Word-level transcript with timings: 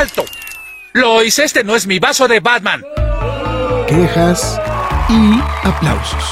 ¡Alto! 0.00 0.24
Lo 0.94 1.22
hice, 1.22 1.44
este 1.44 1.62
no 1.62 1.76
es 1.76 1.86
mi 1.86 1.98
vaso 1.98 2.26
de 2.26 2.40
Batman. 2.40 2.82
Quejas 3.86 4.58
y 5.10 5.38
aplausos. 5.62 6.24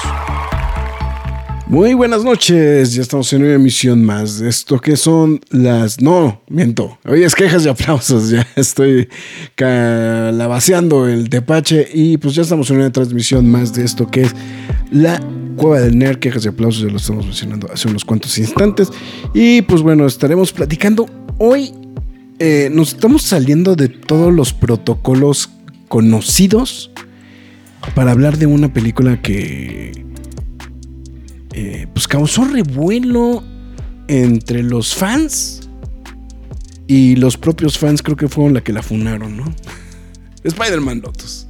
Muy 1.66 1.92
buenas 1.92 2.24
noches, 2.24 2.94
ya 2.94 3.02
estamos 3.02 3.30
en 3.34 3.42
una 3.42 3.52
emisión 3.52 4.02
más 4.02 4.40
esto 4.40 4.80
que 4.80 4.96
son 4.96 5.40
las... 5.50 6.00
No, 6.00 6.40
miento, 6.48 6.98
hoy 7.04 7.24
es 7.24 7.34
quejas 7.34 7.66
y 7.66 7.68
aplausos, 7.68 8.30
ya 8.30 8.46
estoy 8.56 9.10
calabaceando 9.54 11.06
el 11.06 11.28
tepache 11.28 11.86
y 11.92 12.16
pues 12.16 12.36
ya 12.36 12.42
estamos 12.44 12.70
en 12.70 12.78
una 12.78 12.90
transmisión 12.90 13.50
más 13.50 13.74
de 13.74 13.84
esto 13.84 14.06
que 14.10 14.22
es 14.22 14.34
la 14.90 15.20
Cueva 15.58 15.80
del 15.80 15.98
Nerd, 15.98 16.20
quejas 16.20 16.46
y 16.46 16.48
aplausos, 16.48 16.80
ya 16.84 16.88
lo 16.88 16.96
estamos 16.96 17.26
mencionando 17.26 17.70
hace 17.70 17.86
unos 17.86 18.06
cuantos 18.06 18.38
instantes 18.38 18.88
y 19.34 19.60
pues 19.60 19.82
bueno, 19.82 20.06
estaremos 20.06 20.54
platicando 20.54 21.06
hoy 21.36 21.74
eh, 22.38 22.70
nos 22.72 22.94
estamos 22.94 23.22
saliendo 23.22 23.74
de 23.74 23.88
todos 23.88 24.32
los 24.32 24.52
protocolos 24.52 25.50
conocidos 25.88 26.90
para 27.94 28.12
hablar 28.12 28.38
de 28.38 28.46
una 28.46 28.72
película 28.72 29.20
que 29.20 30.04
eh, 31.54 31.86
pues 31.92 32.06
causó 32.06 32.44
revuelo 32.44 33.42
entre 34.06 34.62
los 34.62 34.94
fans 34.94 35.68
y 36.86 37.16
los 37.16 37.36
propios 37.36 37.78
fans 37.78 38.02
creo 38.02 38.16
que 38.16 38.28
fueron 38.28 38.54
la 38.54 38.62
que 38.62 38.72
la 38.72 38.82
funaron, 38.82 39.36
¿no? 39.36 39.44
Spider-Man 40.44 41.00
Lotus. 41.00 41.46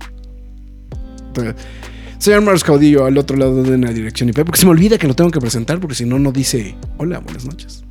Señor 2.19 2.43
Mars 2.43 2.65
Caudillo 2.65 3.05
al 3.05 3.17
otro 3.17 3.37
lado 3.37 3.63
de 3.63 3.79
la 3.79 3.93
dirección 3.93 4.29
IP, 4.29 4.45
porque 4.45 4.59
se 4.59 4.67
me 4.67 4.73
olvida 4.73 4.99
que 4.99 5.07
lo 5.07 5.15
tengo 5.15 5.31
que 5.31 5.41
presentar, 5.41 5.79
porque 5.79 5.95
si 5.95 6.05
no, 6.05 6.19
no 6.19 6.33
dice 6.33 6.75
hola, 6.97 7.21
buenas 7.21 7.45
noches. 7.45 7.85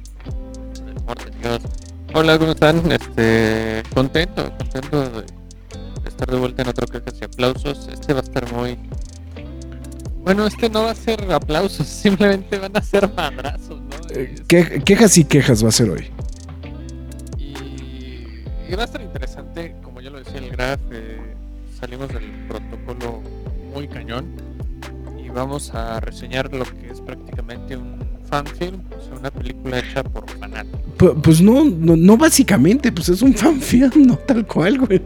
Hola, 2.20 2.40
¿cómo 2.40 2.54
están? 2.54 2.92
Este, 2.92 3.84
contento, 3.94 4.52
contento 4.58 5.08
de 5.08 5.24
estar 6.08 6.28
de 6.28 6.36
vuelta 6.36 6.64
en 6.64 6.70
otro 6.70 6.88
quejas 6.88 7.14
y 7.22 7.26
aplausos. 7.26 7.88
Este 7.94 8.12
va 8.12 8.22
a 8.22 8.24
estar 8.24 8.52
muy. 8.54 8.76
Bueno, 10.24 10.48
este 10.48 10.68
no 10.68 10.82
va 10.82 10.92
a 10.92 10.96
ser 10.96 11.32
aplausos, 11.32 11.86
simplemente 11.88 12.58
van 12.58 12.76
a 12.76 12.82
ser 12.82 13.08
madrazos, 13.14 13.80
¿no? 13.82 14.16
Eh, 14.16 14.34
quejas 14.48 15.16
y 15.20 15.26
quejas 15.26 15.64
va 15.64 15.68
a 15.68 15.72
ser 15.72 15.92
hoy. 15.92 16.10
Y, 17.38 18.74
va 18.74 18.82
a 18.82 18.86
estar 18.86 19.02
interesante, 19.02 19.76
como 19.84 20.02
ya 20.02 20.10
lo 20.10 20.18
decía 20.18 20.40
el 20.40 20.50
Graf, 20.50 20.80
eh, 20.90 21.36
salimos 21.80 22.08
del 22.08 22.48
protocolo 22.48 23.22
muy 23.76 23.88
cañón 23.88 24.26
y 25.24 25.30
vamos 25.30 25.72
a 25.76 26.00
reseñar 26.00 26.52
lo 26.52 26.66
que 26.66 26.90
es 26.90 27.00
prácticamente 27.00 27.78
un 27.78 28.07
fanfilm, 28.28 28.82
o 28.98 29.04
sea, 29.04 29.20
una 29.20 29.32
película 29.32 29.80
hecha 29.80 30.04
por 30.04 30.30
fanáticos. 30.30 31.16
Pues, 31.24 31.42
no, 31.42 31.66
no, 31.66 32.18
básicamente, 32.18 32.92
pues 32.92 33.10
es 33.10 33.22
un 33.22 33.34
fanfilm, 33.34 33.92
no 34.08 34.18
tal 34.18 34.46
cual, 34.46 34.80
güey. 34.80 35.02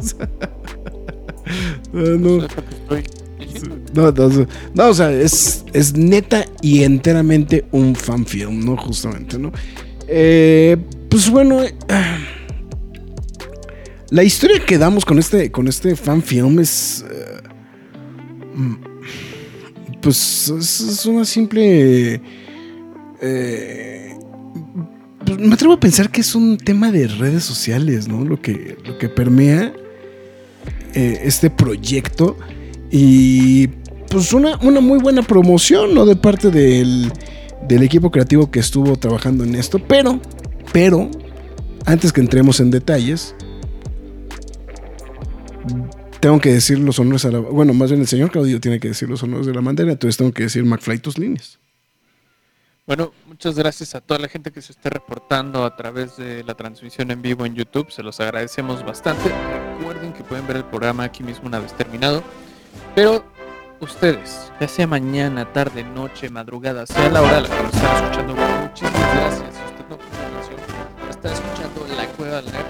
no, 3.93 4.11
no, 4.11 4.47
no, 4.73 4.87
o 4.87 4.93
sea, 4.93 5.11
es, 5.11 5.65
es 5.73 5.95
neta 5.95 6.45
y 6.61 6.83
enteramente 6.83 7.65
un 7.71 7.95
fanfilm, 7.95 8.65
¿no? 8.65 8.77
Justamente, 8.77 9.37
¿no? 9.37 9.51
Eh, 10.07 10.77
pues 11.09 11.29
bueno, 11.29 11.61
eh, 11.63 11.73
la 14.09 14.23
historia 14.23 14.63
que 14.65 14.77
damos 14.77 15.05
con 15.05 15.19
este, 15.19 15.51
con 15.51 15.67
este 15.67 15.95
fanfilm 15.95 16.59
es... 16.59 17.05
Eh, 17.09 17.41
mm, 18.55 18.75
pues 20.01 20.49
es 20.49 21.05
una 21.05 21.25
simple 21.25 22.19
eh, 23.21 24.15
me 25.39 25.53
atrevo 25.53 25.73
a 25.73 25.79
pensar 25.79 26.09
que 26.09 26.21
es 26.21 26.35
un 26.35 26.57
tema 26.57 26.91
de 26.91 27.07
redes 27.07 27.43
sociales, 27.43 28.07
¿no? 28.07 28.25
Lo 28.25 28.41
que, 28.41 28.77
lo 28.85 28.97
que 28.97 29.09
permea 29.09 29.73
eh, 30.93 31.21
este 31.23 31.49
proyecto. 31.49 32.37
Y 32.89 33.67
pues 34.09 34.33
una, 34.33 34.57
una, 34.61 34.81
muy 34.81 34.99
buena 34.99 35.21
promoción, 35.21 35.93
¿no? 35.93 36.05
De 36.05 36.15
parte 36.15 36.51
del, 36.51 37.11
del 37.67 37.83
equipo 37.83 38.11
creativo 38.11 38.51
que 38.51 38.59
estuvo 38.59 38.97
trabajando 38.97 39.43
en 39.43 39.55
esto. 39.55 39.79
Pero, 39.79 40.19
pero, 40.73 41.09
antes 41.85 42.11
que 42.11 42.21
entremos 42.21 42.59
en 42.59 42.71
detalles, 42.71 43.35
tengo 46.19 46.39
que 46.39 46.51
decir 46.51 46.79
los 46.79 46.99
honores 46.99 47.25
a 47.25 47.31
la. 47.31 47.39
Bueno, 47.39 47.73
más 47.73 47.89
bien 47.89 48.01
el 48.01 48.07
señor 48.07 48.31
Claudio 48.31 48.59
tiene 48.59 48.79
que 48.79 48.89
decir 48.89 49.09
los 49.09 49.23
honores 49.23 49.45
de 49.45 49.53
la 49.53 49.61
bandera, 49.61 49.91
entonces 49.91 50.17
tengo 50.17 50.31
que 50.31 50.43
decir 50.43 50.63
McFly 50.65 50.99
tus 50.99 51.17
líneas. 51.17 51.59
Bueno, 52.87 53.11
muchas 53.27 53.55
gracias 53.55 53.93
a 53.93 54.01
toda 54.01 54.19
la 54.19 54.27
gente 54.27 54.51
que 54.51 54.61
se 54.61 54.71
esté 54.71 54.89
reportando 54.89 55.65
a 55.65 55.75
través 55.75 56.17
de 56.17 56.43
la 56.43 56.55
transmisión 56.55 57.11
en 57.11 57.21
vivo 57.21 57.45
en 57.45 57.53
YouTube. 57.53 57.91
Se 57.91 58.01
los 58.01 58.19
agradecemos 58.19 58.83
bastante. 58.83 59.31
Recuerden 59.77 60.13
que 60.13 60.23
pueden 60.23 60.47
ver 60.47 60.57
el 60.57 60.65
programa 60.65 61.03
aquí 61.03 61.21
mismo 61.21 61.47
una 61.47 61.59
vez 61.59 61.73
terminado. 61.73 62.23
Pero 62.95 63.23
ustedes, 63.79 64.51
ya 64.59 64.67
sea 64.67 64.87
mañana, 64.87 65.53
tarde, 65.53 65.83
noche, 65.83 66.29
madrugada, 66.29 66.87
sea 66.87 67.07
la 67.09 67.21
hora 67.21 67.37
a 67.37 67.41
la 67.41 67.49
que 67.49 67.63
nos 67.63 67.73
están 67.73 68.03
escuchando, 68.03 68.35
muchísimas 68.35 69.15
gracias. 69.15 69.55
Si 69.55 69.63
usted 69.63 69.87
no 69.87 69.97
puede 69.97 71.09
está 71.11 71.33
escuchando 71.33 71.87
La 71.95 72.07
Cueva 72.07 72.35
del 72.37 72.51
Nerd, 72.51 72.65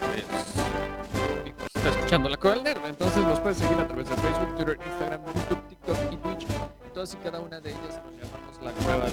pues, 0.00 0.24
está 1.74 1.88
escuchando 1.88 2.28
La 2.28 2.36
Cueva 2.36 2.56
del 2.56 2.64
Nerd. 2.64 2.84
Entonces 2.84 3.24
nos 3.24 3.40
puede 3.40 3.54
seguir 3.54 3.78
a 3.78 3.86
través 3.86 4.08
de 4.08 4.16
Facebook, 4.16 4.56
Twitter, 4.56 4.78
Instagram, 4.86 5.20
YouTube, 5.24 5.68
TikTok 5.68 6.12
y 6.12 6.16
Twitch. 6.16 6.49
Todas 7.00 7.14
y 7.14 7.24
cada 7.24 7.40
una 7.40 7.58
de 7.58 7.70
ellas 7.70 7.98
la 8.62 8.72
cueva 8.72 9.06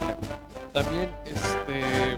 También 0.74 1.10
este, 1.24 2.18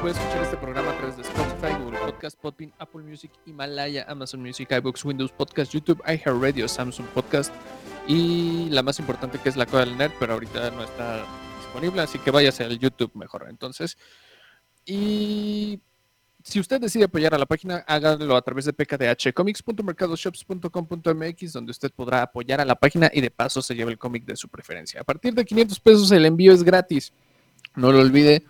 puedes 0.00 0.16
escuchar 0.16 0.44
este 0.44 0.56
programa 0.56 0.92
a 0.92 0.96
través 0.98 1.16
de 1.16 1.22
Spotify, 1.22 1.82
Google 1.82 1.98
Podcast, 1.98 2.38
Podbean, 2.38 2.72
Apple 2.78 3.02
Music, 3.02 3.32
Himalaya, 3.44 4.06
Amazon 4.08 4.40
Music, 4.40 4.70
iBooks, 4.70 5.04
Windows 5.04 5.32
Podcast, 5.32 5.72
YouTube, 5.72 6.00
iHeartRadio, 6.06 6.68
Samsung 6.68 7.08
Podcast 7.08 7.52
y 8.06 8.68
la 8.70 8.84
más 8.84 9.00
importante 9.00 9.40
que 9.40 9.48
es 9.48 9.56
la 9.56 9.66
cueva 9.66 9.84
del 9.84 9.98
nerd, 9.98 10.12
pero 10.20 10.34
ahorita 10.34 10.70
no 10.70 10.84
está 10.84 11.24
disponible, 11.58 12.00
así 12.00 12.20
que 12.20 12.30
váyase 12.30 12.62
al 12.62 12.78
YouTube 12.78 13.10
mejor. 13.16 13.46
Entonces, 13.48 13.98
y 14.86 15.80
si 16.44 16.60
usted 16.60 16.78
decide 16.78 17.04
apoyar 17.04 17.34
a 17.34 17.38
la 17.38 17.46
página, 17.46 17.82
hágalo 17.86 18.36
a 18.36 18.42
través 18.42 18.66
de 18.66 18.74
pkdh, 18.74 19.32
comics.mercadoshops.com.mx, 19.32 21.52
donde 21.54 21.70
usted 21.70 21.90
podrá 21.90 22.20
apoyar 22.20 22.60
a 22.60 22.66
la 22.66 22.74
página 22.74 23.10
y 23.12 23.22
de 23.22 23.30
paso 23.30 23.62
se 23.62 23.74
lleva 23.74 23.90
el 23.90 23.96
cómic 23.96 24.26
de 24.26 24.36
su 24.36 24.50
preferencia. 24.50 25.00
A 25.00 25.04
partir 25.04 25.32
de 25.32 25.42
500 25.42 25.80
pesos 25.80 26.12
el 26.12 26.26
envío 26.26 26.52
es 26.52 26.62
gratis, 26.62 27.14
no 27.74 27.90
lo 27.90 28.00
olvide. 28.00 28.44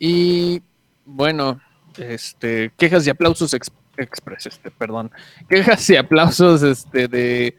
Y 0.00 0.60
bueno, 1.04 1.60
este, 1.98 2.72
quejas 2.76 3.06
y 3.06 3.10
aplausos 3.10 3.54
express, 3.54 4.46
este, 4.46 4.72
perdón, 4.72 5.12
quejas 5.48 5.88
y 5.88 5.96
aplausos 5.96 6.64
este, 6.64 7.06
de, 7.06 7.56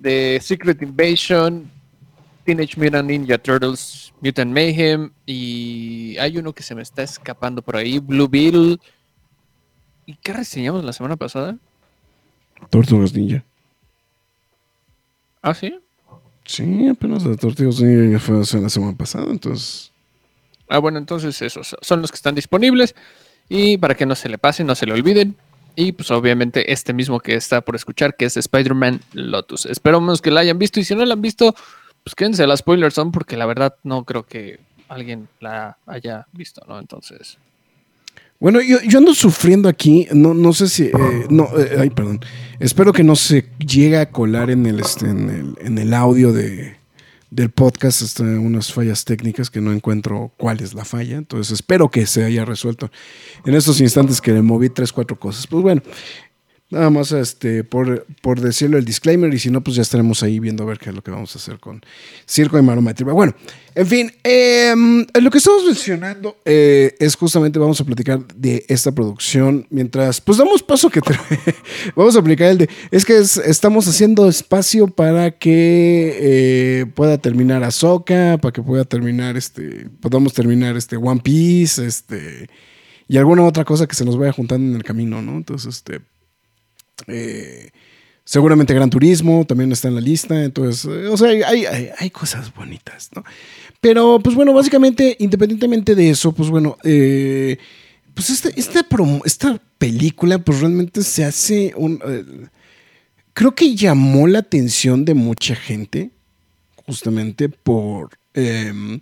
de 0.00 0.40
Secret 0.42 0.82
Invasion, 0.82 1.70
Teenage 2.50 2.76
Mutant 2.76 3.08
Ninja 3.08 3.38
Turtles, 3.38 4.12
Mutant 4.20 4.52
Mayhem 4.52 5.12
y 5.24 6.16
hay 6.18 6.36
uno 6.36 6.52
que 6.52 6.64
se 6.64 6.74
me 6.74 6.82
está 6.82 7.04
escapando 7.04 7.62
por 7.62 7.76
ahí, 7.76 8.00
Blue 8.00 8.26
Beetle. 8.26 8.78
¿Y 10.04 10.14
qué 10.16 10.32
reseñamos 10.32 10.82
la 10.82 10.92
semana 10.92 11.14
pasada? 11.14 11.56
Tortugas 12.68 13.14
Ninja. 13.14 13.44
¿Ah, 15.40 15.54
sí? 15.54 15.78
Sí, 16.44 16.88
apenas 16.88 17.24
la 17.24 17.36
Tortugas 17.36 17.80
Ninja 17.80 18.18
fue 18.18 18.38
la 18.38 18.68
semana 18.68 18.96
pasada, 18.96 19.30
entonces... 19.30 19.92
Ah, 20.68 20.78
bueno, 20.78 20.98
entonces 20.98 21.40
esos 21.42 21.76
son 21.80 22.00
los 22.00 22.10
que 22.10 22.16
están 22.16 22.34
disponibles 22.34 22.96
y 23.48 23.78
para 23.78 23.94
que 23.94 24.06
no 24.06 24.16
se 24.16 24.28
le 24.28 24.38
pasen, 24.38 24.66
no 24.66 24.74
se 24.74 24.86
le 24.86 24.94
olviden. 24.94 25.36
Y 25.76 25.92
pues 25.92 26.10
obviamente 26.10 26.72
este 26.72 26.94
mismo 26.94 27.20
que 27.20 27.36
está 27.36 27.60
por 27.60 27.76
escuchar, 27.76 28.16
que 28.16 28.24
es 28.24 28.36
Spider-Man 28.36 29.02
Lotus. 29.12 29.66
Esperamos 29.66 30.20
que 30.20 30.32
la 30.32 30.40
hayan 30.40 30.58
visto 30.58 30.80
y 30.80 30.84
si 30.84 30.96
no 30.96 31.04
la 31.04 31.14
han 31.14 31.22
visto, 31.22 31.54
pues 32.04 32.14
quédense 32.14 32.46
las 32.46 32.60
spoilers 32.60 32.94
son 32.94 33.12
porque 33.12 33.36
la 33.36 33.46
verdad 33.46 33.74
no 33.84 34.04
creo 34.04 34.24
que 34.24 34.60
alguien 34.88 35.28
la 35.40 35.78
haya 35.86 36.26
visto, 36.32 36.62
¿no? 36.68 36.78
Entonces. 36.78 37.38
Bueno, 38.38 38.60
yo, 38.62 38.98
ando 38.98 39.14
sufriendo 39.14 39.68
aquí, 39.68 40.08
no, 40.12 40.32
no 40.32 40.54
sé 40.54 40.68
si, 40.68 40.84
eh, 40.84 41.26
no, 41.28 41.46
eh, 41.58 41.76
ay, 41.78 41.90
perdón, 41.90 42.20
espero 42.58 42.90
que 42.92 43.04
no 43.04 43.14
se 43.14 43.46
llegue 43.58 43.98
a 43.98 44.10
colar 44.10 44.50
en 44.50 44.64
el, 44.64 44.80
este, 44.80 45.10
en 45.10 45.28
el, 45.28 45.58
en 45.60 45.76
el 45.76 45.92
audio 45.92 46.32
de, 46.32 46.80
del 47.30 47.50
podcast, 47.50 48.02
este, 48.02 48.22
unas 48.22 48.72
fallas 48.72 49.04
técnicas 49.04 49.50
que 49.50 49.60
no 49.60 49.72
encuentro 49.72 50.32
cuál 50.36 50.60
es 50.60 50.74
la 50.74 50.84
falla. 50.84 51.16
Entonces 51.16 51.52
espero 51.52 51.90
que 51.90 52.06
se 52.06 52.24
haya 52.24 52.44
resuelto 52.44 52.90
en 53.44 53.54
estos 53.54 53.80
instantes 53.80 54.20
que 54.20 54.32
le 54.32 54.42
moví 54.42 54.68
tres, 54.68 54.92
cuatro 54.92 55.18
cosas. 55.18 55.46
Pues 55.46 55.62
bueno, 55.62 55.82
Nada 56.70 56.88
más 56.88 57.10
este, 57.10 57.64
por, 57.64 58.06
por 58.22 58.40
decirlo 58.40 58.78
el 58.78 58.84
disclaimer, 58.84 59.34
y 59.34 59.40
si 59.40 59.50
no, 59.50 59.60
pues 59.60 59.74
ya 59.74 59.82
estaremos 59.82 60.22
ahí 60.22 60.38
viendo 60.38 60.62
a 60.62 60.66
ver 60.66 60.78
qué 60.78 60.90
es 60.90 60.94
lo 60.94 61.02
que 61.02 61.10
vamos 61.10 61.34
a 61.34 61.40
hacer 61.40 61.58
con 61.58 61.82
Circo 62.28 62.54
de 62.56 62.62
Maroma 62.62 62.94
Bueno, 63.12 63.34
en 63.74 63.86
fin, 63.88 64.12
em, 64.22 65.04
lo 65.20 65.30
que 65.32 65.38
estamos 65.38 65.64
mencionando 65.64 66.36
eh, 66.44 66.94
es 67.00 67.16
justamente 67.16 67.58
vamos 67.58 67.80
a 67.80 67.84
platicar 67.84 68.24
de 68.36 68.64
esta 68.68 68.92
producción 68.92 69.66
mientras, 69.70 70.20
pues 70.20 70.38
damos 70.38 70.62
paso 70.62 70.90
que 70.90 71.00
vamos 71.96 72.14
a 72.14 72.20
aplicar 72.20 72.50
el 72.50 72.58
de, 72.58 72.70
es 72.92 73.04
que 73.04 73.18
estamos 73.18 73.88
haciendo 73.88 74.28
espacio 74.28 74.86
para 74.86 75.32
que 75.32 76.18
eh, 76.20 76.86
pueda 76.94 77.18
terminar 77.18 77.64
Ahsoka, 77.64 78.38
para 78.40 78.52
que 78.52 78.62
pueda 78.62 78.84
terminar 78.84 79.36
este, 79.36 79.88
podamos 79.98 80.34
terminar 80.34 80.76
este 80.76 80.96
One 80.96 81.20
Piece, 81.20 81.84
este, 81.84 82.48
y 83.08 83.16
alguna 83.16 83.42
otra 83.42 83.64
cosa 83.64 83.88
que 83.88 83.96
se 83.96 84.04
nos 84.04 84.16
vaya 84.16 84.30
juntando 84.30 84.70
en 84.70 84.76
el 84.76 84.84
camino, 84.84 85.20
¿no? 85.20 85.32
Entonces, 85.32 85.74
este 85.74 86.00
eh, 87.06 87.70
seguramente 88.24 88.74
Gran 88.74 88.90
Turismo 88.90 89.44
también 89.44 89.72
está 89.72 89.88
en 89.88 89.94
la 89.94 90.00
lista. 90.00 90.44
Entonces, 90.44 90.84
eh, 90.84 91.06
o 91.08 91.16
sea, 91.16 91.28
hay, 91.28 92.10
cosas 92.10 92.52
bonitas, 92.54 93.10
¿no? 93.14 93.24
Pero, 93.80 94.20
pues 94.22 94.34
bueno, 94.34 94.52
básicamente, 94.52 95.16
independientemente 95.20 95.94
de 95.94 96.10
eso, 96.10 96.32
pues 96.32 96.50
bueno, 96.50 96.76
eh, 96.84 97.56
pues 98.14 98.30
este, 98.30 98.52
esta, 98.60 98.86
esta, 99.24 99.60
película, 99.78 100.38
pues 100.38 100.60
realmente 100.60 101.02
se 101.02 101.24
hace 101.24 101.72
un. 101.74 102.00
creo 103.32 103.54
que 103.54 103.74
llamó 103.74 104.26
la 104.26 104.40
atención 104.40 105.04
de 105.06 105.14
mucha 105.14 105.54
gente, 105.54 106.10
justamente 106.86 107.48
por. 107.48 108.10
Em, 108.34 109.00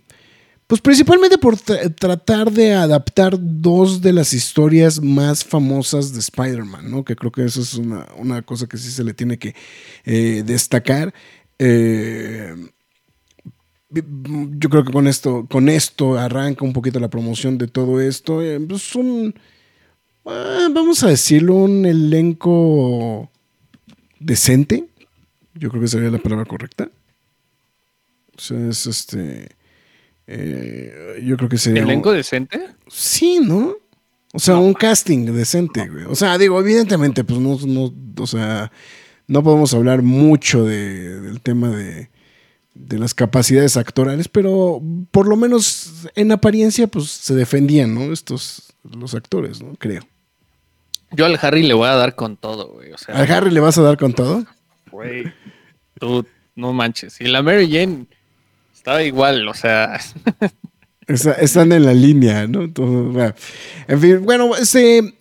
pues 0.69 0.81
principalmente 0.81 1.39
por 1.39 1.57
tratar 1.57 2.51
de 2.51 2.75
adaptar 2.75 3.35
dos 3.39 4.03
de 4.03 4.13
las 4.13 4.33
historias 4.33 5.01
más 5.01 5.43
famosas 5.43 6.13
de 6.13 6.19
Spider-Man, 6.19 6.91
¿no? 6.91 7.03
Que 7.03 7.15
creo 7.15 7.31
que 7.31 7.43
eso 7.43 7.61
es 7.61 7.73
una, 7.73 8.43
cosa 8.43 8.67
que 8.67 8.77
sí 8.77 8.91
se 8.91 9.03
le 9.03 9.15
tiene 9.15 9.39
que 9.39 9.55
eh, 10.05 10.43
destacar. 10.45 11.11
Eh, 11.57 12.53
yo 13.89 14.69
creo 14.69 14.83
que 14.85 14.91
con 14.91 15.07
esto, 15.07 15.47
con 15.49 15.69
esto 15.69 16.19
arranca 16.19 16.63
un 16.63 16.73
poquito 16.73 16.99
la 16.99 17.09
promoción 17.09 17.57
de 17.57 17.65
todo 17.65 17.99
esto. 17.99 18.43
Eh, 18.43 18.59
pues 18.59 18.95
un, 18.95 19.33
ah, 20.23 20.67
vamos 20.71 21.03
a 21.03 21.09
decirlo, 21.09 21.55
un 21.55 21.83
elenco 21.87 23.31
decente. 24.19 24.87
Yo 25.55 25.71
creo 25.71 25.81
que 25.81 25.87
sería 25.87 26.11
la 26.11 26.19
palabra 26.19 26.45
correcta. 26.45 26.91
O 28.37 28.39
sea, 28.39 28.69
es 28.69 28.85
este 28.85 29.57
eh, 30.31 31.23
yo 31.25 31.37
creo 31.37 31.49
que 31.49 31.57
sería. 31.57 31.81
¿Elenco 31.81 32.11
decente? 32.13 32.67
Sí, 32.87 33.39
¿no? 33.41 33.75
O 34.31 34.37
sea, 34.37 34.57
un 34.57 34.75
casting 34.75 35.25
decente, 35.25 35.87
güey. 35.89 36.05
O 36.05 36.13
sea, 36.13 36.37
digo, 36.37 36.59
evidentemente, 36.59 37.23
pues 37.23 37.39
no, 37.39 37.57
no, 37.65 37.91
o 38.15 38.27
sea, 38.27 38.71
no 39.25 39.43
podemos 39.43 39.73
hablar 39.73 40.03
mucho 40.03 40.65
del 40.65 41.41
tema 41.41 41.69
de, 41.69 42.11
de 42.75 42.99
las 42.99 43.15
capacidades 43.15 43.75
actorales, 43.75 44.27
pero 44.27 44.79
por 45.09 45.27
lo 45.27 45.35
menos 45.35 46.07
en 46.13 46.31
apariencia, 46.31 46.85
pues 46.85 47.09
se 47.09 47.33
defendían, 47.33 47.95
¿no? 47.95 48.13
Estos, 48.13 48.75
los 48.83 49.15
actores, 49.15 49.63
¿no? 49.63 49.73
Creo. 49.79 50.03
Yo 51.11 51.25
al 51.25 51.39
Harry 51.41 51.63
le 51.63 51.73
voy 51.73 51.87
a 51.87 51.95
dar 51.95 52.13
con 52.13 52.37
todo, 52.37 52.67
güey. 52.67 52.91
O 52.91 52.99
sea, 52.99 53.15
¿Al 53.15 53.31
Harry 53.31 53.49
le 53.49 53.61
vas 53.61 53.79
a 53.79 53.81
dar 53.81 53.97
con 53.97 54.13
todo? 54.13 54.45
Güey, 54.91 55.23
tú 55.99 56.23
no 56.55 56.71
manches. 56.71 57.19
Y 57.19 57.23
la 57.23 57.41
Mary 57.41 57.67
Jane 57.67 58.05
estaba 58.89 59.03
igual, 59.03 59.47
o 59.47 59.53
sea. 59.53 59.99
están 61.07 61.71
en 61.71 61.85
la 61.85 61.93
línea, 61.93 62.47
¿no? 62.47 62.63
en 63.87 64.01
fin, 64.01 64.25
bueno, 64.25 64.55
este. 64.55 65.13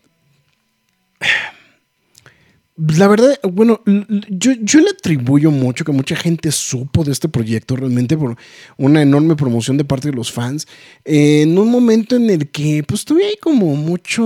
La 2.77 3.09
verdad, 3.09 3.39
bueno, 3.43 3.83
yo, 4.29 4.81
le 4.81 4.91
atribuyo 4.91 5.51
mucho 5.51 5.85
que 5.85 5.91
mucha 5.91 6.15
gente 6.15 6.53
supo 6.53 7.03
de 7.03 7.11
este 7.11 7.29
proyecto 7.29 7.75
realmente 7.75 8.17
por 8.17 8.37
una 8.77 9.03
enorme 9.03 9.35
promoción 9.35 9.77
de 9.77 9.85
parte 9.85 10.11
de 10.11 10.17
los 10.17 10.31
fans. 10.31 10.69
en 11.05 11.59
un 11.59 11.71
momento 11.71 12.15
en 12.17 12.31
el 12.31 12.51
que, 12.51 12.85
pues, 12.87 13.05
todavía 13.05 13.29
hay 13.29 13.37
como 13.37 13.75
mucho. 13.75 14.25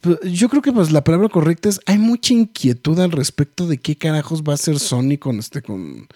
Pues, 0.00 0.18
yo 0.24 0.48
creo 0.48 0.60
que 0.60 0.72
pues 0.72 0.90
la 0.90 1.04
palabra 1.04 1.28
correcta 1.28 1.68
es 1.68 1.80
hay 1.86 1.96
mucha 1.98 2.34
inquietud 2.34 2.98
al 2.98 3.12
respecto 3.12 3.68
de 3.68 3.78
qué 3.78 3.96
carajos 3.96 4.42
va 4.42 4.52
a 4.52 4.54
hacer 4.54 4.80
Sony 4.80 5.16
con 5.16 5.38
este 5.38 5.62
con 5.62 6.08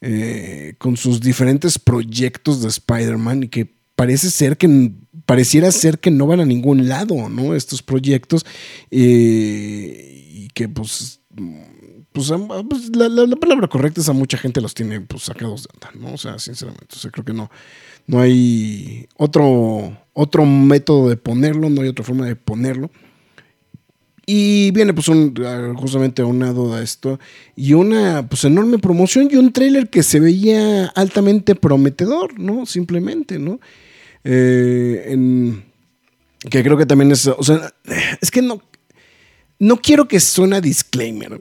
eh, 0.00 0.74
con 0.78 0.96
sus 0.96 1.20
diferentes 1.20 1.78
proyectos 1.78 2.62
de 2.62 2.68
Spider-Man 2.68 3.44
y 3.44 3.48
que 3.48 3.74
parece 3.94 4.30
ser 4.30 4.56
que 4.56 4.92
pareciera 5.24 5.72
ser 5.72 5.98
que 5.98 6.10
no 6.10 6.26
van 6.26 6.40
a 6.40 6.44
ningún 6.44 6.88
lado, 6.88 7.28
¿no? 7.28 7.54
Estos 7.54 7.82
proyectos 7.82 8.44
eh, 8.90 10.30
y 10.32 10.48
que 10.48 10.68
pues 10.68 11.20
pues, 12.16 12.32
pues 12.70 12.96
la, 12.96 13.36
palabra 13.36 13.68
correcta 13.68 14.00
es 14.00 14.08
a 14.08 14.14
mucha 14.14 14.38
gente 14.38 14.62
los 14.62 14.72
tiene 14.72 15.02
pues 15.02 15.24
sacados 15.24 15.64
de 15.64 15.68
onda, 15.74 15.90
¿no? 16.00 16.14
O 16.14 16.16
sea, 16.16 16.38
sinceramente, 16.38 16.96
o 16.96 17.10
creo 17.10 17.24
que 17.26 17.34
no, 17.34 17.50
no 18.06 18.20
hay 18.20 19.06
otro, 19.16 19.98
otro 20.14 20.46
método 20.46 21.10
de 21.10 21.18
ponerlo, 21.18 21.68
no 21.68 21.82
hay 21.82 21.88
otra 21.88 22.06
forma 22.06 22.24
de 22.24 22.34
ponerlo. 22.34 22.90
Y 24.28 24.72
viene 24.72 24.92
pues 24.92 25.06
un, 25.06 25.34
ah, 25.46 25.72
justamente 25.76 26.20
aunado 26.20 26.74
a 26.74 26.82
esto 26.82 27.20
y 27.54 27.74
una 27.74 28.28
pues 28.28 28.44
enorme 28.44 28.78
promoción 28.78 29.28
y 29.30 29.36
un 29.36 29.52
tráiler 29.52 29.88
que 29.88 30.02
se 30.02 30.18
veía 30.18 30.86
altamente 30.86 31.54
prometedor, 31.54 32.36
¿no? 32.38 32.66
Simplemente, 32.66 33.38
¿no? 33.38 33.60
Eh, 34.24 35.16
que 36.50 36.62
creo 36.62 36.76
que 36.76 36.86
también 36.86 37.12
es, 37.12 37.26
o 37.26 37.42
sea, 37.42 37.72
es 38.20 38.30
que 38.32 38.42
no, 38.42 38.60
no 39.58 39.76
quiero 39.76 40.08
que 40.08 40.20
suene 40.20 40.60
disclaimer, 40.60 41.40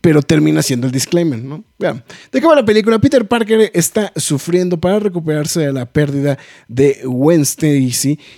pero 0.00 0.22
termina 0.22 0.62
siendo 0.62 0.86
el 0.86 0.92
disclaimer, 0.92 1.42
¿no? 1.42 1.64
Vean, 1.78 2.04
de 2.30 2.40
qué 2.40 2.46
va 2.46 2.54
la 2.54 2.64
película. 2.64 2.98
Peter 2.98 3.26
Parker 3.26 3.70
está 3.74 4.12
sufriendo 4.16 4.78
para 4.78 4.98
recuperarse 4.98 5.60
de 5.60 5.72
la 5.72 5.86
pérdida 5.86 6.38
de 6.68 7.00
Wednesday 7.06 7.90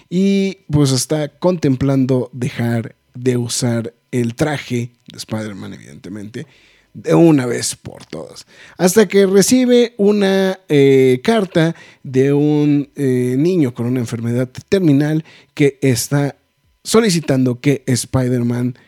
y 0.09 0.59
pues 0.71 0.93
está 0.93 1.29
contemplando 1.29 2.31
dejar 2.33 2.95
de 3.17 3.37
usar 3.37 3.95
el 4.11 4.35
traje 4.35 4.91
de 5.11 5.19
Spider-Man, 5.19 5.75
evidentemente, 5.75 6.47
de 6.95 7.15
una 7.15 7.47
vez 7.47 7.77
por 7.77 8.07
todas. 8.07 8.47
Hasta 8.79 9.07
que 9.07 9.27
recibe 9.27 9.95
una 9.99 10.59
eh, 10.69 11.21
carta 11.23 11.75
de 12.03 12.33
un 12.33 12.89
eh, 12.97 13.37
niño 13.39 13.75
con 13.75 13.87
una 13.87 14.01
enfermedad 14.01 14.49
terminal 14.69 15.25
que 15.55 15.79
está 15.83 16.37
solicitando 16.83 17.61
que 17.61 17.83
Spider-Man 17.87 18.79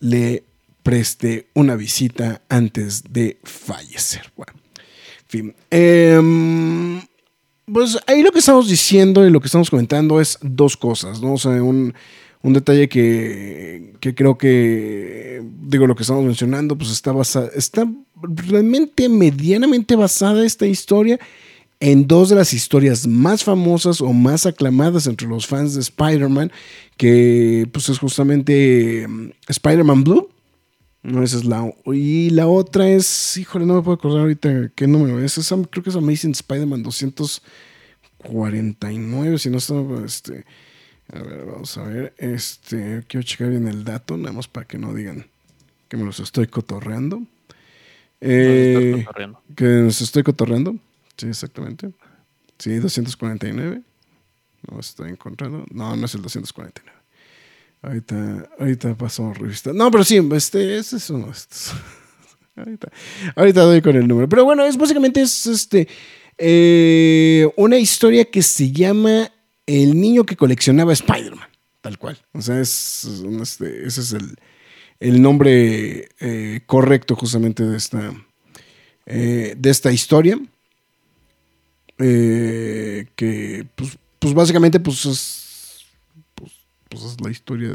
le 0.00 0.44
preste 0.82 1.46
una 1.54 1.76
visita 1.76 2.42
antes 2.48 3.02
de 3.10 3.38
fallecer. 3.44 4.30
Bueno, 4.36 4.52
en 4.54 5.28
fin. 5.28 5.54
Em, 5.70 7.00
pues 7.72 7.98
ahí 8.06 8.22
lo 8.22 8.30
que 8.30 8.40
estamos 8.40 8.68
diciendo 8.68 9.26
y 9.26 9.30
lo 9.30 9.40
que 9.40 9.46
estamos 9.46 9.70
comentando 9.70 10.20
es 10.20 10.38
dos 10.42 10.76
cosas, 10.76 11.22
¿no? 11.22 11.34
O 11.34 11.38
sea, 11.38 11.52
un 11.62 11.94
un 12.44 12.52
detalle 12.52 12.88
que, 12.90 13.94
creo 14.00 14.36
que, 14.36 15.42
digo, 15.62 15.86
lo 15.86 15.96
que 15.96 16.02
estamos 16.02 16.26
mencionando, 16.26 16.76
pues 16.76 16.90
está 16.90 17.10
basada, 17.10 17.48
está 17.56 17.90
realmente 18.22 19.08
medianamente 19.08 19.96
basada 19.96 20.44
esta 20.44 20.66
historia 20.66 21.18
en 21.80 22.06
dos 22.06 22.28
de 22.28 22.36
las 22.36 22.52
historias 22.52 23.06
más 23.06 23.44
famosas 23.44 24.02
o 24.02 24.12
más 24.12 24.44
aclamadas 24.44 25.06
entre 25.06 25.26
los 25.26 25.46
fans 25.46 25.74
de 25.74 25.80
Spider-Man, 25.80 26.52
que 26.98 27.66
pues 27.72 27.88
es 27.88 27.98
justamente 27.98 29.06
mm, 29.08 29.30
Spider-Man 29.48 30.04
Blue. 30.04 30.28
No, 31.02 31.22
esa 31.22 31.38
es 31.38 31.46
la. 31.46 31.72
Y 31.86 32.28
la 32.28 32.46
otra 32.46 32.90
es. 32.90 33.38
Híjole, 33.38 33.64
no 33.64 33.76
me 33.76 33.82
puedo 33.82 33.94
acordar 33.94 34.20
ahorita 34.20 34.70
qué 34.74 34.86
número 34.86 35.18
es. 35.18 35.34
creo 35.70 35.82
que 35.82 35.88
es 35.88 35.96
Amazing 35.96 36.32
Spider-Man 36.32 36.82
249, 36.82 39.38
si 39.38 39.48
no 39.48 39.56
está. 39.56 39.82
Este, 40.04 40.44
a 41.12 41.22
ver, 41.22 41.44
vamos 41.44 41.76
a 41.76 41.84
ver. 41.84 42.14
Este, 42.18 43.04
quiero 43.06 43.24
checar 43.24 43.50
bien 43.50 43.68
el 43.68 43.84
dato, 43.84 44.16
nada 44.16 44.32
más 44.32 44.48
para 44.48 44.66
que 44.66 44.78
no 44.78 44.94
digan 44.94 45.26
que 45.88 45.96
me 45.96 46.04
los 46.04 46.20
estoy 46.20 46.46
cotorreando. 46.46 47.22
Eh, 48.20 49.04
que 49.54 49.64
nos 49.64 50.00
estoy 50.00 50.22
cotorreando. 50.22 50.76
Sí, 51.16 51.28
exactamente. 51.28 51.92
Sí, 52.58 52.76
249. 52.76 53.82
No 54.70 54.80
estoy 54.80 55.10
encontrando. 55.10 55.66
No, 55.70 55.94
no 55.94 56.06
es 56.06 56.14
el 56.14 56.22
249. 56.22 56.98
Ahorita, 57.82 58.48
ahorita 58.58 58.94
pasó 58.94 59.34
revista. 59.34 59.72
No, 59.74 59.90
pero 59.90 60.04
sí, 60.04 60.16
este, 60.32 60.78
este 60.78 60.96
es 60.96 61.10
uno 61.10 61.26
de 61.26 61.32
estos. 61.32 61.72
ahorita, 62.56 62.88
ahorita 63.36 63.60
doy 63.60 63.82
con 63.82 63.96
el 63.96 64.08
número. 64.08 64.28
Pero 64.28 64.44
bueno, 64.44 64.64
es 64.64 64.76
básicamente 64.78 65.20
es 65.20 65.46
este 65.46 65.86
eh, 66.38 67.48
una 67.56 67.78
historia 67.78 68.24
que 68.24 68.42
se 68.42 68.72
llama 68.72 69.30
el 69.66 70.00
niño 70.00 70.24
que 70.24 70.36
coleccionaba 70.36 70.92
Spider-Man, 70.92 71.48
tal 71.80 71.98
cual. 71.98 72.18
O 72.32 72.42
sea, 72.42 72.60
es, 72.60 73.04
este, 73.40 73.86
ese 73.86 74.00
es 74.00 74.16
el, 75.00 75.22
nombre 75.22 76.08
eh, 76.20 76.60
correcto 76.66 77.16
justamente 77.16 77.64
de 77.64 77.76
esta, 77.76 78.12
eh, 79.06 79.54
de 79.56 79.70
esta 79.70 79.92
historia. 79.92 80.38
Eh, 81.98 83.06
que 83.14 83.64
pues, 83.76 83.96
pues 84.18 84.34
básicamente 84.34 84.80
pues 84.80 85.06
es, 85.06 85.84
pues, 86.34 86.50
pues, 86.88 87.04
es 87.04 87.20
la 87.20 87.30
historia 87.30 87.72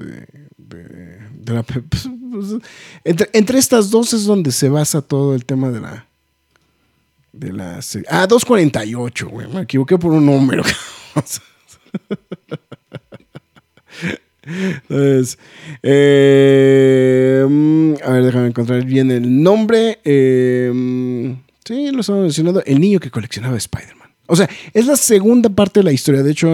de, 0.57 1.53
la... 1.53 1.63
pues, 1.63 2.09
pues, 2.31 2.61
entre, 3.05 3.29
entre 3.31 3.59
estas 3.59 3.89
dos 3.89 4.13
es 4.13 4.25
donde 4.25 4.51
se 4.51 4.67
basa 4.67 5.01
todo 5.01 5.35
el 5.35 5.45
tema 5.45 5.69
de 5.69 5.79
la... 5.79 6.05
De 7.31 7.53
la 7.53 7.81
serie. 7.81 8.07
Ah, 8.09 8.25
248, 8.25 9.29
güey. 9.29 9.47
Me 9.47 9.61
equivoqué 9.61 9.97
por 9.97 10.11
un 10.11 10.25
número. 10.25 10.63
Entonces, 14.89 15.37
eh, 15.83 17.45
mm, 17.47 17.93
a 18.03 18.11
ver, 18.11 18.23
déjame 18.23 18.47
encontrar 18.47 18.83
bien 18.83 19.11
el 19.11 19.43
nombre. 19.43 19.99
Eh, 20.03 20.71
mm, 20.73 21.31
sí, 21.65 21.91
lo 21.91 22.01
estaba 22.01 22.21
mencionando. 22.21 22.63
El 22.65 22.79
niño 22.79 22.99
que 22.99 23.11
coleccionaba 23.11 23.57
Spider-Man. 23.57 23.98
O 24.29 24.35
sea, 24.35 24.49
es 24.73 24.85
la 24.85 24.95
segunda 24.95 25.49
parte 25.49 25.79
de 25.79 25.83
la 25.83 25.91
historia. 25.91 26.23
De 26.23 26.31
hecho, 26.31 26.49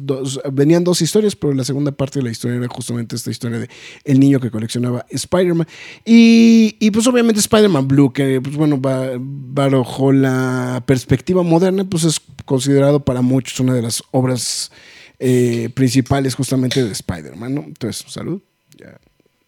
dos- 0.00 0.40
venían 0.52 0.82
dos 0.82 1.02
historias, 1.02 1.36
pero 1.36 1.52
la 1.52 1.62
segunda 1.64 1.92
parte 1.92 2.18
de 2.18 2.24
la 2.24 2.30
historia 2.30 2.56
era 2.56 2.66
justamente 2.68 3.14
esta 3.16 3.30
historia 3.30 3.58
de 3.58 3.68
el 4.04 4.18
niño 4.18 4.40
que 4.40 4.50
coleccionaba 4.50 5.04
Spider-Man. 5.10 5.66
Y, 6.04 6.76
y, 6.80 6.90
pues 6.90 7.06
obviamente 7.06 7.40
Spider-Man 7.40 7.86
Blue, 7.86 8.12
que 8.12 8.40
pues 8.40 8.56
bueno, 8.56 8.80
bajo 8.80 10.12
la 10.12 10.82
perspectiva 10.86 11.42
moderna, 11.42 11.84
pues 11.84 12.04
es 12.04 12.20
considerado 12.44 13.00
para 13.04 13.20
muchos 13.20 13.60
una 13.60 13.74
de 13.74 13.82
las 13.82 14.02
obras 14.10 14.72
eh, 15.18 15.68
principales 15.74 16.34
justamente 16.34 16.82
de 16.82 16.92
Spider-Man, 16.92 17.54
¿no? 17.54 17.60
Entonces, 17.62 18.04
salud. 18.10 18.40
Ya, 18.78 18.98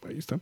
ahí 0.09 0.19
está. 0.19 0.39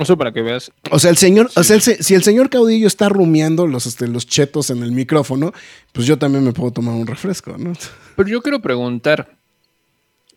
Eso 0.00 0.16
para 0.16 0.32
que 0.32 0.40
veas. 0.42 0.72
O 0.90 0.98
sea, 0.98 1.10
el 1.10 1.18
señor, 1.18 1.50
o 1.54 1.62
sea, 1.62 1.76
el 1.76 1.82
si 1.82 2.14
el 2.14 2.22
señor 2.22 2.48
caudillo 2.48 2.86
está 2.86 3.08
rumiando 3.08 3.66
los, 3.66 3.86
este, 3.86 4.08
los 4.08 4.26
chetos 4.26 4.70
en 4.70 4.82
el 4.82 4.92
micrófono, 4.92 5.52
pues 5.92 6.06
yo 6.06 6.18
también 6.18 6.42
me 6.42 6.52
puedo 6.52 6.70
tomar 6.72 6.94
un 6.94 7.06
refresco, 7.06 7.56
¿no? 7.58 7.74
Pero 8.16 8.28
yo 8.28 8.42
quiero 8.42 8.60
preguntar. 8.60 9.36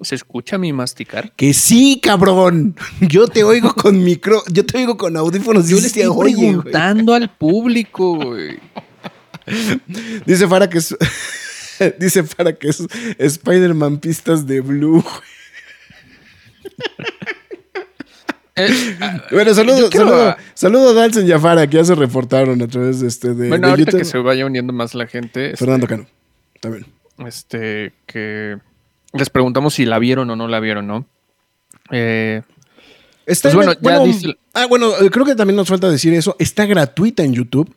¿Se 0.01 0.15
escucha 0.15 0.57
mi 0.57 0.73
masticar? 0.73 1.31
Que 1.31 1.53
sí, 1.53 1.99
cabrón. 2.03 2.75
Yo 2.99 3.27
te 3.27 3.45
oigo 3.45 3.73
con 3.73 4.03
micro, 4.03 4.43
yo 4.51 4.65
te 4.65 4.79
oigo 4.79 4.97
con 4.97 5.15
audífonos. 5.15 5.69
Yo 5.69 5.79
le 5.79 5.87
estoy 5.87 6.05
güey. 6.07 6.33
preguntando 6.33 7.13
al 7.13 7.29
público, 7.29 8.15
güey. 8.15 8.59
Dice 10.25 10.47
Fara 10.47 10.69
que 10.69 10.79
es, 10.79 10.95
dice 11.99 12.23
Fara 12.23 12.53
que 12.53 12.67
es 12.69 12.83
Spider-Man 13.17 13.99
pistas 13.99 14.45
de 14.45 14.59
Blue. 14.59 15.01
güey. 15.01 15.33
Eh, 18.55 18.69
Bueno, 19.31 19.53
saludo, 19.53 19.79
Yo 19.79 19.89
quiero 19.89 20.07
saludo, 20.09 20.29
a- 20.29 20.37
saludo 20.53 20.89
a 20.89 20.93
Dalson 20.93 21.27
y 21.27 21.31
a 21.31 21.67
que 21.67 21.77
ya 21.77 21.85
se 21.85 21.95
reportaron 21.95 22.61
a 22.61 22.67
través 22.67 22.99
de 22.99 23.07
este 23.07 23.33
de, 23.33 23.49
bueno, 23.49 23.67
de 23.67 23.71
ahorita 23.71 23.91
YouTube. 23.91 23.99
que 23.99 24.05
se 24.05 24.17
vaya 24.19 24.45
uniendo 24.45 24.73
más 24.73 24.93
la 24.95 25.07
gente, 25.07 25.47
este, 25.47 25.57
Fernando 25.57 25.87
Cano. 25.87 26.05
También. 26.59 26.85
este, 27.25 27.93
que 28.05 28.57
les 29.13 29.29
preguntamos 29.29 29.73
si 29.73 29.85
la 29.85 29.99
vieron 29.99 30.29
o 30.29 30.35
no 30.35 30.47
la 30.47 30.59
vieron, 30.59 30.87
¿no? 30.87 31.05
Eh, 31.91 32.41
Está 33.25 33.49
Pues 33.49 33.55
bueno, 33.55 33.73
ya 33.73 33.79
bueno, 33.81 34.05
dice- 34.05 34.35
Ah, 34.53 34.65
bueno, 34.67 34.91
eh, 34.99 35.09
creo 35.09 35.25
que 35.25 35.33
también 35.35 35.55
nos 35.55 35.67
falta 35.69 35.89
decir 35.89 36.13
eso. 36.13 36.35
Está 36.39 36.65
gratuita 36.65 37.23
en 37.23 37.33
YouTube. 37.33 37.73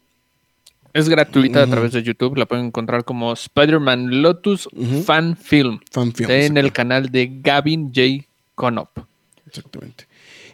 es 0.93 1.09
gratuita 1.09 1.63
a 1.63 1.67
través 1.67 1.93
de 1.93 2.03
YouTube, 2.03 2.37
la 2.37 2.47
pueden 2.47 2.67
encontrar 2.67 3.05
como 3.05 3.33
Spider-Man 3.33 4.23
Lotus. 4.23 4.69
Fan 5.05 5.37
Film 5.37 5.79
Fan 5.93 6.13
film, 6.13 6.31
en 6.31 6.57
el 6.57 6.73
canal 6.73 7.11
de 7.11 7.31
Gavin 7.43 7.93
J. 7.95 8.27
Conop. 8.55 8.99
Exactamente. 9.47 10.06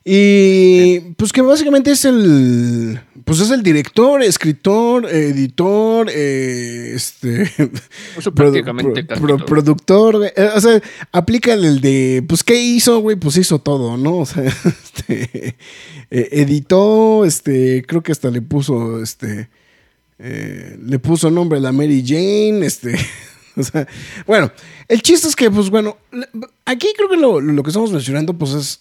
Y 0.04 1.00
pues 1.16 1.32
que 1.32 1.42
básicamente 1.42 1.92
es 1.92 2.04
el. 2.04 3.00
Pues 3.25 3.38
es 3.38 3.50
el 3.50 3.62
director, 3.62 4.21
escritor, 4.23 5.06
editor, 5.09 6.11
eh, 6.12 6.92
este. 6.94 7.42
Eso 8.18 8.35
prácticamente 8.35 9.04
pro- 9.04 9.47
productor, 9.47 10.16
güey. 10.18 10.32
Eh, 10.37 10.50
o 10.56 10.61
sea, 10.61 10.82
aplica 11.12 11.52
el 11.54 11.80
de. 11.80 12.25
Pues, 12.26 12.42
¿qué 12.42 12.61
hizo, 12.61 12.99
güey? 12.99 13.16
Pues 13.16 13.37
hizo 13.37 13.61
todo, 13.61 13.97
¿no? 13.97 14.18
O 14.18 14.26
sea, 14.26 14.42
este. 14.85 15.56
eh, 16.11 16.28
editó, 16.32 17.25
este. 17.25 17.85
Creo 17.87 18.02
que 18.02 18.11
hasta 18.11 18.28
le 18.30 18.42
puso, 18.42 19.00
este. 19.02 19.49
eh, 20.18 20.76
le 20.85 20.99
puso 20.99 21.30
nombre 21.30 21.59
a 21.59 21.62
la 21.62 21.71
Mary 21.73 22.02
Jane, 22.06 22.66
este. 22.66 22.97
O 23.54 23.62
sea, 23.62 23.87
bueno, 24.26 24.50
el 24.88 25.02
chiste 25.02 25.28
es 25.28 25.37
que, 25.37 25.50
pues 25.50 25.68
bueno, 25.68 25.99
aquí 26.64 26.88
creo 26.97 27.11
que 27.11 27.18
lo, 27.18 27.38
lo 27.38 27.62
que 27.62 27.68
estamos 27.68 27.92
mencionando, 27.92 28.32
pues 28.32 28.52
es. 28.54 28.80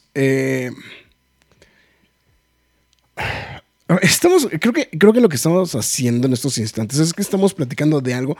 Eh, 3.90 3.96
estamos, 4.02 4.48
creo 4.60 4.74
que, 4.74 4.90
creo 4.98 5.14
que 5.14 5.22
lo 5.22 5.30
que 5.30 5.36
estamos 5.36 5.76
haciendo 5.76 6.28
en 6.28 6.34
estos 6.34 6.58
instantes 6.58 7.00
es 7.00 7.14
que 7.14 7.22
estamos 7.22 7.54
platicando 7.54 8.02
de 8.02 8.14
algo 8.14 8.38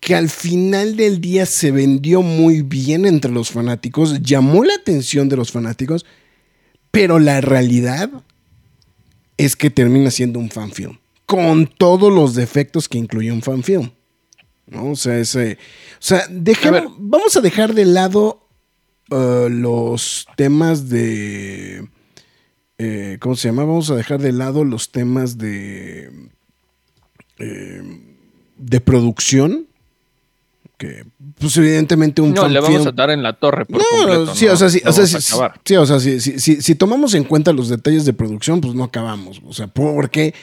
que 0.00 0.14
al 0.16 0.28
final 0.28 0.96
del 0.96 1.20
día 1.20 1.46
se 1.46 1.70
vendió 1.70 2.22
muy 2.22 2.62
bien 2.62 3.06
entre 3.06 3.30
los 3.30 3.50
fanáticos, 3.52 4.20
llamó 4.20 4.64
la 4.64 4.74
atención 4.74 5.28
de 5.28 5.36
los 5.36 5.52
fanáticos, 5.52 6.04
pero 6.90 7.18
la 7.20 7.40
realidad 7.40 8.10
es 9.36 9.54
que 9.54 9.70
termina 9.70 10.10
siendo 10.10 10.38
un 10.40 10.50
fanfilm, 10.50 10.98
con 11.24 11.66
todos 11.66 12.12
los 12.12 12.34
defectos 12.34 12.88
que 12.88 12.98
incluye 12.98 13.30
un 13.30 13.42
fanfilm. 13.42 13.92
¿no? 14.66 14.90
O 14.90 14.96
sea, 14.96 15.18
ese, 15.18 15.52
o 15.54 15.96
sea 16.00 16.26
dejemos- 16.28 16.78
A 16.78 16.80
ver. 16.82 16.88
vamos 16.98 17.36
a 17.36 17.40
dejar 17.40 17.72
de 17.74 17.84
lado 17.84 18.48
uh, 19.10 19.48
los 19.48 20.26
temas 20.36 20.88
de... 20.88 21.86
eh, 22.84 23.16
¿Cómo 23.20 23.36
se 23.36 23.48
llama? 23.48 23.64
Vamos 23.64 23.90
a 23.90 23.94
dejar 23.96 24.20
de 24.20 24.32
lado 24.32 24.64
los 24.64 24.90
temas 24.90 25.38
de... 25.38 26.10
eh, 27.38 27.82
de 28.56 28.80
producción. 28.80 29.66
Que, 30.78 31.04
pues 31.38 31.56
evidentemente 31.58 32.20
un 32.22 32.32
No, 32.34 32.48
le 32.48 32.58
vamos 32.60 32.86
a 32.86 32.90
dar 32.92 33.10
en 33.10 33.22
la 33.22 33.34
torre 33.34 33.64
por 33.66 33.78
no, 33.78 33.84
completo. 33.88 34.34
sí, 34.34 34.46
¿no? 34.46 34.52
o 34.52 34.56
sea, 34.56 34.68
sí, 34.68 34.80
No 34.84 34.90
o 34.90 34.92
sea, 34.92 35.06
sí, 35.64 35.76
o 35.76 35.86
sea, 35.86 36.00
sí, 36.00 36.20
sí, 36.20 36.40
sí, 36.40 36.60
si 36.60 36.74
tomamos 36.74 37.14
en 37.14 37.22
cuenta 37.24 37.52
los 37.52 37.68
detalles 37.68 38.04
de 38.04 38.12
producción, 38.12 38.60
pues 38.60 38.74
no 38.74 38.82
acabamos. 38.84 39.40
O 39.46 39.52
sea, 39.52 39.68
porque 39.68 40.34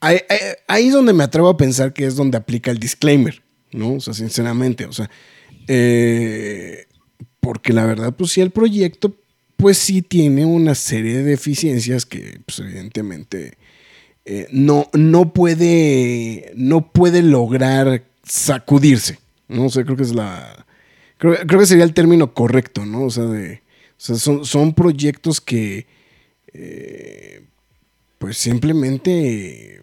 ahí, 0.00 0.18
ahí- 0.28 0.38
ahí 0.68 0.86
es 0.88 0.92
donde 0.92 1.12
me 1.12 1.24
atrevo 1.24 1.48
a 1.48 1.56
pensar 1.56 1.92
que 1.92 2.06
es 2.06 2.14
donde 2.14 2.36
aplica 2.38 2.70
el 2.70 2.78
disclaimer, 2.78 3.42
¿no? 3.72 3.94
O 3.94 4.00
sea, 4.00 4.14
sinceramente, 4.14 4.84
o 4.86 4.92
sea, 4.92 5.10
eh, 5.66 6.86
porque 7.40 7.72
la 7.72 7.84
verdad, 7.84 8.14
pues 8.16 8.30
sí, 8.32 8.40
el 8.40 8.50
proyecto, 8.50 9.16
pues 9.60 9.78
sí 9.78 10.02
tiene 10.02 10.44
una 10.46 10.74
serie 10.74 11.18
de 11.18 11.22
deficiencias 11.22 12.06
que, 12.06 12.40
pues 12.46 12.58
evidentemente, 12.60 13.58
eh, 14.24 14.46
no, 14.50 14.88
no 14.92 15.32
puede, 15.32 16.52
no 16.54 16.90
puede 16.92 17.22
lograr 17.22 18.04
sacudirse, 18.24 19.18
¿no? 19.48 19.66
O 19.66 19.68
sea, 19.68 19.84
creo 19.84 19.96
que 19.96 20.02
es 20.02 20.14
la, 20.14 20.66
creo, 21.18 21.36
creo 21.46 21.60
que 21.60 21.66
sería 21.66 21.84
el 21.84 21.94
término 21.94 22.32
correcto, 22.32 22.86
¿no? 22.86 23.04
O 23.04 23.10
sea, 23.10 23.24
de, 23.24 23.62
son, 23.96 24.44
son 24.46 24.72
proyectos 24.72 25.40
que, 25.40 25.86
eh, 26.54 27.42
pues 28.18 28.38
simplemente, 28.38 29.82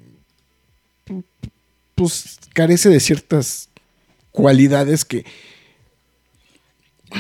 pues 1.94 2.40
carece 2.54 2.90
de 2.90 3.00
ciertas 3.00 3.70
cualidades 4.32 5.06
que 5.06 5.26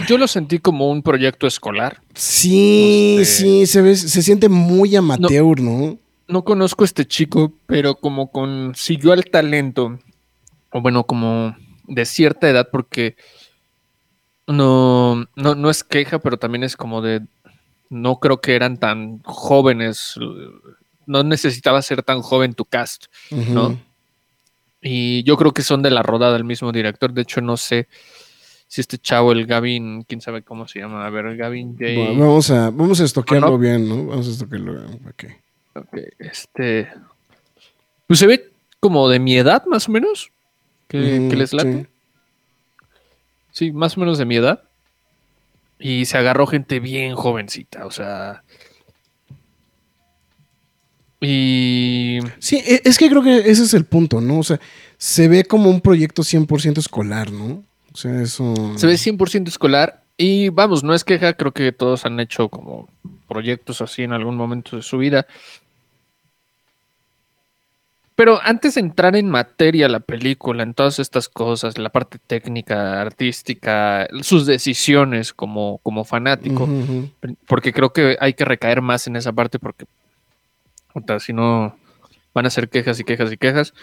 Yo 0.08 0.18
lo 0.18 0.28
sentí 0.28 0.60
como 0.60 0.90
un 0.90 1.02
proyecto 1.02 1.48
escolar. 1.48 2.02
sí, 2.14 3.18
Este- 3.20 3.26
sí, 3.26 3.66
se 3.66 3.82
ve, 3.82 3.96
se 3.96 4.22
siente 4.22 4.50
muy 4.50 4.96
amateur, 4.96 5.60
¿no? 5.62 5.98
No 6.28 6.44
conozco 6.44 6.84
a 6.84 6.86
este 6.86 7.06
chico, 7.08 7.54
pero 7.68 7.96
como 7.96 8.32
consiguió 8.32 9.14
el 9.14 9.26
talento, 9.32 9.98
o 10.72 10.82
bueno, 10.82 11.06
como 11.06 11.56
de 11.88 12.06
cierta 12.06 12.50
edad, 12.50 12.68
porque 12.72 13.16
no, 14.46 15.26
no, 15.36 15.56
no 15.56 15.70
es 15.70 15.84
queja, 15.84 16.20
pero 16.20 16.38
también 16.38 16.64
es 16.64 16.76
como 16.76 17.02
de, 17.02 17.22
no 17.90 18.20
creo 18.20 18.42
que 18.42 18.56
eran 18.56 18.78
tan 18.78 19.20
jóvenes, 19.24 20.16
no 21.06 21.24
necesitaba 21.24 21.82
ser 21.82 22.04
tan 22.04 22.22
joven 22.22 22.54
tu 22.54 22.66
cast. 22.66 23.06
¿no? 23.32 23.80
Y 24.82 25.24
yo 25.24 25.38
creo 25.38 25.54
que 25.54 25.64
son 25.64 25.82
de 25.82 25.92
la 25.92 26.04
rodada 26.04 26.34
del 26.34 26.44
mismo 26.44 26.72
director, 26.72 27.14
de 27.14 27.22
hecho 27.22 27.42
no 27.42 27.58
sé 27.58 27.88
si 28.68 28.82
este 28.82 28.98
chavo, 28.98 29.32
el 29.32 29.46
Gavin, 29.46 30.04
quién 30.04 30.20
sabe 30.22 30.42
cómo 30.42 30.68
se 30.68 30.80
llama, 30.80 31.06
a 31.06 31.10
ver, 31.10 31.26
el 31.26 31.38
Gavin 31.38 31.74
J. 31.74 31.86
Bueno, 31.96 32.20
vamos 32.20 32.52
a, 32.52 32.70
vamos 32.70 33.00
a 33.00 33.06
estoquearlo 33.06 33.52
¿no? 33.52 33.58
bien, 33.58 33.88
¿no? 33.88 34.06
Vamos 34.08 34.28
a 34.28 34.32
estoquearlo 34.32 34.74
bien. 34.74 35.02
ok. 35.08 35.24
Ok, 35.76 35.98
este. 36.20 36.90
Pues 38.08 38.20
se 38.20 38.28
ve 38.28 38.52
como 38.80 39.08
de 39.10 39.20
mi 39.20 39.38
edad, 39.38 39.64
más 39.68 39.88
o 39.88 39.92
menos. 39.92 40.32
Que, 40.88 41.28
que 41.30 41.36
les 41.36 41.54
late. 41.54 41.88
sí. 43.52 43.66
Sí. 43.66 43.72
más 43.72 43.98
o 43.98 44.00
menos 44.00 44.18
de 44.18 44.26
mi 44.26 44.36
edad. 44.38 44.64
Y 45.80 46.06
se 46.06 46.18
agarró 46.18 46.48
gente 46.48 46.80
bien 46.80 47.16
jovencita, 47.16 47.86
o 47.86 47.92
sea. 47.92 48.44
Y. 51.20 52.20
Sí, 52.40 52.58
e- 52.66 52.82
es 52.84 52.98
que 52.98 53.10
creo 53.10 53.24
que 53.24 53.38
ese 53.50 53.64
es 53.64 53.74
el 53.74 53.86
punto, 53.86 54.22
¿no? 54.22 54.40
O 54.40 54.44
sea, 54.44 54.60
se 54.98 55.28
ve 55.28 55.44
como 55.44 55.70
un 55.70 55.82
proyecto 55.82 56.24
100% 56.24 56.78
escolar, 56.80 57.32
¿no? 57.32 57.64
O 57.98 58.00
sea, 58.00 58.22
eso... 58.22 58.54
Se 58.76 58.86
ve 58.86 58.94
100% 58.94 59.48
escolar. 59.48 60.04
Y 60.18 60.50
vamos, 60.50 60.84
no 60.84 60.94
es 60.94 61.04
queja, 61.04 61.34
creo 61.34 61.52
que 61.52 61.72
todos 61.72 62.06
han 62.06 62.20
hecho 62.20 62.48
como 62.50 62.88
proyectos 63.28 63.82
así 63.82 64.04
en 64.04 64.14
algún 64.14 64.36
momento 64.36 64.76
de 64.76 64.84
su 64.84 65.00
vida. 65.00 65.26
Pero 68.14 68.40
antes 68.44 68.76
de 68.76 68.82
entrar 68.82 69.16
en 69.16 69.32
materia 69.32 69.90
la 69.90 70.00
película, 70.00 70.62
en 70.62 70.76
todas 70.76 71.00
estas 71.00 71.28
cosas, 71.28 71.80
la 71.80 71.90
parte 71.90 72.20
técnica, 72.20 73.02
artística, 73.02 74.08
sus 74.22 74.46
decisiones 74.46 75.34
como, 75.34 75.80
como 75.82 76.04
fanático, 76.04 76.70
porque 77.48 77.74
creo 77.74 77.94
que 77.94 78.16
hay 78.20 78.34
que 78.34 78.46
recaer 78.46 78.82
más 78.82 79.08
en 79.08 79.16
esa 79.16 79.34
parte 79.34 79.58
porque 79.58 79.86
si 81.20 81.34
no 81.34 81.76
van 82.36 82.46
a 82.46 82.52
ser 82.52 82.70
quejas 82.70 83.00
y 83.00 83.04
quejas 83.04 83.32
y 83.32 83.38
quejas. 83.38 83.74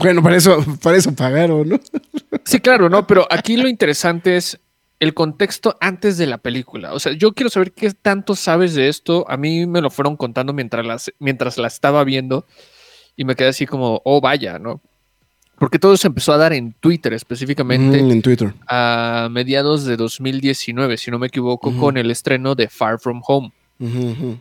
Bueno, 0.00 0.22
para 0.22 0.36
eso, 0.36 0.64
para 0.82 0.96
eso 0.96 1.14
pagaron, 1.14 1.68
¿no? 1.68 1.80
Sí, 2.44 2.58
claro, 2.60 2.88
¿no? 2.88 3.06
Pero 3.06 3.26
aquí 3.30 3.56
lo 3.56 3.68
interesante 3.68 4.36
es 4.36 4.58
el 4.98 5.14
contexto 5.14 5.76
antes 5.80 6.16
de 6.18 6.26
la 6.26 6.38
película. 6.38 6.92
O 6.94 6.98
sea, 6.98 7.12
yo 7.12 7.32
quiero 7.32 7.48
saber 7.50 7.72
qué 7.72 7.90
tanto 7.92 8.34
sabes 8.34 8.74
de 8.74 8.88
esto. 8.88 9.24
A 9.28 9.36
mí 9.36 9.66
me 9.66 9.80
lo 9.80 9.90
fueron 9.90 10.16
contando 10.16 10.52
mientras, 10.52 10.84
las, 10.84 11.12
mientras 11.18 11.58
la 11.58 11.68
estaba 11.68 12.02
viendo 12.04 12.44
y 13.16 13.24
me 13.24 13.34
quedé 13.36 13.48
así 13.48 13.66
como, 13.66 14.00
oh, 14.04 14.20
vaya, 14.20 14.58
¿no? 14.58 14.80
Porque 15.58 15.78
todo 15.78 15.96
se 15.96 16.06
empezó 16.08 16.32
a 16.32 16.38
dar 16.38 16.52
en 16.54 16.72
Twitter 16.80 17.12
específicamente 17.12 18.02
Mm, 18.02 18.10
en 18.10 18.22
Twitter. 18.22 18.54
a 18.66 19.28
mediados 19.30 19.84
de 19.84 19.96
2019, 19.96 20.96
si 20.96 21.10
no 21.10 21.18
me 21.18 21.26
equivoco, 21.26 21.76
con 21.76 21.96
el 21.98 22.10
estreno 22.10 22.54
de 22.54 22.68
Far 22.68 22.98
From 22.98 23.20
Home. 23.26 23.52
Ujú. 23.78 24.38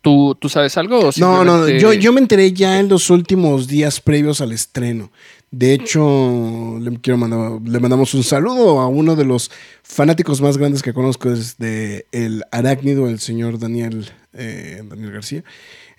¿Tú, 0.00 0.36
¿Tú 0.40 0.48
sabes 0.48 0.76
algo? 0.76 1.08
o 1.08 1.10
No, 1.18 1.44
no, 1.44 1.68
yo, 1.68 1.92
yo 1.92 2.12
me 2.12 2.20
enteré 2.20 2.52
ya 2.52 2.78
en 2.78 2.88
los 2.88 3.10
últimos 3.10 3.66
días 3.66 4.00
previos 4.00 4.40
al 4.40 4.52
estreno. 4.52 5.10
De 5.50 5.72
hecho, 5.72 6.78
le, 6.80 6.98
quiero 7.00 7.16
mandar, 7.16 7.60
le 7.64 7.80
mandamos 7.80 8.12
un 8.14 8.22
saludo 8.22 8.80
a 8.80 8.86
uno 8.88 9.16
de 9.16 9.24
los 9.24 9.50
fanáticos 9.82 10.40
más 10.42 10.58
grandes 10.58 10.82
que 10.82 10.92
conozco 10.92 11.30
desde 11.30 12.06
el 12.12 12.44
arácnido, 12.52 13.08
el 13.08 13.18
señor 13.18 13.58
Daniel, 13.58 14.10
eh, 14.34 14.82
Daniel 14.84 15.10
García. 15.12 15.42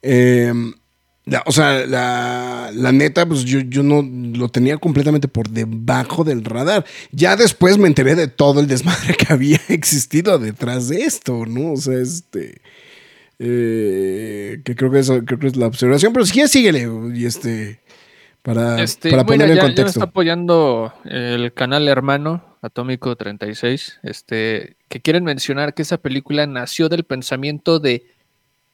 Eh, 0.04 0.54
la- 1.26 1.44
o 1.46 1.52
sea, 1.52 1.86
la, 1.88 2.72
la 2.74 2.92
neta, 2.92 3.26
pues 3.28 3.44
yo, 3.44 3.60
yo 3.60 3.82
no 3.84 4.02
lo 4.38 4.50
tenía 4.50 4.78
completamente 4.78 5.28
por 5.28 5.50
debajo 5.50 6.24
del 6.24 6.46
radar. 6.46 6.86
Ya 7.12 7.36
después 7.36 7.78
me 7.78 7.88
enteré 7.88 8.16
de 8.16 8.28
todo 8.28 8.60
el 8.60 8.68
desmadre 8.68 9.16
que 9.18 9.34
había 9.34 9.60
existido 9.68 10.38
detrás 10.40 10.88
de 10.90 11.02
esto, 11.02 11.46
¿no? 11.46 11.74
O 11.74 11.78
sea, 11.78 12.00
este... 12.00 12.62
Eh, 13.42 14.62
que 14.66 14.76
creo 14.76 14.92
que, 14.92 15.00
eso, 15.00 15.24
creo 15.26 15.40
que 15.40 15.48
es 15.48 15.56
la 15.56 15.68
observación, 15.68 16.12
pero 16.14 16.26
si 16.26 16.34
quieres 16.34 16.52
síguele 16.52 16.88
y 17.16 17.26
este 17.26 17.80
para, 18.44 18.82
Este, 18.84 19.10
para 19.10 19.26
poner 19.26 19.50
en 19.50 19.56
ya 19.56 19.62
contexto. 19.62 20.00
está 20.00 20.04
apoyando 20.06 20.94
el 21.06 21.54
canal 21.54 21.88
hermano 21.88 22.44
Atómico 22.62 23.16
36, 23.16 24.00
este, 24.04 24.76
que 24.90 25.00
quieren 25.02 25.24
mencionar 25.24 25.74
que 25.74 25.82
esa 25.84 25.98
película 25.98 26.46
nació 26.48 26.90
del 26.90 27.06
pensamiento 27.06 27.80
de 27.80 28.04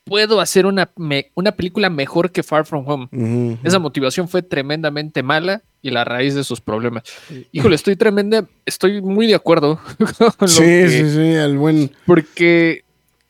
puedo 0.04 0.40
hacer 0.40 0.66
una, 0.66 0.92
me- 0.98 1.32
una 1.36 1.52
película 1.52 1.90
mejor 1.92 2.32
que 2.32 2.42
Far 2.44 2.66
From 2.66 2.88
Home. 2.88 3.58
Esa 3.64 3.78
motivación 3.80 4.28
fue 4.28 4.42
tremendamente 4.44 5.22
mala 5.24 5.62
y 5.82 5.90
la 5.92 6.04
raíz 6.04 6.34
de 6.36 6.44
sus 6.44 6.62
problemas. 6.62 7.04
Híjole, 7.52 7.76
estoy 7.76 7.96
tremenda, 7.96 8.48
estoy 8.66 9.02
muy 9.02 9.28
de 9.28 9.36
acuerdo 9.36 9.80
con 9.98 10.08
lo 10.42 10.48
sí, 10.48 10.62
que- 10.64 10.90
sí, 10.90 11.10
sí, 11.12 11.36
al 11.36 11.58
buen. 11.58 11.92
porque, 12.08 12.84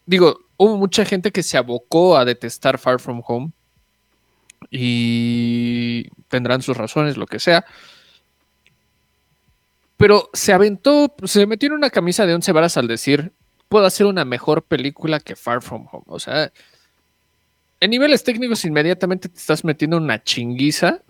digo, 0.06 0.39
hubo 0.58 0.78
mucha 0.78 1.06
gente 1.06 1.32
que 1.32 1.44
se 1.44 1.58
abocó 1.58 2.18
a 2.18 2.26
detestar 2.26 2.78
Far 2.78 3.00
From 3.00 3.22
Home 3.26 3.52
y 4.72 6.10
tendrán 6.28 6.62
sus 6.62 6.78
razones, 6.78 7.18
lo 7.18 7.28
que 7.28 7.40
sea. 7.40 7.66
Pero 9.98 10.30
se 10.34 10.54
aventó, 10.54 11.16
se 11.24 11.46
metió 11.46 11.68
en 11.68 11.74
una 11.74 11.90
camisa 11.90 12.26
de 12.26 12.36
once 12.36 12.52
varas 12.52 12.78
al 12.78 12.88
decir, 12.88 13.32
puedo 13.70 13.86
hacer 13.86 14.06
una 14.06 14.26
mejor 14.26 14.64
película 14.64 15.20
que 15.20 15.36
Far 15.36 15.62
From 15.62 15.88
Home. 15.92 16.06
O 16.08 16.20
sea, 16.20 16.52
en 17.80 17.90
niveles 17.90 18.24
técnicos 18.24 18.66
inmediatamente 18.66 19.30
te 19.30 19.38
estás 19.38 19.64
metiendo 19.64 19.98
una 19.98 20.24
chinguiza 20.24 21.02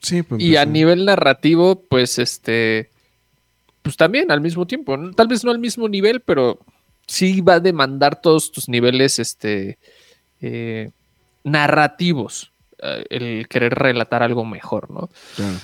Sí, 0.00 0.22
pues, 0.22 0.42
y 0.42 0.56
a 0.56 0.64
nivel 0.64 1.04
narrativo, 1.04 1.82
pues 1.82 2.18
este, 2.18 2.90
pues 3.82 3.96
también 3.96 4.30
al 4.30 4.40
mismo 4.40 4.66
tiempo, 4.66 4.96
tal 5.14 5.28
vez 5.28 5.44
no 5.44 5.50
al 5.50 5.58
mismo 5.58 5.88
nivel, 5.88 6.20
pero 6.20 6.60
sí 7.06 7.40
va 7.40 7.54
a 7.54 7.60
demandar 7.60 8.20
todos 8.20 8.52
tus 8.52 8.68
niveles, 8.68 9.18
este, 9.18 9.78
eh, 10.40 10.90
narrativos, 11.44 12.52
eh, 12.82 13.04
el 13.10 13.48
querer 13.48 13.74
relatar 13.74 14.22
algo 14.22 14.44
mejor, 14.44 14.90
¿no? 14.90 15.08
Claro. 15.36 15.56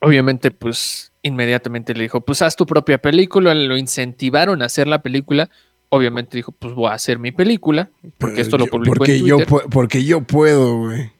Obviamente, 0.00 0.50
pues 0.50 1.12
inmediatamente 1.22 1.94
le 1.94 2.02
dijo, 2.02 2.20
pues 2.20 2.42
haz 2.42 2.56
tu 2.56 2.66
propia 2.66 2.98
película, 2.98 3.54
lo 3.54 3.76
incentivaron 3.76 4.62
a 4.62 4.66
hacer 4.66 4.86
la 4.86 5.02
película. 5.02 5.50
Obviamente 5.90 6.36
dijo, 6.36 6.52
pues 6.52 6.74
voy 6.74 6.90
a 6.90 6.94
hacer 6.94 7.18
mi 7.18 7.32
película, 7.32 7.90
porque 8.18 8.36
Pero 8.36 8.42
esto 8.42 8.58
lo 8.58 8.66
publicó 8.66 8.94
porque 8.94 9.16
en 9.16 9.26
yo 9.26 9.36
Twitter. 9.38 9.70
Porque 9.70 10.04
yo 10.04 10.20
puedo, 10.20 10.78
güey. 10.78 11.10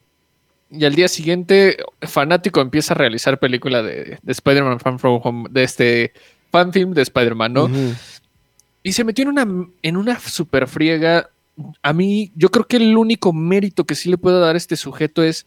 Y 0.71 0.85
al 0.85 0.95
día 0.95 1.09
siguiente, 1.09 1.79
Fanático 2.03 2.61
empieza 2.61 2.93
a 2.93 2.99
realizar 2.99 3.39
película 3.39 3.83
de, 3.83 4.19
de 4.23 4.33
Spider-Man 4.33 4.79
Fan 4.81 4.99
From 4.99 5.21
Home, 5.25 5.49
de 5.51 5.63
este 5.65 6.13
fanfilm 6.53 6.93
de 6.93 7.03
Spider-Man, 7.03 7.53
¿no? 7.53 7.65
Ujú. 7.65 7.95
Y 8.83 8.93
se 8.93 9.05
metió 9.05 9.23
en 9.25 9.29
una, 9.31 9.69
en 9.83 9.97
una 9.97 10.19
super 10.21 10.67
friega. 10.69 11.29
A 11.83 11.93
mí, 11.93 12.31
yo 12.37 12.51
creo 12.51 12.67
que 12.67 12.77
el 12.77 12.97
único 12.97 13.33
mérito 13.33 13.85
que 13.85 13.95
sí 13.95 14.09
le 14.09 14.19
puedo 14.19 14.41
dar 14.41 14.55
a 14.55 14.59
este 14.59 14.77
sujeto 14.77 15.23
es, 15.23 15.47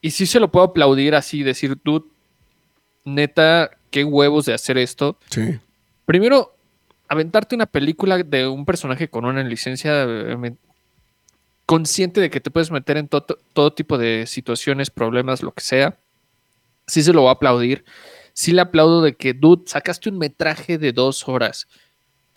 y 0.00 0.10
sí 0.10 0.26
se 0.26 0.40
lo 0.40 0.50
puedo 0.50 0.64
aplaudir 0.66 1.14
así, 1.14 1.42
decir, 1.42 1.76
tú, 1.76 2.10
neta, 3.04 3.70
qué 3.90 4.04
huevos 4.04 4.46
de 4.46 4.54
hacer 4.54 4.78
esto. 4.78 5.18
Sí. 5.30 5.58
Primero, 6.06 6.54
aventarte 7.08 7.54
una 7.54 7.66
película 7.66 8.18
de 8.18 8.46
un 8.48 8.64
personaje 8.64 9.08
con 9.08 9.24
una 9.24 9.42
licencia 9.42 10.04
eh, 10.04 10.54
consciente 11.66 12.20
de 12.20 12.30
que 12.30 12.40
te 12.40 12.50
puedes 12.50 12.70
meter 12.70 12.96
en 12.96 13.08
to- 13.08 13.26
todo 13.52 13.72
tipo 13.72 13.98
de 13.98 14.24
situaciones, 14.26 14.90
problemas, 14.90 15.42
lo 15.42 15.52
que 15.52 15.60
sea. 15.62 15.98
Sí 16.86 17.02
se 17.02 17.12
lo 17.12 17.20
voy 17.22 17.28
a 17.28 17.32
aplaudir. 17.32 17.84
Sí 18.32 18.52
le 18.52 18.62
aplaudo 18.62 19.02
de 19.02 19.14
que, 19.14 19.34
dude, 19.34 19.64
sacaste 19.66 20.08
un 20.08 20.16
metraje 20.18 20.78
de 20.78 20.92
dos 20.92 21.28
horas. 21.28 21.66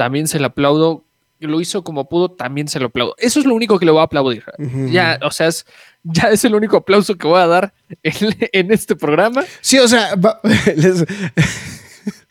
También 0.01 0.27
se 0.27 0.39
le 0.39 0.47
aplaudo. 0.47 1.05
Lo 1.39 1.61
hizo 1.61 1.83
como 1.83 2.09
pudo, 2.09 2.29
también 2.31 2.67
se 2.67 2.79
lo 2.79 2.87
aplaudo. 2.87 3.13
Eso 3.19 3.39
es 3.39 3.45
lo 3.45 3.53
único 3.53 3.77
que 3.77 3.85
le 3.85 3.91
voy 3.91 4.01
a 4.01 4.05
aplaudir. 4.05 4.43
Ya, 4.89 5.19
o 5.21 5.29
sea, 5.29 5.45
es, 5.47 5.63
ya 6.01 6.29
es 6.29 6.43
el 6.43 6.55
único 6.55 6.77
aplauso 6.77 7.15
que 7.15 7.27
voy 7.27 7.39
a 7.39 7.45
dar 7.45 7.73
en, 8.01 8.13
en 8.51 8.71
este 8.71 8.95
programa. 8.95 9.43
Sí, 9.61 9.77
o 9.77 9.87
sea, 9.87 10.15
va- 10.15 10.39
les- 10.75 11.05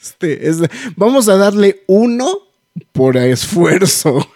este, 0.00 0.48
es- 0.48 0.62
vamos 0.96 1.28
a 1.28 1.36
darle 1.36 1.82
uno 1.86 2.28
por 2.92 3.16
esfuerzo. 3.16 4.28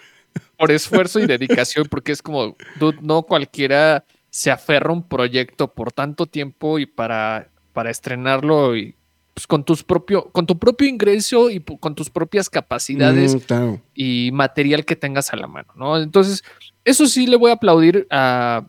por 0.57 0.71
esfuerzo 0.71 1.19
y 1.19 1.25
dedicación, 1.25 1.87
porque 1.89 2.11
es 2.13 2.21
como, 2.21 2.55
dude, 2.79 2.97
no 3.01 3.23
cualquiera 3.23 4.05
se 4.29 4.51
aferra 4.51 4.89
a 4.89 4.93
un 4.93 5.03
proyecto 5.07 5.73
por 5.73 5.91
tanto 5.91 6.25
tiempo 6.25 6.79
y 6.79 6.85
para, 6.85 7.49
para 7.73 7.89
estrenarlo 7.89 8.75
y 8.77 8.95
pues, 9.35 9.45
con 9.45 9.63
tus 9.63 9.83
propio, 9.83 10.31
con 10.31 10.47
tu 10.47 10.57
propio 10.57 10.87
ingreso 10.87 11.49
y 11.51 11.59
con 11.59 11.93
tus 11.93 12.09
propias 12.09 12.49
capacidades 12.49 13.35
Mm, 13.35 13.39
claro. 13.39 13.81
y 13.93 14.31
material 14.33 14.83
que 14.85 14.95
tengas 14.95 15.31
a 15.31 15.35
la 15.35 15.45
mano, 15.47 15.71
¿no? 15.75 16.01
Entonces, 16.01 16.43
eso 16.83 17.05
sí 17.05 17.27
le 17.27 17.35
voy 17.35 17.51
a 17.51 17.55
aplaudir 17.55 18.07
a, 18.09 18.65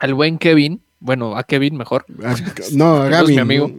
al 0.00 0.14
buen 0.14 0.38
Kevin, 0.38 0.80
bueno, 0.98 1.36
a 1.36 1.44
Kevin 1.44 1.76
mejor, 1.76 2.04
no, 2.72 3.02
a 3.02 3.08
Gavin. 3.08 3.34
mi 3.36 3.40
amigo. 3.40 3.70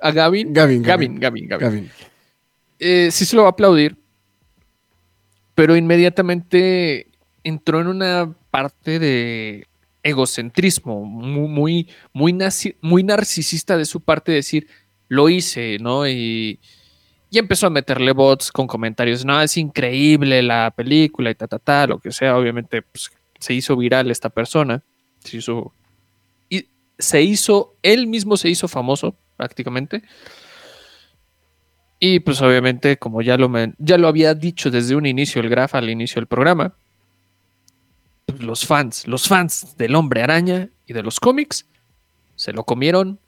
a 0.00 0.10
Gavin, 0.10 0.52
Gavin, 0.52 0.82
Gavin, 0.82 1.20
Gavin, 1.20 1.48
Gavin. 1.48 1.68
Gavin. 1.68 1.90
eh, 2.78 3.08
sí 3.12 3.24
se 3.24 3.36
lo 3.36 3.42
va 3.42 3.48
a 3.48 3.52
aplaudir, 3.52 3.96
pero 5.54 5.76
inmediatamente 5.76 7.06
entró 7.44 7.80
en 7.80 7.86
una 7.88 8.32
parte 8.50 8.98
de 8.98 9.66
egocentrismo 10.02 11.04
muy, 11.04 11.48
muy, 11.48 11.88
muy, 12.12 12.76
muy 12.80 13.02
narcisista 13.04 13.76
de 13.76 13.84
su 13.84 14.00
parte 14.00 14.32
decir, 14.32 14.66
lo 15.08 15.28
hice, 15.28 15.78
¿no? 15.80 16.08
Y, 16.08 16.58
y 17.30 17.38
empezó 17.38 17.66
a 17.66 17.70
meterle 17.70 18.12
bots 18.12 18.52
con 18.52 18.66
comentarios, 18.66 19.24
no, 19.24 19.40
es 19.40 19.56
increíble 19.56 20.42
la 20.42 20.72
película 20.74 21.30
y 21.30 21.34
ta, 21.34 21.48
ta, 21.48 21.58
ta, 21.58 21.86
lo 21.86 21.98
que 21.98 22.12
sea, 22.12 22.36
obviamente 22.36 22.82
pues, 22.82 23.10
se 23.40 23.54
hizo 23.54 23.76
viral 23.76 24.10
esta 24.10 24.30
persona, 24.30 24.82
se 25.18 25.38
hizo, 25.38 25.72
y 26.48 26.68
se 26.98 27.22
hizo, 27.22 27.74
él 27.82 28.06
mismo 28.06 28.36
se 28.36 28.48
hizo 28.48 28.68
famoso 28.68 29.16
prácticamente. 29.36 30.02
Y 31.98 32.20
pues 32.20 32.40
obviamente, 32.42 32.98
como 32.98 33.22
ya 33.22 33.36
lo, 33.36 33.50
ya 33.78 33.98
lo 33.98 34.08
había 34.08 34.34
dicho 34.34 34.70
desde 34.70 34.94
un 34.94 35.06
inicio 35.06 35.40
el 35.40 35.48
Graf 35.48 35.74
al 35.74 35.90
inicio 35.90 36.20
del 36.20 36.26
programa, 36.26 36.74
pues, 38.26 38.42
los 38.42 38.66
fans, 38.66 39.08
los 39.08 39.26
fans 39.26 39.76
del 39.76 39.94
hombre 39.94 40.22
araña 40.22 40.68
y 40.86 40.92
de 40.92 41.02
los 41.02 41.18
cómics, 41.18 41.66
se 42.36 42.52
lo 42.52 42.64
comieron 42.64 43.18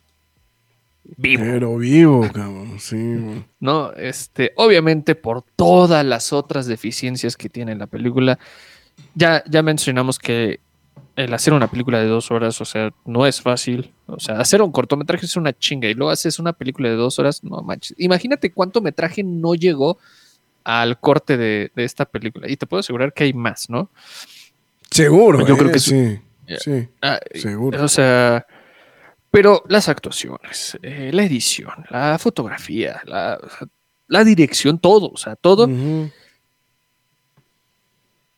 vivo. 1.16 1.42
Pero 1.44 1.76
vivo, 1.76 2.28
cabrón. 2.32 2.78
Sí, 2.78 2.96
güey. 2.96 3.44
¿no? 3.60 3.92
Este, 3.92 4.52
obviamente 4.56 5.14
por 5.14 5.42
todas 5.56 6.04
las 6.04 6.32
otras 6.32 6.66
deficiencias 6.66 7.36
que 7.36 7.48
tiene 7.48 7.74
la 7.74 7.86
película. 7.86 8.38
Ya, 9.14 9.42
ya 9.48 9.62
mencionamos 9.62 10.18
que 10.18 10.60
el 11.16 11.32
hacer 11.32 11.52
una 11.54 11.70
película 11.70 11.98
de 11.98 12.06
dos 12.06 12.30
horas, 12.30 12.60
o 12.60 12.64
sea, 12.64 12.90
no 13.04 13.26
es 13.26 13.40
fácil. 13.40 13.92
O 14.06 14.20
sea, 14.20 14.38
hacer 14.38 14.60
un 14.62 14.72
cortometraje 14.72 15.26
es 15.26 15.36
una 15.36 15.52
chinga 15.52 15.88
y 15.88 15.94
luego 15.94 16.10
haces 16.10 16.38
una 16.38 16.52
película 16.52 16.88
de 16.88 16.96
dos 16.96 17.18
horas, 17.18 17.42
no 17.42 17.60
manches. 17.62 17.94
Imagínate 17.98 18.52
cuánto 18.52 18.80
metraje 18.80 19.22
no 19.22 19.54
llegó 19.54 19.98
al 20.64 20.98
corte 20.98 21.36
de, 21.36 21.70
de 21.74 21.84
esta 21.84 22.04
película. 22.04 22.50
Y 22.50 22.56
te 22.56 22.66
puedo 22.66 22.80
asegurar 22.80 23.12
que 23.12 23.24
hay 23.24 23.32
más, 23.32 23.70
¿no? 23.70 23.90
Seguro. 24.90 25.46
Yo 25.46 25.54
eh, 25.54 25.58
creo 25.58 25.72
que 25.72 25.78
sí. 25.78 26.20
Sí, 26.58 26.88
Ah, 27.02 27.18
seguro. 27.34 27.82
O 27.82 27.88
sea, 27.88 28.46
pero 29.36 29.62
las 29.68 29.90
actuaciones, 29.90 30.78
eh, 30.82 31.10
la 31.12 31.22
edición, 31.24 31.84
la 31.90 32.18
fotografía, 32.18 33.02
la, 33.04 33.38
o 34.08 34.24
dirección, 34.24 34.78
todo, 34.78 35.10
o 35.10 35.16
sea, 35.18 35.36
todo 35.36 35.68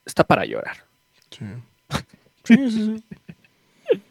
está 0.05 0.25
para 0.25 0.45
llorar. 0.45 0.79
sí. 1.31 1.45
Sí, 2.43 2.57
sí, 2.71 2.71
sí. 2.71 3.05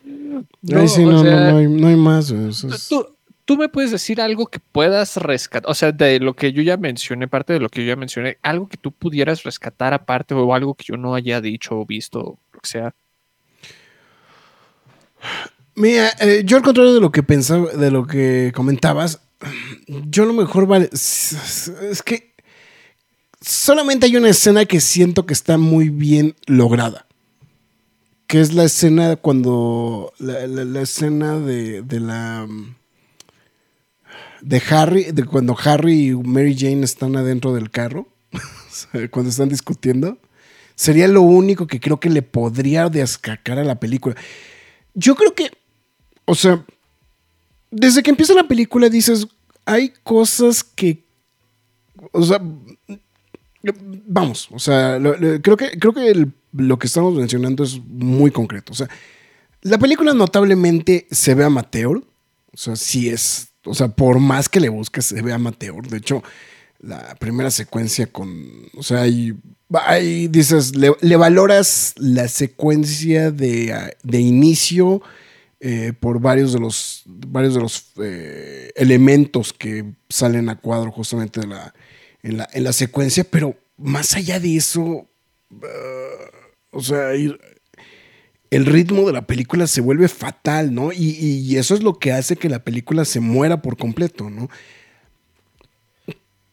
No, 0.61 0.79
Ahí 0.79 0.87
sí, 0.87 1.03
o 1.03 1.07
no, 1.11 1.11
no, 1.11 1.23
sea, 1.23 1.51
no 1.51 1.57
hay, 1.57 1.67
no 1.67 1.87
hay 1.87 1.95
más. 1.97 2.31
es- 2.31 2.87
Tú, 2.87 3.05
tú 3.43 3.57
me 3.57 3.67
puedes 3.67 3.91
decir 3.91 4.21
algo 4.21 4.47
que 4.47 4.59
puedas 4.59 5.17
rescatar, 5.17 5.69
o 5.69 5.73
sea, 5.73 5.91
de 5.91 6.19
lo 6.21 6.35
que 6.35 6.53
yo 6.53 6.61
ya 6.61 6.77
mencioné, 6.77 7.27
parte 7.27 7.51
de 7.51 7.59
lo 7.59 7.67
que 7.67 7.81
yo 7.83 7.87
ya 7.89 7.95
mencioné, 7.97 8.37
algo 8.43 8.67
que 8.69 8.77
tú 8.77 8.93
pudieras 8.93 9.43
rescatar 9.43 9.93
aparte 9.93 10.33
o 10.35 10.53
algo 10.53 10.73
que 10.73 10.85
yo 10.87 10.95
no 10.95 11.15
haya 11.15 11.41
dicho 11.41 11.77
o 11.77 11.85
visto, 11.85 12.39
lo 12.53 12.59
que 12.61 12.67
sea. 12.69 12.95
Mira, 15.77 16.09
eh, 16.19 16.41
yo 16.43 16.57
al 16.57 16.63
contrario 16.63 16.91
de 16.95 16.99
lo 16.99 17.11
que 17.11 17.21
pensaba, 17.21 17.71
de 17.71 17.91
lo 17.91 18.07
que 18.07 18.51
comentabas, 18.55 19.19
yo 19.87 20.23
a 20.23 20.25
lo 20.25 20.33
mejor 20.33 20.65
vale. 20.65 20.89
Es 20.91 22.01
que 22.03 22.33
solamente 23.39 24.07
hay 24.07 24.17
una 24.17 24.29
escena 24.29 24.65
que 24.65 24.81
siento 24.81 25.27
que 25.27 25.33
está 25.33 25.59
muy 25.59 25.89
bien 25.89 26.35
lograda. 26.47 27.05
Que 28.25 28.41
es 28.41 28.53
la 28.55 28.63
escena 28.63 29.17
cuando. 29.17 30.11
La, 30.17 30.47
la- 30.47 30.81
escena 30.81 31.37
de, 31.39 31.83
de 31.83 31.99
la. 31.99 32.47
De 34.41 34.61
Harry, 34.71 35.11
de 35.11 35.25
cuando 35.25 35.55
Harry 35.63 36.09
y 36.09 36.13
Mary 36.15 36.55
Jane 36.57 36.83
están 36.83 37.15
adentro 37.15 37.53
del 37.53 37.69
carro. 37.69 38.07
cuando 39.11 39.29
están 39.29 39.49
discutiendo. 39.49 40.17
Sería 40.75 41.07
lo 41.07 41.21
único 41.21 41.67
que 41.67 41.79
creo 41.79 41.99
que 41.99 42.09
le 42.09 42.23
podría 42.23 42.89
descacar 42.89 43.59
a 43.59 43.63
la 43.63 43.79
película. 43.79 44.15
Yo 44.93 45.15
creo 45.15 45.33
que, 45.35 45.51
o 46.27 46.35
sea, 46.35 46.63
desde 47.71 48.03
que 48.03 48.09
empieza 48.11 48.33
la 48.33 48.47
película 48.47 48.89
dices, 48.89 49.27
hay 49.65 49.91
cosas 50.03 50.63
que, 50.63 51.03
o 52.11 52.21
sea, 52.23 52.39
vamos, 54.07 54.47
o 54.51 54.59
sea, 54.59 54.99
creo 55.41 55.57
que, 55.57 55.71
creo 55.79 55.93
que 55.93 56.07
el- 56.09 56.31
lo 56.53 56.79
que 56.79 56.87
estamos 56.87 57.13
mencionando 57.15 57.63
es 57.63 57.79
muy 57.85 58.31
concreto. 58.31 58.71
O 58.71 58.75
sea, 58.75 58.87
la 59.61 59.77
película 59.77 60.13
notablemente 60.13 61.07
se 61.11 61.33
ve 61.35 61.43
amateur, 61.43 61.97
o 62.53 62.57
sea, 62.57 62.75
sí 62.75 63.09
es, 63.09 63.49
o 63.65 63.73
sea, 63.73 63.89
por 63.89 64.19
más 64.19 64.47
que 64.49 64.59
le 64.59 64.69
busques, 64.69 65.05
se 65.05 65.21
ve 65.21 65.33
amateur. 65.33 65.85
De 65.87 65.97
hecho, 65.97 66.23
la 66.79 67.15
primera 67.15 67.51
secuencia 67.51 68.07
con, 68.07 68.33
o 68.75 68.83
sea, 68.83 69.01
ahí, 69.01 69.33
ahí 69.85 70.27
dices, 70.29 70.75
le, 70.75 70.93
le 71.01 71.15
valoras 71.17 71.93
la 71.97 72.27
secuencia 72.27 73.31
de, 73.31 73.93
de 74.03 74.19
inicio 74.19 75.01
eh, 75.59 75.93
por 75.99 76.19
varios 76.19 76.53
de 76.53 76.59
los, 76.59 77.03
varios 77.05 77.55
de 77.55 77.59
los 77.59 77.91
eh, 78.01 78.71
elementos 78.75 79.53
que 79.53 79.85
salen 80.07 80.49
a 80.49 80.59
cuadro 80.59 80.91
justamente 80.91 81.41
de 81.41 81.47
la, 81.47 81.73
en, 82.21 82.37
la, 82.37 82.47
en 82.53 82.63
la 82.63 82.73
secuencia, 82.73 83.23
pero 83.23 83.55
más 83.77 84.15
allá 84.15 84.39
de 84.39 84.55
eso, 84.55 85.07
ah, 85.63 86.29
o 86.71 86.81
sea, 86.81 87.11
el 87.11 88.65
ritmo 88.65 89.07
de 89.07 89.13
la 89.13 89.25
película 89.25 89.65
se 89.65 89.81
vuelve 89.81 90.07
fatal, 90.07 90.73
¿no? 90.73 90.91
Y, 90.91 91.17
y 91.19 91.57
eso 91.57 91.73
es 91.73 91.81
lo 91.81 91.97
que 91.97 92.11
hace 92.11 92.35
que 92.35 92.49
la 92.49 92.63
película 92.63 93.03
se 93.03 93.19
muera 93.19 93.61
por 93.61 93.77
completo, 93.77 94.29
¿no? 94.29 94.49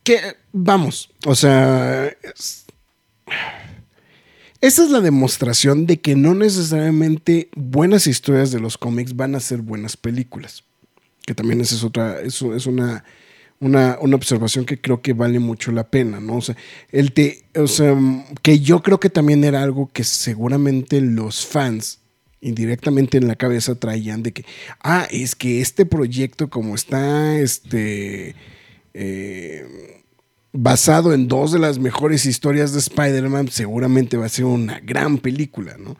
Que, 0.02 0.36
vamos, 0.52 1.10
o 1.26 1.34
sea, 1.34 2.14
esa 4.66 4.82
es 4.82 4.90
la 4.90 5.02
demostración 5.02 5.84
de 5.84 6.00
que 6.00 6.16
no 6.16 6.34
necesariamente 6.34 7.50
buenas 7.54 8.06
historias 8.06 8.50
de 8.50 8.60
los 8.60 8.78
cómics 8.78 9.14
van 9.14 9.34
a 9.34 9.40
ser 9.40 9.60
buenas 9.60 9.98
películas. 9.98 10.64
Que 11.26 11.34
también 11.34 11.60
esa 11.60 11.74
es 11.74 11.84
otra, 11.84 12.22
eso 12.22 12.54
es 12.54 12.64
una, 12.64 13.04
una, 13.60 13.98
una 14.00 14.16
observación 14.16 14.64
que 14.64 14.80
creo 14.80 15.02
que 15.02 15.12
vale 15.12 15.38
mucho 15.38 15.70
la 15.70 15.90
pena, 15.90 16.18
¿no? 16.18 16.36
O 16.36 16.40
sea, 16.40 16.56
el 16.92 17.12
te, 17.12 17.44
o 17.54 17.66
sea, 17.66 17.94
que 18.40 18.60
yo 18.60 18.82
creo 18.82 18.98
que 18.98 19.10
también 19.10 19.44
era 19.44 19.62
algo 19.62 19.90
que 19.92 20.02
seguramente 20.02 20.98
los 21.02 21.44
fans 21.44 21.98
indirectamente 22.40 23.18
en 23.18 23.28
la 23.28 23.36
cabeza 23.36 23.74
traían 23.74 24.22
de 24.22 24.32
que, 24.32 24.46
ah, 24.80 25.06
es 25.10 25.34
que 25.34 25.60
este 25.60 25.84
proyecto 25.84 26.48
como 26.48 26.74
está, 26.74 27.38
este, 27.38 28.34
eh, 28.94 30.03
basado 30.56 31.12
en 31.12 31.26
dos 31.26 31.50
de 31.50 31.58
las 31.58 31.80
mejores 31.80 32.24
historias 32.26 32.72
de 32.72 32.78
Spider-Man, 32.78 33.48
seguramente 33.48 34.16
va 34.16 34.26
a 34.26 34.30
ser 34.30 34.44
una 34.44 34.78
gran 34.78 35.18
película, 35.18 35.76
¿no? 35.76 35.96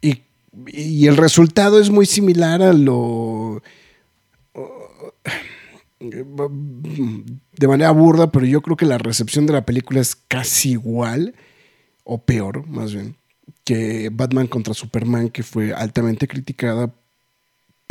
Y, 0.00 0.22
y 0.66 1.06
el 1.06 1.18
resultado 1.18 1.78
es 1.78 1.90
muy 1.90 2.06
similar 2.06 2.62
a 2.62 2.72
lo... 2.72 3.62
De 6.00 7.68
manera 7.68 7.90
burda, 7.92 8.32
pero 8.32 8.46
yo 8.46 8.62
creo 8.62 8.76
que 8.76 8.86
la 8.86 8.98
recepción 8.98 9.46
de 9.46 9.52
la 9.52 9.66
película 9.66 10.00
es 10.00 10.16
casi 10.16 10.70
igual, 10.70 11.34
o 12.04 12.22
peor, 12.22 12.66
más 12.66 12.94
bien, 12.94 13.16
que 13.64 14.08
Batman 14.10 14.46
contra 14.46 14.72
Superman, 14.72 15.28
que 15.28 15.42
fue 15.42 15.74
altamente 15.74 16.26
criticada 16.26 16.90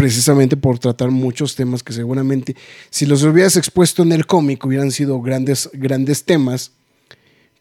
precisamente 0.02 0.58
por 0.58 0.80
tratar 0.80 1.12
muchos 1.12 1.56
temas 1.56 1.84
que 1.84 1.94
seguramente 1.94 2.56
si 2.90 3.06
los 3.06 3.22
hubieras 3.22 3.56
expuesto 3.56 4.02
en 4.02 4.12
el 4.12 4.26
cómic 4.26 4.66
hubieran 4.66 4.90
sido 4.90 5.22
grandes, 5.22 5.70
grandes 5.74 6.24
temas, 6.26 6.72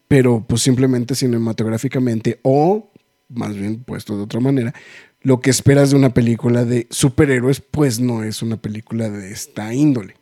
pero 0.07 0.43
pues 0.47 0.63
simplemente 0.63 1.13
cinematográficamente 1.13 2.39
o 2.41 2.89
más 3.29 3.55
bien 3.55 3.83
puesto 3.83 4.17
de 4.17 4.23
otra 4.23 4.39
manera, 4.39 4.73
lo 5.21 5.39
que 5.39 5.51
esperas 5.51 5.91
de 5.91 5.97
una 5.97 6.15
película 6.15 6.65
de 6.65 6.87
superhéroes 6.89 7.61
pues 7.61 7.99
no 7.99 8.23
es 8.23 8.41
una 8.41 8.57
película 8.57 9.07
de 9.07 9.31
esta 9.31 9.71
índole. 9.71 10.15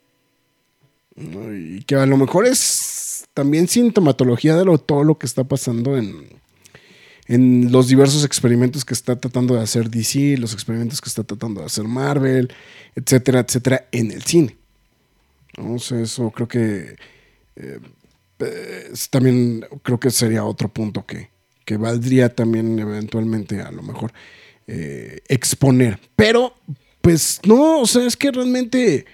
Y 1.15 1.84
que 1.84 1.95
a 1.95 2.05
lo 2.05 2.17
mejor 2.17 2.45
es 2.45 3.29
también 3.34 3.69
sintomatología 3.69 4.58
de 4.58 4.65
lo, 4.65 4.77
todo 4.77 5.05
lo 5.05 5.17
que 5.17 5.25
está 5.25 5.45
pasando 5.45 5.97
en, 5.97 6.38
en 7.29 7.71
los 7.71 7.87
diversos 7.87 8.25
experimentos 8.25 8.83
que 8.83 8.95
está 8.95 9.15
tratando 9.15 9.53
de 9.53 9.61
hacer 9.61 9.91
DC, 9.91 10.35
los 10.39 10.53
experimentos 10.53 10.99
que 10.99 11.09
está 11.09 11.23
tratando 11.23 11.61
de 11.61 11.67
hacer 11.67 11.83
Marvel, 11.83 12.51
etcétera, 12.95 13.41
etcétera, 13.41 13.87
en 13.91 14.11
el 14.11 14.23
cine. 14.23 14.57
Sea, 15.77 15.99
eso 15.99 16.31
creo 16.31 16.47
que 16.47 16.95
eh, 17.55 17.79
también 19.11 19.63
creo 19.83 19.99
que 19.99 20.09
sería 20.09 20.43
otro 20.43 20.69
punto 20.69 21.05
que, 21.05 21.29
que 21.65 21.77
valdría 21.77 22.33
también 22.33 22.79
eventualmente 22.79 23.61
a 23.61 23.69
lo 23.69 23.83
mejor 23.83 24.11
eh, 24.65 25.19
exponer. 25.27 25.99
Pero, 26.15 26.55
pues 26.99 27.41
no, 27.45 27.81
o 27.81 27.85
sea, 27.85 28.07
es 28.07 28.17
que 28.17 28.31
realmente 28.31 29.05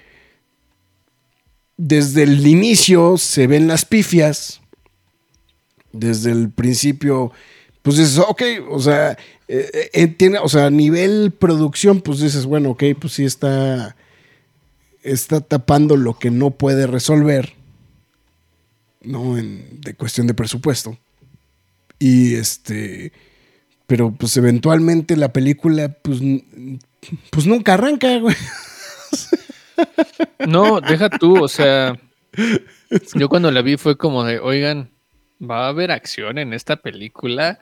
desde 1.75 2.23
el 2.23 2.47
inicio 2.47 3.17
se 3.17 3.45
ven 3.47 3.67
las 3.67 3.84
pifias. 3.84 4.62
Desde 5.91 6.32
el 6.32 6.49
principio, 6.49 7.32
pues 7.86 7.98
dices, 7.98 8.17
ok, 8.17 8.41
o 8.71 8.80
sea, 8.80 9.15
eh, 9.48 9.91
eh, 9.93 10.08
tiene, 10.08 10.39
o 10.39 10.50
sea, 10.50 10.65
a 10.65 10.69
nivel 10.71 11.32
producción, 11.32 12.02
pues 12.02 12.19
dices, 12.19 12.48
bueno, 12.48 12.71
ok, 12.71 12.84
pues 13.00 13.13
sí 13.13 13.26
está, 13.26 13.95
está 15.04 15.39
tapando 15.39 15.95
lo 15.95 16.17
que 16.17 16.32
no 16.32 16.50
puede 16.50 16.88
resolver, 16.88 17.54
¿no? 19.04 19.38
En, 19.38 19.82
de 19.82 19.93
cuestión 19.93 20.26
de 20.26 20.34
presupuesto. 20.34 20.98
Y 22.00 22.34
este, 22.34 23.13
pero 23.86 24.10
pues 24.10 24.36
eventualmente 24.36 25.15
la 25.15 25.32
película, 25.32 25.89
pues, 25.89 26.21
pues 27.30 27.45
nunca 27.45 27.76
arranca, 27.76 28.17
güey. 28.17 28.36
No, 30.48 30.82
deja 30.82 31.12
tú, 31.12 31.43
o 31.43 31.48
sea, 31.48 32.00
yo 33.13 33.30
cuando 33.30 33.52
la 33.52 33.62
vi 33.62 33.78
fue 33.78 33.95
como 33.95 34.24
de, 34.24 34.39
oigan, 34.39 34.89
¿va 35.39 35.65
a 35.65 35.69
haber 35.69 35.91
acción 35.91 36.39
en 36.39 36.52
esta 36.52 36.78
película? 36.78 37.60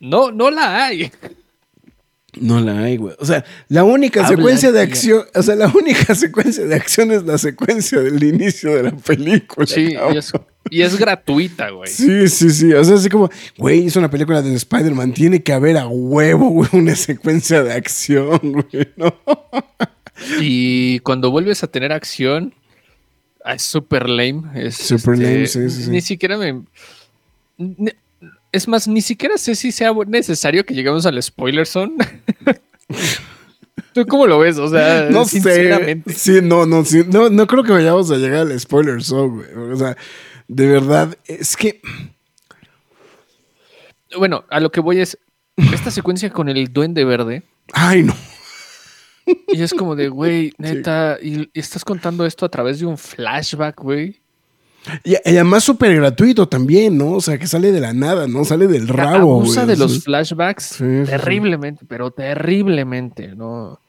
No, 0.00 0.30
no 0.30 0.50
la 0.50 0.84
hay. 0.84 1.10
No 2.40 2.60
la 2.60 2.78
hay, 2.78 2.96
güey. 2.96 3.14
O 3.18 3.24
sea, 3.24 3.44
la 3.68 3.84
única 3.84 4.20
Habla, 4.20 4.36
secuencia 4.36 4.72
de 4.72 4.80
acción, 4.80 5.24
o 5.34 5.42
sea, 5.42 5.56
la 5.56 5.68
única 5.68 6.14
secuencia 6.14 6.64
de 6.64 6.74
acción 6.74 7.10
es 7.10 7.24
la 7.24 7.38
secuencia 7.38 8.00
del 8.00 8.22
inicio 8.22 8.74
de 8.74 8.84
la 8.84 8.90
película. 8.92 9.66
Sí, 9.66 9.94
y 10.12 10.16
es, 10.16 10.32
y 10.70 10.82
es 10.82 10.96
gratuita, 10.98 11.70
güey. 11.70 11.90
Sí, 11.90 12.28
sí, 12.28 12.50
sí. 12.50 12.72
O 12.74 12.84
sea, 12.84 12.96
así 12.96 13.08
como, 13.08 13.30
güey, 13.56 13.86
es 13.86 13.96
una 13.96 14.10
película 14.10 14.42
de 14.42 14.54
Spider-Man. 14.54 15.14
Tiene 15.14 15.42
que 15.42 15.52
haber 15.52 15.78
a 15.78 15.88
huevo, 15.88 16.50
güey, 16.50 16.68
una 16.72 16.94
secuencia 16.94 17.62
de 17.62 17.72
acción, 17.72 18.38
güey, 18.42 18.88
¿no? 18.96 19.14
Y 20.40 20.98
cuando 21.00 21.30
vuelves 21.30 21.62
a 21.62 21.68
tener 21.68 21.92
acción, 21.92 22.54
ah, 23.44 23.54
es 23.54 23.62
súper 23.62 24.08
lame. 24.08 24.42
Es, 24.54 24.76
Súper 24.76 25.14
este, 25.14 25.32
lame, 25.32 25.46
sí, 25.46 25.70
sí, 25.70 25.82
sí. 25.84 25.90
Ni 25.90 26.00
siquiera 26.02 26.36
me. 26.36 26.62
Es 28.52 28.68
más, 28.68 28.88
ni 28.88 29.00
siquiera 29.00 29.36
sé 29.38 29.54
si 29.54 29.72
sea 29.72 29.92
necesario 30.06 30.64
que 30.64 30.74
lleguemos 30.74 31.06
al 31.06 31.22
spoiler 31.22 31.66
zone. 31.66 31.96
¿Tú 33.92 34.06
cómo 34.06 34.26
lo 34.26 34.38
ves? 34.38 34.58
O 34.58 34.68
sea, 34.68 35.08
No 35.10 35.24
sé. 35.24 35.40
sinceramente. 35.40 36.12
Sí, 36.12 36.40
no, 36.42 36.66
no, 36.66 36.84
sí, 36.84 37.04
no, 37.06 37.30
no 37.30 37.46
creo 37.46 37.64
que 37.64 37.72
vayamos 37.72 38.10
a 38.10 38.16
llegar 38.16 38.40
al 38.40 38.58
spoiler 38.60 39.02
zone, 39.02 39.44
güey. 39.54 39.72
O 39.72 39.76
sea, 39.76 39.96
de 40.46 40.66
verdad, 40.66 41.16
es 41.26 41.56
que 41.56 41.80
bueno, 44.16 44.44
a 44.48 44.60
lo 44.60 44.70
que 44.70 44.80
voy 44.80 45.00
es 45.00 45.18
esta 45.72 45.90
secuencia 45.90 46.30
con 46.30 46.48
el 46.48 46.72
duende 46.72 47.04
verde. 47.04 47.42
Ay, 47.72 48.02
no. 48.04 48.14
Y 49.48 49.62
es 49.62 49.74
como 49.74 49.94
de, 49.96 50.08
güey, 50.08 50.52
neta, 50.58 51.18
y, 51.20 51.50
y 51.52 51.60
estás 51.60 51.84
contando 51.84 52.24
esto 52.24 52.46
a 52.46 52.48
través 52.48 52.78
de 52.80 52.86
un 52.86 52.96
flashback, 52.96 53.80
güey. 53.80 54.20
Y, 55.04 55.12
y 55.12 55.16
además 55.36 55.64
súper 55.64 55.94
gratuito 55.96 56.48
también, 56.48 56.96
¿no? 56.96 57.12
O 57.12 57.20
sea, 57.20 57.38
que 57.38 57.46
sale 57.46 57.72
de 57.72 57.80
la 57.80 57.92
nada, 57.92 58.26
¿no? 58.26 58.44
Sale 58.44 58.66
del 58.68 58.88
rabo. 58.88 59.42
Güey. 59.42 59.66
de 59.66 59.76
los 59.76 60.04
flashbacks 60.04 60.64
Sí, 60.64 60.84
sí, 60.84 61.04
sí. 61.04 61.10
terriblemente, 61.10 61.84
pero 61.86 62.10
terriblemente, 62.10 63.28
¿no? 63.34 63.80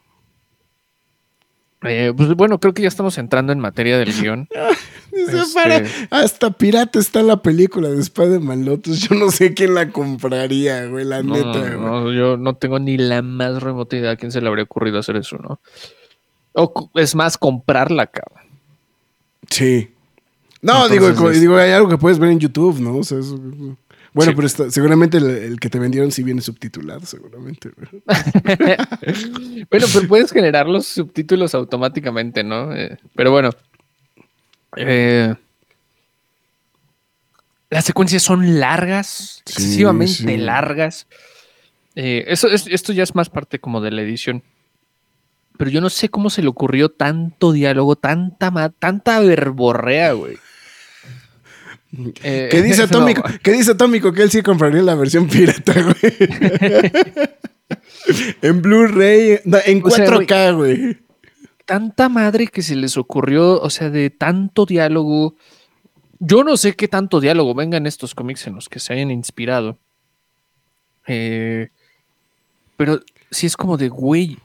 Eh, 1.84 2.12
pues 2.15 2.34
bueno, 2.36 2.60
creo 2.60 2.73
que 2.73 2.82
ya 2.82 2.89
estamos 2.89 3.17
entrando 3.17 3.54
en 3.54 3.60
materia 3.60 3.97
del 3.97 4.12
guion. 4.12 4.49
Dice, 5.12 5.38
Este- 5.39 5.54
para, 5.54 5.82
hasta 6.12 6.52
pirata 6.52 6.99
está 6.99 7.23
la 7.23 7.41
película 7.41 7.88
de 7.89 7.99
Spider-Man 8.02 8.65
Lotus. 8.65 9.08
Yo 9.08 9.15
no 9.15 9.32
sé 9.32 9.54
quién 9.54 9.73
la 9.75 9.89
compraría, 9.91 10.86
güey, 10.88 11.06
la 11.06 11.23
No, 11.23 11.34
neta, 11.36 11.75
güey. 11.75 12.15
yo 12.17 12.36
no 12.36 12.56
tengo 12.56 12.80
ni 12.80 12.97
la 12.97 13.21
más 13.21 13.63
remota 13.63 13.95
idea 13.95 14.12
a 14.12 14.15
quién 14.17 14.32
se 14.34 14.41
le 14.41 14.47
habría 14.49 14.65
ocurrido 14.65 14.99
hacer 14.99 15.15
eso, 15.15 15.38
¿no? 15.38 15.62
O 16.54 16.89
es 16.95 17.15
más, 17.15 17.38
comprarla, 17.38 18.08
cabrón. 18.08 18.43
Sí. 19.49 19.91
No, 20.62 20.86
Entonces, 20.88 21.15
digo, 21.17 21.30
es- 21.32 21.39
digo, 21.41 21.58
hay 21.58 21.72
algo 21.72 21.88
que 21.89 21.98
puedes 21.98 22.19
ver 22.19 22.32
en 22.32 22.39
YouTube, 22.39 22.80
¿no? 22.80 22.98
O 22.98 23.04
sea, 23.04 23.19
es- 23.19 23.30
bueno, 24.12 24.32
Sí. 24.32 24.36
pero 24.36 24.48
está- 24.48 24.72
seguramente 24.72 25.17
el, 25.17 25.30
el 25.30 25.60
que 25.60 25.69
te 25.69 25.80
vendieron 25.80 26.12
sí 26.12 26.24
viene 26.24 26.41
subtitulado, 26.41 27.02
seguramente. 27.06 27.69
bueno, 29.69 29.86
pero 29.91 30.08
puedes 30.08 30.32
generar 30.32 30.67
los 30.67 30.86
subtítulos 30.88 31.54
automáticamente, 31.56 32.43
¿no? 32.43 32.74
Eh, 32.76 32.98
pero 33.15 33.32
bueno. 33.32 33.52
Eh, 34.76 35.34
las 37.69 37.86
secuencias 37.86 38.24
son 38.24 38.60
largas, 38.60 39.41
Sí, 39.45 39.54
excesivamente 39.54 40.13
sí. 40.13 40.38
largas. 40.38 41.08
Eh, 41.95 42.26
eso, 42.28 42.48
es- 42.48 42.67
esto 42.67 42.93
ya 42.93 43.04
es 43.04 43.13
más 43.15 43.30
parte 43.30 43.60
como 43.60 43.80
de 43.82 43.91
la 43.91 44.02
edición. 44.02 44.43
Pero 45.60 45.72
yo 45.72 45.82
no 45.82 45.89
sé 45.89 46.08
cómo 46.08 46.30
se 46.30 46.41
le 46.41 46.48
ocurrió 46.48 46.88
tanto 46.88 47.52
diálogo, 47.52 47.98
tanta, 47.98 48.69
tanta 48.80 49.19
verborrea, 49.19 50.13
güey. 50.13 50.38
Eh, 52.24 52.48
¿Qué 52.50 52.62
dice 52.62 52.78
no, 52.84 52.84
Atómico? 52.86 53.24
¿Qué 53.43 53.52
dice 53.52 53.72
Atómico? 53.72 54.13
Que 54.13 54.24
él 54.24 54.32
sí 54.32 54.41
compraría 54.41 54.82
la 54.82 54.95
versión 54.95 55.28
pirata, 55.28 55.74
güey. 55.82 55.95
en 58.41 58.62
Blu-ray, 58.62 59.41
no, 59.43 59.58
en 59.65 59.86
O 59.86 59.89
sea, 59.89 60.08
4K, 60.08 60.56
güey. 60.56 60.98
tanta 61.65 62.08
madre 62.08 62.48
que 62.48 62.62
se 62.62 62.78
les 62.78 62.95
ocurrió, 62.95 63.60
o 63.60 63.69
sea, 63.69 63.89
de 63.89 64.10
tanto 64.12 64.65
diálogo. 64.65 65.36
Yo 66.19 66.45
no 66.45 66.56
sé 66.56 66.78
qué 66.78 66.88
tanto 66.88 67.19
diálogo 67.19 67.54
venga 67.54 67.76
en 67.76 67.86
estos 67.86 68.15
cómics 68.15 68.48
en 68.48 68.56
los 68.56 68.69
que 68.69 68.80
se 68.80 68.93
hayan 68.93 69.12
inspirado. 69.12 69.78
Eh, 71.06 71.67
pero 72.78 73.02
sí 73.30 73.45
es 73.45 73.58
como 73.58 73.76
de, 73.76 73.89
güey, 73.89 74.38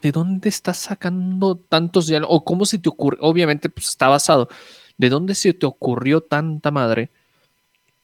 ¿de 0.00 0.12
dónde 0.12 0.48
estás 0.48 0.78
sacando 0.78 1.56
tantos 1.56 2.06
diálogos? 2.06 2.36
O 2.36 2.44
cómo 2.44 2.66
se 2.66 2.78
te 2.78 2.88
ocurre, 2.88 3.18
obviamente 3.20 3.68
pues 3.68 3.88
está 3.88 4.08
basado, 4.08 4.48
¿de 4.96 5.08
dónde 5.08 5.34
se 5.34 5.52
te 5.54 5.66
ocurrió 5.66 6.20
tanta 6.20 6.70
madre? 6.70 7.10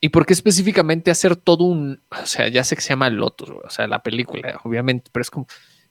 ¿Y 0.01 0.11
por 0.11 0.27
qué 0.27 0.35
específicamente 0.35 1.11
hacer 1.11 1.35
todo 1.37 1.65
un, 1.65 2.01
o 2.11 2.27
sea, 2.27 2.49
ya 2.49 2.63
sé 2.65 2.77
que 2.77 2.83
se 2.83 2.91
llama 2.91 3.09
Lotus, 3.11 3.51
o 3.51 3.71
sea, 3.71 3.87
la 3.87 4.03
película, 4.03 4.61
obviamente, 4.65 5.09
pero 5.13 5.23
es 5.23 5.31
como, 5.31 5.47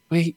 güey, 0.10 0.36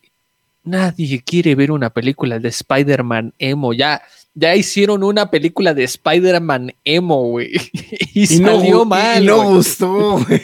Nadie 0.66 1.22
quiere 1.22 1.54
ver 1.54 1.70
una 1.70 1.90
película 1.90 2.40
de 2.40 2.48
Spider-Man 2.48 3.34
emo. 3.38 3.72
Ya, 3.72 4.02
ya 4.34 4.56
hicieron 4.56 5.04
una 5.04 5.30
película 5.30 5.72
de 5.74 5.84
Spider-Man 5.84 6.74
emo, 6.84 7.22
güey. 7.28 7.52
Y, 8.14 8.26
salió 8.26 8.84
gu- 8.84 8.86
mal. 8.86 9.22
Y 9.22 9.26
no 9.26 9.44
gustó, 9.44 10.18
güey. 10.18 10.42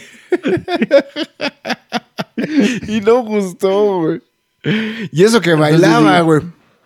y 2.89 3.01
no 3.01 3.23
gustó, 3.25 3.99
güey. 4.01 4.23
Y 4.65 5.25
eso 5.25 5.41
que 5.41 5.55
bailaba, 5.55 6.21
güey. 6.21 6.43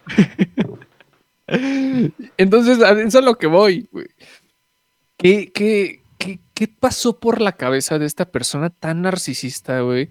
Entonces, 2.36 2.82
a 2.82 2.92
eso 2.92 3.06
es 3.06 3.14
a 3.14 3.20
lo 3.20 3.36
que 3.36 3.46
voy, 3.46 3.88
güey. 3.92 4.06
¿Qué, 5.16 5.52
qué, 5.52 6.02
qué, 6.18 6.40
qué 6.54 6.68
pasó 6.68 7.18
por 7.18 7.40
la 7.40 7.52
cabeza 7.52 7.98
de 7.98 8.06
esta 8.06 8.26
persona 8.26 8.70
tan 8.70 9.02
narcisista, 9.02 9.80
güey? 9.80 10.10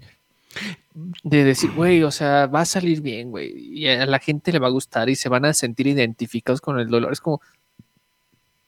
De 1.23 1.43
decir, 1.43 1.71
güey, 1.71 2.03
o 2.03 2.11
sea, 2.11 2.47
va 2.47 2.61
a 2.61 2.65
salir 2.65 3.01
bien, 3.01 3.31
güey. 3.31 3.51
Y 3.57 3.87
a 3.87 4.05
la 4.05 4.19
gente 4.19 4.51
le 4.51 4.59
va 4.59 4.67
a 4.67 4.71
gustar 4.71 5.09
y 5.09 5.15
se 5.15 5.29
van 5.29 5.45
a 5.45 5.53
sentir 5.53 5.87
identificados 5.87 6.61
con 6.61 6.79
el 6.79 6.87
dolor. 6.87 7.11
Es 7.11 7.21
como. 7.21 7.41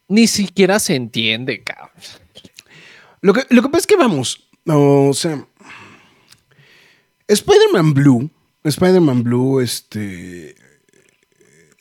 Ni 0.09 0.27
siquiera 0.27 0.79
se 0.79 0.95
entiende, 0.95 1.63
cabrón. 1.63 1.89
Lo 3.21 3.33
que, 3.33 3.43
lo 3.49 3.61
que 3.61 3.69
pasa 3.69 3.79
es 3.79 3.87
que 3.87 3.97
vamos, 3.97 4.47
o 4.65 5.13
sea, 5.13 5.45
Spider-Man 7.27 7.93
Blue, 7.93 8.29
Spider-Man 8.69 9.23
Blue, 9.23 9.59
este, 9.61 10.55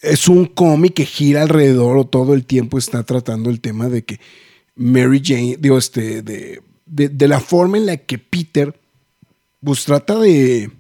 es 0.01 0.29
un 0.29 0.46
cómic 0.46 0.94
que 0.94 1.05
gira 1.07 1.42
alrededor 1.42 1.99
o 1.99 2.07
todo 2.07 2.35
el 2.35 2.44
tiempo 2.46 2.79
está 2.79 3.03
tratando 3.05 3.51
el 3.51 3.61
tema 3.61 3.88
de 3.88 4.05
que 4.05 4.20
Mary 4.75 5.22
Jane, 5.25 5.57
digo, 5.59 5.79
este, 5.79 6.22
de, 6.22 6.62
de, 6.87 7.29
la 7.29 7.40
forma 7.40 7.79
en 7.79 7.87
la 7.87 7.96
que 7.96 8.18
Peter, 8.18 8.79
pues 9.64 9.85
trata 9.85 10.18
de, 10.18 10.70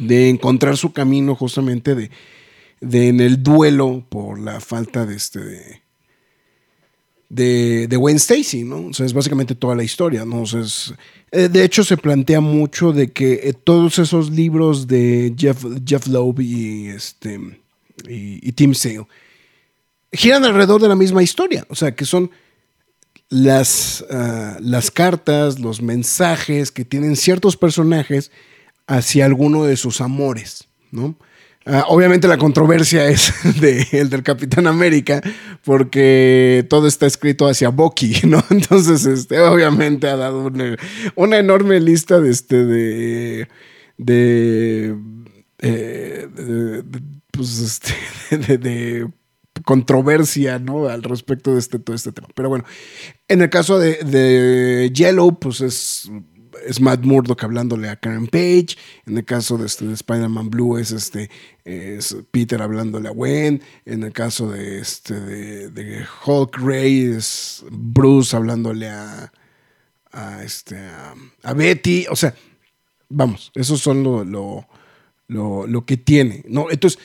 de 0.00 0.28
encontrar 0.28 0.76
su 0.76 0.92
camino 0.92 1.34
justamente 1.34 1.94
de, 1.94 2.10
de 2.80 3.08
en 3.08 3.20
el 3.20 3.42
duelo 3.42 4.04
por 4.08 4.38
la 4.38 4.60
falta 4.60 5.06
de 5.06 5.16
este, 5.16 5.40
de, 5.40 5.82
de, 7.28 7.86
de 7.88 7.96
Gwen 7.96 8.16
Stacy, 8.16 8.64
¿no? 8.64 8.86
O 8.86 8.92
sea, 8.92 9.06
es 9.06 9.12
básicamente 9.12 9.54
toda 9.54 9.74
la 9.74 9.84
historia, 9.84 10.24
¿no? 10.24 10.42
O 10.42 10.46
sea, 10.46 10.60
es- 10.60 10.92
eh, 11.34 11.48
de 11.48 11.64
hecho, 11.64 11.82
se 11.82 11.96
plantea 11.96 12.40
mucho 12.40 12.92
de 12.92 13.10
que 13.10 13.40
eh, 13.42 13.52
todos 13.52 13.98
esos 13.98 14.30
libros 14.30 14.86
de 14.86 15.34
Jeff, 15.36 15.64
Jeff 15.84 16.06
Loeb 16.06 16.40
y, 16.40 16.86
este, 16.86 17.40
y, 18.08 18.52
Tim 18.52 18.72
Sale 18.72 19.06
giran 20.12 20.44
alrededor 20.44 20.80
de 20.80 20.88
la 20.88 20.94
misma 20.94 21.24
historia, 21.24 21.66
o 21.68 21.74
sea, 21.74 21.96
que 21.96 22.04
son 22.04 22.30
las, 23.30 24.04
ah, 24.10 24.58
las 24.60 24.92
cartas, 24.92 25.58
los 25.58 25.82
mensajes 25.82 26.70
que 26.70 26.84
tienen 26.84 27.16
ciertos 27.16 27.56
personajes 27.56 28.30
hacia 28.86 29.24
alguno 29.24 29.64
de 29.64 29.76
sus 29.76 30.00
amores, 30.00 30.68
¿no? 30.92 31.16
Ah, 31.66 31.86
obviamente 31.88 32.28
la 32.28 32.36
controversia 32.36 33.08
es 33.08 33.32
de, 33.60 33.86
el 33.92 34.10
del 34.10 34.22
Capitán 34.22 34.66
América, 34.66 35.22
porque 35.64 36.66
todo 36.68 36.86
está 36.86 37.06
escrito 37.06 37.46
hacia 37.48 37.70
Bucky, 37.70 38.20
¿no? 38.26 38.44
Entonces, 38.50 39.06
este, 39.06 39.40
obviamente 39.40 40.08
ha 40.08 40.16
dado 40.16 40.44
una, 40.46 40.76
una 41.14 41.38
enorme 41.38 41.80
lista 41.80 42.20
de, 42.20 42.30
este, 42.30 42.64
de, 42.64 43.48
de, 43.96 44.94
eh, 45.60 46.28
pues, 47.30 47.58
este, 47.60 47.94
de- 48.36 48.58
de 48.58 49.08
controversia, 49.64 50.58
¿no? 50.58 50.88
Al 50.88 51.02
respecto 51.02 51.54
de 51.54 51.60
este, 51.60 51.78
todo 51.78 51.96
este 51.96 52.12
tema. 52.12 52.28
Pero 52.34 52.48
bueno, 52.50 52.64
en 53.28 53.40
el 53.40 53.48
caso 53.50 53.78
de, 53.78 53.94
de 54.04 54.90
Yellow, 54.92 55.38
pues 55.38 55.60
es, 55.62 56.10
es 56.66 56.80
Matt 56.80 57.04
Murdock 57.04 57.42
hablándole 57.44 57.88
a 57.88 57.96
Karen 57.96 58.26
Page. 58.26 58.76
En 59.06 59.16
el 59.16 59.24
caso 59.24 59.58
de, 59.58 59.66
este, 59.66 59.86
de 59.86 59.94
Spider-Man 59.94 60.50
Blue 60.50 60.78
es, 60.78 60.90
este, 60.90 61.30
es 61.64 62.16
Peter 62.30 62.60
hablándole 62.62 63.08
a 63.08 63.12
Gwen. 63.12 63.62
En 63.84 64.02
el 64.02 64.12
caso 64.12 64.50
de, 64.50 64.80
este, 64.80 65.14
de, 65.14 66.04
Hulk 66.24 66.56
Ray 66.58 67.14
es 67.16 67.64
Bruce 67.70 68.36
hablándole 68.36 68.88
a, 68.88 69.32
a, 70.12 70.42
este, 70.42 70.76
a, 71.42 71.54
Betty. 71.54 72.06
O 72.10 72.16
sea, 72.16 72.34
vamos, 73.08 73.50
esos 73.54 73.80
son 73.80 74.02
lo, 74.02 74.24
lo, 74.24 75.66
lo, 75.66 75.84
que 75.84 75.96
tiene, 75.96 76.44
¿no? 76.48 76.70
Entonces, 76.70 76.98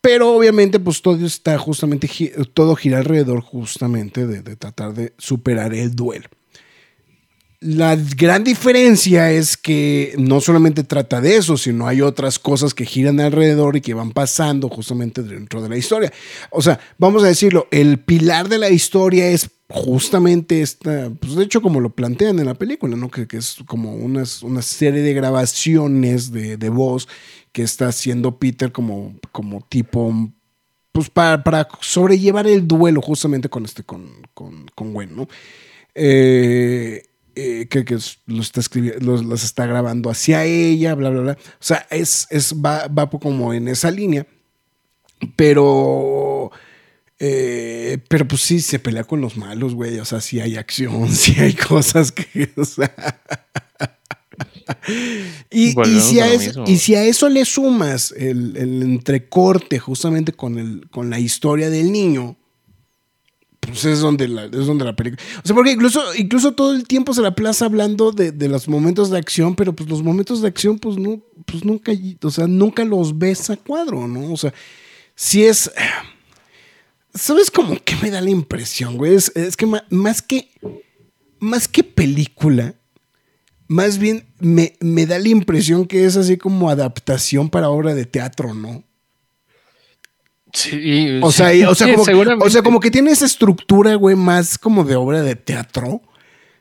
pero 0.00 0.36
obviamente, 0.36 0.78
pues 0.78 1.02
todo 1.02 1.24
está 1.26 1.58
justamente, 1.58 2.08
todo 2.54 2.76
gira 2.76 2.98
alrededor 2.98 3.40
justamente 3.40 4.26
de 4.26 4.56
tratar 4.56 4.94
de 4.94 5.12
superar 5.18 5.74
el 5.74 5.96
duelo. 5.96 6.28
La 7.60 7.96
gran 7.96 8.44
diferencia 8.44 9.30
es 9.30 9.56
que 9.56 10.14
no 10.18 10.40
solamente 10.40 10.84
trata 10.84 11.20
de 11.20 11.36
eso, 11.36 11.56
sino 11.56 11.86
hay 11.86 12.02
otras 12.02 12.38
cosas 12.38 12.74
que 12.74 12.84
giran 12.84 13.18
alrededor 13.18 13.76
y 13.76 13.80
que 13.80 13.94
van 13.94 14.10
pasando 14.10 14.68
justamente 14.68 15.22
dentro 15.22 15.62
de 15.62 15.70
la 15.70 15.76
historia. 15.76 16.12
O 16.50 16.60
sea, 16.60 16.78
vamos 16.98 17.24
a 17.24 17.28
decirlo, 17.28 17.66
el 17.70 17.98
pilar 17.98 18.48
de 18.48 18.58
la 18.58 18.68
historia 18.68 19.28
es 19.28 19.50
justamente 19.68 20.60
esta, 20.60 21.10
pues 21.18 21.34
de 21.34 21.44
hecho 21.44 21.62
como 21.62 21.80
lo 21.80 21.90
plantean 21.90 22.38
en 22.38 22.46
la 22.46 22.54
película, 22.54 22.96
¿no? 22.96 23.10
Que, 23.10 23.26
es 23.32 23.56
como 23.66 23.94
una 23.94 24.24
serie 24.62 25.00
de 25.00 25.14
grabaciones 25.14 26.30
de, 26.32 26.56
de 26.56 26.68
voz 26.68 27.08
que 27.56 27.62
está 27.62 27.88
haciendo 27.88 28.38
Peter 28.38 28.70
como, 28.70 29.16
como 29.32 29.62
tipo, 29.62 30.30
pues 30.92 31.08
para, 31.08 31.42
para 31.42 31.66
sobrellevar 31.80 32.46
el 32.46 32.68
duelo 32.68 33.00
justamente 33.00 33.48
con 33.48 33.64
este, 33.64 33.82
con, 33.82 34.10
con, 34.34 34.66
con 34.74 34.92
Gwen, 34.92 35.16
¿no? 35.16 35.26
Eh, 35.94 37.02
eh, 37.36 37.68
que, 37.68 37.80
está 37.80 38.62
los, 39.00 39.24
los 39.24 39.44
está 39.44 39.66
grabando 39.66 40.10
hacia 40.10 40.44
ella, 40.44 40.94
bla, 40.94 41.10
bla, 41.10 41.20
bla. 41.20 41.32
O 41.32 41.64
sea, 41.64 41.86
es, 41.90 42.26
es, 42.30 42.54
va, 42.54 42.88
va 42.88 43.08
como 43.10 43.52
en 43.52 43.68
esa 43.68 43.90
línea. 43.90 44.26
Pero 45.36 46.50
Eh, 47.18 47.98
pero 48.08 48.28
pues 48.28 48.42
sí, 48.42 48.60
se 48.60 48.78
pelea 48.78 49.04
con 49.04 49.20
los 49.20 49.36
malos, 49.36 49.74
güey. 49.74 49.98
O 49.98 50.04
sea, 50.04 50.20
sí 50.20 50.40
hay 50.40 50.56
acción, 50.56 51.08
sí 51.12 51.34
hay 51.38 51.54
cosas 51.54 52.12
que. 52.12 52.50
O 52.56 52.64
sea. 52.64 52.94
y, 55.50 55.72
si 56.00 56.20
a 56.20 56.32
eso, 56.32 56.64
y 56.66 56.78
si 56.78 56.94
a 56.94 57.04
eso 57.04 57.28
le 57.28 57.44
sumas 57.44 58.12
el, 58.12 58.56
el 58.56 58.82
entrecorte 58.82 59.78
justamente 59.78 60.32
con, 60.32 60.58
el, 60.58 60.88
con 60.90 61.08
la 61.08 61.20
historia 61.20 61.70
del 61.70 61.92
niño, 61.92 62.36
pues 63.66 63.84
es 63.84 64.00
donde 64.00 64.28
la, 64.28 64.44
es 64.46 64.66
donde 64.66 64.84
la 64.84 64.96
película. 64.96 65.22
O 65.42 65.46
sea, 65.46 65.54
porque 65.54 65.72
incluso, 65.72 66.00
incluso 66.14 66.52
todo 66.52 66.74
el 66.74 66.84
tiempo 66.86 67.12
se 67.14 67.22
la 67.22 67.34
plaza 67.34 67.66
hablando 67.66 68.12
de, 68.12 68.32
de 68.32 68.48
los 68.48 68.68
momentos 68.68 69.10
de 69.10 69.18
acción, 69.18 69.54
pero 69.54 69.74
pues 69.74 69.88
los 69.88 70.02
momentos 70.02 70.40
de 70.42 70.48
acción, 70.48 70.78
pues 70.78 70.96
no, 70.96 71.20
pues 71.44 71.64
nunca, 71.64 71.92
o 72.22 72.30
sea, 72.30 72.46
nunca 72.46 72.84
los 72.84 73.18
ves 73.18 73.50
a 73.50 73.56
cuadro, 73.56 74.06
¿no? 74.08 74.32
O 74.32 74.36
sea, 74.36 74.52
si 75.14 75.44
es. 75.44 75.70
¿Sabes 77.14 77.50
como 77.50 77.76
que 77.82 77.96
me 77.96 78.10
da 78.10 78.20
la 78.20 78.30
impresión, 78.30 78.96
güey? 78.98 79.14
Es, 79.14 79.32
es 79.34 79.56
que 79.56 79.66
ma- 79.66 79.84
más 79.90 80.22
que. 80.22 80.50
Más 81.38 81.68
que 81.68 81.84
película, 81.84 82.74
más 83.68 83.98
bien 83.98 84.24
me, 84.40 84.74
me 84.80 85.04
da 85.04 85.18
la 85.18 85.28
impresión 85.28 85.86
que 85.86 86.06
es 86.06 86.16
así 86.16 86.38
como 86.38 86.70
adaptación 86.70 87.50
para 87.50 87.68
obra 87.68 87.94
de 87.94 88.06
teatro, 88.06 88.54
¿no? 88.54 88.84
Sí, 90.56 91.18
O 91.22 91.30
sea, 91.30 91.50
sí, 91.50 91.58
y- 91.58 91.64
o, 91.64 91.74
sea, 91.74 91.86
sí, 91.86 91.92
como, 92.12 92.44
o 92.44 92.50
sea, 92.50 92.62
como 92.62 92.80
que 92.80 92.90
tiene 92.90 93.10
esa 93.10 93.26
estructura, 93.26 93.94
güey, 93.96 94.16
más 94.16 94.56
como 94.56 94.84
de 94.84 94.96
obra 94.96 95.20
de 95.20 95.36
teatro, 95.36 96.00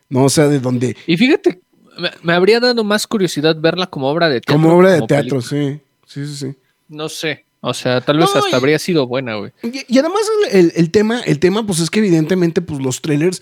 ¿no? 0.10 0.26
O 0.26 0.30
sea, 0.30 0.48
de 0.50 0.60
donde. 0.60 0.98
Y 1.08 1.16
fíjate, 1.16 1.62
me, 1.98 2.12
me 2.22 2.34
habría 2.34 2.60
dado 2.60 2.84
más 2.84 3.08
curiosidad 3.08 3.56
verla 3.58 3.88
como 3.88 4.10
obra 4.10 4.28
de 4.28 4.42
teatro. 4.42 4.54
Como 4.62 4.76
obra 4.78 4.92
de 4.92 5.02
teatro, 5.04 5.40
película. 5.40 5.42
sí. 5.42 5.80
Sí, 6.06 6.28
sí, 6.28 6.36
sí. 6.36 6.56
No 6.90 7.08
sé. 7.08 7.46
O 7.62 7.74
sea, 7.74 8.02
tal 8.02 8.18
vez 8.18 8.30
No, 8.34 8.40
hasta 8.42 8.52
y- 8.52 8.54
habría 8.60 8.78
sido 8.80 9.08
buena, 9.08 9.36
güey. 9.38 9.52
Y, 9.64 9.82
y 9.88 9.98
además 9.98 10.22
el, 10.52 10.60
el- 10.60 10.74
el 10.76 10.92
tema, 10.92 11.22
el 11.22 11.40
tema, 11.40 11.66
pues 11.66 11.80
es 11.80 11.90
que 11.90 12.00
evidentemente, 12.00 12.62
pues 12.62 12.82
los 12.82 13.02
trailers 13.02 13.42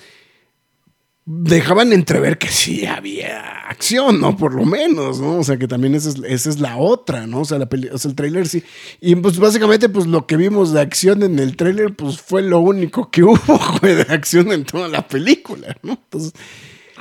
dejaban 1.26 1.94
entrever 1.94 2.38
que 2.38 2.50
sí 2.50 2.86
había 2.86 3.60
acción, 3.70 4.20
¿no? 4.20 4.36
Por 4.36 4.54
lo 4.54 4.66
menos, 4.66 5.20
¿no? 5.22 5.38
O 5.40 5.44
sea, 5.44 5.58
que 5.58 5.68
también 5.68 5.96
esa 5.96 6.10
es, 6.10 6.16
esa 6.28 6.50
es 6.50 6.60
la 6.60 6.78
otra, 6.78 7.28
¿no? 7.28 7.42
O 7.42 7.46
sea, 7.46 7.58
la 7.60 7.68
peli- 7.70 7.90
o 7.90 7.98
sea, 7.98 8.10
el 8.10 8.16
trailer 8.16 8.48
sí. 8.48 8.62
Y 9.00 9.16
pues 9.16 9.40
básicamente, 9.40 9.88
pues 9.90 10.06
lo 10.06 10.28
que 10.28 10.36
vimos 10.38 10.74
de 10.74 10.82
acción 10.82 11.24
en 11.24 11.40
el 11.40 11.56
trailer, 11.56 11.96
pues 11.96 12.20
fue 12.20 12.42
lo 12.42 12.60
único 12.60 13.10
que 13.10 13.24
hubo, 13.24 13.60
güey, 13.82 13.96
de 13.96 14.06
acción 14.14 14.52
en 14.52 14.66
toda 14.66 14.88
la 14.90 15.08
película, 15.08 15.78
¿no? 15.84 15.94
Entonces, 15.94 16.34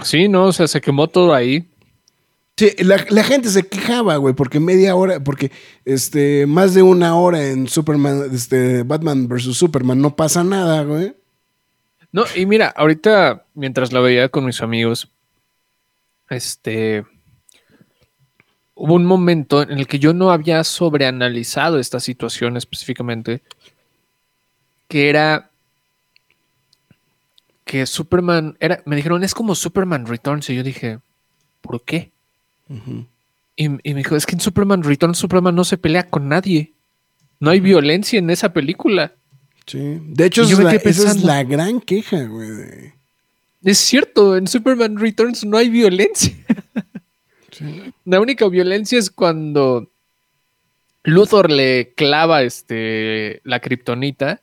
Sí, 0.04 0.28
no, 0.28 0.46
o 0.46 0.52
sea, 0.52 0.66
se 0.68 0.80
quemó 0.80 1.08
todo 1.08 1.34
ahí. 1.34 1.68
Sí, 2.56 2.70
la, 2.78 3.04
la 3.08 3.24
gente 3.24 3.48
se 3.48 3.66
quejaba, 3.66 4.16
güey, 4.16 4.34
porque 4.34 4.60
media 4.60 4.94
hora, 4.94 5.22
porque 5.24 5.50
este, 5.84 6.46
más 6.46 6.74
de 6.74 6.82
una 6.82 7.16
hora 7.16 7.48
en 7.48 7.66
Superman, 7.66 8.24
este, 8.32 8.82
Batman 8.84 9.26
vs. 9.26 9.56
Superman 9.56 10.00
no 10.00 10.14
pasa 10.16 10.44
nada, 10.44 10.82
güey. 10.84 11.14
No, 12.12 12.24
y 12.36 12.44
mira, 12.44 12.68
ahorita, 12.68 13.46
mientras 13.54 13.92
la 13.92 14.00
veía 14.00 14.28
con 14.28 14.44
mis 14.44 14.60
amigos, 14.60 15.08
este. 16.28 17.04
Hubo 18.74 18.94
un 18.94 19.04
momento 19.04 19.62
en 19.62 19.78
el 19.78 19.86
que 19.86 19.98
yo 19.98 20.12
no 20.12 20.30
había 20.30 20.62
sobreanalizado 20.64 21.78
esta 21.78 22.00
situación 22.00 22.56
específicamente, 22.56 23.42
que 24.88 25.08
era 25.08 25.50
que 27.64 27.86
Superman 27.86 28.56
era, 28.60 28.82
me 28.84 28.96
dijeron, 28.96 29.24
es 29.24 29.34
como 29.34 29.54
Superman 29.54 30.06
Returns, 30.06 30.50
y 30.50 30.56
yo 30.56 30.62
dije, 30.62 30.98
¿por 31.60 31.82
qué? 31.82 32.10
y, 33.56 33.64
y 33.64 33.68
me 33.68 33.94
dijo, 33.94 34.16
es 34.16 34.26
que 34.26 34.34
en 34.34 34.40
Superman 34.40 34.82
Returns 34.82 35.18
Superman 35.18 35.54
no 35.54 35.64
se 35.64 35.78
pelea 35.78 36.08
con 36.08 36.28
nadie. 36.28 36.72
No 37.40 37.50
hay 37.50 37.60
violencia 37.60 38.18
en 38.18 38.30
esa 38.30 38.52
película. 38.52 39.12
Sí. 39.72 39.98
De 40.02 40.26
hecho, 40.26 40.42
es, 40.42 40.58
la, 40.58 40.74
esa 40.74 41.10
es 41.10 41.22
la 41.24 41.42
gran 41.44 41.80
queja, 41.80 42.24
güey. 42.24 42.48
de- 42.50 42.92
Es 43.64 43.78
cierto, 43.78 44.36
en 44.36 44.46
Superman 44.46 44.98
Returns 44.98 45.44
no 45.44 45.56
hay 45.56 45.68
violencia. 45.70 46.34
La 48.04 48.20
única 48.20 48.48
violencia 48.48 48.98
es 48.98 49.10
cuando 49.10 49.88
Luthor 51.04 51.50
le 51.50 51.92
clava 51.94 52.42
este 52.42 53.40
la 53.44 53.60
kriptonita 53.60 54.40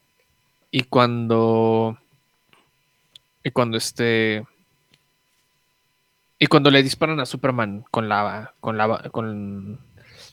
y 0.72 0.84
cuando 0.84 1.98
y 3.44 3.52
cuando 3.52 3.78
este 3.78 4.46
y 6.38 6.48
cuando 6.48 6.72
le 6.72 6.82
disparan 6.84 7.20
a 7.20 7.26
Superman 7.26 7.84
con 7.92 8.08
la 8.08 8.54
con 8.62 8.78
la 8.78 9.10
con 9.12 9.80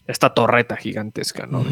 esta 0.06 0.32
torreta 0.34 0.76
gigantesca, 0.76 1.46
¿no? 1.46 1.64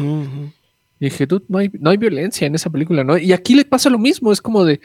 Y 0.99 1.05
dije, 1.05 1.25
dude, 1.25 1.45
no 1.49 1.57
hay, 1.57 1.69
no 1.73 1.89
hay 1.89 1.97
violencia 1.97 2.47
en 2.47 2.55
esa 2.55 2.69
película, 2.69 3.03
¿no? 3.03 3.17
Y 3.17 3.33
aquí 3.33 3.55
le 3.55 3.65
pasa 3.65 3.89
lo 3.89 3.99
mismo, 3.99 4.31
es 4.31 4.41
como 4.41 4.63
de, 4.63 4.79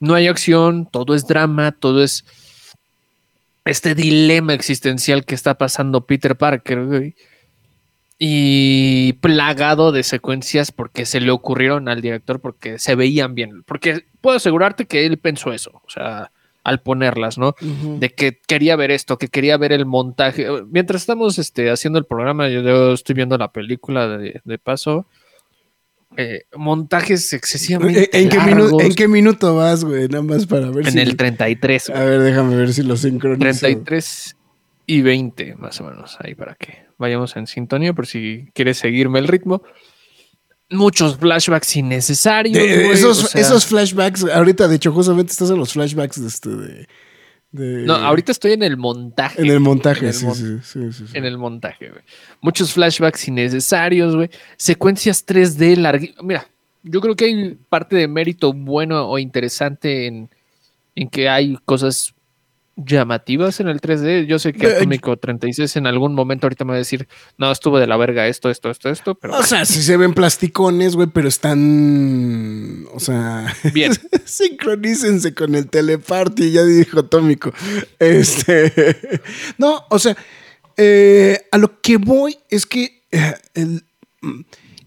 no 0.00 0.14
hay 0.14 0.26
acción, 0.26 0.88
todo 0.90 1.14
es 1.14 1.26
drama, 1.26 1.72
todo 1.72 2.02
es 2.02 2.24
este 3.64 3.94
dilema 3.94 4.54
existencial 4.54 5.24
que 5.24 5.34
está 5.34 5.54
pasando 5.56 6.06
Peter 6.06 6.36
Parker, 6.36 6.84
güey. 6.86 7.14
Y 8.18 9.14
plagado 9.14 9.90
de 9.90 10.02
secuencias 10.02 10.70
porque 10.70 11.04
se 11.04 11.20
le 11.20 11.30
ocurrieron 11.30 11.88
al 11.88 12.00
director, 12.00 12.40
porque 12.40 12.78
se 12.78 12.94
veían 12.94 13.34
bien. 13.34 13.64
Porque 13.64 14.06
puedo 14.20 14.36
asegurarte 14.36 14.86
que 14.86 15.04
él 15.04 15.18
pensó 15.18 15.52
eso, 15.52 15.82
o 15.84 15.90
sea, 15.90 16.30
al 16.62 16.80
ponerlas, 16.80 17.36
¿no? 17.36 17.54
De 17.60 18.10
que 18.10 18.40
quería 18.46 18.76
ver 18.76 18.90
esto, 18.90 19.18
que 19.18 19.28
quería 19.28 19.56
ver 19.56 19.72
el 19.72 19.84
montaje. 19.84 20.46
Mientras 20.70 21.02
estamos 21.02 21.38
este, 21.38 21.70
haciendo 21.70 21.98
el 21.98 22.06
programa, 22.06 22.48
yo, 22.48 22.62
yo 22.62 22.92
estoy 22.92 23.14
viendo 23.14 23.36
la 23.36 23.52
película 23.52 24.08
de, 24.08 24.40
de 24.42 24.58
paso. 24.58 25.06
Eh, 26.16 26.42
montajes 26.56 27.32
excesivamente 27.32 28.08
¿En, 28.16 28.24
en 28.24 28.28
qué 28.28 28.36
largos. 28.36 28.54
minuto, 28.56 28.80
¿En 28.84 28.94
qué 28.94 29.08
minuto 29.08 29.56
vas, 29.56 29.84
güey? 29.84 30.06
Nada 30.08 30.22
más 30.22 30.46
para 30.46 30.70
ver 30.70 30.86
En 30.86 30.92
si. 30.92 30.98
el 31.00 31.16
33. 31.16 31.90
A 31.90 32.04
ver, 32.04 32.20
déjame 32.20 32.54
ver 32.56 32.72
si 32.72 32.82
lo 32.82 32.96
sincronizo. 32.96 33.40
33 33.40 34.36
y 34.86 35.00
20, 35.02 35.56
más 35.56 35.80
o 35.80 35.84
menos, 35.84 36.16
ahí 36.20 36.34
para 36.34 36.54
que 36.54 36.84
vayamos 36.98 37.34
en 37.36 37.46
sintonía, 37.46 37.92
por 37.94 38.06
si 38.06 38.48
quieres 38.54 38.78
seguirme 38.78 39.18
el 39.18 39.26
ritmo. 39.28 39.62
Muchos 40.70 41.18
flashbacks 41.18 41.76
innecesarios. 41.76 42.54
De- 42.54 42.84
güey, 42.84 42.90
esos, 42.92 43.22
o 43.24 43.26
sea- 43.26 43.40
esos 43.40 43.66
flashbacks, 43.66 44.24
ahorita, 44.24 44.66
de 44.66 44.76
hecho, 44.76 44.92
justamente 44.92 45.32
estás 45.32 45.50
en 45.50 45.58
los 45.58 45.72
flashbacks 45.72 46.20
de 46.20 46.28
este. 46.28 46.48
De, 46.50 46.88
de- 47.54 47.82
No, 47.86 47.94
ahorita 47.94 48.32
estoy 48.32 48.52
en 48.52 48.62
el 48.62 48.76
montaje. 48.76 49.40
En 49.42 49.50
el 49.50 49.60
montaje, 49.60 50.00
en 50.00 50.06
el 50.08 50.14
sí, 50.14 50.24
mon- 50.26 50.34
sí, 50.34 50.58
sí, 50.62 50.92
sí, 50.92 51.06
sí. 51.08 51.16
en 51.16 51.24
el 51.24 51.36
montaje, 51.38 51.90
güey. 51.90 52.02
Muchos 52.40 52.72
flashbacks 52.72 53.28
innecesarios, 53.28 54.14
güey. 54.16 54.30
Secuencias 54.56 55.24
3D 55.26 55.76
larguísimas. 55.76 56.24
Mira, 56.24 56.48
yo 56.82 57.00
creo 57.00 57.16
que 57.16 57.24
hay 57.26 57.58
parte 57.68 57.96
de 57.96 58.08
mérito 58.08 58.52
bueno 58.52 59.08
o 59.08 59.18
interesante 59.18 60.06
en, 60.06 60.28
en 60.94 61.08
que 61.08 61.28
hay 61.28 61.58
cosas 61.64 62.13
llamativas 62.76 63.60
en 63.60 63.68
el 63.68 63.80
3D. 63.80 64.26
Yo 64.26 64.38
sé 64.38 64.52
que 64.52 64.66
Eh, 64.66 64.76
Atómico 64.76 65.16
36 65.16 65.76
en 65.76 65.86
algún 65.86 66.14
momento 66.14 66.46
ahorita 66.46 66.64
me 66.64 66.70
va 66.70 66.74
a 66.76 66.78
decir, 66.78 67.06
no, 67.38 67.50
estuvo 67.52 67.78
de 67.78 67.86
la 67.86 67.96
verga 67.96 68.26
esto, 68.26 68.50
esto, 68.50 68.70
esto, 68.70 68.90
esto, 68.90 69.14
pero 69.14 69.36
O 69.38 69.42
sea, 69.42 69.64
sí 69.64 69.82
se 69.82 69.96
ven 69.96 70.12
plasticones, 70.14 70.96
güey, 70.96 71.08
pero 71.12 71.28
están. 71.28 72.86
O 72.92 73.00
sea. 73.00 73.54
bien. 73.72 73.92
Sincronícense 74.24 75.34
con 75.34 75.54
el 75.54 75.68
teleparty, 75.68 76.50
ya 76.52 76.64
dijo 76.64 77.00
Atómico. 77.00 77.52
Este. 77.98 78.72
No, 79.58 79.84
o 79.90 79.98
sea, 79.98 80.16
eh, 80.76 81.40
a 81.52 81.58
lo 81.58 81.80
que 81.80 81.96
voy 81.98 82.36
es 82.50 82.66
que 82.66 83.02
eh, 83.12 83.34
el- 83.54 83.84
mm, 84.20 84.40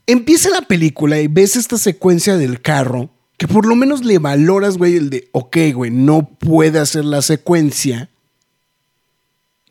empieza 0.08 0.50
la 0.50 0.62
película 0.62 1.20
y 1.20 1.28
ves 1.28 1.56
esta 1.56 1.78
secuencia 1.78 2.38
del 2.38 2.62
carro, 2.62 3.10
que 3.38 3.48
por 3.48 3.66
lo 3.68 3.76
menos 3.76 4.04
le 4.04 4.18
valoras, 4.20 4.78
güey, 4.78 4.96
el 4.98 5.10
de, 5.10 5.30
ok, 5.32 5.58
güey, 5.74 5.92
no 5.92 6.28
puede 6.28 6.80
hacer 6.80 7.06
la 7.06 7.22
secuencia, 7.22 8.10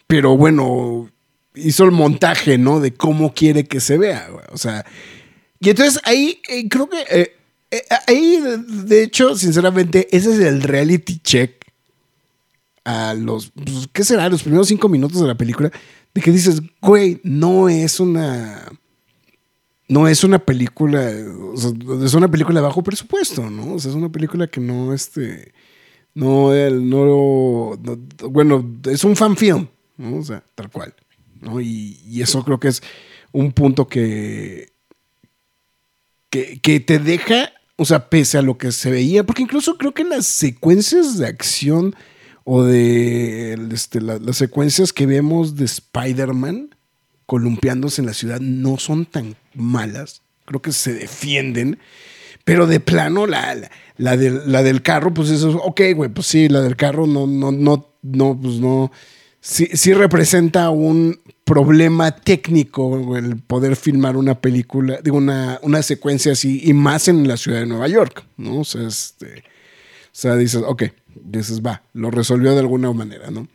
pero 0.07 0.37
bueno, 0.37 1.11
hizo 1.55 1.85
el 1.85 1.90
montaje, 1.90 2.59
¿no? 2.59 2.81
De 2.81 2.94
cómo 2.94 3.35
quiere 3.35 3.66
que 3.66 3.81
se 3.81 3.98
vea, 3.98 4.29
güey. 4.31 4.44
O 4.52 4.59
sea, 4.59 4.85
y 5.59 5.70
entonces 5.70 6.00
ahí 6.05 6.40
eh, 6.48 6.68
creo 6.68 6.88
que 6.88 7.00
eh, 7.11 7.37
eh, 7.72 7.83
ahí, 8.07 8.40
de- 8.85 9.02
hecho, 9.02 9.37
sinceramente, 9.37 10.07
ese 10.16 10.32
es 10.32 10.38
el 10.38 10.62
reality 10.62 11.18
check 11.18 11.64
a 12.84 13.14
los, 13.14 13.51
pues, 13.51 13.88
¿qué 13.93 14.05
será? 14.05 14.28
Los 14.28 14.43
primeros 14.45 14.68
cinco 14.68 14.88
minutos 14.88 15.20
de 15.20 15.26
la 15.26 15.34
película, 15.34 15.72
de 16.14 16.20
que 16.20 16.30
dices, 16.30 16.61
güey, 16.80 17.20
no 17.24 17.68
es 17.68 17.99
una, 17.99 18.64
no 19.89 20.09
es 20.09 20.24
una 20.24 20.39
película, 20.39 21.09
es 21.11 22.14
una 22.14 22.28
película 22.30 22.61
de 22.61 22.66
bajo 22.66 22.82
presupuesto, 22.82 23.49
¿no? 23.51 23.74
O 23.74 23.78
sea, 23.78 23.91
es 23.91 23.97
una 23.97 24.11
película 24.11 24.47
que 24.49 24.61
no, 24.61 24.93
este, 24.93 25.53
no, 26.14 26.51
no, 26.70 27.76
no- 27.76 28.28
bueno, 28.28 28.78
es 28.84 29.05
un 29.05 29.14
fan 29.14 29.37
film, 29.37 29.68
¿no? 29.97 30.16
O 30.16 30.22
sea, 30.24 30.43
tal 30.55 30.70
cual, 30.70 30.95
¿no? 31.41 31.61
Y, 31.61 32.20
eso 32.20 32.43
creo 32.45 32.59
que 32.59 32.68
es 32.68 32.82
un 33.32 33.53
punto 33.53 33.87
que, 33.87 34.72
que, 36.30 36.80
te 36.80 36.99
deja, 36.99 37.53
o 37.76 37.84
sea, 37.84 38.11
pese 38.11 38.39
a 38.39 38.43
lo 38.43 38.59
que 38.59 38.72
se 38.72 38.91
veía, 38.91 39.24
porque 39.24 39.43
incluso 39.43 39.78
creo 39.78 39.93
que 39.95 40.05
las 40.05 40.26
secuencias 40.26 41.16
de 41.18 41.26
acción 41.26 41.95
o 42.45 42.62
de 42.62 43.59
este, 43.72 44.01
la- 44.01 44.18
las 44.18 44.37
secuencias 44.37 44.93
que 44.93 45.07
vemos 45.07 45.57
de 45.57 45.64
Spider-Man 45.66 46.76
columpiándose 47.27 48.01
en 48.01 48.07
la 48.07 48.14
ciudad 48.14 48.41
no 48.41 48.79
son 48.79 49.05
tan 49.05 49.37
malas, 49.55 50.22
creo 50.45 50.62
que 50.62 50.72
se 50.72 50.95
defienden. 50.95 51.79
Pero 52.45 52.68
de 52.68 52.79
plano, 52.79 53.27
la, 53.27 53.57
la, 53.97 54.16
del, 54.16 54.41
la 54.51 54.62
del 54.62 54.81
carro, 54.83 55.12
pues 55.12 55.31
eso, 55.31 55.51
ok, 55.57 55.81
güey, 55.97 56.11
pues 56.11 56.29
sí, 56.29 56.49
la 56.49 56.61
del 56.61 56.77
carro 56.77 57.07
no, 57.09 57.27
no, 57.27 57.51
no, 57.51 57.89
no, 58.03 58.39
pues 58.41 58.55
no. 58.55 58.93
Sí, 59.41 59.68
sí 59.72 59.93
representa 59.93 60.70
un 60.70 61.20
problema 61.45 62.12
técnico 62.12 63.16
el 63.16 63.37
poder 63.37 63.77
filmar 63.77 64.16
una 64.16 64.41
película, 64.41 65.01
digo, 65.03 65.16
una, 65.16 65.59
una 65.62 65.83
secuencia 65.83 66.33
así, 66.33 66.61
y 66.64 66.72
más 66.72 67.09
en 67.09 67.27
la 67.27 67.37
ciudad 67.37 67.61
de 67.61 67.66
Nueva 67.66 67.89
York, 67.89 68.24
¿no? 68.37 68.61
O 68.61 68.64
sea, 68.64 68.87
este, 68.87 69.39
o 69.39 70.11
sea, 70.12 70.37
dices, 70.37 70.62
ok, 70.64 70.85
dices, 71.14 71.62
va, 71.62 71.83
lo 71.95 72.11
resolvió 72.11 72.53
de 72.53 72.61
alguna 72.61 72.93
manera, 72.93 73.31
¿no? 73.31 73.49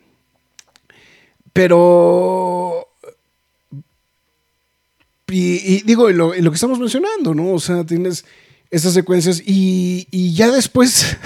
Pero 1.54 2.91
y, 5.32 5.82
digo, 5.84 6.10
y 6.10 6.14
lo, 6.14 6.34
lo 6.34 6.52
que 6.52 6.56
estamos 6.56 6.80
mencionando, 6.80 7.34
¿no? 7.34 7.54
O 7.54 7.60
sea, 7.60 7.86
tienes 7.86 8.26
esas 8.70 8.94
secuencias 8.94 9.42
y, 9.46 10.08
y 10.12 10.34
ya 10.34 10.50
después, 10.52 11.18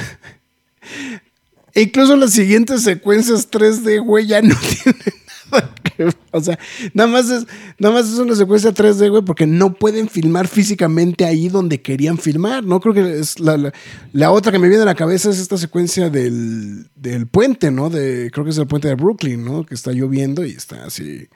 incluso 1.76 2.16
las 2.16 2.32
siguientes 2.32 2.84
secuencias 2.84 3.49
3D, 3.49 4.03
güey, 4.03 4.28
ya 4.28 4.41
no 4.41 4.56
tienen 4.84 5.14
nada 5.51 5.76
que. 5.84 6.10
O 6.32 6.41
sea, 6.41 6.60
nada 6.93 7.10
más, 7.10 7.30
es, 7.30 7.45
nada 7.80 7.93
más 7.93 8.12
es 8.12 8.18
una 8.20 8.36
secuencia 8.36 8.74
3D, 8.74 9.10
güey, 9.10 9.24
porque 9.24 9.47
no 9.47 9.74
pueden 9.74 10.10
filmar 10.10 10.47
físicamente 10.47 11.24
ahí 11.24 11.47
donde 11.47 11.82
querían 11.82 12.18
filmar, 12.18 12.64
¿no? 12.64 12.82
Creo 12.82 12.93
que 12.93 13.20
es 13.20 13.39
la, 13.39 13.56
la, 13.56 13.74
la 14.12 14.32
otra 14.32 14.51
que 14.51 14.60
me 14.60 14.68
viene 14.68 14.84
a 14.84 14.86
la 14.86 14.95
cabeza 14.95 15.30
es 15.30 15.39
esta 15.39 15.58
secuencia 15.58 16.10
del, 16.10 16.89
del 16.95 17.28
puente, 17.28 17.72
¿no? 17.72 17.89
De, 17.89 18.30
creo 18.34 18.43
que 18.43 18.51
es 18.51 18.58
el 18.58 18.68
puente 18.68 18.89
de 18.89 18.95
Brooklyn, 18.95 19.45
¿no? 19.45 19.66
Que 19.66 19.76
está 19.76 19.91
lloviendo 19.91 20.43
y 20.43 20.51
está 20.51 20.86
así 20.86 21.30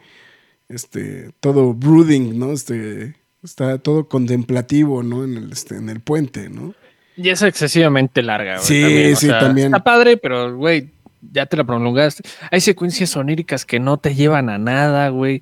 este, 0.69 1.31
todo 1.39 1.73
brooding, 1.73 2.37
¿no? 2.39 2.51
Este, 2.53 3.15
está 3.43 3.77
todo 3.79 4.07
contemplativo, 4.07 5.03
¿no? 5.03 5.23
En 5.23 5.35
el, 5.37 5.51
este, 5.51 5.75
en 5.75 5.89
el 5.89 5.99
puente, 5.99 6.49
¿no? 6.49 6.73
Y 7.17 7.29
es 7.29 7.41
excesivamente 7.41 8.21
larga, 8.23 8.55
güey. 8.57 8.65
Sí, 8.65 8.81
también, 8.81 9.13
o 9.13 9.15
sí, 9.17 9.25
sea, 9.27 9.39
también. 9.39 9.67
Está 9.67 9.83
padre, 9.83 10.15
pero, 10.17 10.55
güey, 10.55 10.89
ya 11.33 11.45
te 11.45 11.57
la 11.57 11.65
prolongaste. 11.65 12.23
Hay 12.49 12.61
secuencias 12.61 13.15
oníricas 13.17 13.65
que 13.65 13.79
no 13.79 13.97
te 13.97 14.15
llevan 14.15 14.49
a 14.49 14.57
nada, 14.57 15.09
güey. 15.09 15.41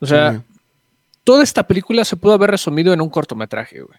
O 0.00 0.06
sea, 0.06 0.32
Sí. 0.34 0.40
toda 1.24 1.42
esta 1.42 1.66
película 1.66 2.04
se 2.04 2.16
pudo 2.16 2.34
haber 2.34 2.50
resumido 2.50 2.92
en 2.92 3.00
un 3.00 3.08
cortometraje, 3.08 3.80
güey. 3.80 3.98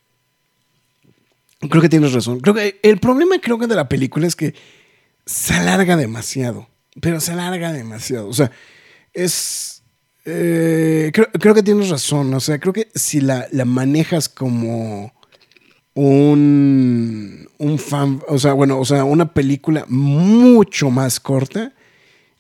Creo 1.70 1.82
que 1.82 1.90
tienes 1.90 2.14
razón. 2.14 2.42
Creo 2.42 2.54
que 2.54 2.80
el 2.84 3.00
problema 3.00 3.40
creo 3.42 3.58
que 3.58 3.66
de 3.66 3.76
la 3.76 3.90
película 3.90 4.28
es 4.28 4.36
que 4.36 4.54
se 5.26 5.56
alarga 5.56 5.96
demasiado. 5.98 6.68
Pero 7.02 7.20
se 7.20 7.32
alarga 7.32 7.72
demasiado. 7.74 8.28
O 8.28 8.34
sea, 8.34 8.52
es. 9.14 9.75
Eh, 10.26 11.12
creo, 11.14 11.28
creo 11.32 11.54
que 11.54 11.64
tienes 11.64 11.90
razón. 11.90 12.34
O 12.34 12.40
sea, 12.40 12.60
creo 12.60 12.74
que 12.74 12.90
si 12.96 13.22
la, 13.22 13.48
la 13.52 13.66
manejas 13.66 14.28
como 14.28 15.14
un, 15.96 17.48
un 17.58 17.80
fan, 17.80 18.22
o 18.28 18.38
sea, 18.38 18.54
bueno, 18.54 18.80
o 18.80 18.86
sea, 18.86 19.04
una 19.04 19.34
película 19.34 19.86
mucho 19.88 20.90
más 20.90 21.20
corta, 21.20 21.74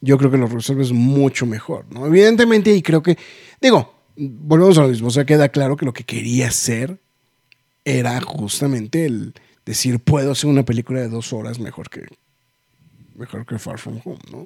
yo 0.02 0.18
creo 0.18 0.30
que 0.30 0.38
lo 0.38 0.48
resuelves 0.48 0.92
mucho 0.92 1.46
mejor, 1.46 1.86
¿no? 1.90 2.06
Evidentemente, 2.06 2.76
y 2.76 2.82
creo 2.82 3.02
que, 3.02 3.18
digo, 3.62 3.96
volvemos 4.18 4.78
a 4.78 4.82
lo 4.82 4.90
mismo, 4.90 5.08
o 5.08 5.12
sea, 5.12 5.26
queda 5.26 5.50
claro 5.50 5.78
que 5.78 5.86
lo 5.86 5.94
que 5.94 6.04
quería 6.04 6.50
hacer 6.50 7.00
era 7.86 8.20
justamente 8.22 9.06
el 9.06 9.34
decir, 9.66 10.00
puedo 10.00 10.32
hacer 10.32 10.50
una 10.50 10.66
película 10.66 11.02
de 11.02 11.10
dos 11.10 11.32
horas 11.34 11.60
mejor 11.60 11.90
que, 11.90 12.06
mejor 13.16 13.46
que 13.46 13.58
Far 13.58 13.80
From 13.80 14.02
Home, 14.04 14.20
¿no? 14.32 14.46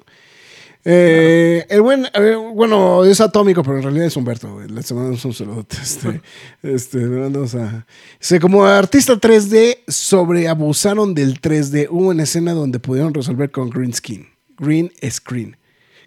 Eh, 0.84 1.66
el 1.68 1.82
buen, 1.82 2.06
ver, 2.14 2.36
bueno, 2.54 3.04
es 3.04 3.20
atómico, 3.20 3.62
pero 3.62 3.76
en 3.78 3.82
realidad 3.82 4.06
es 4.06 4.16
Humberto. 4.16 4.54
güey. 4.54 4.68
Le 4.68 4.74
mandamos 4.94 5.24
un 5.24 5.34
saludo. 5.34 5.66
Este, 5.82 6.20
este, 6.62 6.98
le 6.98 7.06
mandamos 7.20 7.54
a- 7.54 7.86
dice, 8.18 8.40
como 8.40 8.64
artista 8.64 9.14
3D, 9.14 9.78
sobreabusaron 9.88 11.14
del 11.14 11.40
3D. 11.40 11.88
Hubo 11.90 12.08
una 12.08 12.22
escena 12.22 12.52
donde 12.52 12.78
pudieron 12.80 13.12
resolver 13.14 13.50
con 13.50 13.68
green 13.70 13.92
screen. 13.92 14.28
Green 14.58 14.90
screen. 15.10 15.56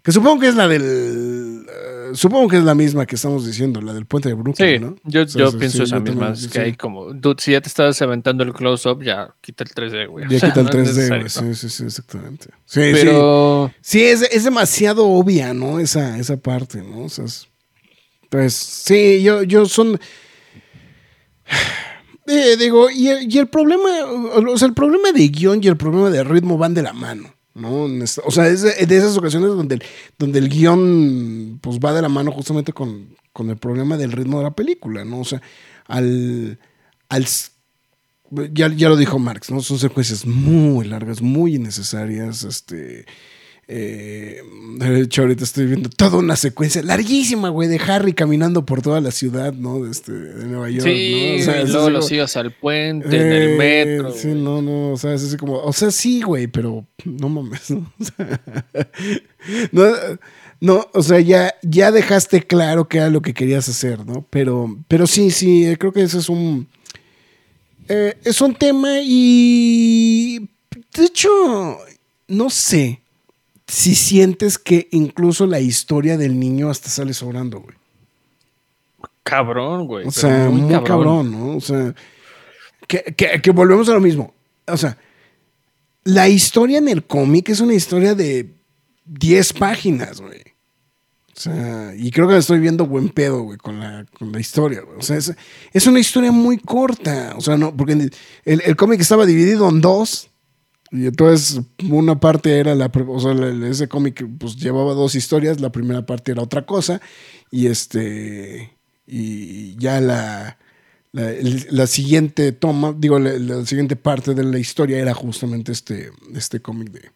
Que 0.04 0.12
supongo 0.12 0.42
que 0.42 0.50
es 0.50 0.56
la 0.56 0.68
del. 0.68 1.66
eh, 1.68 2.10
supongo 2.14 2.50
que 2.50 2.58
es 2.58 2.64
la 2.64 2.76
misma 2.76 3.06
que 3.06 3.16
estamos 3.16 3.46
diciendo, 3.46 3.82
la 3.82 3.94
del 3.94 4.06
puente 4.06 4.28
de 4.30 4.36
Brooklyn, 4.36 4.70
Sí, 4.70 4.80
¿no? 4.80 4.96
yo, 5.06 5.24
O 5.24 5.28
sea, 5.28 5.40
yo 5.40 5.52
sí, 5.52 5.58
pienso 5.58 5.78
sí, 5.78 5.84
esa 5.84 5.96
yo 5.96 6.02
misma. 6.02 6.26
también, 6.34 6.50
que 6.50 6.60
hay 6.60 6.74
como, 6.76 7.14
dude, 7.14 7.38
si 7.42 7.54
ya 7.54 7.62
te 7.62 7.70
estás 7.70 8.02
aventando 8.02 8.44
el 8.44 8.52
close-up, 8.54 9.02
ya 9.02 9.34
quita 9.42 9.64
el 9.64 9.70
3D, 9.72 10.08
güey. 10.10 10.26
Ya 10.30 10.36
O 10.36 10.40
sea, 10.42 10.50
quita 10.50 10.60
el 10.62 10.66
no 10.78 10.84
es 10.84 10.98
3D, 10.98 11.18
güey. 11.20 11.30
Sí, 11.30 11.56
sí, 11.56 11.70
sí, 11.70 11.84
exactamente. 11.86 12.48
Sí. 12.66 12.82
Pero, 12.92 13.72
Sí, 13.82 14.04
es, 14.04 14.22
es 14.24 14.44
demasiado 14.44 15.08
obvia, 15.08 15.54
¿no? 15.54 15.80
Esa, 15.80 16.18
esa 16.20 16.36
parte, 16.38 16.82
¿no? 16.84 17.06
O 17.06 17.10
sea, 17.10 17.26
es- 17.26 17.48
pues 18.30 18.54
sí, 18.54 19.22
yo, 19.24 19.44
yo 19.44 19.66
son... 19.66 20.00
Eh, 22.26 22.56
digo, 22.58 22.90
y, 22.90 23.10
el- 23.10 23.34
y 23.34 23.38
el 23.38 23.48
problema, 23.48 23.90
o 24.06 24.58
sea, 24.58 24.68
el 24.70 24.74
problema 24.74 25.12
de 25.12 25.28
guion 25.28 25.60
y 25.62 25.68
el 25.68 25.76
problema 25.76 26.10
de 26.10 26.24
ritmo 26.24 26.58
van 26.58 26.74
de 26.74 26.82
la 26.82 26.94
mano, 26.94 27.34
¿no? 27.54 27.88
O 28.26 28.32
sea, 28.32 28.48
es 28.48 28.62
de, 28.62 28.98
esas 28.98 29.18
ocasiones 29.18 29.50
donde 29.50 29.76
el, 29.76 29.84
donde 30.18 30.40
el 30.40 30.50
guion 30.50 31.60
pues 31.62 31.80
va 31.80 31.94
de 31.94 32.02
la 32.02 32.10
mano 32.10 32.32
justamente 32.32 32.74
con, 32.74 33.16
con 33.32 33.50
el 33.50 33.58
problema 33.58 33.98
del 33.98 34.12
ritmo 34.12 34.40
de 34.40 34.46
la 34.46 34.56
película, 34.56 35.06
¿no? 35.06 35.20
O 35.20 35.26
sea, 35.26 35.42
al... 35.88 36.60
al 37.10 37.28
ya, 38.52 38.68
ya 38.68 38.90
lo 38.90 38.98
dijo 38.98 39.20
Marx, 39.20 39.52
¿no? 39.52 39.62
Son 39.62 39.78
secuencias 39.78 40.26
muy 40.26 40.88
largas, 40.88 41.22
muy 41.22 41.56
innecesarias, 41.56 42.44
este... 42.44 43.06
Eh, 43.68 44.42
de 44.78 45.02
hecho, 45.02 45.22
ahorita 45.22 45.46
estoy 45.46 45.68
viendo 45.68 45.90
toda 45.90 46.18
una 46.18 46.36
secuencia 46.36 46.84
larguísima, 46.84 47.48
güey, 47.50 47.70
de 47.70 47.80
Harry 47.88 48.14
caminando 48.14 48.66
por 48.66 48.82
toda 48.82 49.00
la 49.00 49.12
ciudad, 49.12 49.54
¿no? 49.54 49.82
De, 49.84 49.90
este, 49.92 50.12
de 50.12 50.46
Nueva 50.46 50.70
York, 50.70 50.86
sí, 50.86 51.36
¿no? 51.38 51.42
O 51.42 51.46
sea, 51.46 51.60
y 51.62 51.64
es 51.64 51.70
luego 51.70 51.90
los 51.90 52.12
ibas 52.12 52.36
al 52.36 52.52
puente, 52.52 53.16
en 53.16 53.32
el 53.32 53.50
Eh, 53.52 53.56
metro. 53.58 54.12
Sí, 54.12 54.30
güey. 54.30 54.42
no, 54.42 54.62
no, 54.62 54.92
o 54.92 54.98
sea, 54.98 55.14
es 55.14 55.24
así 55.24 55.38
como, 55.38 55.60
o 55.60 55.72
sea, 55.72 55.92
sí, 55.92 56.22
güey, 56.22 56.48
pero 56.48 56.86
no 57.06 57.30
mames, 57.30 57.72
¿no? 57.72 57.92
O 58.00 58.04
sea, 58.06 58.40
no, 59.72 59.86
no, 60.60 60.88
o 60.94 61.04
sea, 61.04 61.20
ya, 61.20 61.54
ya 61.62 61.92
dejaste 61.92 62.44
claro 62.44 62.88
que 62.88 62.98
era 62.98 63.10
lo 63.10 63.22
que 63.22 63.34
querías 63.34 63.68
hacer, 63.70 64.06
¿no? 64.06 64.26
Pero, 64.30 64.78
pero 64.88 65.08
sí, 65.08 65.32
sí, 65.32 65.66
eh, 65.66 65.78
creo 65.78 65.92
que 65.94 66.04
ese 66.04 66.18
es 66.20 66.30
un, 66.30 66.68
eh, 67.88 68.16
es 68.24 68.42
un 68.42 68.56
tema 68.56 69.00
y, 69.02 70.50
de 70.96 71.06
hecho, 71.06 71.30
no 72.28 72.50
sé 72.50 73.03
si 73.68 73.96
sientes 73.96 74.58
que 74.58 74.88
incluso 74.92 75.46
la 75.48 75.60
historia 75.60 76.18
del 76.18 76.40
niño 76.40 76.70
hasta 76.70 76.90
sale 76.90 77.14
sobrando, 77.14 77.60
güey. 77.62 77.76
Cabrón, 79.24 79.88
güey. 79.88 80.06
O 80.08 80.12
sea, 80.12 80.50
muy, 80.50 80.72
cabrón. 80.84 81.32
¿no? 81.32 81.56
O 81.58 81.62
sea, 81.62 81.94
que, 82.88 83.04
que- 83.16 83.42
que 83.42 83.52
volvemos 83.52 83.88
a 83.90 83.94
lo 83.94 84.02
mismo. 84.02 84.34
O 84.68 84.78
sea, 84.78 84.98
la 86.04 86.28
historia 86.28 86.78
en 86.80 86.90
el 86.90 87.04
cómic 87.06 87.50
es 87.50 87.60
una 87.62 87.74
historia 87.74 88.16
de 88.16 88.50
10 89.06 89.54
páginas, 89.54 90.20
güey. 90.20 90.42
O 91.36 91.40
sea, 91.40 91.94
y 91.98 92.12
creo 92.12 92.28
que 92.28 92.34
la 92.34 92.40
estoy 92.40 92.60
viendo 92.60 92.86
buen 92.86 93.10
pedo, 93.10 93.42
güey, 93.42 93.58
con 93.58 93.80
la, 93.80 94.06
con 94.20 94.32
la 94.32 94.40
historia, 94.40 94.82
güey. 94.82 95.00
O 95.00 95.02
sea, 95.02 95.18
es, 95.18 95.34
es 95.72 95.88
una 95.88 96.00
historia 96.00 96.32
muy 96.32 96.58
corta. 96.60 97.34
O 97.38 97.42
sea, 97.42 97.58
no, 97.58 97.76
porque 97.76 97.94
el, 97.94 98.12
el 98.44 98.76
cómic 98.76 99.00
estaba 99.02 99.26
dividido 99.26 99.68
en 99.70 99.82
dos. 99.82 100.30
Y 100.94 101.08
entonces 101.08 101.60
una 101.90 102.20
parte 102.20 102.60
era 102.60 102.76
la, 102.76 102.92
o 103.08 103.20
sea, 103.20 103.34
ese 103.68 103.88
cómic 103.88 104.24
pues 104.38 104.56
llevaba 104.58 104.94
dos 104.94 105.16
historias, 105.16 105.60
la 105.60 105.72
primera 105.72 106.06
parte 106.06 106.32
era 106.32 106.44
otra 106.44 106.68
cosa 106.68 107.02
y 107.50 107.66
este 107.66 108.78
y 109.08 109.76
ya 109.78 110.00
la 110.00 110.60
la, 111.12 111.88
siguiente 111.88 112.52
toma, 112.52 112.94
digo, 112.98 113.18
la, 113.20 113.34
la 113.40 113.66
siguiente 113.66 113.96
parte 113.96 114.34
de 114.36 114.44
la 114.44 114.60
historia 114.60 115.00
era 115.00 115.14
justamente 115.16 115.72
este 115.72 116.12
este 116.36 116.60
cómic 116.60 116.92
de, 116.92 117.12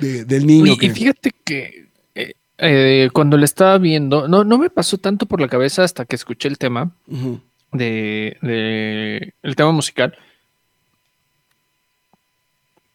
de- 0.00 0.24
del 0.26 0.46
niño 0.46 0.64
Oye, 0.64 0.78
que 0.78 0.86
Y 0.86 0.90
fíjate 0.90 1.30
que 1.44 1.88
eh, 2.14 2.32
eh, 2.58 3.08
cuando 3.14 3.38
le 3.38 3.46
estaba 3.46 3.78
viendo, 3.78 4.28
no, 4.28 4.44
no 4.44 4.58
me 4.58 4.68
pasó 4.68 4.98
tanto 4.98 5.24
por 5.24 5.40
la 5.40 5.48
cabeza 5.48 5.84
hasta 5.84 6.04
que 6.04 6.16
escuché 6.16 6.48
el 6.48 6.58
tema 6.58 6.92
de, 7.72 8.36
de- 8.42 9.34
el 9.42 9.56
tema 9.56 9.72
musical. 9.72 10.14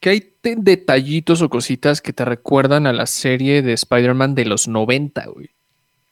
Que 0.03 0.09
hay 0.09 0.33
detallitos 0.41 1.41
o 1.41 1.49
cositas 1.49 2.01
que 2.01 2.11
te 2.11 2.25
recuerdan 2.25 2.87
a 2.87 2.91
la 2.91 3.05
serie 3.05 3.61
de 3.61 3.71
Spider-Man 3.71 4.35
de 4.35 4.43
los 4.43 4.67
90, 4.67 5.25
güey. 5.27 5.49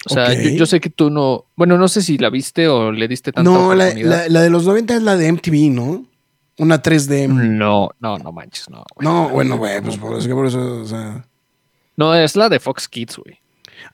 O 0.05 0.13
sea, 0.13 0.33
yo, 0.33 0.49
yo 0.51 0.65
sé 0.65 0.79
que 0.79 0.89
tú 0.89 1.09
no. 1.09 1.45
Bueno, 1.57 1.77
no 1.77 1.89
sé 1.89 2.01
si 2.01 2.17
la 2.17 2.29
viste 2.29 2.69
o 2.69 2.93
le 2.93 3.07
diste 3.09 3.33
tanta 3.33 3.51
No, 3.51 3.75
la, 3.75 3.83
oportunidad. 3.87 4.09
la- 4.09 4.29
la 4.29 4.41
de 4.43 4.49
los 4.49 4.65
90 4.65 4.95
es 4.95 5.03
la 5.03 5.17
de 5.17 5.27
MTV, 5.31 5.69
¿no? 5.71 6.05
Una 6.57 6.81
3D. 6.81 7.27
No, 7.27 7.89
no, 7.99 8.17
no 8.17 8.31
manches, 8.31 8.69
no. 8.69 8.85
güey. 8.95 9.05
No, 9.07 9.27
bueno, 9.29 9.57
güey, 9.57 9.81
pues 9.81 9.97
por, 9.97 10.17
es 10.17 10.25
que 10.25 10.33
por 10.33 10.47
eso, 10.47 10.81
o 10.81 10.85
sea. 10.85 11.25
No, 11.97 12.15
es 12.15 12.35
la 12.37 12.47
de 12.47 12.59
Fox 12.61 12.87
Kids, 12.87 13.17
güey. 13.17 13.39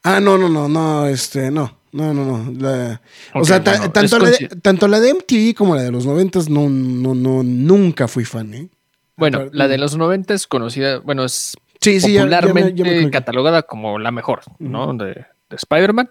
Ah, 0.03 0.19
no, 0.19 0.37
no, 0.37 0.47
no, 0.47 0.69
no, 0.69 1.07
este, 1.07 1.49
no, 1.49 1.75
no, 1.91 2.13
no, 2.13 2.23
no. 2.23 2.51
La- 2.59 3.01
o 3.33 3.43
sea, 3.43 3.59
bueno, 3.59 3.91
tanto, 3.91 4.19
la 4.19 4.29
de, 4.29 4.37
conci- 4.37 4.61
tanto 4.61 4.87
la 4.87 4.99
de 4.99 5.09
MTV 5.15 5.55
como 5.55 5.75
la 5.75 5.81
de 5.81 5.91
los 5.91 6.05
noventas, 6.05 6.49
no, 6.49 6.69
no, 6.69 7.15
no, 7.15 7.41
nunca 7.41 8.07
fui 8.07 8.23
fan, 8.25 8.53
¿eh? 8.53 8.69
Bueno, 9.17 9.49
la 9.51 9.67
de 9.67 9.77
los 9.77 9.97
90 9.97 10.33
es 10.33 10.47
conocida, 10.47 10.99
bueno, 10.99 11.23
es 11.25 11.55
Sí, 11.81 11.99
sí, 11.99 12.13
ya- 12.13 12.21
ya 12.21 12.25
me- 12.25 12.31
ya 12.41 12.53
me 12.53 12.61
popularmente 12.71 13.11
catalogada 13.11 13.63
como 13.63 13.99
la 13.99 14.11
mejor, 14.11 14.41
¿no? 14.59 14.93
De, 14.93 15.13
de 15.49 15.55
Spider-Man. 15.55 16.09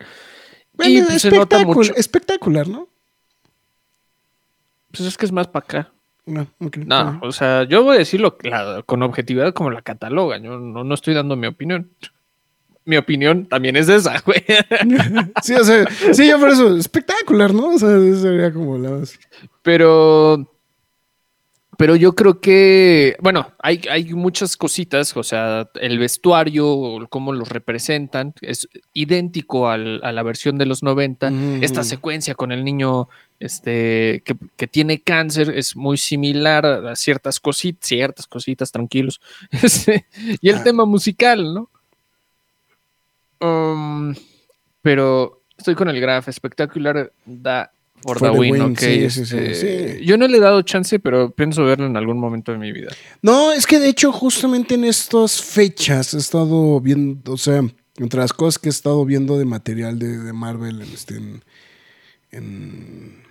Bueno, 0.74 0.92
y 0.92 1.02
pues, 1.02 1.22
se 1.22 1.30
nota 1.30 1.57
espectacular, 1.57 1.66
mucho. 1.76 1.94
espectacular, 1.96 2.68
¿no? 2.68 2.88
Pues 4.90 5.00
es 5.09 5.16
que 5.16 5.26
es 5.26 5.32
más 5.32 5.46
para 5.48 5.64
acá. 5.64 5.92
No, 6.26 6.46
ok, 6.61 6.76
No, 6.78 6.98
está 7.14 7.18
o 7.26 7.32
sea, 7.32 7.62
yo 7.64 7.82
voy 7.84 7.96
a 7.96 7.98
decirlo 8.00 8.36
la- 8.42 8.82
con 8.84 9.02
objetividad 9.02 9.52
como 9.54 9.70
la 9.70 9.82
catalogan. 9.82 10.42
Yo 10.42 10.59
no, 10.59 10.82
no 10.84 10.94
estoy 10.94 11.14
dando 11.14 11.36
mi 11.36 11.46
opinión. 11.46 11.90
Mi 12.84 12.96
opinión 12.96 13.46
también 13.46 13.76
es 13.76 13.88
esa, 13.88 14.20
güey. 14.24 14.44
Sí, 15.42 15.54
o 15.54 15.64
sea, 15.64 15.86
sí, 16.12 16.28
yo 16.28 16.38
por 16.38 16.50
eso, 16.50 16.76
espectacular, 16.76 17.52
¿no? 17.52 17.70
O 17.74 17.78
sea, 17.78 17.96
eso 17.96 18.22
sería 18.22 18.52
como 18.52 18.78
la 18.78 18.90
más. 18.90 19.18
Pero. 19.62 20.52
Pero 21.78 21.94
yo 21.94 22.14
creo 22.14 22.40
que, 22.40 23.16
bueno, 23.20 23.52
hay, 23.58 23.82
hay 23.90 24.04
muchas 24.14 24.56
cositas, 24.56 25.14
o 25.16 25.22
sea, 25.22 25.68
el 25.74 25.98
vestuario, 25.98 27.06
cómo 27.10 27.32
los 27.34 27.50
representan, 27.50 28.32
es 28.40 28.66
idéntico 28.94 29.68
al- 29.68 30.00
a 30.02 30.10
la 30.12 30.22
versión 30.22 30.56
de 30.56 30.64
los 30.66 30.82
90. 30.82 31.28
Ujú. 31.28 31.58
Esta 31.60 31.84
secuencia 31.84 32.34
con 32.34 32.50
el 32.50 32.64
niño 32.64 33.08
este, 33.40 34.22
que, 34.24 34.36
que 34.56 34.66
tiene 34.66 35.02
cáncer 35.02 35.50
es 35.50 35.76
muy 35.76 35.98
similar 35.98 36.64
a 36.64 36.96
ciertas 36.96 37.40
cositas, 37.40 37.86
ciertas 37.86 38.26
cositas, 38.26 38.72
tranquilos. 38.72 39.20
Este, 39.50 40.06
y 40.40 40.48
el 40.48 40.56
Ah. 40.56 40.64
tema 40.64 40.84
musical, 40.86 41.52
¿no? 41.52 41.68
Um, 43.40 44.14
pero 44.80 45.42
estoy 45.58 45.74
con 45.74 45.88
el 45.90 46.00
graph, 46.00 46.28
espectacular, 46.28 47.12
da 47.26 47.70
por 48.07 48.20
the 48.20 48.30
win, 48.30 48.52
win, 48.62 48.76
sí, 48.76 49.11
sí, 49.11 49.26
sí, 49.26 49.36
este, 49.36 49.98
sí. 49.98 50.04
Yo 50.04 50.16
no 50.16 50.26
le 50.28 50.38
he 50.38 50.40
dado 50.40 50.62
chance, 50.62 50.98
pero 50.98 51.30
pienso 51.30 51.64
verlo 51.64 51.86
en 51.86 51.96
algún 51.96 52.18
momento 52.18 52.52
de 52.52 52.59
mi 52.59 52.72
vida. 52.72 52.88
No, 53.22 53.52
es 53.52 53.66
que 53.66 53.78
de 53.78 53.88
hecho, 53.88 54.12
justamente 54.12 54.74
en 54.76 54.84
estas 54.84 55.42
fechas 55.42 56.14
he 56.14 56.18
estado 56.18 56.80
viendo, 56.80 57.32
o 57.32 57.36
sea, 57.38 57.62
entre 57.98 58.20
las 58.20 58.32
cosas 58.32 58.59
que 58.59 58.68
he 58.68 58.70
estado 58.70 59.04
viendo 59.04 59.38
de 59.38 59.44
material 59.44 59.98
de, 59.98 60.18
de 60.18 60.32
Marvel 60.32 60.82
en, 60.82 60.88
este, 60.92 61.16
en, 61.16 61.42
en- 62.30 63.24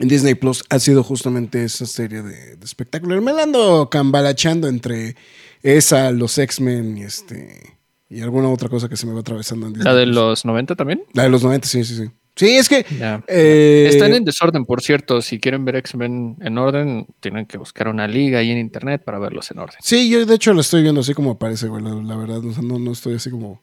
en 0.00 0.08
Disney 0.08 0.34
Plus, 0.34 0.64
ha 0.70 0.78
sido 0.80 1.04
justamente 1.04 1.62
esa 1.64 1.86
serie 1.86 2.22
de, 2.22 2.56
de 2.56 2.64
espectáculos. 2.64 3.22
Me 3.22 3.32
la 3.32 3.44
ando 3.44 3.88
cambalachando 3.90 4.66
entre 4.66 5.14
esa, 5.62 6.10
los 6.10 6.36
X-Men 6.36 6.98
y 6.98 7.02
este. 7.04 7.78
Y 8.10 8.20
alguna 8.20 8.48
otra 8.48 8.68
cosa 8.68 8.88
que 8.88 8.96
se 8.96 9.06
me 9.06 9.12
va 9.12 9.20
atravesando 9.20 9.66
en 9.66 9.72
Disney 9.72 9.92
¿La 9.92 9.96
de 9.98 10.04
Plus. 10.04 10.14
los 10.16 10.44
90 10.44 10.74
también? 10.74 11.02
La 11.14 11.22
de 11.24 11.28
los 11.30 11.42
90, 11.44 11.66
sí, 11.68 11.84
sí, 11.84 11.96
sí. 11.96 12.10
Sí, 12.36 12.56
es 12.56 12.68
que. 12.68 12.84
Eh, 13.28 13.86
Están 13.88 14.14
en 14.14 14.24
desorden, 14.24 14.64
por 14.64 14.82
cierto. 14.82 15.22
Si 15.22 15.38
quieren 15.38 15.64
ver 15.64 15.76
X-Men 15.76 16.36
en 16.40 16.58
orden, 16.58 17.06
tienen 17.20 17.46
que 17.46 17.58
buscar 17.58 17.88
una 17.88 18.08
liga 18.08 18.40
ahí 18.40 18.50
en 18.50 18.58
internet 18.58 19.02
para 19.04 19.18
verlos 19.18 19.50
en 19.50 19.58
orden. 19.58 19.76
Sí, 19.80 20.10
yo 20.10 20.26
de 20.26 20.34
hecho 20.34 20.52
lo 20.52 20.60
estoy 20.60 20.82
viendo 20.82 21.00
así 21.00 21.14
como 21.14 21.32
aparece, 21.32 21.68
güey. 21.68 21.82
La, 21.82 21.94
la 21.94 22.16
verdad, 22.16 22.44
o 22.44 22.52
sea, 22.52 22.62
no, 22.62 22.78
no 22.78 22.92
estoy 22.92 23.14
así 23.14 23.30
como. 23.30 23.62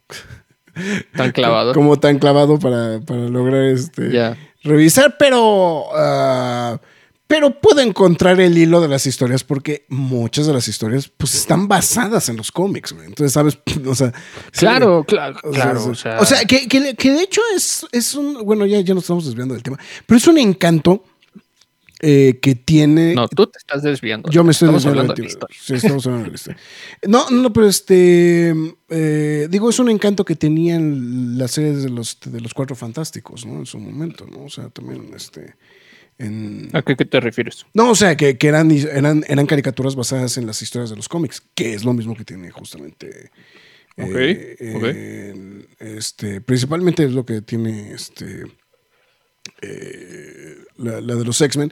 Tan 1.15 1.31
clavado. 1.31 1.73
Como 1.73 1.99
tan 1.99 2.17
clavado 2.17 2.57
para, 2.57 3.01
para 3.01 3.27
lograr 3.27 3.63
este. 3.65 4.35
Revisar, 4.63 5.15
pero. 5.19 5.85
ah, 5.93 6.79
pero 7.31 7.61
puedo 7.61 7.79
encontrar 7.79 8.41
el 8.41 8.57
hilo 8.57 8.81
de 8.81 8.89
las 8.89 9.07
historias 9.07 9.45
porque 9.45 9.85
muchas 9.87 10.47
de 10.47 10.53
las 10.53 10.67
historias 10.67 11.07
pues 11.15 11.33
están 11.33 11.69
basadas 11.69 12.27
en 12.27 12.35
los 12.35 12.51
cómics, 12.51 12.91
güey. 12.91 13.05
Entonces, 13.07 13.31
¿sabes? 13.31 13.57
O 13.87 13.95
sea. 13.95 14.11
sí. 14.51 14.59
Claro, 14.59 15.05
claro, 15.07 15.39
O 15.41 15.53
sea, 15.53 15.63
claro. 15.63 15.85
O 15.85 15.95
sea, 15.95 16.19
O 16.19 16.25
sea, 16.25 16.43
que, 16.43 16.67
que- 16.67 16.93
que 16.95 17.11
de 17.11 17.21
hecho 17.23 17.39
es, 17.55 17.85
es 17.93 18.15
un. 18.15 18.43
Bueno, 18.43 18.65
ya, 18.65 18.81
ya 18.81 18.93
nos 18.93 19.03
estamos 19.05 19.25
desviando 19.25 19.53
del 19.53 19.63
tema. 19.63 19.79
Pero 20.05 20.17
es 20.17 20.27
un 20.27 20.37
encanto 20.39 21.05
eh, 22.01 22.37
que 22.41 22.55
tiene. 22.55 23.15
no, 23.15 23.29
tú 23.29 23.47
te 23.47 23.59
estás 23.59 23.81
desviando. 23.81 24.29
Yo 24.29 24.43
me 24.43 24.51
estoy 24.51 24.65
Estamos 24.67 24.83
desviando 24.83 25.13
hablando 25.13 25.21
del 25.23 25.31
de 25.31 25.35
tema. 25.39 25.47
Sí, 25.57 25.73
estamos 25.75 26.05
hablando 26.07 26.25
de 26.25 26.31
la 26.31 26.35
historia. 26.35 26.59
No, 27.07 27.29
no, 27.29 27.53
pero 27.53 27.67
este. 27.69 28.53
eh, 28.89 29.47
digo, 29.49 29.69
es 29.69 29.79
un 29.79 29.89
encanto 29.89 30.25
que 30.25 30.35
tenían 30.35 31.37
las 31.37 31.51
series 31.51 31.81
de 31.83 31.89
los, 31.91 32.17
de 32.25 32.41
los 32.41 32.53
Cuatro 32.53 32.75
Fantásticos, 32.75 33.45
¿no? 33.45 33.59
En 33.59 33.65
su 33.65 33.79
momento, 33.79 34.27
¿no? 34.29 34.43
O 34.43 34.49
sea, 34.49 34.67
también 34.67 35.11
este. 35.15 35.55
En, 36.21 36.69
¿A 36.73 36.81
qué, 36.81 36.95
qué 36.95 37.05
te 37.05 37.19
refieres? 37.19 37.65
no, 37.73 37.89
o 37.91 37.95
sea, 37.95 38.15
que, 38.15 38.37
que 38.37 38.47
eran, 38.47 38.69
eran, 38.71 39.23
eran 39.27 39.45
caricaturas 39.47 39.95
basadas 39.95 40.37
en 40.37 40.45
las 40.45 40.61
historias 40.61 40.89
de 40.89 40.95
los 40.95 41.09
cómics, 41.09 41.41
que 41.55 41.73
es 41.73 41.83
lo 41.83 41.93
mismo 41.93 42.15
que 42.15 42.23
tiene 42.25 42.51
justamente. 42.51 43.31
Ok, 43.97 44.15
eh, 44.15 44.73
ok. 44.75 44.83
eh, 44.85 45.65
este, 45.79 46.41
principalmente 46.41 47.03
es 47.03 47.11
lo 47.11 47.25
que 47.25 47.41
tiene 47.41 47.91
este. 47.93 48.43
eh, 49.61 50.57
la, 50.77 51.01
la 51.01 51.15
de 51.15 51.25
los 51.25 51.39
X-Men. 51.41 51.71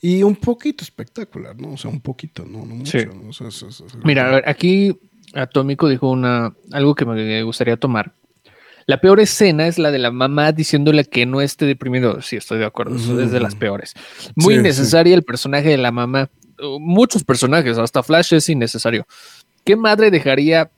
Y 0.00 0.22
un 0.22 0.36
poquito 0.36 0.84
espectacular, 0.84 1.56
¿no? 1.60 1.72
O 1.72 1.76
sea, 1.76 1.90
un 1.90 2.00
poquito, 2.00 2.44
no, 2.44 2.64
no 2.64 2.76
mucho. 2.76 2.98
Sí. 3.00 3.06
¿no? 3.06 3.30
O 3.30 3.32
sea, 3.32 3.48
es- 3.48 3.62
es- 3.62 3.80
es- 3.80 3.96
Mira, 4.04 4.28
a 4.28 4.30
ver, 4.36 4.48
aquí 4.48 4.96
Atómico 5.34 5.88
dijo 5.88 6.10
una 6.10 6.54
algo 6.72 6.94
que 6.94 7.04
me 7.04 7.42
gustaría 7.42 7.76
tomar. 7.76 8.14
La 8.88 9.02
peor 9.02 9.20
escena 9.20 9.66
es 9.66 9.78
la 9.78 9.90
de 9.90 9.98
la 9.98 10.10
mamá 10.10 10.50
diciéndole 10.50 11.04
que 11.04 11.26
no 11.26 11.42
esté 11.42 11.66
deprimido. 11.66 12.22
Sí, 12.22 12.36
estoy 12.36 12.58
de 12.58 12.64
acuerdo. 12.64 12.96
eso 12.96 13.20
Es 13.20 13.30
de 13.30 13.38
las 13.38 13.54
peores. 13.54 13.92
Muy 14.34 14.54
Sí, 14.54 14.60
innecesaria 14.60 15.14
el 15.14 15.24
personaje 15.24 15.68
de 15.68 15.76
la 15.76 15.92
mamá. 15.92 16.30
Uh, 16.58 16.80
Muchos 16.80 17.22
personajes, 17.22 17.76
hasta 17.76 18.02
Flash 18.02 18.32
es 18.32 18.48
innecesario. 18.48 19.06
¿Qué 19.62 19.76
madre 19.76 20.10
dejaría 20.10 20.70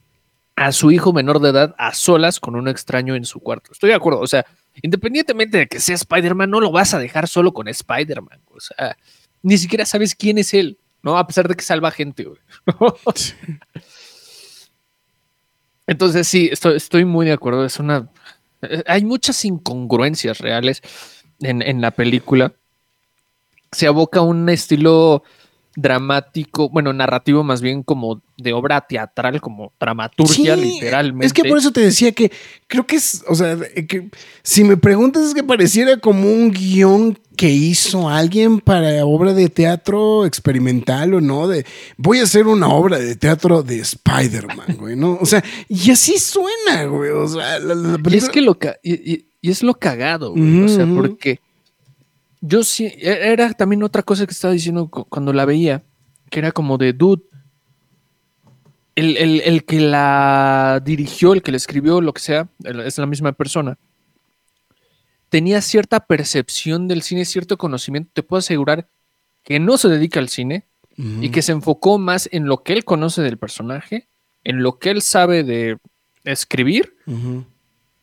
a 0.56 0.72
su 0.72 0.90
hijo 0.90 1.12
menor 1.12 1.38
de 1.38 1.50
edad 1.50 1.76
a 1.78 1.94
solas 1.94 2.40
con 2.40 2.56
un 2.56 2.66
extraño 2.66 3.14
en 3.14 3.24
su 3.24 3.38
cuarto? 3.38 3.70
Estoy 3.70 3.90
de 3.90 3.94
acuerdo. 3.94 4.18
O 4.18 4.26
sea, 4.26 4.44
independientemente 4.82 5.58
de 5.58 5.66
que 5.68 5.78
sea 5.78 5.94
Spider-Man, 5.94 6.50
no 6.50 6.60
lo 6.60 6.72
vas 6.72 6.94
a 6.94 6.98
dejar 6.98 7.28
solo 7.28 7.52
con 7.52 7.68
Spider-Man. 7.68 8.40
O 8.46 8.58
sea, 8.58 8.96
ni 9.40 9.56
siquiera 9.56 9.86
sabes 9.86 10.16
quién 10.16 10.36
es 10.38 10.52
él, 10.52 10.80
¿no? 11.04 11.16
A 11.16 11.28
pesar 11.28 11.46
de 11.46 11.54
que 11.54 11.62
salva 11.62 11.92
gente, 11.92 12.24
güey. 12.24 12.40
Entonces, 15.90 16.28
sí, 16.28 16.48
estoy, 16.52 17.04
muy 17.04 17.26
de 17.26 17.32
acuerdo. 17.32 17.64
Es 17.64 17.80
una. 17.80 18.08
eh, 18.62 18.84
Hay 18.86 19.04
muchas 19.04 19.44
incongruencias 19.44 20.38
reales 20.38 20.82
en, 21.40 21.62
en 21.62 21.80
la 21.80 21.90
película. 21.90 22.52
Se 23.72 23.88
aboca 23.88 24.20
un 24.20 24.48
estilo 24.48 25.24
dramático, 25.76 26.68
bueno, 26.68 26.92
narrativo 26.92 27.42
más 27.44 27.60
bien 27.62 27.82
como 27.82 28.20
de 28.36 28.52
obra 28.52 28.80
teatral, 28.82 29.40
como 29.40 29.72
dramaturgia, 29.78 30.56
Sí, 30.56 30.62
literalmente. 30.62 31.26
Es 31.26 31.32
que 31.32 31.44
por 31.44 31.58
eso 31.58 31.70
te 31.72 31.80
decía 31.80 32.12
que 32.12 32.30
creo 32.66 32.86
que 32.86 32.96
es, 32.96 33.24
o 33.28 33.34
sea, 33.34 33.56
que 33.88 34.08
si 34.42 34.64
me 34.64 34.76
preguntas 34.76 35.22
es 35.24 35.34
que 35.34 35.42
pareciera 35.42 35.96
como 35.98 36.30
un 36.30 36.50
guion 36.50 37.18
que 37.36 37.48
hizo 37.50 38.08
alguien 38.08 38.60
para 38.60 39.04
obra 39.04 39.32
de 39.32 39.48
teatro 39.48 40.26
experimental 40.26 41.14
o 41.14 41.20
no, 41.20 41.48
de 41.48 41.64
voy 41.96 42.18
a 42.18 42.24
hacer 42.24 42.46
una 42.46 42.68
obra 42.68 42.98
de 42.98 43.16
teatro 43.16 43.62
de 43.62 43.80
Spider-Man, 43.80 44.76
güey, 44.78 44.96
¿no? 44.96 45.18
O 45.20 45.26
sea, 45.26 45.42
y 45.68 45.90
así 45.90 46.18
suena, 46.18 46.84
güey, 46.84 47.10
o 47.10 47.26
sea, 47.28 47.58
la, 47.58 47.74
la 47.74 47.98
Y 48.10 48.16
es 48.16 48.28
que 48.28 48.40
lo 48.42 48.58
ca- 48.58 48.76
y, 48.82 49.12
y- 49.12 49.26
y 49.42 49.50
es 49.50 49.62
lo 49.62 49.72
cagado, 49.74 50.32
güey, 50.32 50.64
o 50.64 50.68
sea, 50.68 50.86
porque 50.94 51.40
yo 52.40 52.62
sí, 52.64 52.86
e- 52.86 53.32
era 53.32 53.52
también 53.52 53.82
otra 53.82 54.02
cosa 54.02 54.26
que 54.26 54.32
estaba 54.32 54.52
diciendo 54.52 54.88
cu- 54.88 55.04
cuando 55.06 55.32
la 55.32 55.44
veía, 55.44 55.82
que 56.30 56.38
era 56.40 56.52
como 56.52 56.78
de 56.78 56.92
dude. 56.92 57.22
El, 58.94 59.16
el- 59.16 59.40
el 59.42 59.64
que 59.64 59.80
la 59.80 60.80
dirigió, 60.84 61.32
el 61.32 61.42
que 61.42 61.50
la 61.52 61.56
escribió, 61.56 62.00
lo 62.00 62.12
que 62.12 62.20
sea, 62.20 62.48
es 62.84 62.98
la 62.98 63.06
misma 63.06 63.32
persona. 63.32 63.78
Tenía 65.28 65.60
cierta 65.62 66.00
percepción 66.06 66.88
del 66.88 67.02
cine, 67.02 67.24
cierto 67.24 67.56
conocimiento. 67.56 68.10
Te 68.12 68.22
puedo 68.22 68.38
asegurar 68.40 68.88
que 69.44 69.60
no 69.60 69.78
se 69.78 69.88
dedica 69.88 70.18
al 70.20 70.28
cine 70.28 70.66
y 71.22 71.30
que 71.30 71.40
se 71.40 71.52
enfocó 71.52 71.98
más 71.98 72.28
en 72.32 72.46
lo 72.46 72.62
que 72.62 72.72
él 72.74 72.84
conoce 72.84 73.22
del 73.22 73.38
personaje, 73.38 74.08
en 74.44 74.62
lo 74.62 74.78
que 74.78 74.90
él 74.90 75.00
sabe 75.02 75.44
de 75.44 75.78
escribir 76.24 76.94
Ujú. 77.06 77.44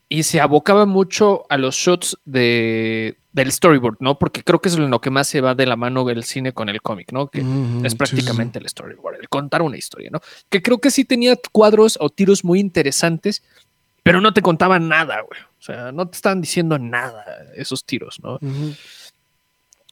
Y 0.10 0.24
se 0.24 0.40
abocaba 0.40 0.86
mucho 0.86 1.46
a 1.50 1.58
los 1.58 1.76
shots 1.76 2.18
de, 2.26 3.18
del 3.34 3.52
storyboard, 3.52 3.98
¿no? 4.00 4.18
Porque 4.18 4.42
creo 4.44 4.60
que 4.62 4.70
es 4.70 4.78
lo 4.80 5.02
que 5.02 5.10
más 5.10 5.28
se 5.28 5.42
va 5.42 5.54
de 5.54 5.66
la 5.66 5.76
mano 5.76 6.10
el 6.10 6.24
cine 6.24 6.54
con 6.54 6.70
el 6.70 6.82
cómic, 6.82 7.12
¿no? 7.12 7.28
Que 7.28 7.40
es 7.84 7.92
sí, 7.92 7.98
prácticamente 7.98 8.58
el 8.60 8.70
storyboard, 8.70 9.20
el 9.20 9.28
contar 9.30 9.62
una 9.62 9.78
historia, 9.78 10.10
¿no? 10.12 10.22
Que 10.50 10.62
creo 10.62 10.78
que 10.80 10.92
sí 10.92 11.04
tenía 11.04 11.38
cuadros 11.52 11.98
o 12.00 12.10
tiros 12.10 12.44
muy 12.46 12.60
interesantes, 12.60 13.44
pero 14.02 14.22
no 14.22 14.34
te 14.34 14.42
contaban 14.42 14.88
nada, 14.88 15.20
güey. 15.22 15.42
O 15.42 15.62
sea, 15.62 15.92
no 15.92 16.08
te 16.08 16.16
estaban 16.16 16.40
diciendo 16.40 16.80
nada 16.80 17.26
esos 17.56 17.84
tiros, 17.84 18.20
¿no? 18.24 18.40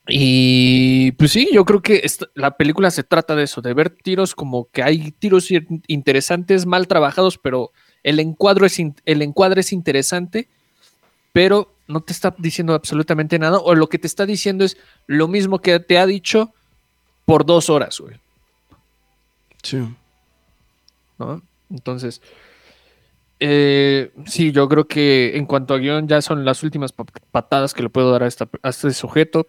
Y 0.07 1.11
pues 1.13 1.32
sí, 1.32 1.49
yo 1.51 1.66
creo 1.66 1.82
que 1.82 2.01
esta- 2.03 2.28
la 2.36 2.55
película 2.57 2.91
se 2.91 3.03
trata 3.03 3.36
de 3.36 3.43
eso, 3.43 3.61
de 3.61 3.74
ver 3.74 3.89
tiros 3.89 4.36
como 4.36 4.70
que 4.72 4.84
hay 4.84 5.11
tiros 5.11 5.49
in- 5.49 5.82
interesantes, 5.88 6.66
mal 6.68 6.88
trabajados, 6.88 7.39
pero 7.39 7.72
el 8.06 8.20
encuadro 8.20 8.66
es 8.66 8.80
el 8.80 9.22
encuadre 9.22 9.62
es 9.62 9.74
interesante, 9.74 10.47
pero 11.34 11.74
no 11.88 12.01
te 12.01 12.14
está 12.14 12.34
diciendo 12.38 12.74
absolutamente 12.74 13.38
nada, 13.39 13.58
o 13.60 13.76
lo 13.76 13.88
que 13.89 13.99
te 13.99 14.08
está 14.08 14.26
diciendo 14.26 14.64
es 14.64 14.78
lo 15.08 15.28
mismo 15.28 15.60
que 15.60 15.80
te 15.80 15.97
ha 15.97 16.06
dicho 16.06 16.53
por 17.26 17.45
dos 17.45 17.70
horas, 17.70 17.99
güey, 17.99 18.16
Sí. 19.64 19.78
¿no? 21.18 21.41
Entonces, 21.72 22.22
eh, 23.39 24.12
sí, 24.28 24.51
yo 24.51 24.70
creo 24.70 24.88
que 24.88 25.36
en 25.36 25.45
cuanto 25.45 25.74
a 25.74 25.78
guion 25.80 26.08
ya 26.08 26.22
son 26.22 26.45
las 26.45 26.64
últimas 26.64 26.91
pa- 26.93 27.06
patadas 27.32 27.74
que 27.74 27.84
le 27.84 27.89
puedo 27.89 28.12
dar 28.12 28.24
a, 28.24 28.28
esta- 28.28 28.47
a 28.62 28.70
este 28.70 28.91
sujeto 28.93 29.47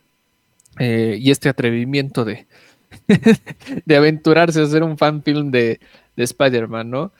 eh, 0.78 1.16
y 1.20 1.30
este 1.30 1.48
atrevimiento 1.48 2.24
de, 2.24 2.46
de 3.84 3.96
aventurarse 3.96 4.60
a 4.60 4.64
hacer 4.64 4.82
un 4.82 4.98
fan 4.98 5.22
film 5.22 5.50
de, 5.50 5.78
de 6.16 6.24
Spider-Man, 6.24 6.90
¿no? 6.90 7.12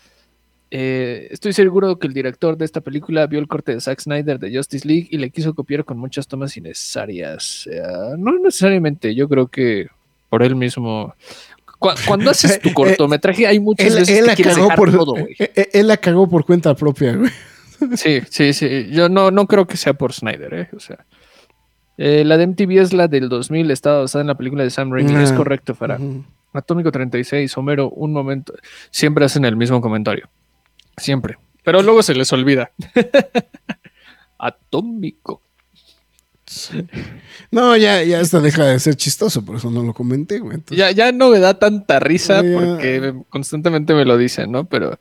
Eh, 0.70 1.28
estoy 1.30 1.52
seguro 1.52 1.98
que 1.98 2.06
el 2.06 2.12
director 2.14 2.56
de 2.56 2.64
esta 2.64 2.80
película 2.80 3.26
vio 3.26 3.38
el 3.38 3.46
corte 3.48 3.72
de 3.72 3.80
Zack 3.80 4.00
Snyder 4.00 4.38
de 4.38 4.56
Justice 4.56 4.86
League 4.86 5.08
y 5.10 5.18
le 5.18 5.30
quiso 5.30 5.54
copiar 5.54 5.84
con 5.84 5.98
muchas 5.98 6.26
tomas 6.26 6.56
innecesarias. 6.56 7.68
Eh, 7.70 7.82
no 8.18 8.38
necesariamente, 8.38 9.14
yo 9.14 9.28
creo 9.28 9.46
que 9.48 9.86
por 10.28 10.42
él 10.42 10.56
mismo. 10.56 11.14
Cu- 11.78 11.90
Cuando 12.06 12.30
haces 12.30 12.60
tu 12.60 12.72
cortometraje 12.74 13.46
hay 13.46 13.60
muchas 13.60 13.86
Él, 13.88 13.94
veces 13.94 14.08
él 14.18 14.24
que 14.24 14.26
la 14.28 14.34
quieres 14.34 14.54
cagó 14.54 14.64
dejar 14.64 14.78
por, 14.78 14.90
todo, 14.92 15.12
güey. 15.12 15.36
eh, 15.38 15.52
eh, 15.54 15.68
él 15.74 15.86
la 15.88 15.96
cagó 15.98 16.28
por 16.28 16.44
cuenta 16.44 16.74
propia, 16.74 17.14
güey. 17.14 17.30
Sí, 17.96 18.22
sí, 18.30 18.54
sí. 18.54 18.88
Yo 18.90 19.10
no, 19.10 19.30
no 19.30 19.46
creo 19.46 19.66
que 19.66 19.76
sea 19.76 19.92
por 19.92 20.14
Snyder, 20.14 20.54
¿eh? 20.54 20.68
O 20.74 20.80
sea. 20.80 21.04
eh, 21.98 22.24
la 22.24 22.38
de 22.38 22.46
MTV 22.46 22.80
es 22.80 22.92
la 22.94 23.06
del 23.06 23.28
2000, 23.28 23.70
está 23.70 23.98
basada 23.98 24.22
en 24.22 24.28
la 24.28 24.34
película 24.34 24.62
de 24.64 24.70
Sam 24.70 24.90
Raimi. 24.90 25.14
Ah, 25.14 25.22
Es 25.22 25.32
correcto, 25.32 25.74
Farah. 25.74 25.96
Ujú. 25.96 26.24
Atómico 26.54 26.90
36, 26.90 27.54
Homero, 27.58 27.90
un 27.90 28.14
momento. 28.14 28.54
Siempre 28.90 29.26
hacen 29.26 29.44
el 29.44 29.56
mismo 29.56 29.82
comentario. 29.82 30.26
Siempre. 30.96 31.38
Pero 31.62 31.82
luego 31.82 32.02
se 32.02 32.14
les 32.14 32.32
olvida. 32.32 32.70
Atómico. 34.38 35.40
No, 37.50 37.76
ya, 37.76 38.02
ya 38.02 38.20
hasta 38.20 38.40
deja 38.40 38.64
de 38.64 38.78
ser 38.80 38.96
chistoso, 38.96 39.44
por 39.44 39.56
eso 39.56 39.70
no 39.70 39.82
lo 39.82 39.94
comenté, 39.94 40.40
güey. 40.40 40.56
Entonces, 40.56 40.76
Ya, 40.78 40.90
ya 40.90 41.12
no 41.12 41.30
me 41.30 41.38
da 41.38 41.58
tanta 41.58 42.00
risa 42.00 42.42
Ya. 42.42 42.58
porque 42.58 43.14
constantemente 43.30 43.94
me 43.94 44.04
lo 44.04 44.18
dicen, 44.18 44.50
¿no? 44.50 44.64
Pero 44.64 44.98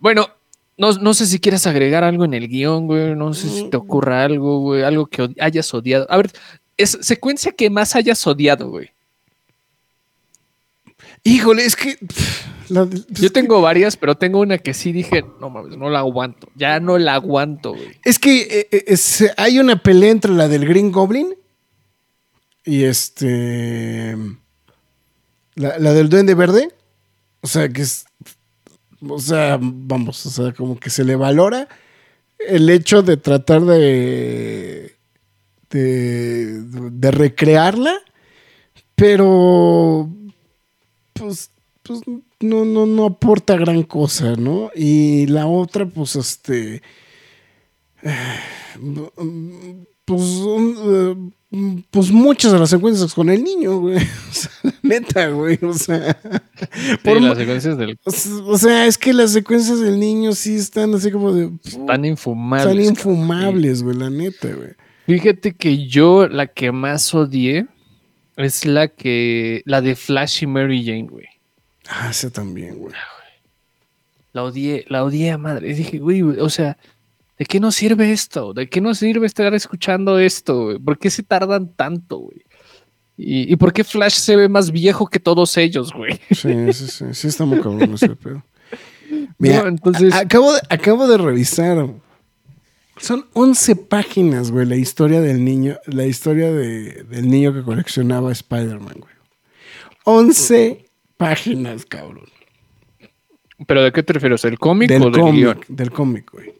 bueno, 0.00 0.28
no, 0.76 0.92
no 0.92 1.14
sé 1.14 1.26
si 1.26 1.38
quieres 1.38 1.66
agregar 1.66 2.02
algo 2.02 2.24
en 2.24 2.34
el 2.34 2.48
guion, 2.48 2.86
güey. 2.86 3.14
No 3.14 3.32
sé 3.34 3.48
si 3.48 3.70
te 3.70 3.76
ocurra 3.76 4.24
algo, 4.24 4.60
güey. 4.60 4.82
Algo 4.82 5.06
que 5.06 5.22
od- 5.22 5.36
hayas 5.40 5.72
odiado. 5.72 6.06
A 6.10 6.16
ver, 6.16 6.32
es 6.76 6.98
secuencia 7.02 7.52
que 7.52 7.70
más 7.70 7.94
hayas 7.94 8.26
odiado, 8.26 8.68
güey. 8.68 8.90
Híjole, 11.22 11.64
es 11.64 11.76
que. 11.76 11.96
pff, 11.96 12.46
la- 12.68 12.86
pues, 12.86 13.06
Yo 13.08 13.30
tengo 13.32 13.60
varias, 13.60 13.96
pero 13.96 14.14
tengo 14.16 14.40
una 14.40 14.58
que 14.58 14.74
sí 14.74 14.92
dije, 14.92 15.24
no 15.40 15.50
mames, 15.50 15.76
no 15.76 15.90
la 15.90 16.00
aguanto. 16.00 16.48
Ya 16.54 16.80
no 16.80 16.98
la 16.98 17.14
aguanto, 17.14 17.72
güey. 17.72 17.96
Es 18.04 18.18
que 18.18 18.42
eh, 18.42 18.68
eh, 18.70 18.84
es- 18.88 19.24
hay 19.36 19.58
una 19.58 19.82
pelea 19.82 20.10
entre 20.10 20.32
la 20.32 20.48
del 20.48 20.66
Green 20.66 20.90
Goblin 20.92 21.34
y 22.64 22.84
este. 22.84 24.16
La, 25.54 25.78
la 25.78 25.92
del 25.92 26.08
Duende 26.08 26.34
Verde. 26.34 26.70
O 27.42 27.46
sea, 27.46 27.68
que 27.68 27.82
es. 27.82 28.06
O 29.06 29.18
sea, 29.18 29.58
vamos, 29.60 30.24
o 30.26 30.30
sea, 30.30 30.52
como 30.52 30.78
que 30.80 30.88
se 30.90 31.04
le 31.04 31.14
valora 31.14 31.68
el 32.38 32.68
hecho 32.70 33.02
de 33.02 33.16
tratar 33.18 33.62
de. 33.62 34.96
de, 35.70 36.62
de 36.62 37.10
recrearla, 37.10 37.94
pero. 38.94 40.08
Pues. 41.12 41.50
Pues 41.82 42.00
no, 42.44 42.64
no, 42.64 42.86
no 42.86 43.06
aporta 43.06 43.56
gran 43.56 43.82
cosa, 43.82 44.36
¿no? 44.36 44.70
Y 44.74 45.26
la 45.26 45.46
otra, 45.46 45.86
pues, 45.86 46.16
este 46.16 46.82
pues, 50.04 50.22
eh, 50.22 51.16
pues 51.90 52.10
muchas 52.10 52.52
de 52.52 52.58
las 52.58 52.70
secuencias 52.70 53.14
con 53.14 53.30
el 53.30 53.42
niño, 53.42 53.78
güey. 53.78 53.98
O 54.30 54.32
sea, 54.32 54.50
la 54.62 54.72
neta, 54.82 55.28
güey. 55.28 55.58
O 55.62 55.72
sea, 55.72 56.16
por 57.02 57.18
Sí, 57.18 57.24
las 57.24 57.38
secuencias 57.38 57.78
del 57.78 57.98
o 58.04 58.58
sea, 58.58 58.86
es 58.86 58.98
que 58.98 59.12
las 59.12 59.32
secuencias 59.32 59.80
del 59.80 59.98
niño 59.98 60.32
sí 60.32 60.56
están 60.56 60.94
así 60.94 61.10
como 61.10 61.32
de. 61.32 61.50
tan 61.86 62.04
infumables. 62.04 62.66
Están 62.66 62.84
infumables, 62.84 63.82
güey, 63.82 63.96
la 63.96 64.10
neta, 64.10 64.48
güey. 64.48 64.70
Fíjate 65.06 65.54
que 65.54 65.86
yo 65.86 66.28
la 66.28 66.46
que 66.46 66.72
más 66.72 67.14
odié 67.14 67.66
es 68.36 68.64
la 68.64 68.88
que 68.88 69.62
la 69.66 69.80
de 69.80 69.94
Flash 69.94 70.42
y 70.42 70.46
Mary 70.46 70.84
Jane, 70.84 71.08
güey. 71.08 71.26
Ah, 71.88 72.08
ese 72.10 72.30
también, 72.30 72.76
güey. 72.78 72.94
La 74.32 74.42
odié, 74.44 74.84
la 74.88 75.04
odié 75.04 75.30
a 75.30 75.38
madre. 75.38 75.70
Y 75.70 75.74
dije, 75.74 75.98
güey, 75.98 76.22
o 76.22 76.48
sea, 76.50 76.76
¿de 77.38 77.44
qué 77.44 77.60
nos 77.60 77.74
sirve 77.76 78.10
esto? 78.12 78.52
¿De 78.52 78.68
qué 78.68 78.80
nos 78.80 78.98
sirve 78.98 79.26
estar 79.26 79.52
escuchando 79.54 80.18
esto? 80.18 80.64
güey? 80.64 80.78
¿Por 80.78 80.98
qué 80.98 81.10
se 81.10 81.22
tardan 81.22 81.68
tanto, 81.74 82.18
güey? 82.18 82.42
¿Y, 83.16 83.52
y 83.52 83.56
por 83.56 83.72
qué 83.72 83.84
Flash 83.84 84.14
se 84.14 84.34
ve 84.34 84.48
más 84.48 84.72
viejo 84.72 85.06
que 85.06 85.20
todos 85.20 85.56
ellos, 85.56 85.92
güey? 85.92 86.18
Sí, 86.32 86.72
sí, 86.72 86.88
sí. 86.88 87.04
Sí, 87.12 87.28
está 87.28 87.44
muy 87.44 87.60
cabrón 87.60 87.94
ese 87.94 88.08
pedo. 88.16 88.42
Mira, 89.38 89.62
No, 89.62 89.68
entonces, 89.68 90.12
acabo, 90.14 90.52
de, 90.52 90.60
acabo 90.68 91.06
de 91.06 91.16
revisar. 91.18 91.86
Son 92.96 93.26
11 93.34 93.76
páginas, 93.76 94.50
güey, 94.50 94.66
la 94.66 94.76
historia 94.76 95.20
del 95.20 95.44
niño, 95.44 95.78
la 95.86 96.06
historia 96.06 96.50
de- 96.52 97.04
del 97.04 97.28
niño 97.28 97.52
que 97.52 97.62
coleccionaba 97.62 98.32
Spider-Man, 98.32 98.96
güey. 98.98 99.14
11 100.04 100.84
páginas, 101.16 101.84
cabrón. 101.84 102.28
¿pero 103.66 103.82
de 103.82 103.92
qué 103.92 104.02
te 104.02 104.12
refieres? 104.12 104.44
¿El 104.44 104.58
cómic 104.58 104.88
Del 104.88 105.02
o 105.02 105.10
del 105.10 105.32
guion? 105.32 105.54
cómic, 105.54 105.66
del 105.68 105.90
cómic, 105.90 106.30
güey. 106.32 106.52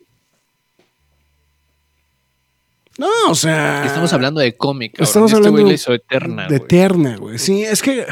No, 2.99 3.09
o 3.29 3.35
sea. 3.35 3.85
Estamos 3.85 4.13
hablando 4.13 4.41
de 4.41 4.57
cómic, 4.57 4.93
cabrón. 4.93 5.09
Estamos 5.09 5.33
Este 5.33 5.37
hablando 5.37 5.59
güey 5.63 5.69
le 5.69 5.75
hizo 5.75 5.93
eterna, 5.93 6.43
de 6.43 6.59
güey. 6.59 6.63
Eterna, 6.65 7.17
güey. 7.17 7.39
Sí, 7.39 7.65
es 7.65 7.83
que. 7.83 8.07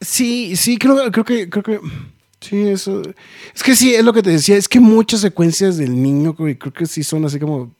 Sí, 0.00 0.56
sí, 0.56 0.76
creo, 0.76 1.10
creo 1.10 1.24
que. 1.24 1.48
Creo 1.48 1.62
que 1.62 1.80
sí, 2.40 2.68
eso. 2.68 3.02
Es 3.54 3.62
que 3.62 3.74
sí, 3.74 3.94
es 3.94 4.04
lo 4.04 4.12
que 4.12 4.22
te 4.22 4.30
decía. 4.30 4.56
Es 4.56 4.68
que 4.68 4.80
muchas 4.80 5.20
secuencias 5.20 5.78
del 5.78 6.00
niño, 6.02 6.34
güey, 6.34 6.56
creo 6.56 6.72
que 6.72 6.86
sí 6.86 7.02
son 7.02 7.24
así 7.24 7.38
como. 7.38 7.74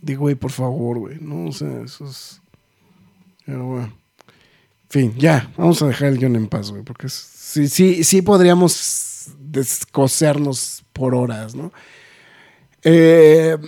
Digo, 0.00 0.22
güey, 0.22 0.34
por 0.34 0.50
favor, 0.50 0.98
güey. 0.98 1.18
No, 1.20 1.48
o 1.48 1.52
sea, 1.52 1.82
eso 1.82 2.06
es. 2.06 2.40
Pero 3.44 3.64
bueno. 3.66 4.03
Fin, 4.94 5.12
ya, 5.18 5.50
vamos 5.56 5.82
a 5.82 5.88
dejar 5.88 6.06
el 6.10 6.18
guion 6.18 6.36
en 6.36 6.46
paz, 6.46 6.70
güey, 6.70 6.84
porque 6.84 7.08
sí, 7.08 7.66
sí, 7.66 8.04
sí 8.04 8.22
podríamos 8.22 9.24
descosernos 9.40 10.84
por 10.92 11.16
horas, 11.16 11.56
¿no? 11.56 11.72
Eh, 12.84 13.58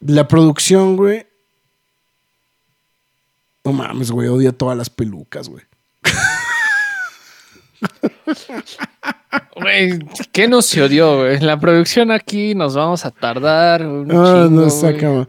la 0.00 0.26
producción, 0.26 0.96
güey. 0.96 1.28
No 3.62 3.72
mames, 3.72 4.10
güey, 4.10 4.26
odio 4.26 4.52
todas 4.52 4.76
las 4.76 4.90
pelucas, 4.90 5.48
güey. 5.48 5.62
Güey, 9.60 10.00
¿qué 10.32 10.48
nos 10.48 10.66
se 10.66 10.82
odió, 10.82 11.18
güey? 11.18 11.38
La 11.38 11.60
producción 11.60 12.10
aquí 12.10 12.52
nos 12.56 12.74
vamos 12.74 13.04
a 13.04 13.12
tardar 13.12 13.86
un 13.86 14.10
Ah, 14.10 14.48
chingo, 14.48 14.50
no. 14.50 15.28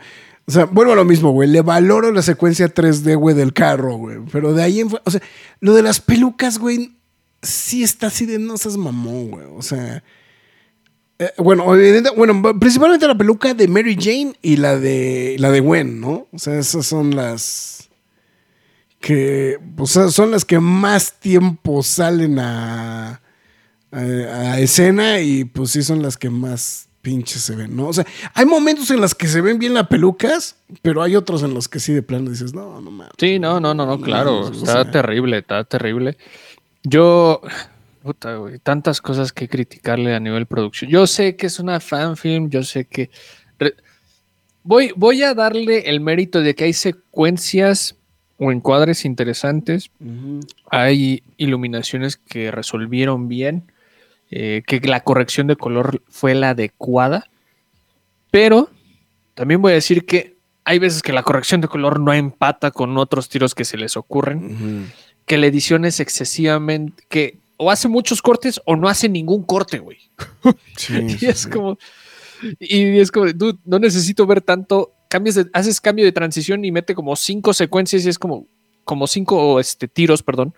O 0.49 0.51
sea, 0.51 0.65
vuelvo 0.65 0.93
a 0.93 0.95
lo 0.95 1.05
mismo, 1.05 1.29
güey. 1.31 1.47
Le 1.47 1.61
valoro 1.61 2.11
la 2.11 2.23
secuencia 2.23 2.73
3D, 2.73 3.15
güey, 3.15 3.35
del 3.35 3.53
carro, 3.53 3.97
güey. 3.97 4.17
Pero 4.31 4.51
de 4.55 4.63
ahí 4.63 4.79
en 4.79 4.89
O 5.05 5.11
sea, 5.11 5.21
lo 5.59 5.75
de 5.75 5.83
las 5.83 5.99
pelucas, 6.01 6.57
güey, 6.57 6.95
sí 7.43 7.83
está 7.83 8.07
así 8.07 8.25
de 8.25 8.39
no 8.39 8.57
seas 8.57 8.75
mamón, 8.75 9.29
güey. 9.29 9.45
O 9.55 9.61
sea. 9.61 10.03
eh, 11.19 11.31
bueno, 11.37 11.65
evidente- 11.75 12.09
bueno, 12.17 12.41
principalmente 12.59 13.05
la 13.07 13.15
peluca 13.15 13.53
de 13.53 13.67
Mary 13.67 13.95
Jane 13.99 14.33
y 14.41 14.57
la 14.57 14.75
de 14.79 15.35
la 15.37 15.51
de 15.51 15.59
Gwen, 15.59 16.01
¿no? 16.01 16.27
O 16.31 16.39
sea, 16.39 16.57
esas 16.57 16.85
son 16.87 17.15
las 17.15 17.87
que 18.99 19.59
sea, 19.85 20.09
son 20.09 20.31
las 20.31 20.45
que 20.45 20.59
más 20.59 21.13
tiempo 21.19 21.83
salen 21.83 22.39
a, 22.39 23.21
a 23.91 24.59
escena 24.59 25.19
y 25.21 25.45
pues 25.45 25.71
sí 25.71 25.83
son 25.83 26.01
las 26.01 26.17
que 26.17 26.29
más 26.31 26.88
pinches 27.01 27.41
se 27.41 27.55
ven, 27.55 27.75
¿no? 27.75 27.87
O 27.87 27.93
sea, 27.93 28.05
hay 28.33 28.45
momentos 28.45 28.89
en 28.91 28.99
los 29.01 29.15
que 29.15 29.27
se 29.27 29.41
ven 29.41 29.57
bien 29.59 29.73
las 29.73 29.87
pelucas, 29.87 30.55
pero 30.81 31.01
hay 31.01 31.15
otros 31.15 31.43
en 31.43 31.53
los 31.53 31.67
que 31.67 31.79
sí 31.79 31.93
de 31.93 32.01
plano 32.01 32.29
dices, 32.29 32.53
no, 32.53 32.81
no 32.81 32.91
mames. 32.91 33.13
Sí, 33.17 33.39
no, 33.39 33.59
no, 33.59 33.73
no, 33.73 33.85
no, 33.85 33.99
claro. 34.01 34.49
Está 34.51 34.83
sea. 34.83 34.91
terrible, 34.91 35.37
está 35.39 35.63
terrible. 35.63 36.17
Yo, 36.83 37.41
puta, 38.03 38.35
güey, 38.35 38.59
tantas 38.59 39.01
cosas 39.01 39.31
que 39.31 39.47
criticarle 39.47 40.13
a 40.15 40.19
nivel 40.19 40.45
producción. 40.45 40.89
Yo 40.91 41.07
sé 41.07 41.35
que 41.35 41.47
es 41.47 41.59
una 41.59 41.79
fanfilm, 41.79 42.49
yo 42.49 42.63
sé 42.63 42.85
que. 42.85 43.09
re- 43.59 43.75
Voy, 44.63 44.91
voy 44.95 45.23
a 45.23 45.33
darle 45.33 45.89
el 45.89 45.99
mérito 46.01 46.41
de 46.41 46.53
que 46.53 46.65
hay 46.65 46.73
secuencias 46.73 47.95
o 48.37 48.51
encuadres 48.51 49.03
interesantes. 49.05 49.89
Hay 50.69 51.23
iluminaciones 51.37 52.17
que 52.17 52.51
resolvieron 52.51 53.27
bien, 53.29 53.71
eh, 54.31 54.63
que 54.67 54.79
la 54.81 55.01
corrección 55.01 55.47
de 55.47 55.55
color 55.55 56.01
fue 56.09 56.35
la 56.35 56.51
adecuada. 56.51 57.29
Pero 58.31 58.69
también 59.33 59.61
voy 59.61 59.71
a 59.71 59.75
decir 59.75 60.05
que 60.05 60.37
hay 60.65 60.79
veces 60.79 61.01
que 61.01 61.13
la 61.13 61.23
corrección 61.23 61.61
de 61.61 61.67
color 61.67 61.99
no 61.99 62.13
empata 62.13 62.71
con 62.71 62.97
otros 62.97 63.29
tiros 63.29 63.55
que 63.55 63.65
se 63.65 63.77
les 63.77 63.97
ocurren. 63.97 64.91
Que 65.25 65.37
la 65.37 65.47
edición 65.47 65.85
es 65.85 65.99
excesivamente. 65.99 67.03
que 67.09 67.39
o 67.57 67.71
hace 67.71 67.87
muchos 67.89 68.21
cortes 68.21 68.61
o 68.65 68.75
no 68.75 68.87
hace 68.87 69.09
ningún 69.09 69.43
corte, 69.43 69.79
güey. 69.79 69.97
Sí, 70.77 70.93
Y 71.21 71.25
es 71.25 71.39
sí. 71.39 71.49
como. 71.49 71.77
Y 72.59 72.99
es 72.99 73.11
como, 73.11 73.25
dude, 73.33 73.57
no 73.65 73.79
necesito 73.79 74.25
ver 74.25 74.41
tanto. 74.41 74.93
Cambias 75.09 75.35
de- 75.35 75.49
haces 75.53 75.81
cambio 75.81 76.05
de 76.05 76.11
transición 76.11 76.63
y 76.63 76.71
mete 76.71 76.93
como 76.95 77.15
cinco 77.15 77.51
secuencias 77.53 78.05
y 78.05 78.09
es 78.09 78.19
como, 78.19 78.45
como 78.85 79.07
cinco 79.07 79.59
este, 79.59 79.87
tiros, 79.87 80.21
perdón. 80.23 80.53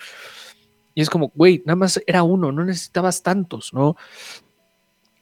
Y 0.93 1.01
es 1.01 1.09
como, 1.09 1.31
güey, 1.35 1.63
nada 1.65 1.75
más 1.75 2.01
era 2.05 2.23
uno, 2.23 2.51
no 2.51 2.65
necesitabas 2.65 3.23
tantos, 3.23 3.73
¿no? 3.73 3.95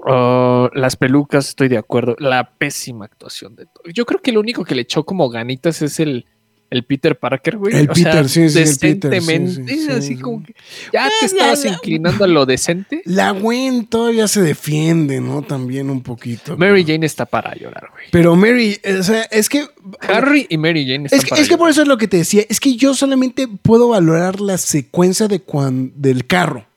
Ah, 0.05 0.69
las 0.73 0.95
pelucas, 0.95 1.49
estoy 1.49 1.67
de 1.67 1.77
acuerdo. 1.77 2.15
La 2.19 2.57
pésima 2.57 3.05
actuación 3.05 3.55
de 3.55 3.65
todo. 3.65 3.83
Yo 3.93 4.05
creo 4.05 4.21
que 4.21 4.31
lo 4.31 4.39
único 4.39 4.63
que 4.63 4.75
le 4.75 4.81
echó 4.81 5.03
como 5.03 5.29
ganitas 5.29 5.81
es 5.81 5.99
el, 5.99 6.25
el 6.69 6.83
Peter 6.83 7.17
Parker, 7.17 7.57
güey. 7.57 7.75
El 7.75 7.89
O 7.89 7.95
sea, 7.95 8.11
Peter, 8.11 8.29
sí, 8.29 8.49
sí, 8.49 8.59
el 8.59 8.77
Peter, 8.77 9.21
sí, 9.21 9.87
así 9.89 10.07
sí. 10.15 10.17
como 10.17 10.43
que 10.43 10.53
ya 10.93 11.05
Ah, 11.05 11.09
te 11.19 11.25
estabas 11.25 11.63
la- 11.65 11.71
inclinando 11.71 12.23
a 12.23 12.27
lo 12.27 12.45
decente. 12.45 13.01
La 13.05 13.31
Gwen 13.31 13.85
todavía 13.87 14.27
se 14.27 14.41
defiende, 14.41 15.19
¿no? 15.21 15.41
También 15.41 15.89
un 15.89 16.01
poquito. 16.01 16.57
Mary 16.57 16.83
pero- 16.83 16.93
Jane 16.95 17.05
está 17.05 17.25
para 17.25 17.55
llorar, 17.55 17.89
güey. 17.91 18.05
Pero 18.11 18.35
Mary, 18.35 18.77
o 18.99 19.03
sea, 19.03 19.23
es 19.23 19.49
que. 19.49 19.65
Harry 20.01 20.45
y 20.49 20.57
Mary 20.57 20.85
Jane 20.85 21.05
están 21.05 21.17
Es 21.19 21.23
que, 21.25 21.29
para 21.31 21.41
es 21.41 21.49
que 21.49 21.57
por 21.57 21.69
eso 21.69 21.81
es 21.81 21.87
lo 21.87 21.97
que 21.97 22.07
te 22.07 22.17
decía. 22.17 22.43
Es 22.49 22.59
que 22.59 22.75
yo 22.75 22.93
solamente 22.93 23.47
puedo 23.47 23.89
valorar 23.89 24.39
la 24.39 24.57
secuencia 24.57 25.27
de 25.27 25.41
cuan- 25.41 25.91
del 25.95 26.27
carro 26.27 26.67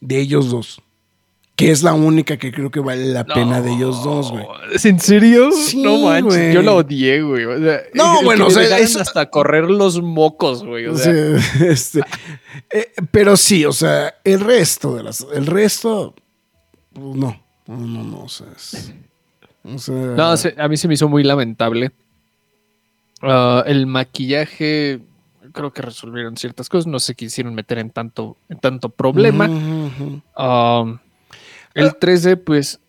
de 0.00 0.18
ellos 0.18 0.50
dos. 0.50 0.80
Que 1.60 1.70
es 1.70 1.82
la 1.82 1.92
única 1.92 2.36
que 2.36 2.50
creo 2.52 2.70
que 2.70 2.80
vale 2.80 3.06
la 3.06 3.24
pena 3.24 3.60
de 3.60 3.72
ellos 3.72 4.02
dos, 4.02 4.30
güey. 4.32 4.44
¿Es 4.72 4.84
en 4.84 4.98
serio? 4.98 5.50
Sí, 5.52 5.82
no 5.82 5.98
manches, 5.98 6.54
yo 6.54 6.62
la 6.62 6.72
odié, 6.72 7.22
güey. 7.22 7.44
O 7.44 7.58
sea, 7.58 7.80
No, 7.94 8.22
bueno, 8.22 8.46
o 8.46 8.50
sea, 8.50 8.76
hasta 8.76 9.30
correr 9.30 9.70
los 9.70 10.00
mocos, 10.02 10.64
güey. 10.64 10.86
O 10.86 10.96
sea, 10.96 11.12
sea, 11.38 11.68
este, 11.70 12.00
eh, 12.70 12.92
pero 13.10 13.36
sí, 13.36 13.64
o 13.64 13.72
sea, 13.72 14.14
el 14.24 14.40
resto 14.40 14.96
de 14.96 15.02
las. 15.04 15.26
El 15.34 15.46
resto. 15.46 16.14
pues, 16.92 17.16
no. 17.16 17.40
No, 17.66 17.76
no, 17.76 18.02
no. 18.04 18.22
O 18.24 18.28
sea, 18.28 18.46
es- 18.56 18.92
o 19.62 19.78
sea, 19.78 19.94
no, 19.94 20.34
a 20.62 20.68
mí 20.68 20.76
se 20.76 20.88
me 20.88 20.94
hizo 20.94 21.08
muy 21.08 21.22
lamentable. 21.22 21.92
Ah, 23.22 23.62
el 23.66 23.86
maquillaje, 23.86 25.00
creo 25.52 25.72
que 25.72 25.82
resolvieron 25.82 26.36
ciertas 26.36 26.68
cosas. 26.68 26.86
No 26.86 26.98
se 26.98 27.14
quisieron 27.14 27.54
meter 27.54 27.78
en 27.78 27.90
tanto, 27.90 28.36
en 28.48 28.58
tanto 28.58 28.88
problema. 28.88 29.46
Um, 29.46 30.98
el 31.74 31.90
3D, 31.98 32.36
pues, 32.36 32.80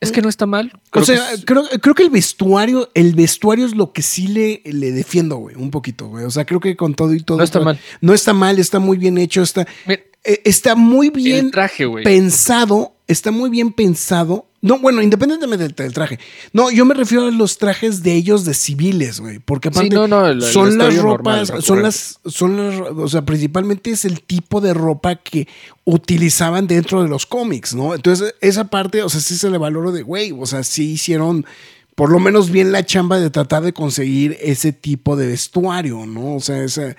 es 0.00 0.12
que 0.12 0.22
no 0.22 0.28
está 0.28 0.46
mal. 0.46 0.70
O 0.74 0.90
Creo 0.90 1.04
que 1.06 1.16
sea, 1.16 1.32
es- 1.32 1.44
creo, 1.44 1.64
creo 1.82 1.94
que 1.94 2.04
el 2.04 2.10
vestuario, 2.10 2.88
el 2.94 3.14
vestuario 3.14 3.66
es 3.66 3.74
lo 3.74 3.92
que 3.92 4.02
sí 4.02 4.28
le, 4.28 4.62
le 4.64 4.92
defiendo, 4.92 5.36
güey, 5.38 5.56
un 5.56 5.70
poquito, 5.70 6.06
güey. 6.08 6.24
O 6.24 6.30
sea, 6.30 6.44
creo 6.44 6.60
que 6.60 6.76
con 6.76 6.94
todo 6.94 7.14
y 7.14 7.20
todo. 7.20 7.38
No 7.38 7.44
está 7.44 7.60
mal. 7.60 7.80
No 8.00 8.14
está 8.14 8.32
mal, 8.32 8.58
está 8.60 8.78
muy 8.78 8.96
bien 8.96 9.18
hecho, 9.18 9.42
está, 9.42 9.66
Mira, 9.86 10.02
eh, 10.24 10.40
está 10.44 10.74
muy 10.76 11.10
bien 11.10 11.50
traje, 11.50 11.84
pensado, 12.04 12.94
está 13.08 13.30
muy 13.32 13.50
bien 13.50 13.72
pensado. 13.72 14.44
No, 14.60 14.78
bueno, 14.80 15.02
independientemente 15.02 15.64
del, 15.64 15.74
del 15.74 15.92
traje. 15.92 16.18
No, 16.52 16.70
yo 16.70 16.84
me 16.84 16.92
refiero 16.94 17.26
a 17.26 17.30
los 17.30 17.58
trajes 17.58 18.02
de 18.02 18.14
ellos 18.14 18.44
de 18.44 18.54
civiles, 18.54 19.20
güey. 19.20 19.38
Porque 19.38 19.68
Sí, 19.70 19.78
aparte 19.78 19.94
no, 19.94 20.08
no, 20.08 20.26
el- 20.26 20.42
el 20.42 20.52
son 20.52 20.76
las 20.78 20.96
ropas, 20.96 21.48
normal, 21.48 21.62
son 21.62 21.82
las, 21.82 22.20
son 22.26 22.56
las, 22.56 22.80
o 22.96 23.08
sea, 23.08 23.22
principalmente 23.24 23.90
es 23.92 24.04
el 24.04 24.20
tipo 24.22 24.60
de 24.60 24.74
ropa 24.74 25.14
que 25.16 25.46
utilizaban 25.84 26.66
dentro 26.66 27.02
de 27.02 27.08
los 27.08 27.24
cómics, 27.26 27.74
¿no? 27.74 27.94
Entonces, 27.94 28.34
esa 28.40 28.64
parte, 28.64 29.02
o 29.02 29.08
sea, 29.08 29.20
sí 29.20 29.36
se 29.36 29.48
le 29.50 29.58
valoro 29.58 29.90
de, 29.92 30.02
güey, 30.02 30.32
o 30.38 30.44
sea, 30.46 30.62
sí 30.64 30.92
hicieron 30.92 31.46
por 31.94 32.10
lo 32.10 32.20
menos 32.20 32.50
bien 32.50 32.70
la 32.70 32.84
chamba 32.86 33.18
de 33.18 33.30
tratar 33.30 33.62
de 33.62 33.72
conseguir 33.72 34.36
ese 34.40 34.72
tipo 34.72 35.16
de 35.16 35.26
vestuario, 35.28 36.06
¿no? 36.06 36.36
O 36.36 36.40
sea, 36.40 36.62
esa, 36.62 36.94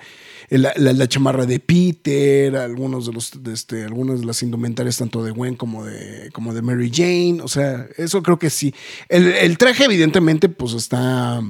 la, 0.58 0.72
la- 0.76 0.92
la 0.92 1.06
chamarra 1.08 1.46
de 1.46 1.60
Peter, 1.60 2.56
algunos 2.56 3.06
de 3.06 3.12
los, 3.12 3.42
de 3.42 3.52
este, 3.52 3.84
algunas 3.84 4.20
de 4.20 4.26
las 4.26 4.42
indumentarias 4.42 4.96
tanto 4.98 5.22
de 5.22 5.30
Gwen 5.30 5.54
como 5.56 5.84
de, 5.84 6.30
como 6.32 6.52
de 6.52 6.62
Mary 6.62 6.90
Jane, 6.92 7.38
o 7.42 7.48
sea, 7.48 7.86
eso 7.96 8.22
creo 8.22 8.38
que 8.38 8.50
sí. 8.50 8.74
El, 9.08 9.28
el 9.28 9.56
traje 9.58 9.84
evidentemente 9.84 10.48
pues 10.48 10.74
está 10.74 11.40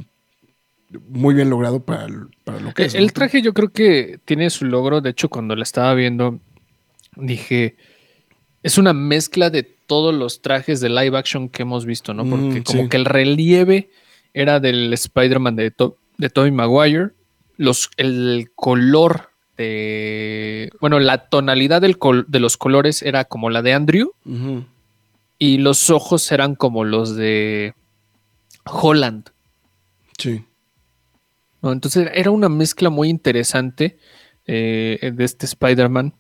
muy 1.09 1.35
bien 1.35 1.49
logrado 1.51 1.81
para, 1.85 2.05
el- 2.07 2.27
para 2.45 2.61
lo 2.61 2.75
que 2.75 2.85
es. 2.85 2.95
El 2.95 3.13
traje 3.13 3.43
yo 3.43 3.55
creo 3.55 3.71
que 3.71 4.19
tiene 4.25 4.51
su 4.51 4.65
logro. 4.67 5.01
De 5.01 5.11
hecho, 5.11 5.29
cuando 5.29 5.55
la 5.57 5.63
estaba 5.63 5.95
viendo, 5.95 6.41
dije, 7.17 7.77
es 8.63 8.77
una 8.77 8.93
mezcla 8.93 9.51
de 9.51 9.63
todos 9.63 10.15
los 10.15 10.43
trajes 10.43 10.81
de 10.81 10.89
live 10.91 11.17
action 11.17 11.49
que 11.49 11.63
hemos 11.63 11.87
visto, 11.87 12.13
¿no? 12.13 12.25
Porque 12.29 12.61
Mm, 12.61 12.63
como 12.65 12.83
sí. 12.83 12.89
que 12.89 12.97
el 12.97 13.05
relieve 13.05 13.91
era 14.35 14.61
del 14.61 14.93
Spider-Man 14.93 15.57
de, 15.57 15.71
To- 15.71 15.97
de 16.19 16.29
Tobey 16.31 16.51
Maguire. 16.51 17.11
Los, 17.61 17.91
el 17.99 18.53
color 18.55 19.29
de... 19.59 20.71
Bueno, 20.81 20.99
la 20.99 21.29
tonalidad 21.29 21.83
del 21.83 21.99
col- 21.99 22.25
de 22.27 22.41
los 22.41 22.57
colores 22.57 23.03
era 23.03 23.27
como 23.27 23.51
la 23.51 23.61
de 23.61 23.75
Andrew 23.75 24.15
y 25.39 25.59
los 25.59 25.91
ojos 25.91 26.33
eran 26.33 26.55
como 26.55 26.85
los 26.85 27.17
de 27.17 27.75
Holland. 28.65 29.29
Sí. 30.17 30.43
¿no? 31.61 31.73
Entonces 31.73 32.09
era 32.15 32.31
una 32.31 32.49
mezcla 32.49 32.89
muy 32.89 33.11
interesante 33.11 33.99
eh, 34.47 35.13
de 35.15 35.25
este 35.25 35.45
Spider-Man. 35.45 36.15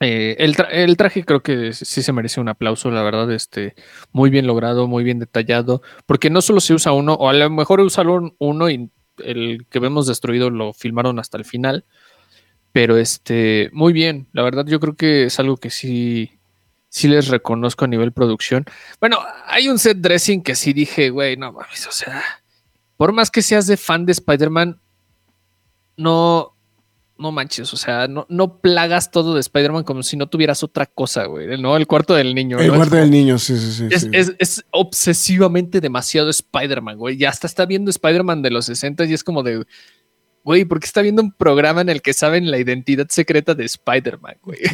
Eh, 0.00 0.36
el, 0.38 0.56
tra- 0.56 0.68
el 0.70 0.96
traje 0.96 1.24
creo 1.24 1.42
que 1.42 1.74
sí 1.74 2.02
se 2.02 2.12
merece 2.12 2.40
un 2.40 2.48
aplauso, 2.48 2.90
la 2.90 3.02
verdad, 3.02 3.30
este, 3.30 3.74
muy 4.12 4.30
bien 4.30 4.46
logrado, 4.46 4.88
muy 4.88 5.04
bien 5.04 5.18
detallado, 5.18 5.82
porque 6.06 6.30
no 6.30 6.40
solo 6.40 6.60
se 6.60 6.72
usa 6.72 6.92
uno, 6.92 7.12
o 7.12 7.28
a 7.28 7.32
lo 7.34 7.50
mejor 7.50 7.80
usaron 7.80 8.34
uno 8.38 8.70
y 8.70 8.90
el 9.18 9.66
que 9.70 9.78
vemos 9.78 10.06
destruido 10.06 10.50
lo 10.50 10.72
filmaron 10.72 11.18
hasta 11.18 11.38
el 11.38 11.44
final, 11.44 11.84
pero 12.72 12.96
este, 12.96 13.70
muy 13.72 13.92
bien, 13.92 14.26
la 14.32 14.42
verdad 14.42 14.66
yo 14.66 14.80
creo 14.80 14.96
que 14.96 15.24
es 15.24 15.38
algo 15.38 15.56
que 15.56 15.70
sí, 15.70 16.32
sí 16.88 17.08
les 17.08 17.28
reconozco 17.28 17.84
a 17.84 17.88
nivel 17.88 18.12
producción. 18.12 18.64
Bueno, 19.00 19.18
hay 19.46 19.68
un 19.68 19.78
set 19.78 19.98
dressing 19.98 20.42
que 20.42 20.54
sí 20.54 20.72
dije, 20.72 21.10
güey, 21.10 21.36
no 21.36 21.52
mames, 21.52 21.86
o 21.86 21.92
sea, 21.92 22.22
por 22.96 23.12
más 23.12 23.30
que 23.30 23.42
seas 23.42 23.66
de 23.66 23.76
fan 23.76 24.06
de 24.06 24.12
Spider-Man, 24.12 24.80
no, 25.96 26.53
no 27.16 27.30
manches, 27.30 27.72
o 27.72 27.76
sea, 27.76 28.08
no, 28.08 28.26
no 28.28 28.58
plagas 28.58 29.10
todo 29.10 29.34
de 29.34 29.40
Spider-Man 29.40 29.84
como 29.84 30.02
si 30.02 30.16
no 30.16 30.26
tuvieras 30.28 30.62
otra 30.64 30.86
cosa, 30.86 31.26
güey, 31.26 31.60
¿no? 31.60 31.76
El 31.76 31.86
cuarto 31.86 32.14
del 32.14 32.34
niño. 32.34 32.58
El 32.58 32.68
¿no? 32.68 32.74
guarda 32.76 32.98
del 32.98 33.10
niño, 33.10 33.38
sí, 33.38 33.56
sí, 33.56 33.70
sí. 33.72 33.88
Es, 33.90 34.02
sí. 34.02 34.08
es- 34.12 34.34
es 34.38 34.64
obsesivamente 34.72 35.80
demasiado 35.80 36.28
Spider-Man, 36.30 36.98
güey. 36.98 37.16
Ya 37.16 37.28
hasta 37.30 37.46
está 37.46 37.66
viendo 37.66 37.90
Spider-Man 37.90 38.42
de 38.42 38.50
los 38.50 38.66
60 38.66 39.04
y 39.04 39.12
es 39.14 39.22
como 39.22 39.42
de, 39.44 39.64
güey, 40.42 40.64
¿por 40.64 40.80
qué 40.80 40.86
está 40.86 41.02
viendo 41.02 41.22
un 41.22 41.30
programa 41.32 41.82
en 41.82 41.88
el 41.88 42.02
que 42.02 42.12
saben 42.12 42.50
la 42.50 42.58
identidad 42.58 43.06
secreta 43.08 43.54
de 43.54 43.64
Spider-Man, 43.64 44.36
güey? 44.42 44.58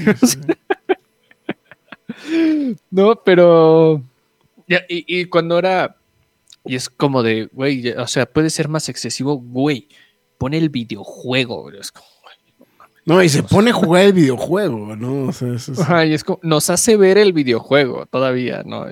No, 2.91 3.23
pero... 3.25 4.03
ya, 4.69 4.83
y, 4.89 5.05
y 5.21 5.25
cuando 5.27 5.59
era... 5.59 5.97
Y 6.65 6.75
es 6.75 6.91
como 6.91 7.23
de, 7.23 7.49
güey, 7.53 7.89
o 7.93 8.07
sea, 8.07 8.27
puede 8.27 8.51
ser 8.51 8.69
más 8.69 8.89
excesivo, 8.91 9.37
güey. 9.37 9.89
Pone 10.37 10.59
el 10.59 10.69
videojuego, 10.69 11.63
güey. 11.63 11.79
Es 11.81 11.91
como, 11.91 12.07
No, 13.07 13.23
y 13.23 13.29
se 13.29 13.43
pone 13.43 13.71
a 13.71 13.73
jugar 13.73 14.03
el 14.05 14.13
videojuego, 14.13 14.95
¿no? 14.97 15.29
O 15.29 15.33
sea, 15.33 15.55
eso 15.55 15.73
es- 15.73 15.81
Ajá, 15.81 16.05
y 16.07 16.13
es 16.15 16.23
como, 16.23 16.39
nos 16.43 16.69
hace 16.71 16.97
ver 16.97 17.19
el 17.19 17.33
videojuego 17.33 18.07
todavía, 18.07 18.63
¿no? 18.65 18.87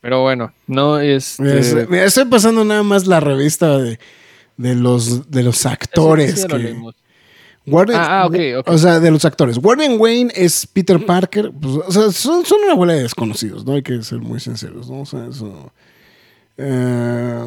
Pero 0.00 0.22
bueno, 0.22 0.52
no 0.66 0.98
es. 1.00 1.40
Mira, 1.40 1.54
es- 1.58 1.88
mira, 1.88 2.04
estoy 2.04 2.24
pasando 2.26 2.64
nada 2.64 2.82
más 2.84 3.06
la 3.06 3.18
revista 3.20 3.78
de, 3.78 3.98
de 4.56 4.74
los, 4.76 5.28
de 5.30 5.42
los 5.42 5.66
actores. 5.66 6.34
que- 6.58 6.68
Ah, 7.98 8.22
ah, 8.22 8.26
ok, 8.26 8.34
ok. 8.60 8.68
O 8.70 8.78
sea, 8.78 8.98
de 9.00 9.10
los 9.10 9.24
actores. 9.26 9.58
Warren 9.60 10.00
Wayne 10.00 10.32
es 10.34 10.66
Peter 10.66 11.04
Parker. 11.04 11.52
pues, 11.60 11.74
o 11.86 11.92
sea, 11.92 12.10
son, 12.12 12.46
son 12.46 12.62
una 12.64 12.74
bola 12.74 12.94
de 12.94 13.02
desconocidos, 13.02 13.66
¿no? 13.66 13.74
Hay 13.74 13.82
que 13.82 14.02
ser 14.02 14.20
muy 14.20 14.40
sinceros, 14.40 14.88
¿no? 14.88 15.00
O 15.00 15.06
sea, 15.06 15.26
eso. 15.26 15.70
eh, 16.56 17.44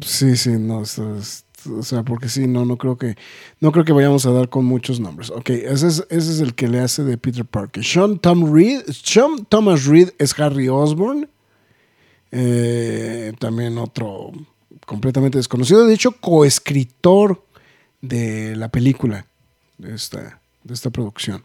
sí, 0.00 0.36
sí, 0.36 0.50
no. 0.58 0.82
eso 0.82 1.16
es- 1.16 1.44
o 1.66 1.82
sea, 1.82 2.02
porque 2.02 2.28
sí, 2.28 2.46
no, 2.46 2.64
no 2.64 2.76
creo 2.76 2.96
que. 2.96 3.16
No 3.60 3.72
creo 3.72 3.84
que 3.84 3.92
vayamos 3.92 4.26
a 4.26 4.32
dar 4.32 4.48
con 4.48 4.64
muchos 4.64 5.00
nombres. 5.00 5.30
Ok, 5.30 5.50
ese 5.50 5.88
es, 5.88 6.06
ese 6.10 6.32
es 6.32 6.40
el 6.40 6.54
que 6.54 6.68
le 6.68 6.80
hace 6.80 7.04
de 7.04 7.18
Peter 7.18 7.44
Parker. 7.44 7.84
Sean 7.84 8.18
Thomas 8.18 9.86
Reed 9.86 10.10
es 10.18 10.38
Harry 10.38 10.68
Osborn. 10.68 11.28
Eh, 12.30 13.32
también 13.38 13.78
otro 13.78 14.32
completamente 14.86 15.38
desconocido. 15.38 15.86
De 15.86 15.94
hecho, 15.94 16.12
coescritor 16.12 17.42
de 18.00 18.56
la 18.56 18.68
película 18.68 19.26
de 19.78 19.94
esta, 19.94 20.40
de 20.64 20.74
esta 20.74 20.90
producción. 20.90 21.44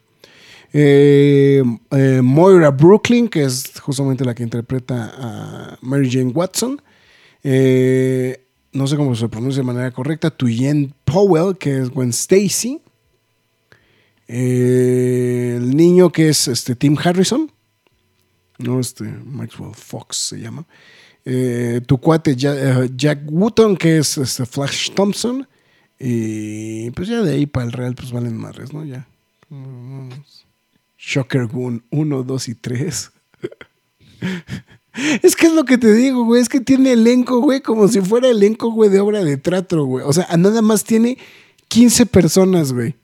Eh, 0.71 1.61
eh, 1.91 2.21
Moira 2.23 2.71
Brooklyn, 2.71 3.27
que 3.27 3.43
es 3.43 3.79
justamente 3.79 4.25
la 4.25 4.33
que 4.33 4.43
interpreta 4.43 5.13
a 5.15 5.77
Mary 5.81 6.09
Jane 6.11 6.31
Watson. 6.31 6.81
Eh, 7.43 8.42
no 8.73 8.87
sé 8.87 8.97
cómo 8.97 9.15
se 9.15 9.29
pronuncia 9.29 9.61
de 9.61 9.67
manera 9.67 9.91
correcta. 9.91 10.31
Tuyen 10.31 10.93
Powell, 11.05 11.57
que 11.57 11.79
es 11.79 11.89
Gwen 11.89 12.09
Stacy. 12.09 12.81
Eh, 14.27 15.55
el 15.57 15.75
niño 15.75 16.11
que 16.11 16.29
es 16.29 16.47
este, 16.47 16.75
Tim 16.75 16.97
Harrison. 17.01 17.51
No, 18.57 18.79
este, 18.79 19.03
Maxwell 19.03 19.75
Fox 19.75 20.17
se 20.17 20.39
llama. 20.39 20.65
Eh, 21.25 21.81
tu 21.85 21.99
cuate 21.99 22.35
eh, 22.39 22.89
Jack 22.95 23.19
Wooton, 23.27 23.77
que 23.77 23.99
es 23.99 24.17
este, 24.17 24.45
Flash 24.45 24.91
Thompson. 24.91 25.47
Y 25.99 26.89
pues 26.91 27.07
ya 27.07 27.21
de 27.21 27.33
ahí 27.33 27.45
para 27.45 27.65
el 27.65 27.71
Real, 27.71 27.95
pues 27.95 28.11
valen 28.11 28.35
madres, 28.35 28.73
¿no? 28.73 28.83
Ya. 28.83 29.07
Shocker 30.97 31.45
Gun 31.45 31.83
1, 31.91 32.23
2 32.23 32.47
y 32.49 32.55
3. 32.55 33.11
es 35.21 35.35
que 35.35 35.47
es 35.47 35.53
lo 35.53 35.63
que 35.65 35.77
te 35.77 35.93
digo, 35.93 36.23
güey. 36.25 36.41
Es 36.41 36.49
que 36.49 36.59
tiene 36.61 36.93
elenco, 36.93 37.39
güey, 37.39 37.61
como 37.61 37.87
si 37.87 38.01
fuera 38.01 38.27
elenco, 38.29 38.71
güey, 38.71 38.89
de 38.89 38.99
obra 38.99 39.23
de 39.23 39.37
teatro, 39.37 39.85
güey. 39.85 40.05
O 40.05 40.13
sea, 40.13 40.27
nada 40.37 40.61
más 40.61 40.83
tiene 40.83 41.17
15 41.67 42.05
personas, 42.05 42.73
güey. 42.73 42.95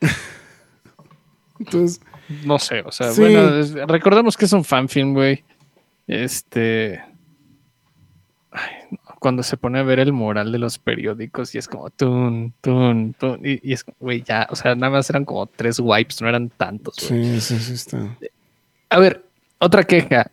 Entonces, 1.58 2.00
No 2.44 2.58
sé, 2.58 2.80
o 2.80 2.90
sea, 2.90 3.12
Sí. 3.12 3.20
bueno, 3.20 3.58
es- 3.58 3.74
recordemos 3.86 4.34
que 4.36 4.46
es 4.46 4.52
un 4.54 4.64
fanfilm, 4.64 5.12
güey. 5.12 5.44
Este. 6.06 7.00
Ay, 8.50 8.70
no. 8.90 8.98
cuando 9.18 9.42
se 9.42 9.56
pone 9.56 9.78
a 9.78 9.82
ver 9.82 9.98
el 10.00 10.12
moral 10.12 10.52
de 10.52 10.58
los 10.58 10.78
periódicos 10.78 11.54
y 11.54 11.58
es 11.58 11.66
como 11.68 11.90
tun, 11.90 12.52
tun, 12.60 13.14
tun. 13.18 13.40
Y, 13.44 13.60
y 13.68 13.72
es, 13.74 13.84
güey, 14.00 14.22
ya, 14.22 14.46
o 14.50 14.56
sea, 14.56 14.74
nada 14.74 14.90
más 14.92 15.08
eran 15.10 15.24
como 15.24 15.46
tres 15.46 15.78
wipes, 15.80 16.20
no 16.22 16.28
eran 16.28 16.48
tantos. 16.50 16.94
güey. 17.08 17.40
Sí, 17.40 17.40
sí, 17.40 17.58
sí 17.58 17.72
está. 17.74 18.16
A 18.90 18.98
ver, 18.98 19.23
otra 19.64 19.84
queja. 19.84 20.30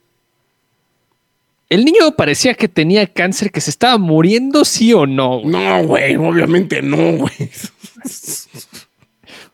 El 1.69 1.85
niño 1.85 2.11
parecía 2.17 2.53
que 2.53 2.67
tenía 2.67 3.07
cáncer, 3.07 3.49
que 3.51 3.61
se 3.61 3.69
estaba 3.69 3.97
muriendo, 3.97 4.65
sí 4.65 4.91
o 4.93 5.05
no. 5.05 5.39
güey? 5.39 5.51
No, 5.51 5.83
güey, 5.85 6.15
obviamente 6.17 6.81
no, 6.81 6.97
güey. 7.17 7.49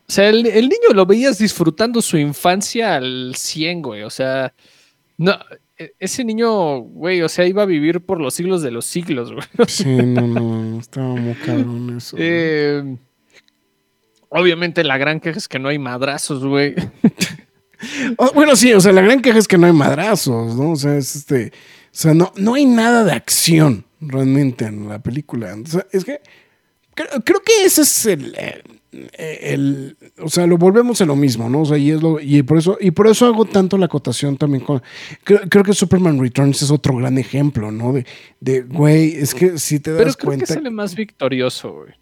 O 0.08 0.10
sea, 0.12 0.28
el, 0.28 0.46
el 0.46 0.68
niño 0.68 0.88
lo 0.94 1.06
veías 1.06 1.38
disfrutando 1.38 2.00
su 2.02 2.16
infancia 2.18 2.96
al 2.96 3.34
100, 3.36 3.82
güey. 3.82 4.02
O 4.02 4.10
sea, 4.10 4.52
no, 5.16 5.38
e- 5.76 5.92
ese 6.00 6.24
niño, 6.24 6.78
güey, 6.80 7.22
o 7.22 7.28
sea, 7.28 7.46
iba 7.46 7.62
a 7.62 7.66
vivir 7.66 8.00
por 8.00 8.20
los 8.20 8.34
siglos 8.34 8.62
de 8.62 8.70
los 8.72 8.84
siglos, 8.86 9.30
güey. 9.32 9.46
Sí, 9.68 9.84
no, 9.86 10.26
no, 10.26 10.80
estaba 10.80 11.08
muy 11.14 11.34
cabrón 11.34 11.94
eso. 11.98 12.16
Eh, 12.18 12.96
obviamente 14.30 14.82
la 14.82 14.98
gran 14.98 15.20
queja 15.20 15.38
es 15.38 15.46
que 15.46 15.58
no 15.60 15.68
hay 15.68 15.78
madrazos, 15.78 16.44
güey. 16.44 16.74
Oh, 18.16 18.32
bueno, 18.34 18.56
sí, 18.56 18.72
o 18.72 18.80
sea, 18.80 18.92
la 18.92 19.02
gran 19.02 19.20
queja 19.22 19.38
es 19.38 19.46
que 19.48 19.58
no 19.58 19.66
hay 19.66 19.72
madrazos, 19.72 20.54
¿no? 20.56 20.72
O 20.72 20.76
sea, 20.76 20.96
es 20.96 21.14
este. 21.16 21.52
O 21.86 22.00
sea, 22.00 22.14
no, 22.14 22.32
no 22.36 22.54
hay 22.54 22.64
nada 22.64 23.04
de 23.04 23.12
acción 23.12 23.84
realmente 24.00 24.64
en 24.66 24.88
la 24.88 24.98
película. 25.00 25.54
O 25.54 25.66
sea, 25.66 25.86
es 25.92 26.04
que. 26.04 26.20
Creo, 26.94 27.08
creo 27.24 27.40
que 27.44 27.64
ese 27.64 27.82
es 27.82 28.06
el, 28.06 28.34
eh, 28.36 28.62
el- 29.42 29.96
O 30.20 30.28
sea, 30.28 30.46
lo 30.48 30.58
volvemos 30.58 31.00
a 31.00 31.04
lo 31.06 31.14
mismo, 31.14 31.48
¿no? 31.48 31.60
O 31.60 31.64
sea, 31.64 31.78
y, 31.78 31.92
es 31.92 32.02
lo, 32.02 32.18
y, 32.20 32.42
por 32.42 32.58
eso, 32.58 32.76
y 32.80 32.90
por 32.90 33.06
eso 33.06 33.26
hago 33.26 33.44
tanto 33.44 33.78
la 33.78 33.86
acotación 33.86 34.36
también 34.36 34.64
con. 34.64 34.82
Creo, 35.22 35.40
creo 35.48 35.62
que 35.62 35.72
Superman 35.74 36.18
Returns 36.20 36.60
es 36.62 36.70
otro 36.72 36.96
gran 36.96 37.16
ejemplo, 37.18 37.70
¿no? 37.70 37.92
De, 37.92 38.04
de 38.40 38.62
güey, 38.62 39.14
es 39.14 39.32
que 39.34 39.58
si 39.58 39.78
te 39.78 39.92
das 39.92 39.98
Pero 40.00 40.12
creo 40.14 40.26
cuenta. 40.26 40.46
que 40.46 40.52
sale 40.54 40.70
más 40.70 40.96
victorioso, 40.96 41.72
güey. 41.72 41.92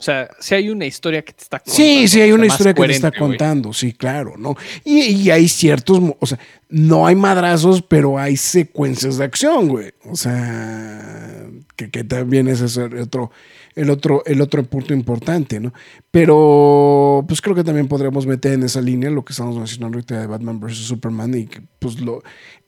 O 0.00 0.02
sea, 0.02 0.30
si 0.40 0.54
hay 0.54 0.70
una 0.70 0.86
historia 0.86 1.20
que 1.20 1.34
te 1.34 1.42
está 1.42 1.58
contando. 1.58 1.76
Sí, 1.76 2.08
sí, 2.08 2.22
hay 2.22 2.32
una 2.32 2.46
historia 2.46 2.72
que 2.72 2.86
te 2.86 2.92
está 2.92 3.12
contando, 3.12 3.74
sí, 3.74 3.92
claro, 3.92 4.32
¿no? 4.38 4.56
Y, 4.82 5.00
y 5.02 5.30
hay 5.30 5.46
ciertos, 5.46 6.00
o 6.18 6.26
sea, 6.26 6.38
no 6.70 7.06
hay 7.06 7.14
madrazos, 7.14 7.82
pero 7.82 8.18
hay 8.18 8.38
secuencias 8.38 9.18
de 9.18 9.24
acción, 9.24 9.68
güey. 9.68 9.92
O 10.06 10.16
sea, 10.16 11.44
que, 11.76 11.90
que 11.90 12.02
también 12.02 12.48
ese 12.48 12.64
es 12.64 12.78
el 12.78 12.98
otro, 12.98 13.30
el 13.74 13.90
otro, 13.90 14.22
el 14.24 14.40
otro 14.40 14.62
punto 14.62 14.94
importante, 14.94 15.60
¿no? 15.60 15.74
Pero, 16.10 17.22
pues 17.28 17.42
creo 17.42 17.54
que 17.54 17.62
también 17.64 17.86
podríamos 17.86 18.26
meter 18.26 18.54
en 18.54 18.62
esa 18.62 18.80
línea 18.80 19.10
lo 19.10 19.22
que 19.22 19.34
estamos 19.34 19.58
mencionando 19.58 19.98
ahorita 19.98 20.18
de 20.18 20.26
Batman 20.26 20.60
vs. 20.60 20.78
Superman 20.78 21.34
y 21.34 21.46
que, 21.46 21.60
pues, 21.78 22.00
lo... 22.00 22.22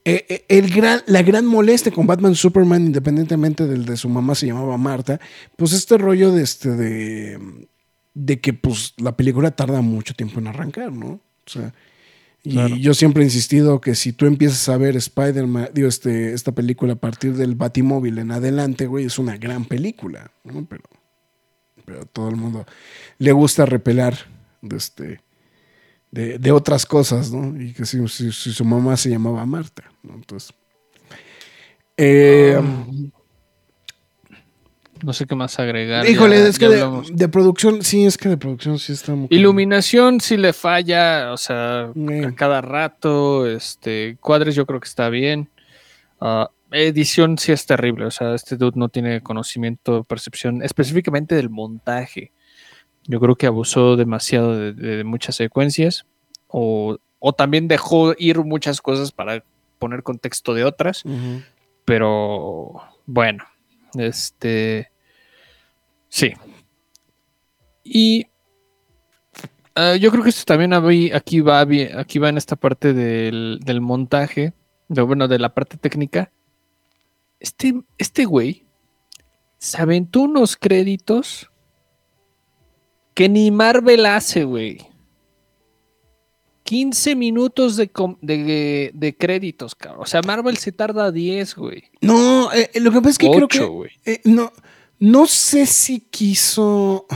eh, 0.05 0.27
eh, 0.29 0.45
el 0.49 0.71
gran, 0.75 1.01
la 1.07 1.23
gran 1.23 1.47
molestia 1.47 1.93
con 1.93 2.07
Batman 2.07 2.35
Superman, 2.35 2.87
independientemente 2.87 3.67
del 3.67 3.85
de 3.85 3.97
su 3.97 4.09
mamá 4.09 4.35
se 4.35 4.47
llamaba 4.47 4.77
Marta, 4.77 5.21
pues 5.57 5.73
este 5.73 5.99
rollo 5.99 6.33
de 6.33 6.43
este 6.43 6.71
de 6.71 7.69
de 8.15 8.41
que 8.41 8.53
pues 8.53 8.95
la 8.99 9.17
película 9.17 9.51
tarda 9.53 9.81
mucho 9.81 10.15
tiempo 10.15 10.39
en 10.39 10.49
arrancar, 10.49 10.93
¿no? 10.93 11.07
O 11.07 11.21
sea, 11.47 11.73
y 12.45 12.55
Claro. 12.55 12.77
yo 12.77 12.93
siempre 12.93 13.23
he 13.23 13.27
insistido 13.27 13.81
que 13.81 13.95
si 13.95 14.13
tú 14.13 14.27
empiezas 14.27 14.69
a 14.69 14.77
ver 14.77 14.97
Spider-Man, 14.97 15.71
digo, 15.73 15.89
este, 15.89 16.33
esta 16.33 16.53
película 16.53 16.95
a 16.95 16.97
partir 16.97 17.37
del 17.37 17.55
Batimóvil 17.55 18.19
en 18.19 18.33
adelante, 18.33 18.87
güey, 18.87 19.07
es 19.07 19.19
una 19.19 19.37
gran 19.37 19.65
película, 19.65 20.33
¿no? 20.45 20.67
Pero, 20.69 20.83
pero 21.85 22.03
a 22.03 22.05
todo 22.05 22.29
el 22.29 22.37
mundo 22.37 22.67
le 23.19 23.33
gusta 23.33 23.65
repelar 23.65 24.19
de, 24.61 24.77
este, 24.77 25.21
de, 26.13 26.39
de 26.39 26.53
otras 26.53 26.87
cosas, 26.87 27.33
¿no? 27.33 27.61
Y 27.61 27.73
que 27.73 27.85
si, 27.85 28.07
si- 28.07 28.31
si 28.31 28.53
su 28.53 28.65
mamá 28.65 28.97
se 28.97 29.11
llamaba 29.11 29.45
Marta, 29.47 29.83
¿no? 30.05 30.15
Entonces... 30.15 30.55
eh, 31.97 32.61
No 35.03 35.13
sé 35.13 35.27
qué 35.27 35.35
más 35.35 35.59
agregar. 35.59 36.09
híjole, 36.09 36.39
ya- 36.39 36.47
es 36.49 36.59
que 36.61 36.69
de 36.69 37.29
producción, 37.29 37.83
sí, 37.83 38.05
es 38.05 38.17
que 38.17 38.29
de 38.29 38.37
producción 38.37 38.79
sí 38.79 38.93
está 38.93 39.15
muy... 39.17 39.27
Iluminación 39.31 40.21
sí 40.21 40.37
le 40.37 40.53
falla, 40.53 41.33
o 41.33 41.37
sea, 41.37 41.91
Eh. 41.97 42.27
a 42.27 42.33
cada 42.37 42.61
rato, 42.61 43.47
este, 43.49 44.17
cuadres 44.21 44.55
yo 44.55 44.65
creo 44.65 44.79
que 44.79 44.89
está 44.89 45.09
bien. 45.09 45.49
Ah, 46.21 46.51
edición 46.71 47.37
sí 47.37 47.51
es 47.51 47.67
terrible, 47.67 48.05
o 48.05 48.11
sea, 48.13 48.35
este 48.37 48.57
dude 48.57 48.79
no 48.79 48.89
tiene 48.89 49.23
conocimiento, 49.23 50.05
percepción, 50.05 50.63
específicamente 50.63 51.35
del 51.35 51.51
montaje. 51.51 52.31
Yo 53.05 53.21
creo 53.21 53.37
que 53.37 53.47
abusó 53.47 53.97
demasiado 53.97 54.57
de, 54.57 54.73
de 54.73 55.05
muchas 55.05 55.37
secuencias, 55.37 56.07
o, 56.49 56.99
o 57.19 57.33
también 57.33 57.69
dejó 57.69 58.15
ir 58.19 58.39
muchas 58.41 58.81
cosas 58.81 59.13
para 59.13 59.45
poner 59.79 60.03
contexto 60.03 60.55
de 60.55 60.65
otras, 60.65 61.05
pero 61.85 62.83
bueno, 63.07 63.45
este, 63.95 64.91
sí. 66.09 66.35
Y 67.85 68.27
ah, 69.75 69.97
yo 69.97 70.11
creo 70.11 70.25
que 70.25 70.31
esto 70.31 70.45
también 70.45 70.73
aquí 71.15 71.41
va 71.41 71.65
bien, 71.65 71.99
aquí 71.99 72.19
va 72.19 72.29
en 72.29 72.39
esta 72.39 72.57
parte 72.57 72.93
del, 72.93 73.61
del 73.65 73.81
montaje, 73.81 74.53
de, 74.89 75.03
bueno, 75.03 75.27
de 75.29 75.39
la 75.39 75.55
parte 75.55 75.77
técnica. 75.77 76.31
Este, 77.41 77.75
este 77.99 78.25
güey 78.25 78.67
se 79.59 79.81
aventó 79.81 80.23
unos 80.23 80.57
créditos 80.57 81.52
que 83.15 83.29
ni 83.29 83.51
Marvel 83.51 84.07
hace, 84.07 84.45
güey. 84.45 84.79
15 86.65 87.17
minutos 87.17 87.77
de, 87.77 87.91
de, 88.21 88.91
de 88.95 89.17
créditos, 89.17 89.75
cabrón. 89.75 90.03
O 90.05 90.07
sea, 90.07 90.23
Marvel 90.23 90.57
se 90.57 90.73
tarda 90.73 91.11
10, 91.11 91.57
güey. 91.57 91.85
No, 92.01 92.53
eh, 92.53 92.71
lo 92.77 92.91
que 92.93 92.99
pasa 92.99 93.11
es 93.11 93.19
que 93.19 93.31
creo 93.31 93.49
que 93.49 93.61
8, 93.61 93.71
güey. 93.73 93.91
eh, 94.05 94.21
no, 94.25 94.53
no 94.99 95.27
sé 95.27 95.67
si 95.67 96.01
quiso 96.01 97.07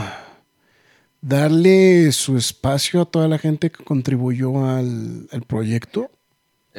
darle 1.21 2.11
su 2.11 2.37
espacio 2.37 3.01
a 3.01 3.05
toda 3.05 3.27
la 3.27 3.37
gente 3.39 3.71
que 3.71 3.83
contribuyó 3.83 4.65
al, 4.65 5.27
al 5.31 5.41
proyecto. 5.43 6.11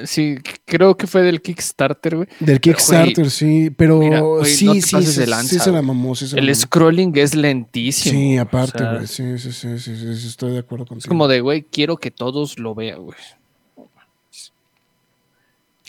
Sí, 0.04 0.36
creo 0.64 0.96
que 0.96 1.06
fue 1.06 1.22
del 1.22 1.40
Kickstarter, 1.42 2.16
güey. 2.16 2.28
Del 2.40 2.60
Pero, 2.60 2.60
Kickstarter, 2.60 3.30
sí, 3.30 3.70
pero 3.70 3.98
mira, 3.98 4.20
güey, 4.20 4.44
sí, 4.44 4.64
no 4.66 4.74
sí, 4.74 4.82
sí, 4.82 5.02
sí 5.02 5.12
se 5.12 5.26
la 5.26 5.36
mamó, 5.82 6.14
sí 6.14 6.26
se 6.28 6.36
la 6.36 6.40
El 6.42 6.46
mamó. 6.46 6.54
scrolling 6.54 7.12
es 7.16 7.34
lentísimo. 7.34 8.18
Sí, 8.18 8.38
o 8.38 8.42
aparte, 8.42 8.78
sea, 8.78 8.92
güey, 8.94 9.06
sí, 9.06 9.38
sí, 9.38 9.52
sí, 9.52 9.78
sí, 9.78 9.96
sí, 9.96 10.16
sí, 10.16 10.26
estoy 10.28 10.52
de 10.52 10.58
acuerdo 10.58 10.86
contigo. 10.86 11.04
Es 11.04 11.08
como 11.08 11.28
de, 11.28 11.40
güey, 11.40 11.62
quiero 11.64 11.96
que 11.96 12.10
todos 12.10 12.58
lo 12.58 12.74
vean, 12.74 13.02
güey. 13.02 13.18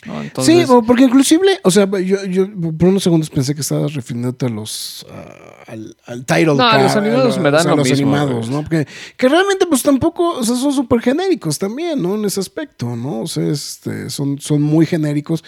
No, 0.06 0.22
entonces, 0.22 0.66
Sí, 0.66 0.74
porque 0.86 1.04
inclusive, 1.04 1.60
o 1.62 1.70
sea, 1.70 1.86
yo, 2.00 2.24
yo 2.24 2.48
por 2.78 2.88
unos 2.88 3.02
segundos 3.02 3.28
pensé 3.28 3.54
que 3.54 3.60
estabas 3.60 3.92
refiriéndote 3.92 4.46
a 4.46 4.48
los 4.48 5.06
ah, 5.10 5.64
al, 5.66 5.94
al 6.06 6.24
title 6.24 6.54
No, 6.54 6.66
a 6.66 6.82
los 6.82 6.96
animados 6.96 7.38
me 7.38 7.50
dan 7.50 7.60
o 7.60 7.62
sea, 7.62 7.70
lo 7.72 7.76
los 7.76 7.90
mismo, 7.90 8.16
animados. 8.16 8.48
¿no? 8.48 8.62
Porque 8.62 8.86
que 9.16 9.28
realmente 9.28 9.66
pues 9.66 9.82
tampoco, 9.82 10.38
o 10.38 10.42
sea, 10.42 10.56
son 10.56 10.72
súper 10.72 11.00
genéricos 11.00 11.58
también, 11.58 12.00
¿no? 12.00 12.14
En 12.14 12.24
ese 12.24 12.40
aspecto, 12.40 12.96
¿no? 12.96 13.20
O 13.20 13.26
sea, 13.26 13.46
este, 13.46 14.08
son, 14.08 14.38
son 14.38 14.62
muy 14.62 14.86
genéricos. 14.86 15.44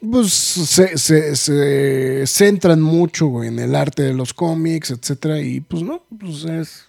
Pues 0.00 0.32
se, 0.32 0.98
se, 0.98 1.36
se 1.36 2.26
centran 2.26 2.80
mucho 2.80 3.26
güey, 3.26 3.48
en 3.48 3.58
el 3.58 3.74
arte 3.74 4.02
de 4.02 4.14
los 4.14 4.32
cómics, 4.34 4.90
etcétera, 4.90 5.40
y 5.40 5.60
pues 5.60 5.82
no, 5.82 6.02
pues 6.18 6.44
es, 6.44 6.86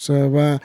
o 0.00 0.02
sea, 0.02 0.28
va, 0.28 0.62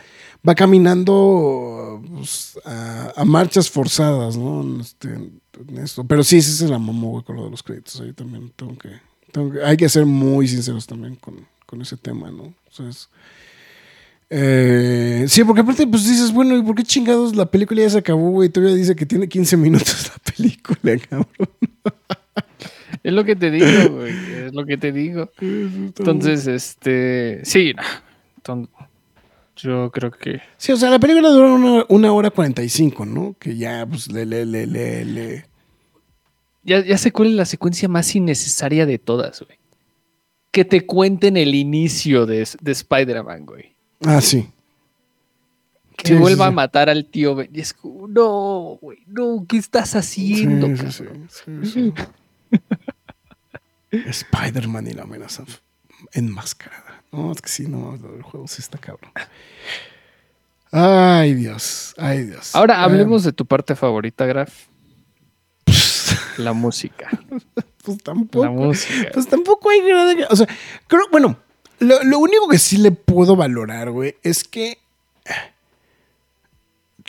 va 0.47 0.55
caminando 0.55 2.01
pues, 2.15 2.57
a, 2.63 3.11
a 3.17 3.25
marchas 3.25 3.69
forzadas, 3.69 4.38
¿no? 4.38 4.61
En 4.61 4.79
este- 4.79 5.09
en 5.13 5.77
esto. 5.77 6.05
Pero 6.05 6.23
sí, 6.23 6.41
sí 6.41 6.51
se 6.53 6.69
la 6.69 6.79
mamó, 6.79 7.11
güey, 7.11 7.23
con 7.25 7.36
lo 7.36 7.43
de 7.45 7.51
los 7.51 7.61
créditos. 7.63 7.99
Ahí 7.99 8.13
también 8.13 8.51
tengo 8.55 8.77
que, 8.77 8.89
tengo 9.33 9.51
que- 9.51 9.61
hay 9.63 9.75
que 9.75 9.89
ser 9.89 10.05
muy 10.05 10.47
sinceros 10.47 10.88
también 10.88 11.15
con, 11.15 11.45
con 11.65 11.81
ese 11.81 11.97
tema, 11.97 12.31
¿no? 12.31 12.43
O 12.43 12.71
sea, 12.71 12.88
es- 12.88 13.09
eh, 14.29 15.25
sí, 15.27 15.43
porque 15.43 15.61
aparte, 15.61 15.86
pues 15.86 16.03
dices, 16.07 16.31
bueno, 16.33 16.57
¿y 16.57 16.63
por 16.63 16.75
qué 16.75 16.83
chingados 16.83 17.36
la 17.36 17.45
película 17.45 17.81
ya 17.81 17.89
se 17.89 17.97
acabó, 17.99 18.31
güey? 18.31 18.49
Todavía 18.49 18.75
dice 18.75 18.95
que 18.95 19.05
tiene 19.05 19.27
15 19.29 19.55
minutos 19.57 20.09
la 20.09 20.33
película, 20.33 20.97
cabrón. 21.09 21.49
es 23.03 23.13
lo 23.13 23.23
que 23.23 23.36
te 23.36 23.51
digo, 23.51 23.97
güey. 23.97 24.13
Es 24.45 24.53
lo 24.53 24.65
que 24.65 24.77
te 24.77 24.91
digo. 24.91 25.29
Entonces, 25.41 26.47
este. 26.47 27.41
Sí, 27.43 27.73
no. 27.75 27.83
Yo 29.58 29.89
creo 29.91 30.12
que. 30.12 30.41
Sí, 30.58 30.72
o 30.74 30.78
sea, 30.78 30.89
la 30.89 30.99
película 30.99 31.30
dura 31.30 31.51
una, 31.53 31.86
una 31.89 32.12
hora 32.12 32.30
45, 32.30 33.06
¿no? 33.06 33.36
Que 33.39 33.56
ya, 33.56 33.86
pues, 33.86 34.12
le, 34.12 34.26
le, 34.26 34.45
le, 34.45 34.68
le, 34.68 35.06
le- 35.06 35.45
Ya, 36.64 36.84
ya 36.84 36.97
sé 36.97 37.12
cuál 37.12 37.30
es 37.30 37.36
la 37.36 37.45
secuencia 37.45 37.88
más 37.88 38.14
innecesaria 38.16 38.86
de 38.86 38.97
todas, 38.99 39.41
güey. 39.41 39.58
Que 40.51 40.66
te 40.66 40.86
cuenten 40.86 41.38
el 41.38 41.56
inicio 41.56 42.26
de, 42.26 42.47
de 42.62 42.72
Spider-Man, 42.72 43.45
güey. 43.45 43.74
Ah, 44.06 44.20
sí. 44.22 44.49
Que 45.97 46.10
Sí, 46.10 46.14
vuelva 46.16 46.45
sí. 46.45 46.49
a 46.49 46.51
matar 46.51 46.89
al 46.89 47.06
tío 47.06 47.36
Ben. 47.36 47.49
Y 47.53 47.62
es 47.62 47.74
como, 47.74 48.08
no, 48.10 48.78
güey, 48.82 48.99
no, 49.08 49.45
¿qué 49.47 49.58
estás 49.58 49.95
haciendo, 49.95 50.68
Sí, 50.68 50.76
sí, 50.91 51.03
cabrón? 51.03 51.30
sí, 51.30 51.51
sí, 51.64 51.72
sí. 51.72 51.93
Spider-Man 54.10 54.88
y 54.88 54.93
la 54.93 55.03
amenaza 55.03 55.43
enmascarada. 56.14 56.84
No, 57.16 57.32
es 57.32 57.41
que 57.41 57.49
sí, 57.49 57.68
no, 57.68 57.93
el 57.95 58.22
juego 58.24 58.47
sí 58.47 58.61
está 58.61 58.78
cabrón. 58.78 59.11
Ay, 60.72 61.34
Dios, 61.34 61.93
ay, 61.97 62.24
Dios. 62.26 62.53
Ahora 62.55 62.84
hablemos 62.84 63.24
de 63.24 63.32
tu 63.32 63.45
parte 63.45 63.76
favorita, 63.76 64.26
Graf. 64.26 64.66
La 66.38 66.51
música. 66.53 67.09
pues 67.84 67.97
tampoco. 68.03 68.43
La 68.45 68.51
música. 68.51 69.09
Pues 69.13 69.28
tampoco 69.28 69.70
hay 69.70 69.82
gran- 69.82 70.26
O 70.30 70.36
sea, 70.36 70.47
creo, 70.88 71.03
bueno, 71.11 71.38
lo, 71.80 72.03
lo 72.03 72.20
único 72.20 72.49
que 72.49 72.57
sí 72.59 72.78
le 72.78 72.91
puedo 72.91 73.36
valorar, 73.38 73.91
güey, 73.91 74.16
es 74.24 74.43
que 74.43 74.78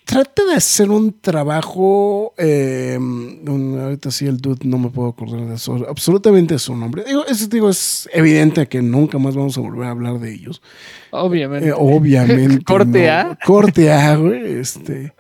trata 0.07 0.45
de 0.47 0.55
hacer 0.55 0.89
un 0.91 1.21
trabajo. 1.21 2.33
eh, 2.39 2.97
un- 2.99 3.79
ahorita 3.83 4.11
sí, 4.11 4.27
el 4.27 4.39
dude 4.39 4.67
no 4.67 4.79
me 4.79 4.89
puedo 4.89 5.09
acordar 5.09 5.45
de 5.47 5.55
eso. 5.57 5.85
Absolutamente 5.89 6.59
su 6.59 6.75
nombre. 6.75 7.05
Digo, 7.07 7.27
es, 7.27 7.51
digo, 7.51 7.69
es 7.69 8.09
evidente 8.15 8.67
que 8.69 8.81
nunca 8.81 9.19
más 9.19 9.35
vamos 9.37 9.59
a 9.59 9.61
volver 9.61 9.87
a 9.89 9.91
hablar 9.91 10.19
de 10.21 10.33
ellos. 10.33 10.63
Obviamente. 11.11 11.69
Eh, 11.69 11.73
obviamente. 11.77 12.65
Corte 12.65 13.07
no. 13.07 13.13
A. 13.13 13.39
Corte 13.45 13.93
A, 13.93 14.17
güey. 14.17 14.53
Este. 14.61 15.13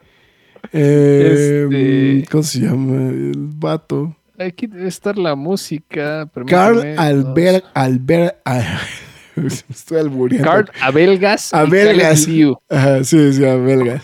eh, 0.73 1.65
Este- 1.69 2.29
¿Cómo 2.31 2.43
se 2.43 2.61
llama? 2.61 3.09
El 3.11 3.33
vato. 3.37 4.17
Aquí 4.39 4.67
debe 4.67 4.89
estar 4.89 5.17
la 5.19 5.35
música. 5.35 6.29
Carl 6.47 6.77
permíteme, 6.81 6.97
Albert. 6.99 7.65
dos. 7.65 7.73
Albert. 7.75 8.37
estoy 9.71 9.99
albureando. 9.99 10.49
Carl 10.51 10.71
Abelgas. 10.81 11.51
y 11.53 11.57
Abelgas. 11.57 12.21
Caleb 12.25 12.29
Liu. 12.37 12.57
Ajá, 12.69 13.05
sí, 13.05 13.33
sí, 13.33 13.45
Abelgas. 13.45 14.03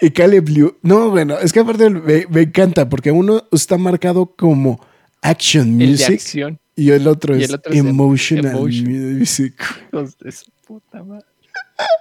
Y 0.00 0.10
Caleb 0.10 0.48
Liu. 0.48 0.76
No, 0.82 1.10
bueno, 1.10 1.38
es 1.38 1.52
que 1.52 1.60
aparte 1.60 1.88
me, 1.90 2.26
me 2.28 2.40
encanta 2.42 2.88
porque 2.88 3.10
uno 3.12 3.44
está 3.52 3.78
marcado 3.78 4.26
como 4.36 4.80
action 5.20 5.80
El 5.80 5.86
de 5.86 5.86
music 5.92 6.10
acción. 6.14 6.58
y 6.74 6.90
el 6.90 7.06
otro 7.06 7.36
Y 7.36 7.44
es 7.44 7.50
el 7.50 7.60
es 7.70 7.76
emotional 7.78 8.52
emotion. 8.56 9.18
music. 9.18 9.54
Hijos 9.92 10.18
de 10.18 10.32
su 10.32 10.50
puta 10.66 11.02
madre. 11.04 11.26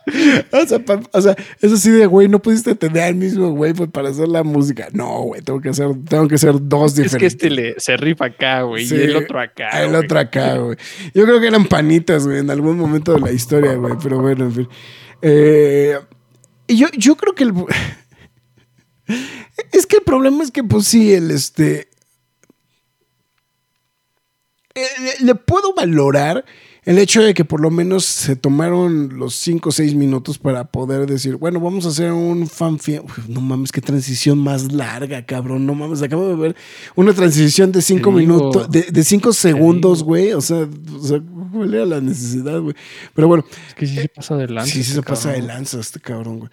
O 0.52 0.66
sea, 0.68 0.80
pa- 0.80 1.02
o 1.12 1.22
sea, 1.22 1.36
eso 1.62 1.78
sí 1.78 1.90
de, 1.92 2.06
güey, 2.06 2.28
no 2.28 2.42
pudiste 2.42 2.76
tener 2.76 3.04
al 3.04 3.16
mismo 3.16 3.52
güey 3.52 3.74
pues, 3.74 3.90
para 3.90 4.10
hacer 4.10 4.28
la 4.28 4.44
música. 4.44 4.88
No, 4.94 5.22
güey, 5.24 5.42
tengo 5.42 5.62
que 5.62 5.70
hacer, 5.70 5.88
tengo 6.08 6.28
que 6.28 6.36
hacer 6.36 6.54
dos 6.62 6.92
Es 6.92 6.96
que 6.98 7.04
diferentes. 7.04 7.34
este 7.34 7.50
le, 7.50 7.80
se 7.80 7.98
rifa 7.98 8.26
acá, 8.26 8.62
güey. 8.64 8.86
Sí, 8.86 8.96
y 8.96 9.02
el 9.02 9.16
otro 9.16 9.40
acá. 9.40 9.70
El 9.82 9.90
güey. 9.92 10.04
otro 10.06 10.20
acá, 10.20 10.58
güey. 10.58 10.78
Yo 11.14 11.24
creo 11.26 11.40
que 11.40 11.48
eran 11.48 11.66
panitas, 11.66 12.26
güey, 12.26 12.40
en 12.40 12.50
algún 12.50 12.78
momento 12.78 13.14
de 13.14 13.20
la 13.22 13.32
historia, 13.32 13.74
güey. 13.76 13.94
Pero 14.02 14.20
bueno, 14.20 14.46
en 14.46 14.52
fin. 14.54 14.68
Eh, 15.22 15.98
y 16.68 16.78
yo, 16.78 16.88
yo 16.98 17.16
creo 17.16 17.34
que 17.34 17.44
el. 17.44 17.54
Es 19.74 19.86
que 19.86 19.98
el 19.98 20.04
problema 20.04 20.44
es 20.44 20.52
que, 20.52 20.64
pues 20.64 20.88
sí, 20.88 21.14
el 21.14 21.32
este. 21.32 21.90
eh, 24.76 24.86
le- 25.20 25.26
le 25.26 25.36
puedo 25.36 25.74
valorar 25.74 26.46
el 26.84 26.98
hecho 26.98 27.22
de 27.22 27.34
que 27.36 27.46
por 27.46 27.62
lo 27.62 27.70
menos 27.70 28.06
se 28.06 28.36
tomaron 28.36 29.18
los 29.20 29.36
5 29.36 29.70
o 29.70 29.72
6 29.72 29.94
minutos 29.94 30.40
para 30.40 30.64
poder 30.66 31.06
decir, 31.06 31.36
bueno, 31.36 31.60
vamos 31.60 31.86
a 31.86 31.90
hacer 31.90 32.12
un 32.12 32.48
fan 32.48 32.80
film. 32.80 33.06
Uf, 33.06 33.28
No 33.28 33.40
mames, 33.40 33.72
qué 33.72 33.82
transición 33.82 34.40
más 34.40 34.72
larga, 34.72 35.24
cabrón. 35.26 35.66
No 35.68 35.76
mames, 35.76 36.02
acabo 36.02 36.28
de 36.28 36.36
ver 36.36 36.56
una 36.96 37.14
transición 37.14 37.72
de 37.72 37.82
5 37.84 37.98
Te 38.00 38.20
digo. 38.20 38.34
minutos, 38.34 38.72
de 38.72 39.04
5 39.04 39.32
segundos, 39.34 40.04
güey. 40.04 40.34
O 40.34 40.42
sea, 40.42 40.68
o 40.96 41.04
sea, 41.04 41.22
¿cuál 41.52 41.74
era 41.74 41.86
la 41.86 42.02
necesidad, 42.02 42.60
güey? 42.60 42.76
Pero 43.14 43.28
bueno, 43.28 43.46
Es 43.68 43.76
que 43.76 43.86
sí 43.86 43.96
se 43.98 44.10
pasa 44.10 44.36
de 44.38 44.48
lanza. 44.48 44.66
Sí, 44.66 44.72
sí 44.74 44.80
este 44.82 44.94
se 44.96 45.02
pasa 45.04 45.32
de 45.32 45.42
lanza 45.44 45.80
este 45.80 46.00
cabrón, 46.00 46.40
güey. 46.40 46.52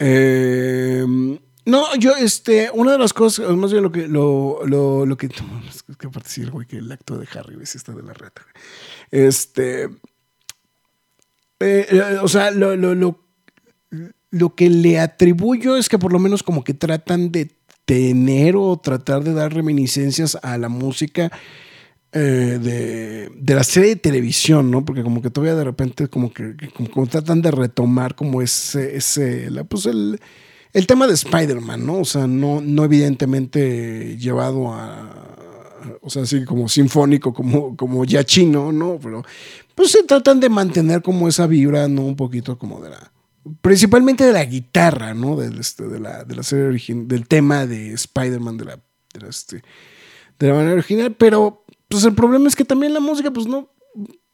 Eh, 0.00 1.38
no, 1.70 1.94
yo, 1.96 2.16
este, 2.16 2.70
una 2.74 2.92
de 2.92 2.98
las 2.98 3.12
cosas, 3.12 3.48
más 3.56 3.70
bien 3.70 3.84
lo 3.84 3.92
que, 3.92 4.08
lo, 4.08 4.60
lo, 4.66 5.16
que, 5.16 5.26
es 5.26 5.82
que 5.98 6.06
aparte 6.08 6.28
sí, 6.28 6.44
güey, 6.44 6.66
que 6.66 6.78
el 6.78 6.90
acto 6.90 7.16
de 7.16 7.26
Harry, 7.32 7.54
sí 7.64 7.78
está 7.78 7.92
de 7.92 8.02
la 8.02 8.12
reta. 8.12 8.42
Este, 9.10 9.84
eh, 9.84 9.90
eh, 11.60 12.18
o 12.22 12.28
sea, 12.28 12.50
lo, 12.50 12.76
lo, 12.76 12.94
lo, 12.94 13.24
lo 14.30 14.54
que 14.54 14.68
le 14.68 14.98
atribuyo 14.98 15.76
es 15.76 15.88
que 15.88 15.98
por 15.98 16.12
lo 16.12 16.18
menos 16.18 16.42
como 16.42 16.64
que 16.64 16.74
tratan 16.74 17.30
de 17.30 17.50
tener 17.84 18.56
o 18.56 18.76
tratar 18.78 19.22
de 19.22 19.32
dar 19.32 19.52
reminiscencias 19.52 20.38
a 20.42 20.58
la 20.58 20.68
música 20.68 21.30
eh, 22.12 22.58
de, 22.60 23.30
de 23.36 23.54
la 23.54 23.62
serie 23.62 23.90
de 23.90 23.96
televisión, 23.96 24.70
¿no? 24.70 24.84
Porque 24.84 25.02
como 25.02 25.22
que 25.22 25.30
todavía 25.30 25.54
de 25.54 25.64
repente 25.64 26.08
como 26.08 26.32
que 26.32 26.56
como 26.92 27.06
tratan 27.06 27.42
de 27.42 27.52
retomar 27.52 28.14
como 28.16 28.42
ese, 28.42 28.96
ese 28.96 29.50
la, 29.50 29.64
pues 29.64 29.86
el, 29.86 30.20
el 30.72 30.86
tema 30.86 31.06
de 31.06 31.14
Spider-Man, 31.14 31.84
¿no? 31.84 31.98
O 31.98 32.04
sea, 32.04 32.26
no, 32.26 32.60
no 32.60 32.84
evidentemente 32.84 34.16
llevado 34.18 34.72
a, 34.72 35.30
o 36.00 36.10
sea, 36.10 36.22
así 36.22 36.44
como 36.44 36.68
sinfónico, 36.68 37.32
como, 37.32 37.76
como 37.76 38.04
ya 38.04 38.24
chino, 38.24 38.72
¿no? 38.72 38.98
Pero 39.02 39.24
pues 39.74 39.92
se 39.92 40.02
tratan 40.02 40.40
de 40.40 40.48
mantener 40.48 41.02
como 41.02 41.28
esa 41.28 41.46
vibra, 41.46 41.88
¿no? 41.88 42.02
Un 42.02 42.16
poquito 42.16 42.58
como 42.58 42.80
de 42.80 42.90
la, 42.90 43.12
principalmente 43.60 44.24
de 44.24 44.32
la 44.32 44.44
guitarra, 44.44 45.14
¿no? 45.14 45.36
Del, 45.36 45.58
este, 45.58 45.88
de, 45.88 46.00
la, 46.00 46.24
de 46.24 46.36
la 46.36 46.42
serie 46.42 46.66
original, 46.66 47.08
del 47.08 47.26
tema 47.26 47.66
de 47.66 47.92
Spider-Man, 47.92 48.56
de 48.58 48.64
la, 48.64 48.76
de 48.76 49.20
la, 49.20 49.28
este, 49.28 49.62
de 50.38 50.48
la 50.48 50.54
manera 50.54 50.74
original, 50.74 51.14
pero 51.16 51.64
pues 51.88 52.04
el 52.04 52.14
problema 52.14 52.48
es 52.48 52.56
que 52.56 52.64
también 52.64 52.94
la 52.94 53.00
música 53.00 53.30
pues 53.30 53.46
no, 53.46 53.70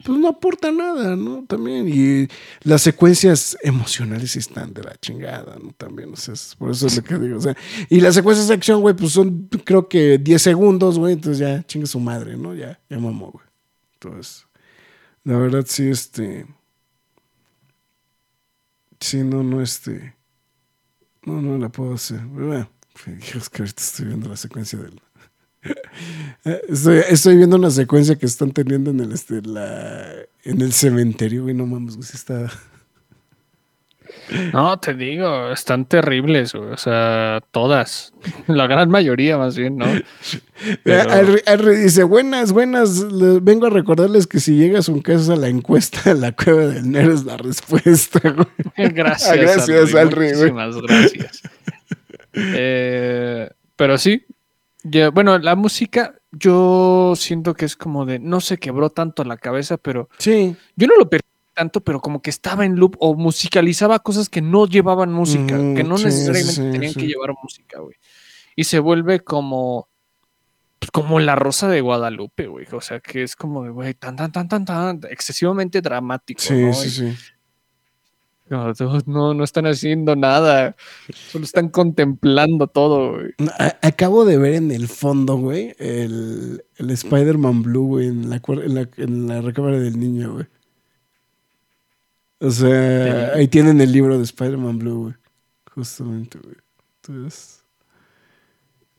pues 0.04 0.18
no 0.18 0.28
aporta 0.28 0.70
nada, 0.70 1.16
¿no? 1.16 1.44
También, 1.46 1.88
y 1.88 2.28
las 2.62 2.82
secuencias 2.82 3.56
emocionales 3.62 4.36
están 4.36 4.74
de 4.74 4.82
la 4.82 4.94
chingada, 5.00 5.56
¿no? 5.58 5.72
También, 5.72 6.12
o 6.12 6.16
sea, 6.16 6.34
por 6.58 6.70
eso 6.70 6.86
es 6.86 6.96
lo 6.96 7.02
que 7.02 7.18
digo, 7.18 7.38
o 7.38 7.40
sea, 7.40 7.56
y 7.88 8.00
las 8.00 8.14
secuencias 8.14 8.48
de 8.48 8.54
acción, 8.54 8.82
güey, 8.82 8.94
pues 8.94 9.12
son 9.12 9.48
creo 9.64 9.88
que 9.88 10.18
10 10.18 10.42
segundos, 10.42 10.98
güey, 10.98 11.14
entonces 11.14 11.38
ya 11.38 11.62
chingue 11.66 11.86
su 11.86 11.98
madre, 11.98 12.36
¿no? 12.36 12.54
Ya, 12.54 12.78
ya 12.90 12.98
mamó, 12.98 13.30
güey. 13.30 13.46
Entonces, 13.94 14.46
la 15.24 15.38
verdad 15.38 15.64
sí, 15.66 15.88
este... 15.88 16.46
Sí, 19.00 19.18
no, 19.18 19.42
no, 19.42 19.62
este... 19.62 20.14
No, 21.24 21.42
no 21.42 21.58
la 21.58 21.68
puedo 21.68 21.94
hacer. 21.94 22.20
Bueno, 22.20 22.70
es 23.34 23.48
que 23.48 23.62
ahorita 23.62 23.82
estoy 23.82 24.06
viendo 24.06 24.28
la 24.28 24.36
secuencia 24.36 24.78
del... 24.78 25.00
Estoy, 26.68 27.00
estoy 27.08 27.36
viendo 27.36 27.56
una 27.56 27.70
secuencia 27.70 28.14
que 28.16 28.26
están 28.26 28.52
teniendo 28.52 28.90
en 28.90 29.00
el, 29.00 29.12
este, 29.12 29.42
la, 29.42 30.12
en 30.44 30.60
el 30.60 30.72
cementerio, 30.72 31.42
güey. 31.42 31.54
No 31.54 31.66
mames, 31.66 31.96
güey. 31.96 32.08
Está. 32.12 32.48
No, 34.52 34.78
te 34.78 34.94
digo, 34.94 35.52
están 35.52 35.84
terribles, 35.86 36.52
güey. 36.52 36.70
O 36.70 36.76
sea, 36.76 37.40
todas. 37.50 38.12
La 38.46 38.66
gran 38.66 38.90
mayoría, 38.90 39.38
más 39.38 39.56
bien, 39.56 39.76
¿no? 39.76 39.86
Pero- 40.84 41.70
dice: 41.70 42.02
Buenas, 42.04 42.52
buenas. 42.52 42.98
les 43.12 43.42
vengo 43.42 43.66
a 43.66 43.70
recordarles 43.70 44.26
que 44.26 44.40
si 44.40 44.56
llegas 44.56 44.88
un 44.88 45.00
caso 45.00 45.32
a 45.32 45.36
la 45.36 45.48
encuesta, 45.48 46.14
la 46.14 46.32
cueva 46.32 46.66
del 46.66 46.90
Nero 46.90 47.12
es 47.12 47.24
la 47.24 47.36
respuesta, 47.36 48.20
güey. 48.20 48.92
Gracias, 48.92 49.36
gracias, 49.36 49.92
güey. 49.92 50.04
Muchísimas 50.06 50.76
gracias. 50.76 51.42
Eh, 52.34 53.50
pero 53.76 53.98
sí, 53.98 54.24
ya- 54.90 55.10
bueno, 55.10 55.38
la 55.38 55.54
música, 55.56 56.14
yo 56.32 57.14
siento 57.16 57.54
que 57.54 57.64
es 57.64 57.76
como 57.76 58.04
de, 58.06 58.18
no 58.18 58.40
se 58.40 58.58
quebró 58.58 58.90
tanto 58.90 59.24
la 59.24 59.36
cabeza, 59.36 59.76
pero 59.76 60.08
Sí. 60.18 60.56
yo 60.76 60.86
no 60.86 60.96
lo 60.96 61.08
perdí 61.08 61.24
tanto, 61.54 61.80
pero 61.80 62.00
como 62.00 62.20
que 62.20 62.28
estaba 62.30 62.66
en 62.66 62.76
loop 62.76 62.96
o 62.98 63.14
musicalizaba 63.14 63.98
cosas 64.00 64.28
que 64.28 64.42
no 64.42 64.66
llevaban 64.66 65.12
música, 65.12 65.56
Mm, 65.56 65.74
que 65.74 65.84
no 65.84 65.96
sí, 65.96 66.04
necesariamente 66.04 66.52
sí, 66.52 66.70
tenían 66.70 66.92
que 66.94 67.06
llevar 67.06 67.34
música, 67.42 67.80
güey. 67.80 67.96
Y 68.54 68.64
se 68.64 68.78
vuelve 68.78 69.20
como 69.20 69.88
pues, 70.78 70.90
como 70.90 71.18
la 71.20 71.34
rosa 71.36 71.68
de 71.68 71.80
Guadalupe, 71.80 72.46
güey. 72.48 72.66
O 72.72 72.82
sea, 72.82 73.00
que 73.00 73.22
es 73.22 73.34
como 73.34 73.64
de, 73.64 73.70
güey, 73.70 73.94
tan, 73.94 74.14
tan, 74.14 74.30
tan, 74.30 74.46
tan, 74.46 74.64
tan, 74.66 75.00
excesivamente 75.10 75.80
dramático, 75.80 76.38
Sí, 76.42 76.52
¿no? 76.52 76.72
sí, 76.74 76.88
Y 76.88 76.90
sí. 76.90 77.16
No, 78.48 78.72
no, 79.06 79.34
no 79.34 79.44
están 79.44 79.66
haciendo 79.66 80.14
nada. 80.16 80.76
Solo 81.30 81.44
están 81.44 81.68
contemplando 81.68 82.66
todo, 82.68 83.14
güey. 83.14 83.34
Acabo 83.82 84.24
de 84.24 84.38
ver 84.38 84.54
en 84.54 84.70
el 84.70 84.88
fondo, 84.88 85.36
güey, 85.36 85.74
el, 85.78 86.64
el 86.76 86.90
Spider-Man 86.90 87.62
Blue, 87.62 87.86
güey, 87.86 88.08
en 88.08 88.30
la, 88.30 88.40
en, 88.46 88.74
la, 88.74 88.88
en 88.96 89.26
la 89.26 89.40
recámara 89.40 89.78
del 89.78 89.98
niño, 89.98 90.34
güey. 90.34 90.46
O 92.38 92.50
sea, 92.50 93.32
ahí 93.34 93.48
tienen 93.48 93.80
el 93.80 93.92
libro 93.92 94.18
de 94.18 94.24
Spider-Man 94.24 94.78
Blue, 94.78 95.02
güey. 95.04 95.14
Justamente, 95.74 96.38
güey. 96.38 96.56
Entonces. 97.02 97.64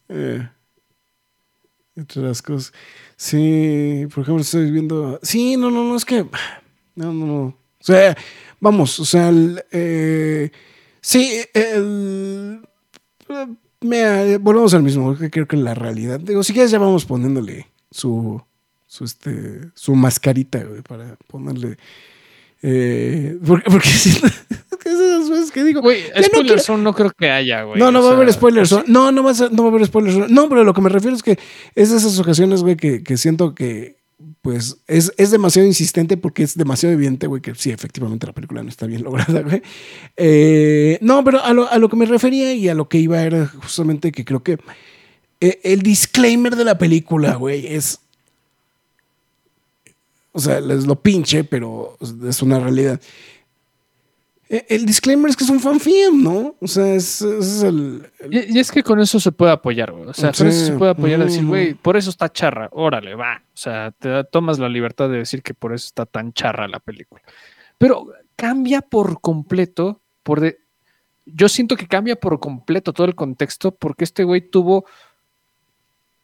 Eh, 0.09 0.47
entre 1.95 2.21
las 2.21 2.41
cosas. 2.41 2.73
Sí, 3.15 4.07
por 4.13 4.23
ejemplo, 4.23 4.41
estoy 4.41 4.71
viendo. 4.71 5.19
Sí, 5.23 5.57
no, 5.57 5.69
no, 5.71 5.83
no, 5.83 5.95
es 5.95 6.05
que. 6.05 6.23
No, 6.95 7.13
no, 7.13 7.25
no. 7.25 7.43
O 7.43 7.83
sea, 7.83 8.17
vamos, 8.59 8.99
o 8.99 9.05
sea, 9.05 9.29
el, 9.29 9.63
eh, 9.71 10.51
sí, 11.01 11.39
el. 11.53 12.61
volvemos 13.79 14.73
al 14.73 14.83
mismo, 14.83 15.17
que 15.17 15.29
creo 15.29 15.47
que 15.47 15.57
la 15.57 15.73
realidad. 15.73 16.19
Digo, 16.19 16.43
si 16.43 16.53
quieres 16.53 16.71
ya 16.71 16.79
vamos 16.79 17.05
poniéndole 17.05 17.67
su, 17.91 18.41
su, 18.85 19.03
este, 19.03 19.61
su 19.73 19.95
mascarita, 19.95 20.63
güey, 20.63 20.81
para 20.81 21.17
ponerle. 21.27 21.77
Eh, 22.63 23.37
porque, 23.45 23.69
porque 23.69 23.89
esas 24.89 25.29
veces 25.29 25.51
que 25.51 25.63
digo. 25.63 25.81
Güey, 25.81 26.03
no 26.15 26.23
spoilers 26.23 26.63
son 26.63 26.83
no 26.83 26.93
creo 26.93 27.11
que 27.11 27.29
haya, 27.29 27.63
güey. 27.63 27.79
no, 27.79 27.91
no 27.91 28.01
va 28.01 28.11
a 28.11 28.13
haber 28.13 28.31
spoilers. 28.31 28.87
No, 28.87 29.11
no 29.11 29.23
va 29.23 29.31
a, 29.31 29.49
no 29.51 29.63
va 29.63 29.69
a 29.69 29.71
haber 29.71 29.85
spoilers. 29.85 30.29
No, 30.29 30.49
pero 30.49 30.63
lo 30.63 30.73
que 30.73 30.81
me 30.81 30.89
refiero 30.89 31.15
es 31.15 31.23
que 31.23 31.37
es 31.75 31.91
de 31.91 31.97
esas 31.97 32.17
ocasiones, 32.19 32.61
güey, 32.61 32.75
que, 32.75 33.03
que 33.03 33.17
siento 33.17 33.53
que, 33.53 33.96
pues 34.47 34.77
es, 34.87 35.11
es, 35.17 35.31
demasiado 35.31 35.67
insistente 35.67 36.15
porque 36.15 36.41
es 36.41 36.57
demasiado 36.57 36.93
evidente, 36.93 37.27
güey, 37.27 37.41
que 37.41 37.53
sí, 37.53 37.69
efectivamente 37.69 38.27
la 38.27 38.31
película 38.31 38.63
no 38.63 38.69
está 38.69 38.85
bien 38.85 39.03
lograda, 39.03 39.41
güey. 39.41 39.61
Eh, 40.15 40.97
no, 41.01 41.21
pero 41.25 41.43
a 41.43 41.51
lo, 41.51 41.69
a 41.69 41.77
lo, 41.77 41.89
que 41.89 41.97
me 41.97 42.05
refería 42.05 42.53
y 42.53 42.69
a 42.69 42.73
lo 42.73 42.87
que 42.87 42.97
iba 42.97 43.21
era 43.21 43.45
justamente 43.45 44.13
que 44.13 44.23
creo 44.23 44.43
que 44.43 44.57
eh, 45.41 45.59
el 45.63 45.81
disclaimer 45.81 46.55
de 46.55 46.63
la 46.63 46.77
película, 46.77 47.35
güey, 47.35 47.67
es... 47.67 47.99
O 50.31 50.39
sea, 50.39 50.59
es 50.59 50.85
lo 50.87 50.95
pinche, 50.95 51.43
pero 51.43 51.97
es 52.25 52.41
una 52.41 52.57
realidad. 52.57 53.01
E- 54.49 54.65
El 54.69 54.85
disclaimer 54.85 55.29
es 55.29 55.35
que 55.35 55.43
es 55.43 55.49
un 55.49 55.59
fanfilm, 55.59 56.23
¿no? 56.23 56.55
O 56.61 56.67
sea, 56.67 56.93
es, 56.95 57.21
es 57.21 57.63
el, 57.63 58.09
el- 58.19 58.33
Y, 58.33 58.57
y 58.57 58.59
es 58.59 58.71
que 58.71 58.81
con 58.83 58.99
eso 58.99 59.19
se 59.19 59.31
puede 59.31 59.51
apoyar, 59.51 59.91
güey. 59.91 60.05
O 60.07 60.13
sea, 60.13 60.31
con 60.31 60.47
eso 60.47 60.59
Sí. 60.59 60.65
se 60.67 60.73
puede 60.77 60.91
apoyar 60.91 61.21
a 61.21 61.25
decir, 61.25 61.43
Mm. 61.43 61.47
güey, 61.47 61.73
por 61.73 61.97
eso 61.97 62.09
está 62.09 62.31
charra, 62.31 62.69
órale, 62.71 63.15
va. 63.15 63.41
O 63.53 63.57
sea, 63.57 63.91
te 63.91 64.09
da- 64.09 64.23
tomas 64.23 64.57
la 64.59 64.69
libertad 64.69 65.09
de 65.09 65.17
decir 65.17 65.41
que 65.43 65.53
por 65.53 65.73
eso 65.73 65.85
está 65.87 66.05
tan 66.05 66.31
charra 66.33 66.67
la 66.67 66.79
película. 66.79 67.21
Pero 67.77 68.07
cambia 68.35 68.81
por 68.81 69.19
completo, 69.21 70.01
por 70.23 70.39
de... 70.41 70.59
yo 71.25 71.49
siento 71.49 71.75
que 71.75 71.87
cambia 71.87 72.15
por 72.15 72.39
completo 72.39 72.93
todo 72.93 73.05
el 73.07 73.15
contexto 73.15 73.71
porque 73.71 74.03
este 74.05 74.23
güey 74.23 74.41
tuvo 74.49 74.85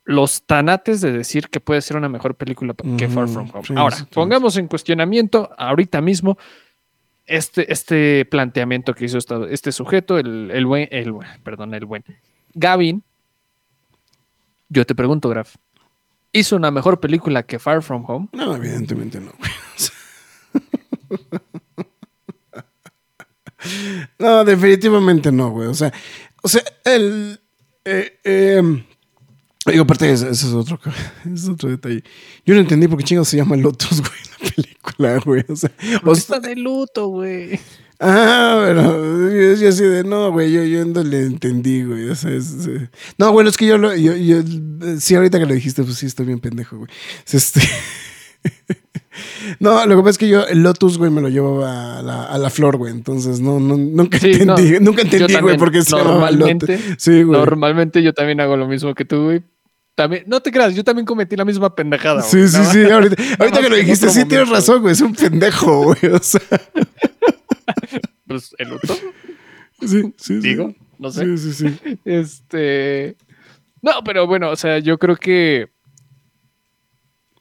los 0.06 0.44
tanates 0.44 1.00
de 1.02 1.12
decir 1.14 1.48
que 1.50 1.60
puede 1.62 1.82
ser 1.82 1.96
una 1.98 2.10
mejor 2.10 2.36
película 2.36 2.74
que 2.98 3.08
Far 3.08 3.28
From 3.30 3.50
Home. 3.54 3.66
sí, 3.66 3.74
Ahora, 3.76 3.98
pongamos 4.14 4.58
en 4.58 4.68
cuestionamiento 4.68 5.50
ahorita 5.58 6.02
mismo 6.02 6.38
este, 7.26 7.72
este 7.72 8.26
planteamiento 8.26 8.94
que 8.94 9.06
hizo 9.06 9.18
este 9.50 9.72
sujeto, 9.72 10.18
el, 10.18 10.52
el 10.52 10.66
buen, 10.66 10.88
el, 10.92 11.14
perdón, 11.44 11.74
el 11.74 11.86
buen 11.86 12.04
Gavin. 12.54 13.04
Yo 14.70 14.86
te 14.86 14.96
pregunto, 14.96 15.30
Graf, 15.30 15.56
¿hizo 16.32 16.56
una 16.56 16.72
mejor 16.72 17.00
película 17.00 17.44
que 17.44 17.60
Far 17.60 17.84
From 17.84 18.06
Home? 18.08 18.30
No, 18.34 18.56
evidentemente 18.56 19.20
no. 19.20 19.32
No, 24.20 24.44
definitivamente 24.44 25.32
no, 25.32 25.52
güey. 25.52 25.68
O 25.68 25.74
sea, 25.74 25.94
o 26.42 26.48
sea, 26.48 26.64
el. 26.84 27.40
Eh, 27.86 28.20
eh, 28.24 28.84
digo, 29.66 29.84
aparte, 29.84 30.12
ese, 30.12 30.30
es 30.30 30.44
otro, 30.46 30.80
es 31.34 31.48
otro 31.48 31.70
detalle. 31.70 32.04
Yo 32.46 32.54
no 32.54 32.62
entendí 32.62 32.88
por 32.88 32.98
qué 32.98 33.04
chingados 33.04 33.30
se 33.30 33.38
llama 33.38 33.56
Lotus, 33.56 34.02
güey, 34.02 34.22
la 34.32 34.50
película, 34.50 34.73
güey. 35.26 35.44
O 35.50 35.56
sea, 35.56 35.70
o 35.70 36.02
Porque 36.04 36.20
sea, 36.22 36.38
está 36.38 36.48
de 36.48 36.56
luto, 36.56 37.08
güey. 37.08 37.60
Ah, 38.00 38.64
pero 38.66 39.32
yo, 39.32 39.54
yo 39.62 39.70
así 39.70 39.84
de 39.84 40.04
no, 40.04 40.32
güey, 40.32 40.52
yo, 40.52 40.64
yo 40.64 40.84
no 40.86 41.04
le 41.04 41.22
entendí, 41.22 41.84
güey. 41.84 42.10
O 42.10 42.16
sea, 42.16 42.32
es, 42.32 42.68
eh, 42.68 42.90
no, 43.18 43.32
bueno, 43.32 43.50
es 43.50 43.56
que 43.56 43.66
yo 43.66 43.78
lo, 43.78 43.96
yo, 43.96 44.16
yo, 44.16 44.42
sí, 45.00 45.16
ahorita 45.16 45.40
que 45.40 45.46
lo 45.46 45.54
dijiste, 45.54 45.84
pues 45.84 45.96
sí, 45.98 46.06
estoy 46.08 46.26
bien 46.26 46.40
pendejo, 46.40 46.78
güey. 46.78 46.90
Este. 47.32 47.62
No, 49.60 49.86
lo 49.86 49.96
que 49.96 50.02
pasa 50.02 50.10
es 50.12 50.18
que 50.18 50.28
yo 50.28 50.46
el 50.48 50.64
Lotus, 50.64 50.98
güey, 50.98 51.12
me 51.12 51.22
lo 51.22 51.30
llevaba 51.30 52.00
a 52.00 52.02
la, 52.02 52.24
a 52.24 52.38
la 52.40 52.50
flor, 52.50 52.78
güey. 52.78 52.92
Entonces, 52.92 53.40
no, 53.40 53.60
no, 53.60 53.78
nunca 53.78 54.18
Sí, 54.18 54.44
no, 54.44 54.58
entendí, 54.58 54.80
nunca 54.84 55.02
entendí, 55.04 55.26
güey, 55.26 55.36
también, 55.36 55.60
por 55.60 55.72
qué 55.72 55.84
se 55.84 55.96
llamaba 55.96 56.32
normalmente- 56.32 56.78
Lotus. 56.78 56.96
Sí, 56.98 57.22
güey. 57.24 57.40
Normalmente 57.40 58.02
yo 58.02 58.14
también 58.14 58.40
hago 58.40 58.58
lo 58.58 58.68
mismo 58.68 58.96
que 58.96 59.06
tú, 59.06 59.26
güey. 59.26 59.44
También, 59.96 60.24
no 60.28 60.40
te 60.42 60.52
creas, 60.52 60.74
yo 60.76 60.84
también 60.84 61.06
cometí 61.06 61.36
la 61.36 61.46
misma 61.46 61.76
pendejada. 61.76 62.22
Sí, 62.24 62.38
güey. 62.38 62.48
sí, 62.50 62.64
sí. 62.72 62.84
Ahorita, 62.90 63.16
que 63.62 63.70
lo 63.70 63.76
dijiste, 63.76 64.08
otro 64.08 64.22
sí 64.22 64.28
tienes 64.28 64.50
razón, 64.50 64.82
güey. 64.82 64.94
Es 64.94 65.02
un 65.02 65.14
pendejo, 65.14 65.84
güey. 65.84 66.14
O 66.14 66.20
sea, 66.20 66.42
Pues 68.28 68.56
el 68.58 68.70
sí, 69.82 69.88
sí. 69.88 70.14
sí. 70.18 70.40
digo, 70.40 70.74
no 70.98 71.12
sé. 71.12 71.38
Sí, 71.38 71.54
sí, 71.54 71.70
sí. 71.70 72.00
Este. 72.06 73.16
No, 73.82 74.04
pero 74.04 74.26
bueno, 74.26 74.50
o 74.50 74.56
sea, 74.56 74.80
yo 74.80 74.98
creo 74.98 75.16
que. 75.16 75.70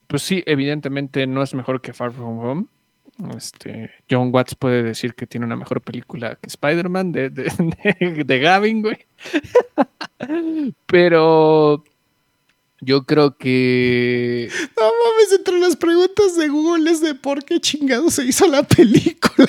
Pues 0.07 0.22
sí, 0.22 0.42
evidentemente 0.44 1.26
no 1.26 1.42
es 1.42 1.55
mejor 1.55 1.80
que 1.80 1.94
Far 1.94 2.12
From 2.12 2.38
Home. 2.40 2.66
Este, 3.36 3.90
John 4.11 4.30
Watts 4.32 4.55
puede 4.55 4.82
decir 4.82 5.14
que 5.14 5.26
tiene 5.26 5.46
una 5.46 5.57
mejor 5.57 5.80
película 5.80 6.34
que 6.34 6.48
Spider-Man 6.48 7.12
de, 7.12 7.30
de, 7.30 7.44
de- 8.00 8.24
de 8.24 8.38
Gavin, 8.40 8.82
güey. 8.82 8.98
Pero 10.86 11.84
yo 12.82 13.04
creo 13.04 13.36
que. 13.38 14.50
No 14.76 14.84
mames, 14.84 15.32
entre 15.32 15.58
las 15.60 15.76
preguntas 15.76 16.36
de 16.36 16.48
Google 16.48 16.90
es 16.90 17.00
de 17.00 17.14
por 17.14 17.44
qué 17.44 17.60
chingado 17.60 18.10
se 18.10 18.24
hizo 18.24 18.46
la 18.48 18.62
película. 18.64 19.48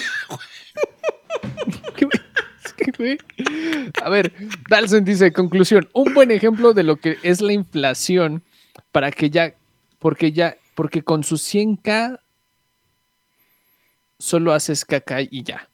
güey. 2.97 3.17
A 4.03 4.09
ver, 4.09 4.33
Dalson 4.69 5.03
dice, 5.05 5.31
conclusión, 5.33 5.89
un 5.93 6.13
buen 6.13 6.31
ejemplo 6.31 6.73
de 6.73 6.83
lo 6.83 6.97
que 6.97 7.17
es 7.23 7.41
la 7.41 7.53
inflación 7.53 8.43
para 8.91 9.11
que 9.11 9.29
ya, 9.29 9.55
porque 9.99 10.31
ya, 10.31 10.57
porque 10.75 11.01
con 11.03 11.23
sus 11.23 11.41
100k 11.53 12.19
solo 14.19 14.53
haces 14.53 14.85
caca 14.85 15.21
y 15.21 15.43
ya. 15.43 15.69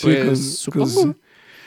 Pues, 0.00 0.24
con- 0.24 0.36
supongo. 0.36 0.94
con- 0.94 1.20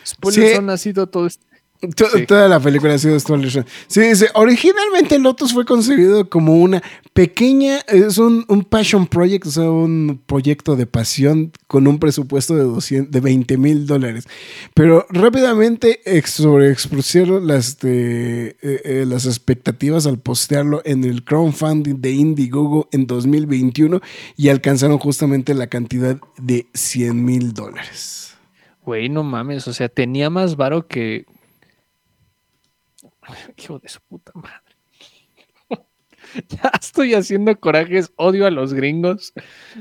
Spoilers 0.06 0.50
Sí. 0.50 0.56
son 0.56 0.70
ha 0.70 0.78
sido 0.78 1.08
todo 1.08 1.28
esto. 1.28 1.46
Sí. 1.82 2.26
Toda 2.26 2.48
la 2.48 2.60
película 2.60 2.94
ha 2.96 2.98
sido 2.98 3.18
Run. 3.28 3.48
Sí, 3.88 4.02
dice, 4.02 4.30
originalmente 4.34 5.20
Lotus 5.20 5.54
fue 5.54 5.64
concebido 5.64 6.28
como 6.28 6.56
una 6.56 6.82
pequeña, 7.14 7.80
es 7.88 8.18
un, 8.18 8.46
un 8.48 8.64
passion 8.64 9.06
project, 9.06 9.46
o 9.46 9.52
sea, 9.52 9.70
un 9.70 10.20
proyecto 10.26 10.76
de 10.76 10.88
pasión 10.88 11.52
con 11.68 11.88
un 11.88 12.00
presupuesto 12.00 12.56
de, 12.56 12.64
200, 12.64 13.12
de 13.12 13.20
20 13.20 13.58
mil 13.58 13.86
dólares. 13.86 14.26
Pero 14.74 15.06
rápidamente 15.10 16.00
ex- 16.06 16.32
sobreexpusieron 16.32 17.46
las, 17.48 17.68
este, 17.70 18.48
eh, 18.50 18.56
eh, 18.62 19.06
las 19.08 19.26
expectativas 19.26 20.08
al 20.08 20.20
postearlo 20.20 20.82
en 20.84 21.04
el 21.04 21.24
crowdfunding 21.24 22.02
de 22.02 22.12
Indiegogo 22.12 22.88
en 22.92 23.06
2021 23.08 24.02
y 24.36 24.50
alcanzaron 24.50 24.98
justamente 24.98 25.54
la 25.54 25.68
cantidad 25.68 26.18
de 26.38 26.68
100 26.74 27.24
mil 27.24 27.54
dólares. 27.54 28.36
Güey, 28.84 29.10
no 29.10 29.22
mames, 29.24 29.68
o 29.68 29.74
sea, 29.74 29.90
tenía 29.90 30.30
más 30.30 30.56
varo 30.56 30.88
que... 30.88 31.26
Hijo 33.58 33.80
de 33.80 33.90
su 33.90 34.00
puta 34.02 34.32
madre. 34.36 34.62
ya 36.50 36.72
estoy 36.80 37.14
haciendo 37.14 37.58
corajes, 37.60 38.12
odio 38.16 38.46
a 38.46 38.52
los 38.52 38.74
gringos. 38.74 39.34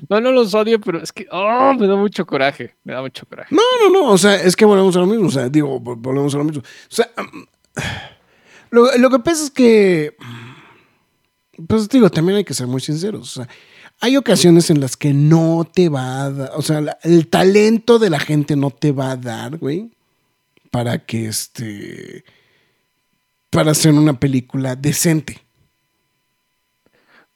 No, 0.08 0.20
no 0.20 0.32
los 0.32 0.54
odio, 0.54 0.80
pero 0.80 1.02
es 1.02 1.12
que 1.12 1.26
oh, 1.30 1.74
me 1.74 1.86
da 1.86 1.96
mucho 1.96 2.26
coraje, 2.26 2.74
me 2.84 2.92
da 2.94 3.02
mucho 3.02 3.26
coraje. 3.26 3.54
No, 3.54 3.62
no, 3.82 3.90
no, 3.92 4.12
o 4.12 4.18
sea, 4.18 4.34
es 4.36 4.54
que 4.56 4.64
volvemos 4.64 4.96
a 4.96 5.00
lo 5.00 5.06
mismo, 5.06 5.28
o 5.28 5.30
sea, 5.30 5.48
digo, 5.48 5.80
vol- 5.80 5.96
volvemos 5.98 6.34
a 6.34 6.38
lo 6.38 6.44
mismo. 6.44 6.62
O 6.62 6.94
sea, 6.94 7.10
lo, 8.70 8.96
lo 8.96 9.10
que 9.10 9.18
pasa 9.18 9.44
es 9.44 9.50
que, 9.50 10.16
pues 11.66 11.88
digo, 11.88 12.10
también 12.10 12.38
hay 12.38 12.44
que 12.44 12.54
ser 12.54 12.66
muy 12.66 12.80
sinceros, 12.80 13.22
o 13.38 13.42
sea, 13.42 13.48
hay 14.00 14.16
ocasiones 14.18 14.68
en 14.70 14.80
las 14.80 14.96
que 14.96 15.14
no 15.14 15.66
te 15.72 15.88
va 15.88 16.24
a 16.24 16.30
dar, 16.30 16.50
o 16.54 16.62
sea, 16.62 16.98
el 17.02 17.28
talento 17.28 17.98
de 17.98 18.10
la 18.10 18.20
gente 18.20 18.54
no 18.54 18.70
te 18.70 18.92
va 18.92 19.12
a 19.12 19.16
dar, 19.16 19.56
güey, 19.56 19.90
para 20.70 21.06
que 21.06 21.26
este, 21.28 22.24
para 23.56 23.70
hacer 23.70 23.92
una 23.94 24.18
película 24.20 24.76
decente. 24.76 25.38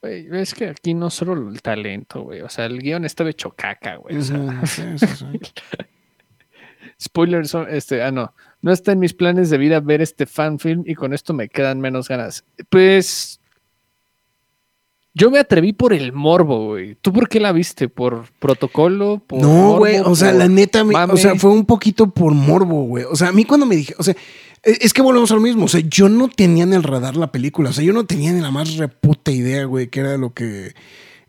Güey, 0.02 0.28
es 0.32 0.54
que 0.54 0.68
aquí 0.68 0.94
no 0.94 1.10
solo 1.10 1.48
el 1.50 1.60
talento, 1.62 2.22
güey. 2.22 2.40
O 2.42 2.48
sea, 2.48 2.66
el 2.66 2.78
guion 2.80 3.04
estaba 3.04 3.30
hecho 3.30 3.50
caca, 3.50 3.96
güey. 3.96 4.16
O 4.16 4.22
sea, 4.22 4.38
Ujú, 4.38 4.66
sí, 4.66 4.82
sí, 4.98 5.06
sí. 5.06 5.26
spoilers 7.00 7.50
son, 7.50 7.66
este, 7.70 8.02
ah, 8.02 8.10
no. 8.10 8.34
No 8.62 8.72
está 8.72 8.92
en 8.92 8.98
mis 8.98 9.14
planes 9.14 9.48
de 9.50 9.58
vida 9.58 9.80
ver 9.80 10.02
este 10.02 10.26
fan 10.26 10.58
film 10.58 10.82
y 10.86 10.94
con 10.94 11.12
esto 11.14 11.32
me 11.32 11.48
quedan 11.48 11.80
menos 11.80 12.08
ganas. 12.08 12.44
Pues. 12.68 13.40
Yo 15.12 15.30
me 15.30 15.38
atreví 15.40 15.72
por 15.72 15.92
el 15.92 16.12
morbo, 16.12 16.66
güey. 16.68 16.94
¿Tú 16.94 17.12
por 17.12 17.28
qué 17.28 17.40
la 17.40 17.52
viste? 17.52 17.88
¿Por 17.88 18.30
protocolo? 18.38 19.22
¿Por 19.26 19.40
No, 19.40 19.78
güey, 19.78 19.98
o 19.98 20.14
sea, 20.14 20.30
¿Por 20.30 20.38
la 20.38 20.48
neta, 20.48 20.84
me- 20.84 20.94
o 20.94 21.16
sea, 21.16 21.34
fue 21.34 21.50
un 21.50 21.66
poquito 21.66 22.10
por 22.10 22.32
morbo, 22.32 22.84
güey. 22.84 23.04
O 23.04 23.16
sea, 23.16 23.28
a 23.28 23.32
mí 23.32 23.44
cuando 23.44 23.66
me 23.66 23.74
dije, 23.74 23.94
o 23.98 24.02
sea, 24.04 24.14
es 24.62 24.92
que 24.92 25.02
volvemos 25.02 25.30
a 25.30 25.34
lo 25.34 25.40
mismo, 25.40 25.64
o 25.64 25.68
sea, 25.68 25.80
yo 25.80 26.08
no 26.08 26.28
tenía 26.28 26.64
en 26.64 26.72
el 26.72 26.82
radar 26.82 27.16
la 27.16 27.32
película, 27.32 27.70
o 27.70 27.72
sea, 27.72 27.84
yo 27.84 27.92
no 27.92 28.06
tenía 28.06 28.32
ni 28.32 28.40
la 28.40 28.50
más 28.50 28.76
reputa 28.76 29.30
idea, 29.30 29.64
güey, 29.64 29.88
que 29.88 30.00
era 30.00 30.16
lo 30.16 30.34
que, 30.34 30.74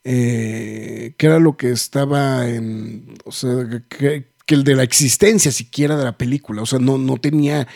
eh, 0.04 1.14
que 1.18 1.26
era 1.26 1.40
lo 1.40 1.56
que 1.58 1.72
estaba 1.72 2.50
en, 2.50 3.18
o 3.24 3.32
sea, 3.32 3.84
que, 3.90 4.32
el 4.48 4.66
de 4.66 4.76
la 4.76 4.84
existencia 4.84 5.50
siquiera 5.50 5.96
de 5.96 6.04
la 6.04 6.18
película, 6.18 6.62
o 6.62 6.66
sea, 6.66 6.78
no, 6.78 6.98
no 6.98 7.16
tenía 7.16 7.70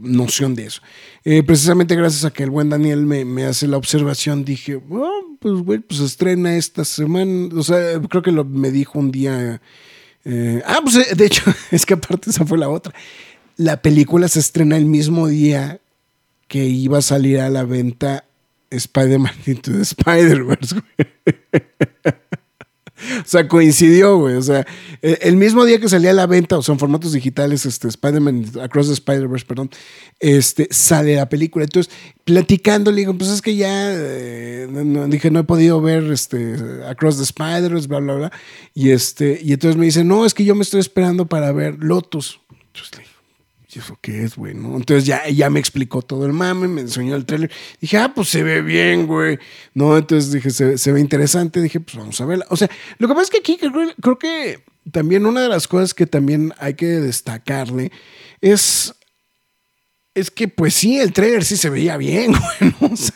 noción 0.00 0.56
de 0.56 0.66
eso. 0.66 0.82
Eh, 1.24 1.44
precisamente 1.44 1.94
gracias 1.94 2.24
a 2.24 2.32
que 2.32 2.42
el 2.42 2.50
buen 2.50 2.70
Daniel 2.70 3.06
me, 3.06 3.24
me 3.24 3.44
hace 3.44 3.68
la 3.68 3.76
observación, 3.76 4.44
dije, 4.44 4.80
"Ah, 4.92 5.28
pues 5.40 5.54
güey, 5.62 5.78
pues 5.80 6.00
estrena 6.00 6.56
esta 6.56 6.84
semana. 6.84 7.48
O 7.56 7.62
sea, 7.62 8.00
creo 8.08 8.22
que 8.22 8.32
lo, 8.32 8.44
me 8.44 8.70
dijo 8.70 8.98
un 8.98 9.10
día. 9.10 9.60
eh, 10.24 10.62
ah, 10.66 10.80
pues 10.82 10.96
eh, 10.96 11.14
de 11.14 11.26
hecho, 11.26 11.42
es 11.70 11.86
que 11.86 11.94
aparte 11.94 12.30
esa 12.30 12.44
fue 12.44 12.58
la 12.58 12.68
otra. 12.68 12.92
La 13.58 13.82
película 13.82 14.28
se 14.28 14.38
estrena 14.38 14.78
el 14.78 14.86
mismo 14.86 15.28
día 15.28 15.80
que 16.48 16.64
iba 16.64 16.98
a 16.98 17.02
salir 17.02 17.40
a 17.40 17.50
la 17.50 17.64
venta 17.64 18.24
Spider-Man 18.70 19.34
Into 19.46 19.72
the 19.72 19.82
Spider-Verse. 19.82 20.76
O 23.00 23.28
sea, 23.28 23.46
coincidió, 23.46 24.18
güey. 24.18 24.34
O 24.34 24.42
sea, 24.42 24.66
eh, 25.02 25.18
el 25.22 25.36
mismo 25.36 25.64
día 25.64 25.78
que 25.78 25.88
salía 25.88 26.10
a 26.10 26.14
la 26.14 26.26
venta, 26.26 26.58
o 26.58 26.62
sea, 26.62 26.72
en 26.72 26.78
formatos 26.78 27.12
digitales, 27.12 27.64
este, 27.64 27.88
Spider-Man 27.88 28.46
Across 28.60 28.88
the 28.88 28.92
Spider-Verse, 28.94 29.46
perdón, 29.46 29.70
este, 30.18 30.66
sale 30.70 31.14
la 31.14 31.28
película. 31.28 31.64
Entonces, 31.64 31.92
platicando, 32.24 32.90
le 32.90 32.98
digo, 32.98 33.14
pues 33.14 33.30
es 33.30 33.40
que 33.40 33.54
ya, 33.54 33.92
eh, 33.92 34.66
dije, 35.08 35.30
no 35.30 35.40
he 35.40 35.44
podido 35.44 35.80
ver 35.80 36.04
este, 36.10 36.56
Across 36.88 37.18
the 37.18 37.22
Spider-Verse, 37.22 37.86
bla, 37.86 38.00
bla, 38.00 38.14
bla. 38.14 38.32
Y, 38.74 38.90
este, 38.90 39.40
y 39.42 39.52
entonces 39.52 39.76
me 39.76 39.86
dice, 39.86 40.02
no, 40.02 40.26
es 40.26 40.34
que 40.34 40.44
yo 40.44 40.54
me 40.54 40.62
estoy 40.62 40.80
esperando 40.80 41.26
para 41.26 41.52
ver 41.52 41.76
Lotus. 41.78 42.40
Entonces 42.50 42.98
le 42.98 43.07
¿y 43.72 43.78
eso 43.78 43.98
qué 44.00 44.24
es, 44.24 44.36
güey? 44.36 44.52
Entonces 44.52 45.04
ya, 45.04 45.28
ya 45.28 45.50
me 45.50 45.60
explicó 45.60 46.02
todo 46.02 46.26
el 46.26 46.32
mame, 46.32 46.68
me 46.68 46.80
enseñó 46.80 47.14
el 47.14 47.26
trailer. 47.26 47.50
Dije, 47.80 47.98
ah, 47.98 48.12
pues 48.14 48.28
se 48.28 48.42
ve 48.42 48.62
bien, 48.62 49.06
güey. 49.06 49.38
No, 49.74 49.96
entonces 49.96 50.32
dije, 50.32 50.50
se, 50.50 50.92
ve 50.92 51.00
interesante. 51.00 51.60
Dije, 51.60 51.80
pues 51.80 51.96
vamos 51.96 52.20
a 52.20 52.24
verla. 52.24 52.46
O 52.48 52.56
sea, 52.56 52.70
lo 52.98 53.08
que 53.08 53.14
pasa 53.14 53.24
es 53.24 53.30
que 53.30 53.38
aquí 53.38 53.56
creo, 53.58 53.72
creo 54.00 54.18
que 54.18 54.64
también 54.90 55.26
una 55.26 55.42
de 55.42 55.48
las 55.48 55.68
cosas 55.68 55.92
que 55.92 56.06
también 56.06 56.54
hay 56.58 56.74
que 56.74 56.86
destacarle 56.86 57.92
es, 58.40 58.94
es 60.14 60.30
que, 60.30 60.48
pues 60.48 60.74
sí, 60.74 60.98
el 60.98 61.12
trailer 61.12 61.44
sí 61.44 61.56
se 61.56 61.68
veía 61.68 61.96
bien, 61.96 62.32
güey. 62.60 62.92
O 62.92 62.96
sea, 62.96 63.14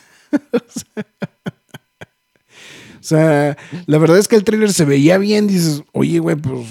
o 3.03 3.05
sea, 3.05 3.59
la 3.87 3.99
verdad 3.99 4.19
es 4.19 4.29
que 4.29 4.37
el 4.37 4.45
tráiler 4.45 4.73
se 4.73 4.85
veía 4.85 5.19
bien. 5.19 5.49
Dices, 5.49 5.83
oye, 5.91 6.21
güey, 6.21 6.37
pues 6.37 6.69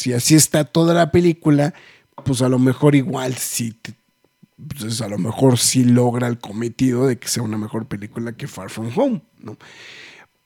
si 0.00 0.12
así 0.12 0.34
está 0.34 0.64
toda 0.64 0.94
la 0.94 1.12
película, 1.12 1.74
pues 2.24 2.42
a 2.42 2.48
lo 2.48 2.58
mejor 2.58 2.94
igual 2.94 3.34
sí, 3.36 3.74
pues 4.78 5.00
a 5.00 5.08
lo 5.08 5.18
mejor 5.18 5.58
sí 5.58 5.84
logra 5.84 6.26
el 6.28 6.38
cometido 6.38 7.06
de 7.06 7.18
que 7.18 7.28
sea 7.28 7.42
una 7.42 7.58
mejor 7.58 7.86
película 7.86 8.32
que 8.32 8.46
Far 8.46 8.70
From 8.70 8.90
Home, 8.96 9.22
¿no? 9.38 9.56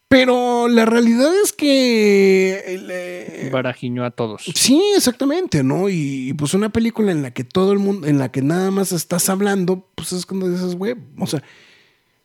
Pero 0.08 0.68
la 0.68 0.84
realidad 0.84 1.32
es 1.42 1.52
que... 1.52 2.62
el, 2.74 2.88
eh, 2.90 3.48
Barajiñó 3.52 4.04
a 4.04 4.10
todos. 4.12 4.44
Sí, 4.54 4.80
exactamente, 4.96 5.64
¿no? 5.64 5.88
Y, 5.88 6.28
y, 6.28 6.32
pues 6.34 6.54
una 6.54 6.68
película 6.68 7.10
en 7.10 7.22
la 7.22 7.32
que 7.32 7.42
todo 7.42 7.72
el 7.72 7.80
mundo, 7.80 8.06
en 8.06 8.18
la 8.18 8.30
que 8.30 8.40
nada 8.42 8.70
más 8.70 8.92
estás 8.92 9.28
hablando, 9.28 9.88
pues 9.96 10.12
es 10.12 10.24
cuando 10.24 10.48
dices, 10.48 10.76
güey, 10.76 10.94
o 11.18 11.26
sea, 11.26 11.42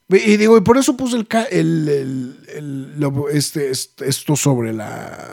y 0.09 0.38
digo, 0.38 0.57
y 0.57 0.61
por 0.61 0.77
eso 0.77 0.95
puse 0.97 1.15
el, 1.17 1.27
ca- 1.27 1.43
el, 1.45 1.88
el- 1.89 2.38
el- 2.55 2.99
lo- 2.99 3.30
este, 3.30 3.71
este- 3.71 4.07
esto 4.07 4.35
sobre 4.35 4.71
la, 4.73 5.27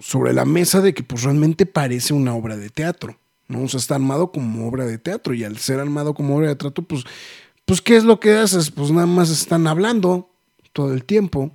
sobre 0.00 0.32
la 0.32 0.44
mesa 0.44 0.80
de 0.80 0.94
que 0.94 1.02
pues 1.04 1.22
realmente 1.22 1.64
parece 1.66 2.12
una 2.12 2.34
obra 2.34 2.56
de 2.56 2.70
teatro, 2.70 3.18
¿no? 3.48 3.62
O 3.62 3.68
sea, 3.68 3.78
está 3.78 3.94
armado 3.96 4.32
como 4.32 4.66
obra 4.68 4.86
de 4.86 4.98
teatro 4.98 5.34
y 5.34 5.44
al 5.44 5.58
ser 5.58 5.80
armado 5.80 6.14
como 6.14 6.36
obra 6.36 6.48
de 6.48 6.56
teatro, 6.56 6.84
pues, 6.84 7.04
pues 7.64 7.80
¿qué 7.80 7.96
es 7.96 8.04
lo 8.04 8.20
que 8.20 8.36
haces? 8.36 8.70
Pues 8.70 8.90
nada 8.90 9.06
más 9.06 9.30
están 9.30 9.66
hablando 9.66 10.30
todo 10.72 10.92
el 10.92 11.04
tiempo. 11.04 11.50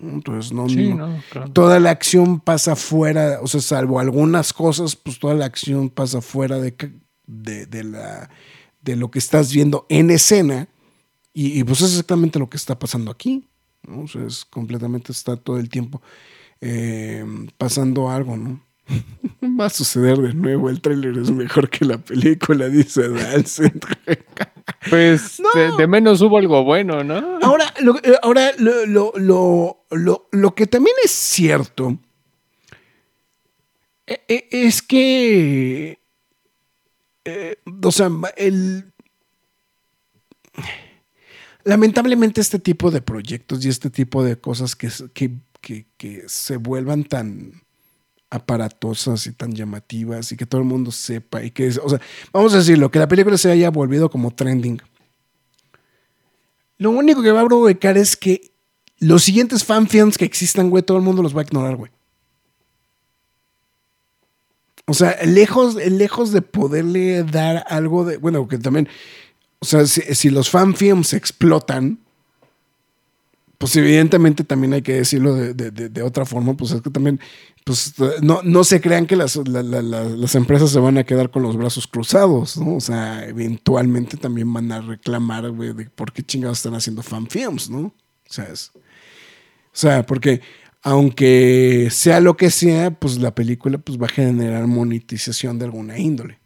Entonces, 0.00 0.52
no, 0.52 0.68
Sí, 0.68 0.94
no- 0.94 1.06
no, 1.08 1.22
claro. 1.30 1.52
toda 1.52 1.78
la 1.78 1.90
acción 1.90 2.40
pasa 2.40 2.74
fuera, 2.76 3.38
o 3.42 3.46
sea, 3.46 3.60
salvo 3.60 4.00
algunas 4.00 4.52
cosas, 4.52 4.96
pues 4.96 5.18
toda 5.18 5.34
la 5.34 5.44
acción 5.44 5.90
pasa 5.90 6.20
fuera 6.20 6.58
de, 6.58 6.74
de, 7.26 7.66
de 7.66 7.84
la, 7.84 8.30
de 8.80 8.96
lo 8.96 9.10
que 9.10 9.18
estás 9.18 9.52
viendo 9.52 9.86
en 9.88 10.10
escena. 10.10 10.68
Y, 11.34 11.58
y, 11.60 11.64
pues 11.64 11.80
es 11.82 11.90
exactamente 11.90 12.38
lo 12.38 12.50
que 12.50 12.56
está 12.56 12.78
pasando 12.78 13.10
aquí. 13.10 13.46
¿no? 13.86 14.02
O 14.02 14.08
sea, 14.08 14.24
es 14.26 14.44
completamente, 14.44 15.12
está 15.12 15.36
todo 15.36 15.58
el 15.58 15.68
tiempo 15.68 16.02
eh, 16.60 17.24
pasando 17.58 18.10
algo, 18.10 18.36
¿no? 18.36 18.62
Va 19.60 19.66
a 19.66 19.70
suceder 19.70 20.18
de 20.18 20.34
nuevo, 20.34 20.70
el 20.70 20.80
tráiler 20.80 21.18
es 21.18 21.30
mejor 21.30 21.68
que 21.70 21.84
la 21.84 21.98
película, 21.98 22.68
dice 22.68 23.08
Dalsen. 23.08 23.80
Pues 24.90 25.40
No. 25.40 25.48
de, 25.54 25.76
de 25.76 25.86
menos 25.86 26.20
hubo 26.20 26.38
algo 26.38 26.62
bueno, 26.64 27.02
¿no? 27.04 27.38
Ahora, 27.42 27.72
lo, 27.80 27.96
eh, 27.98 28.14
ahora 28.22 28.50
lo, 28.58 28.86
lo, 28.86 29.12
lo, 29.16 29.84
lo- 29.90 30.28
lo 30.30 30.54
que 30.54 30.66
también 30.66 30.94
es 31.04 31.10
cierto 31.10 31.98
eh, 34.06 34.20
eh, 34.28 34.48
es 34.50 34.82
que, 34.82 35.98
eh, 37.24 37.56
o 37.82 37.92
sea, 37.92 38.10
el, 38.36 38.92
lamentablemente 41.64 42.40
este 42.40 42.58
tipo 42.58 42.90
de 42.90 43.02
proyectos 43.02 43.64
y 43.64 43.68
este 43.68 43.90
tipo 43.90 44.22
de 44.24 44.36
cosas 44.38 44.74
que, 44.76 44.90
que- 45.12 45.86
que 45.96 46.24
se 46.26 46.56
vuelvan 46.56 47.04
tan 47.04 47.61
aparatosas 48.32 49.26
y 49.26 49.32
tan 49.32 49.52
llamativas 49.52 50.32
y 50.32 50.36
que 50.38 50.46
todo 50.46 50.62
el 50.62 50.66
mundo 50.66 50.90
sepa 50.90 51.42
y 51.44 51.50
que, 51.50 51.68
o 51.68 51.88
sea, 51.88 52.00
vamos 52.32 52.54
a 52.54 52.58
decirlo, 52.58 52.90
que 52.90 52.98
la 52.98 53.06
película 53.06 53.36
se 53.36 53.50
haya 53.50 53.70
volvido 53.70 54.10
como 54.10 54.30
trending. 54.30 54.80
Lo 56.78 56.90
único 56.90 57.22
que 57.22 57.30
va 57.30 57.42
a 57.42 57.46
provocar 57.46 57.98
es 57.98 58.16
que 58.16 58.50
los 59.00 59.22
siguientes 59.22 59.64
fanfilms 59.64 60.16
que 60.16 60.24
existan, 60.24 60.70
güey, 60.70 60.82
todo 60.82 60.96
el 60.96 61.02
mundo 61.02 61.22
los 61.22 61.36
va 61.36 61.42
a 61.42 61.44
ignorar, 61.44 61.76
güey. 61.76 61.92
O 64.86 64.94
sea, 64.94 65.16
lejos, 65.26 65.74
lejos 65.74 66.32
de 66.32 66.40
poderle 66.40 67.24
dar 67.24 67.64
algo 67.68 68.04
de. 68.04 68.16
Bueno, 68.16 68.48
que 68.48 68.58
también. 68.58 68.88
O 69.58 69.64
sea, 69.66 69.86
si, 69.86 70.00
si 70.14 70.30
los 70.30 70.48
fanfilms 70.48 71.12
explotan, 71.12 71.98
pues 73.62 73.76
evidentemente 73.76 74.42
también 74.42 74.72
hay 74.72 74.82
que 74.82 74.94
decirlo 74.94 75.36
de, 75.36 75.54
de- 75.54 75.70
de- 75.88 76.02
otra 76.02 76.24
forma, 76.26 76.56
pues 76.56 76.72
es 76.72 76.82
que 76.82 76.90
también, 76.90 77.20
pues 77.64 77.94
no, 78.20 78.40
no 78.42 78.64
se 78.64 78.80
crean 78.80 79.06
que 79.06 79.14
las, 79.14 79.36
la- 79.36 79.62
la- 79.62 79.80
la- 79.82 80.02
las 80.08 80.34
empresas 80.34 80.70
se 80.70 80.80
van 80.80 80.98
a 80.98 81.04
quedar 81.04 81.30
con 81.30 81.44
los 81.44 81.56
brazos 81.56 81.86
cruzados, 81.86 82.56
¿no? 82.56 82.74
O 82.74 82.80
sea, 82.80 83.24
eventualmente 83.24 84.16
también 84.16 84.52
van 84.52 84.72
a 84.72 84.80
reclamar, 84.80 85.48
güey, 85.52 85.72
de 85.74 85.84
por 85.88 86.12
qué 86.12 86.24
chingados 86.24 86.58
están 86.58 86.74
haciendo 86.74 87.04
fanfilms, 87.04 87.70
¿no? 87.70 87.78
O 87.82 87.94
sea, 88.32 88.46
es, 88.52 88.72
o 88.74 88.80
sea, 89.74 90.04
porque 90.04 90.40
aunque 90.82 91.86
sea 91.92 92.18
lo 92.18 92.36
que 92.36 92.50
sea, 92.50 92.90
pues 92.98 93.18
la 93.18 93.32
película 93.32 93.78
pues 93.78 93.96
va 93.96 94.06
a 94.06 94.10
generar 94.10 94.66
monetización 94.66 95.60
de 95.60 95.66
alguna 95.66 95.96
índole. 96.00 96.40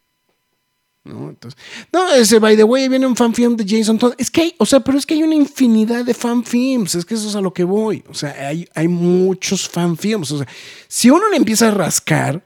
¿No? 1.07 1.29
Entonces, 1.29 1.59
no, 1.91 2.13
ese 2.13 2.39
by 2.39 2.55
the 2.55 2.63
way, 2.63 2.87
viene 2.89 3.07
un 3.07 3.15
fanfilm 3.15 3.55
de 3.55 3.65
Jason 3.67 3.97
Todd. 3.97 4.13
Es 4.17 4.29
que 4.29 4.41
hay, 4.41 4.55
o 4.57 4.65
sea, 4.65 4.79
pero 4.81 4.97
es 4.97 5.05
que 5.05 5.13
hay 5.13 5.23
una 5.23 5.35
infinidad 5.35 6.05
de 6.05 6.13
fanfilms, 6.13 6.95
es 6.95 7.05
que 7.05 7.15
eso 7.15 7.27
es 7.29 7.35
a 7.35 7.41
lo 7.41 7.53
que 7.53 7.63
voy. 7.63 8.03
O 8.09 8.13
sea, 8.13 8.31
hay, 8.47 8.67
hay 8.75 8.87
muchos 8.87 9.67
fanfilms. 9.67 10.31
O 10.31 10.37
sea, 10.39 10.47
si 10.87 11.09
uno 11.09 11.29
le 11.29 11.37
empieza 11.37 11.69
a 11.69 11.71
rascar, 11.71 12.43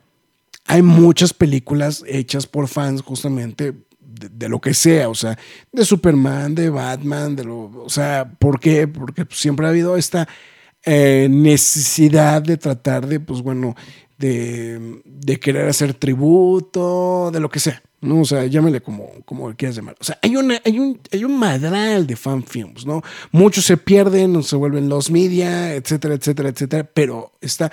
hay 0.66 0.82
muchas 0.82 1.32
películas 1.32 2.04
hechas 2.06 2.46
por 2.46 2.68
fans 2.68 3.02
justamente 3.02 3.74
de, 4.30 4.48
lo 4.48 4.60
que 4.60 4.74
sea, 4.74 5.08
o 5.08 5.14
sea, 5.14 5.38
de 5.72 5.84
Superman, 5.84 6.54
de 6.54 6.70
Batman, 6.70 7.34
de 7.34 7.44
lo, 7.44 7.70
o 7.84 7.90
sea, 7.90 8.30
¿por 8.38 8.60
qué? 8.60 8.86
Porque 8.86 9.26
siempre 9.30 9.66
ha 9.66 9.70
habido 9.70 9.96
esta 9.96 10.28
eh, 10.84 11.28
necesidad 11.30 12.42
de 12.42 12.56
tratar 12.56 13.06
de, 13.06 13.20
pues 13.20 13.42
bueno, 13.42 13.74
de, 14.18 15.00
de 15.04 15.40
querer 15.40 15.68
hacer 15.68 15.94
tributo, 15.94 17.30
de 17.32 17.40
lo 17.40 17.50
que 17.50 17.60
sea, 17.60 17.82
¿no? 18.02 18.20
O 18.20 18.24
sea, 18.26 18.44
llámele 18.46 18.82
como, 18.82 19.08
como 19.24 19.52
quieras 19.56 19.76
llamar. 19.76 19.96
O 19.98 20.04
sea, 20.04 20.18
hay, 20.22 20.36
una, 20.36 20.60
hay, 20.64 20.78
un, 20.78 21.00
hay 21.10 21.24
un 21.24 21.38
madral 21.38 22.06
de 22.06 22.16
fanfilms, 22.16 22.84
¿no? 22.84 23.02
Muchos 23.30 23.64
se 23.64 23.78
pierden, 23.78 24.42
se 24.42 24.56
vuelven 24.56 24.88
los 24.90 25.10
media, 25.10 25.74
etcétera, 25.74 26.14
etcétera, 26.14 26.50
etcétera, 26.50 26.84
pero 26.92 27.32
está... 27.40 27.72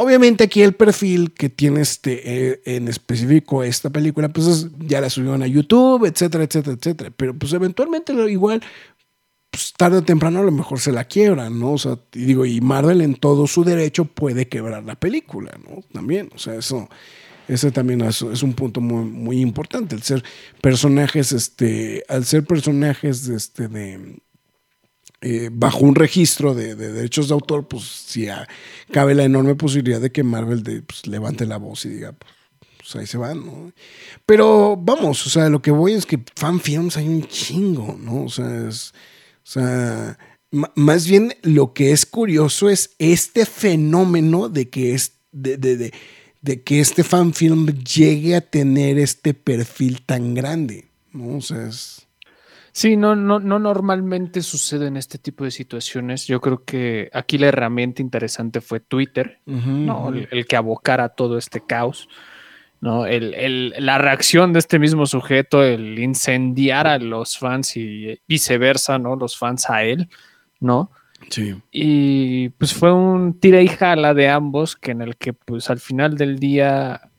Obviamente 0.00 0.44
aquí 0.44 0.62
el 0.62 0.74
perfil 0.74 1.32
que 1.32 1.48
tiene 1.48 1.80
este 1.80 2.20
eh, 2.52 2.60
en 2.66 2.86
específico 2.86 3.64
esta 3.64 3.90
película, 3.90 4.28
pues 4.28 4.46
es- 4.46 4.68
ya 4.78 5.00
la 5.00 5.10
subieron 5.10 5.42
a 5.42 5.46
YouTube, 5.48 6.04
etcétera, 6.06 6.44
etcétera, 6.44 6.76
etcétera. 6.78 7.10
Pero 7.16 7.34
pues 7.36 7.52
eventualmente 7.52 8.12
igual, 8.30 8.62
pues 9.50 9.72
tarde 9.76 9.98
o 9.98 10.02
temprano 10.04 10.38
a 10.38 10.44
lo 10.44 10.52
mejor 10.52 10.78
se 10.78 10.92
la 10.92 11.02
quiebran, 11.06 11.58
¿no? 11.58 11.72
O 11.72 11.78
sea, 11.78 11.98
y 12.14 12.20
digo, 12.26 12.46
y 12.46 12.60
Marvel 12.60 13.00
en 13.00 13.16
todo 13.16 13.48
su 13.48 13.64
derecho 13.64 14.04
puede 14.04 14.46
quebrar 14.46 14.84
la 14.84 14.94
película, 14.94 15.58
¿no? 15.68 15.82
También, 15.92 16.30
o 16.32 16.38
sea, 16.38 16.54
eso, 16.54 16.88
ese 17.48 17.70
también 17.70 18.02
es, 18.02 18.22
un 18.22 18.52
punto 18.52 18.80
muy, 18.80 19.04
muy 19.04 19.40
importante, 19.40 19.94
el 19.94 20.02
ser 20.02 20.22
personajes, 20.60 21.32
este, 21.32 22.04
al 22.08 22.24
ser 22.24 22.44
personajes 22.44 23.26
este, 23.28 23.68
de, 23.68 24.20
eh, 25.20 25.50
bajo 25.52 25.80
un 25.80 25.94
registro 25.94 26.54
de, 26.54 26.74
de 26.74 26.92
derechos 26.92 27.28
de 27.28 27.34
autor, 27.34 27.66
pues 27.66 27.84
sí 27.84 28.28
cabe 28.92 29.14
la 29.14 29.24
enorme 29.24 29.54
posibilidad 29.54 30.00
de 30.00 30.12
que 30.12 30.22
Marvel 30.22 30.62
de, 30.62 30.82
pues, 30.82 31.06
levante 31.06 31.46
la 31.46 31.56
voz 31.56 31.84
y 31.86 31.88
diga, 31.88 32.12
pues, 32.12 32.32
pues, 32.88 32.96
ahí 32.96 33.06
se 33.06 33.18
van, 33.18 33.44
¿no? 33.44 33.72
Pero 34.24 34.76
vamos, 34.76 35.26
o 35.26 35.30
sea, 35.30 35.50
lo 35.50 35.60
que 35.60 35.70
voy 35.70 35.92
es 35.92 36.06
que 36.06 36.22
fanfilms 36.36 36.96
hay 36.96 37.06
un 37.06 37.26
chingo, 37.26 37.98
¿no? 38.00 38.24
O 38.24 38.28
sea, 38.30 38.66
es, 38.66 38.94
o 39.42 39.50
sea, 39.50 40.18
más 40.50 41.06
bien 41.06 41.34
lo 41.42 41.74
que 41.74 41.92
es 41.92 42.06
curioso 42.06 42.70
es 42.70 42.94
este 42.98 43.44
fenómeno 43.44 44.48
de 44.48 44.70
que 44.70 44.94
es, 44.94 45.18
de, 45.32 45.92
de 46.40 46.62
que 46.62 46.80
este 46.80 47.04
fanfilm 47.04 47.66
llegue 47.82 48.36
a 48.36 48.40
tener 48.40 48.98
este 48.98 49.34
perfil 49.34 50.02
tan 50.02 50.34
grande, 50.34 50.86
¿no? 51.12 51.38
O 51.38 51.40
sea, 51.40 51.66
es... 51.68 52.06
Sí, 52.72 52.96
no, 52.96 53.16
no, 53.16 53.40
no 53.40 53.58
normalmente 53.58 54.40
sucede 54.40 54.86
en 54.86 54.96
este 54.96 55.18
tipo 55.18 55.42
de 55.42 55.50
situaciones. 55.50 56.26
Yo 56.28 56.40
creo 56.40 56.62
que 56.64 57.10
aquí 57.12 57.36
la 57.36 57.48
herramienta 57.48 58.02
interesante 58.02 58.60
fue 58.60 58.78
Twitter, 58.78 59.40
¿no? 59.46 60.10
El, 60.10 60.28
el 60.30 60.46
que 60.46 60.54
abocara 60.54 61.08
todo 61.08 61.38
este 61.38 61.60
caos, 61.66 62.08
¿no? 62.80 63.04
El, 63.04 63.34
el- 63.34 63.74
la 63.80 63.98
reacción 63.98 64.52
de 64.52 64.60
este 64.60 64.78
mismo 64.78 65.06
sujeto, 65.06 65.64
el 65.64 65.98
incendiar 65.98 66.86
a 66.86 66.98
los 66.98 67.36
fans 67.36 67.76
y 67.76 68.20
viceversa, 68.28 68.96
¿no? 69.00 69.16
Los 69.16 69.36
fans 69.36 69.68
a 69.70 69.82
él, 69.82 70.08
¿no? 70.60 70.92
Sí. 71.30 71.56
Y 71.70 72.48
pues 72.50 72.72
fue 72.72 72.92
un 72.92 73.38
tira 73.38 73.60
y 73.60 73.68
jala 73.68 74.14
de 74.14 74.28
ambos, 74.28 74.76
que 74.76 74.92
en 74.92 75.02
el 75.02 75.16
que 75.16 75.32
pues 75.32 75.68
al 75.70 75.78
final 75.80 76.16
del 76.16 76.38
día, 76.38 77.10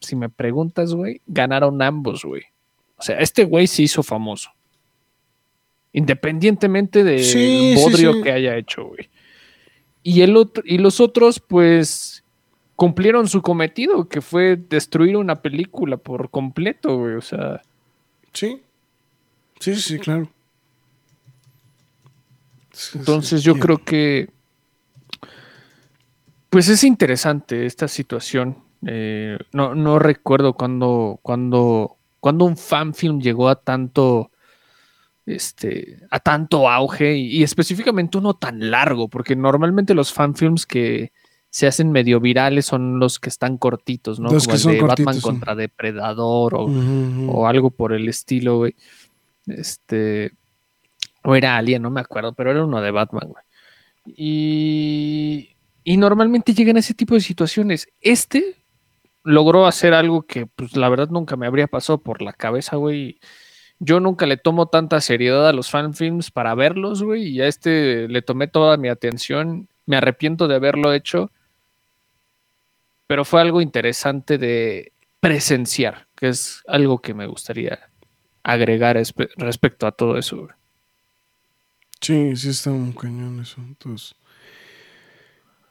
si 0.00 0.16
me 0.16 0.28
preguntas, 0.28 0.94
güey, 0.94 1.22
ganaron 1.26 1.80
ambos, 1.82 2.24
güey. 2.24 2.42
O 2.96 3.02
sea, 3.02 3.18
este 3.18 3.44
güey 3.44 3.66
se 3.66 3.82
hizo 3.82 4.02
famoso. 4.02 4.50
Independientemente 5.92 7.04
del 7.04 7.24
Sí, 7.24 7.74
bodrio 7.76 8.14
sí. 8.14 8.22
que 8.22 8.32
haya 8.32 8.56
hecho, 8.56 8.84
güey. 8.84 9.08
Y 10.02 10.20
el 10.20 10.36
otro, 10.36 10.62
y 10.66 10.78
los 10.78 11.00
otros, 11.00 11.40
pues, 11.40 12.22
cumplieron 12.76 13.28
su 13.28 13.42
cometido, 13.42 14.08
que 14.08 14.20
fue 14.20 14.56
destruir 14.56 15.16
una 15.16 15.40
película 15.42 15.96
por 15.96 16.30
completo, 16.30 16.98
güey. 16.98 17.14
O 17.14 17.22
sea. 17.22 17.62
Sí, 18.32 18.62
sí, 19.58 19.74
sí, 19.76 19.98
claro. 19.98 20.30
Entonces 22.94 23.42
yo 23.42 23.54
creo 23.56 23.78
que. 23.78 24.30
Pues 26.50 26.68
es 26.68 26.84
interesante 26.84 27.66
esta 27.66 27.88
situación. 27.88 28.58
Eh, 28.86 29.38
no, 29.52 29.74
no 29.74 29.98
recuerdo 29.98 30.54
cuando, 30.54 31.18
cuando, 31.22 31.96
cuando 32.20 32.44
un 32.44 32.56
fanfilm 32.56 33.20
llegó 33.20 33.48
a 33.48 33.56
tanto. 33.56 34.30
Este, 35.24 36.06
a 36.10 36.20
tanto 36.20 36.68
auge 36.70 37.16
y, 37.16 37.38
y 37.38 37.42
específicamente 37.42 38.16
uno 38.16 38.34
tan 38.34 38.70
largo, 38.70 39.08
porque 39.08 39.34
normalmente 39.34 39.92
los 39.92 40.12
fanfilms 40.12 40.66
que 40.66 41.10
se 41.56 41.66
hacen 41.66 41.90
medio 41.90 42.20
virales 42.20 42.66
son 42.66 42.98
los 42.98 43.18
que 43.18 43.30
están 43.30 43.56
cortitos, 43.56 44.20
¿no? 44.20 44.30
Los 44.30 44.44
Como 44.44 44.52
que 44.52 44.56
el 44.56 44.60
son 44.60 44.72
de 44.72 44.82
Batman 44.82 45.14
sí. 45.14 45.20
contra 45.22 45.54
Depredador 45.54 46.54
o, 46.54 46.66
o 46.66 47.46
algo 47.46 47.70
por 47.70 47.92
el 47.94 48.08
estilo, 48.08 48.58
güey. 48.58 48.76
Este. 49.46 50.32
O 51.26 51.34
era 51.36 51.56
Alien, 51.56 51.82
no 51.82 51.90
me 51.90 52.00
acuerdo, 52.00 52.32
pero 52.34 52.50
era 52.52 52.64
uno 52.64 52.80
de 52.80 52.90
Batman, 52.90 53.28
güey. 53.28 53.44
Y. 54.16 55.50
Y 55.84 55.96
normalmente 55.98 56.52
llegan 56.54 56.76
a 56.76 56.80
ese 56.80 56.94
tipo 56.94 57.14
de 57.14 57.20
situaciones. 57.20 57.88
Este 58.00 58.56
logró 59.22 59.66
hacer 59.66 59.94
algo 59.94 60.22
que, 60.22 60.46
pues, 60.46 60.76
la 60.76 60.88
verdad 60.88 61.08
nunca 61.10 61.36
me 61.36 61.46
habría 61.46 61.66
pasado 61.68 61.98
por 61.98 62.22
la 62.22 62.32
cabeza, 62.32 62.76
güey. 62.76 63.20
Yo 63.78 64.00
nunca 64.00 64.26
le 64.26 64.36
tomo 64.36 64.66
tanta 64.66 65.00
seriedad 65.00 65.48
a 65.48 65.52
los 65.52 65.70
fanfilms 65.70 66.30
para 66.30 66.54
verlos, 66.54 67.02
güey. 67.02 67.28
Y 67.28 67.40
a 67.40 67.46
este 67.46 68.08
le 68.08 68.22
tomé 68.22 68.48
toda 68.48 68.76
mi 68.78 68.88
atención. 68.88 69.68
Me 69.84 69.96
arrepiento 69.96 70.48
de 70.48 70.56
haberlo 70.56 70.92
hecho. 70.92 71.30
Pero 73.06 73.24
fue 73.24 73.40
algo 73.40 73.60
interesante 73.60 74.38
de 74.38 74.92
presenciar, 75.20 76.08
que 76.16 76.28
es 76.28 76.62
algo 76.66 77.00
que 77.00 77.14
me 77.14 77.26
gustaría 77.26 77.78
agregar 78.42 78.96
espe- 78.96 79.30
respecto 79.36 79.86
a 79.86 79.92
todo 79.92 80.16
eso. 80.18 80.36
güey. 80.38 80.50
Sí, 82.06 82.36
sí 82.36 82.48
está 82.50 82.70
un 82.70 82.92
cañón 82.92 83.40
eso. 83.40 83.56
Entonces. 83.60 84.14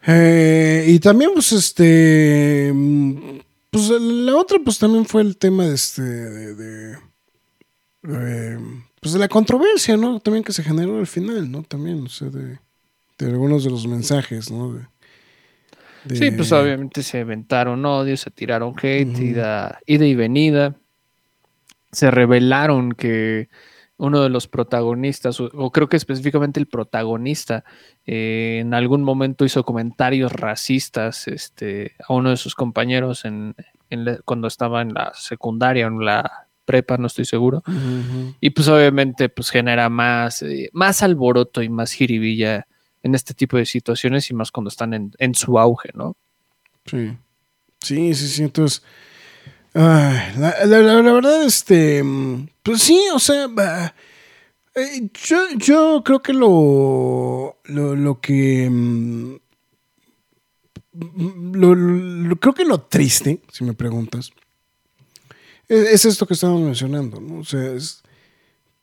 Eh, 0.07 0.85
y 0.89 0.99
también, 0.99 1.31
pues, 1.33 1.51
este. 1.51 2.71
mm, 2.73 3.39
Pues 3.71 3.89
la 3.89 4.35
otra, 4.35 4.57
pues 4.63 4.77
también 4.79 5.05
fue 5.05 5.21
el 5.21 5.37
tema 5.37 5.65
de 5.65 5.75
este. 5.75 6.01
De, 6.01 6.55
de- 6.55 6.97
pues 9.01 9.13
de 9.13 9.19
la 9.19 9.27
controversia, 9.27 9.97
¿no? 9.97 10.19
También 10.19 10.43
que 10.43 10.53
se 10.53 10.63
generó 10.63 10.99
al 10.99 11.07
final, 11.07 11.51
¿no? 11.51 11.63
También, 11.63 12.03
o 12.03 12.09
sea, 12.09 12.29
de, 12.29 12.59
de 13.17 13.25
algunos 13.25 13.63
de 13.63 13.69
los 13.71 13.87
mensajes, 13.87 14.51
¿no? 14.51 14.79
Sí, 16.13 16.29
pues 16.31 16.51
obviamente 16.51 17.01
se 17.01 17.21
aventaron 17.21 17.83
odios, 17.83 18.19
se 18.21 18.29
tiraron 18.29 18.75
hate, 18.81 19.17
ida 19.19 19.79
y 19.87 20.13
venida. 20.15 20.75
Se 21.91 22.11
revelaron 22.11 22.91
que 22.91 23.49
uno 23.97 24.21
de 24.21 24.29
los 24.29 24.47
protagonistas, 24.47 25.39
o, 25.39 25.49
o 25.53 25.71
creo 25.71 25.87
que 25.87 25.95
específicamente 25.97 26.59
el 26.59 26.67
protagonista, 26.67 27.63
eh, 28.05 28.57
en 28.61 28.73
algún 28.73 29.03
momento 29.03 29.45
hizo 29.45 29.63
comentarios 29.63 30.31
racistas 30.33 31.27
este, 31.29 31.93
a 32.07 32.13
uno 32.13 32.29
de 32.31 32.37
sus 32.37 32.55
compañeros 32.55 33.23
en, 33.25 33.55
en 33.89 34.05
la- 34.05 34.17
cuando 34.25 34.47
estaba 34.47 34.81
en 34.81 34.93
la 34.93 35.13
secundaria 35.13 35.85
o 35.85 35.89
en 35.89 36.03
la 36.05 36.47
prepa, 36.65 36.97
no 36.97 37.07
estoy 37.07 37.25
seguro. 37.25 37.63
Y 38.41 38.49
pues 38.49 38.67
obviamente 38.67 39.29
pues 39.29 39.49
genera 39.49 39.87
más, 39.89 40.41
eh, 40.41 40.69
más 40.73 41.01
alboroto 41.03 41.61
y 41.61 41.69
más 41.69 41.91
jiribilla 41.93 42.67
en 43.03 43.15
este 43.15 43.33
tipo 43.33 43.55
de 43.55 43.65
situaciones 43.65 44.29
y 44.29 44.33
más 44.33 44.51
cuando 44.51 44.69
están 44.69 44.93
en, 44.93 45.11
en 45.19 45.35
su 45.35 45.57
auge, 45.59 45.91
¿no? 45.93 46.17
Sí. 46.85 47.15
Sí, 47.81 48.13
sí, 48.15 48.27
sí. 48.27 48.43
Entonces. 48.43 48.83
La, 49.75 51.11
verdad, 51.13 51.43
este. 51.43 52.01
mm, 52.03 52.47
Pues 52.63 52.81
sí, 52.81 52.99
o 53.13 53.19
sea. 53.19 53.47
eh, 54.75 55.09
yo, 55.27 55.37
yo 55.57 56.01
creo 56.03 56.21
que 56.21 56.33
lo. 56.33 57.57
Lo, 57.65 57.95
lo 57.95 58.19
que. 58.21 58.69
mm, 58.69 59.35
mm, 60.93 61.55
lo- 61.55 62.35
creo 62.37 62.53
que 62.53 62.65
lo 62.65 62.81
triste, 62.81 63.41
si 63.51 63.63
me 63.63 63.73
preguntas. 63.73 64.31
Es, 65.67 65.87
es 65.89 66.05
esto 66.05 66.27
que 66.27 66.33
estamos 66.35 66.61
mencionando, 66.61 67.19
¿no? 67.19 67.39
O 67.39 67.43
sea, 67.43 67.71
es. 67.73 68.01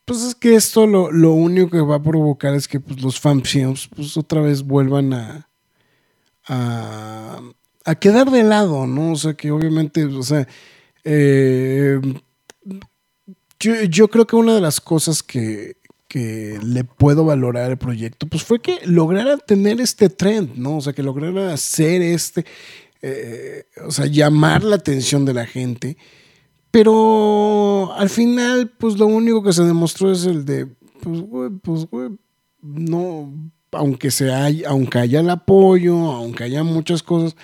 Pues 0.04 0.22
es 0.22 0.34
que 0.34 0.56
esto 0.56 0.86
lo, 0.86 1.12
lo 1.12 1.32
único 1.32 1.70
que 1.70 1.80
va 1.80 1.96
a 1.96 2.02
provocar 2.02 2.54
es 2.54 2.68
que 2.68 2.80
pues, 2.80 3.02
los 3.02 3.20
fanfilms 3.20 3.88
pues 3.94 4.16
otra 4.16 4.40
vez 4.42 4.62
vuelvan 4.62 5.12
a, 5.14 5.48
a, 6.48 7.40
a 7.84 7.94
quedar 7.96 8.30
de 8.30 8.42
lado, 8.42 8.86
¿no? 8.86 9.12
O 9.12 9.16
sea, 9.16 9.34
que 9.34 9.50
obviamente, 9.50 10.04
o 10.04 10.22
sea, 10.22 10.48
eh, 11.04 12.00
yo, 13.58 13.82
yo 13.84 14.08
creo 14.08 14.26
que 14.26 14.36
una 14.36 14.54
de 14.54 14.60
las 14.60 14.80
cosas 14.80 15.22
que, 15.22 15.76
que 16.08 16.58
le 16.62 16.84
puedo 16.84 17.24
valorar 17.24 17.70
al 17.70 17.78
proyecto, 17.78 18.26
pues 18.26 18.42
fue 18.42 18.60
que 18.60 18.80
lograra 18.84 19.38
tener 19.38 19.80
este 19.80 20.08
trend, 20.10 20.56
¿no? 20.56 20.76
O 20.76 20.80
sea, 20.80 20.92
que 20.92 21.02
lograra 21.02 21.52
hacer 21.52 22.02
este, 22.02 22.44
eh, 23.00 23.64
o 23.86 23.90
sea, 23.90 24.06
llamar 24.06 24.62
la 24.62 24.76
atención 24.76 25.24
de 25.24 25.34
la 25.34 25.46
gente. 25.46 25.96
Pero 26.70 27.92
al 27.94 28.08
final, 28.08 28.72
pues 28.78 28.98
lo 28.98 29.06
único 29.06 29.42
que 29.42 29.52
se 29.52 29.64
demostró 29.64 30.10
es 30.12 30.24
el 30.24 30.44
de, 30.44 30.66
pues, 31.02 31.20
güey, 31.20 31.50
pues, 31.62 31.86
no, 32.62 33.32
aunque 33.72 34.10
se 34.10 34.30
aunque 34.66 34.98
haya 34.98 35.20
el 35.20 35.30
apoyo, 35.30 35.96
aunque 36.12 36.44
haya 36.44 36.62
muchas 36.62 37.02
cosas, 37.02 37.36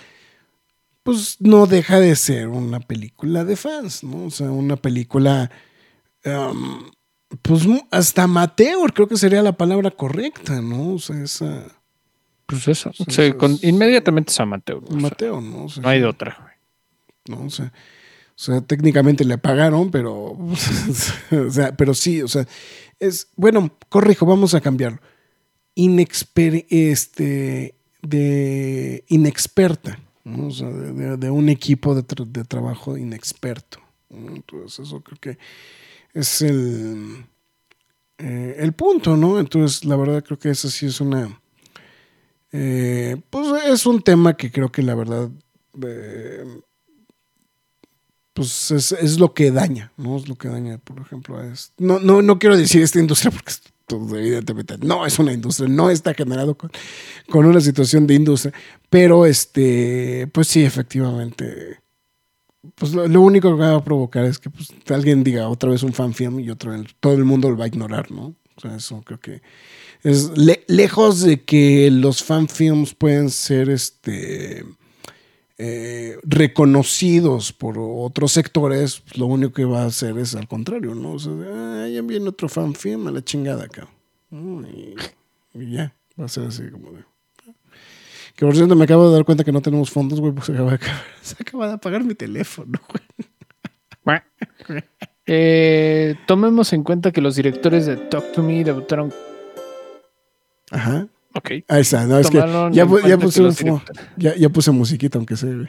pues 1.08 1.36
no 1.40 1.66
deja 1.66 2.00
de 2.00 2.14
ser 2.16 2.48
una 2.48 2.80
película 2.80 3.42
de 3.42 3.56
fans, 3.56 4.04
¿no? 4.04 4.26
O 4.26 4.30
sea, 4.30 4.50
una 4.50 4.76
película, 4.76 5.50
um, 6.26 6.82
pues 7.40 7.66
hasta 7.90 8.24
amateur, 8.24 8.92
creo 8.92 9.08
que 9.08 9.16
sería 9.16 9.42
la 9.42 9.52
palabra 9.56 9.90
correcta, 9.90 10.60
¿no? 10.60 10.92
O 10.92 10.98
sea, 10.98 11.22
esa 11.22 11.64
Pues 12.44 12.68
eso. 12.68 12.90
Con- 13.38 13.56
sí. 13.56 13.68
inmediatamente 13.68 14.32
es 14.32 14.40
amateur. 14.40 14.82
o 14.84 14.86
sea, 14.86 14.96
amateur, 14.98 15.42
¿no? 15.42 15.64
O 15.64 15.68
sea, 15.70 15.82
no 15.82 15.88
hay 15.88 16.00
de 16.00 16.06
otra. 16.06 16.36
güey. 16.42 17.38
¿no? 17.38 17.46
O 17.46 17.50
sea, 17.50 17.72
o 17.72 18.32
sea, 18.34 18.60
técnicamente 18.60 19.24
le 19.24 19.38
pagaron, 19.38 19.90
pero, 19.90 20.14
o 20.36 21.50
sea, 21.50 21.74
pero 21.74 21.94
sí, 21.94 22.20
o 22.20 22.28
sea, 22.28 22.46
es, 23.00 23.28
bueno, 23.34 23.70
corrijo, 23.88 24.26
vamos 24.26 24.52
a 24.52 24.60
cambiarlo. 24.60 25.00
Inexper, 25.74 26.66
este, 26.68 27.76
de 28.02 29.04
inexperta, 29.08 29.98
O 30.36 30.50
sea, 30.50 30.68
de, 30.68 31.30
un 31.30 31.48
equipo 31.48 31.94
de, 31.94 32.02
tra- 32.04 32.26
de 32.30 32.44
trabajo 32.44 32.96
inexperto. 32.96 33.78
Entonces, 34.10 34.86
eso 34.86 35.00
creo 35.02 35.18
que 35.20 35.38
es 36.14 36.42
el, 36.42 37.26
eh, 38.18 38.56
el 38.58 38.72
punto, 38.72 39.16
¿no? 39.16 39.38
Entonces, 39.38 39.84
la 39.84 39.96
verdad 39.96 40.24
creo 40.24 40.38
que 40.38 40.50
eso 40.50 40.68
sí 40.70 40.86
es 40.86 41.00
una, 41.00 41.40
eh, 42.52 43.20
pues 43.30 43.46
es 43.66 43.86
un 43.86 44.02
tema 44.02 44.36
que 44.36 44.50
creo 44.50 44.70
que 44.72 44.82
la 44.82 44.94
verdad, 44.94 45.30
eh, 45.86 46.44
pues 48.34 48.70
es, 48.70 48.92
es 48.92 49.18
lo 49.18 49.34
que 49.34 49.50
daña, 49.50 49.92
¿no? 49.96 50.16
Es 50.16 50.28
lo 50.28 50.36
que 50.36 50.48
daña, 50.48 50.78
por 50.78 51.00
ejemplo, 51.00 51.38
a 51.38 51.46
es- 51.46 51.72
no, 51.78 51.98
no, 51.98 52.22
no 52.22 52.38
quiero 52.38 52.56
decir 52.56 52.82
esta 52.82 53.00
industria 53.00 53.30
porque 53.30 53.52
evidentemente 53.96 54.76
no 54.78 55.06
es 55.06 55.18
una 55.18 55.32
industria, 55.32 55.68
no 55.68 55.90
está 55.90 56.14
generado 56.14 56.56
con, 56.56 56.70
con 57.30 57.46
una 57.46 57.60
situación 57.60 58.06
de 58.06 58.14
industria, 58.14 58.52
pero 58.90 59.26
este, 59.26 60.28
pues 60.32 60.48
sí, 60.48 60.64
efectivamente, 60.64 61.80
pues 62.74 62.92
lo, 62.92 63.20
único 63.20 63.56
que 63.56 63.62
va 63.62 63.74
a 63.76 63.84
provocar 63.84 64.24
es 64.24 64.38
que 64.38 64.50
pues, 64.50 64.68
alguien 64.90 65.24
diga 65.24 65.48
otra 65.48 65.70
vez 65.70 65.82
un 65.82 65.92
fanfilm 65.92 66.40
y 66.40 66.50
otra 66.50 66.72
vez 66.72 66.86
todo 67.00 67.14
el 67.14 67.24
mundo 67.24 67.50
lo 67.50 67.56
va 67.56 67.64
a 67.64 67.68
ignorar, 67.68 68.10
¿no? 68.10 68.34
O 68.56 68.60
sea, 68.60 68.74
eso 68.74 69.02
creo 69.02 69.20
que 69.20 69.40
es 70.02 70.36
le- 70.36 70.64
lejos 70.66 71.20
de 71.20 71.42
que 71.44 71.90
los 71.90 72.22
fanfilms 72.22 72.94
pueden 72.94 73.30
ser 73.30 73.68
este 73.70 74.64
eh, 75.58 76.16
reconocidos 76.22 77.52
por 77.52 77.76
otros 77.78 78.32
sectores, 78.32 79.00
pues, 79.00 79.18
lo 79.18 79.26
único 79.26 79.52
que 79.52 79.64
va 79.64 79.82
a 79.82 79.86
hacer 79.86 80.16
es 80.18 80.34
al 80.34 80.46
contrario, 80.48 80.94
¿no? 80.94 81.12
O 81.12 81.18
sea, 81.18 81.32
ah, 81.32 81.88
ya 81.88 82.00
viene 82.02 82.28
otro 82.28 82.48
fanfilm 82.48 83.08
a 83.08 83.10
la 83.10 83.22
chingada 83.24 83.64
acá. 83.64 83.88
¿no? 84.30 84.66
Y, 84.68 84.94
y 85.54 85.72
ya, 85.72 85.92
va 86.20 86.26
a 86.26 86.28
ser 86.28 86.46
así 86.46 86.68
como 86.70 86.92
de. 86.92 87.04
Que 88.36 88.46
por 88.46 88.54
cierto 88.54 88.76
me 88.76 88.84
acabo 88.84 89.08
de 89.08 89.14
dar 89.16 89.24
cuenta 89.24 89.42
que 89.42 89.50
no 89.50 89.60
tenemos 89.60 89.90
fondos, 89.90 90.20
güey, 90.20 90.32
pues 90.32 90.46
se 90.46 90.52
acaba 90.52 90.70
de, 90.70 90.76
acabar- 90.76 91.02
se 91.22 91.34
acaba 91.40 91.66
de 91.66 91.72
apagar 91.74 92.04
mi 92.04 92.14
teléfono, 92.14 92.80
güey. 92.88 93.02
Eh, 95.30 96.14
tomemos 96.26 96.72
en 96.72 96.82
cuenta 96.82 97.12
que 97.12 97.20
los 97.20 97.36
directores 97.36 97.84
de 97.84 97.96
Talk 97.96 98.32
to 98.32 98.42
Me 98.42 98.64
debutaron. 98.64 99.12
Ajá. 100.70 101.06
Ok. 101.34 101.50
Ahí 101.68 101.80
está, 101.82 102.04
no, 102.06 102.18
es 102.18 102.30
que 102.30 102.38
ya, 102.38 102.70
ya 102.72 102.86
que 103.16 103.18
puse, 103.18 103.42
ya, 104.16 104.34
ya 104.36 104.48
puse 104.48 104.70
musiquita, 104.70 105.18
aunque 105.18 105.34
güey. 105.34 105.68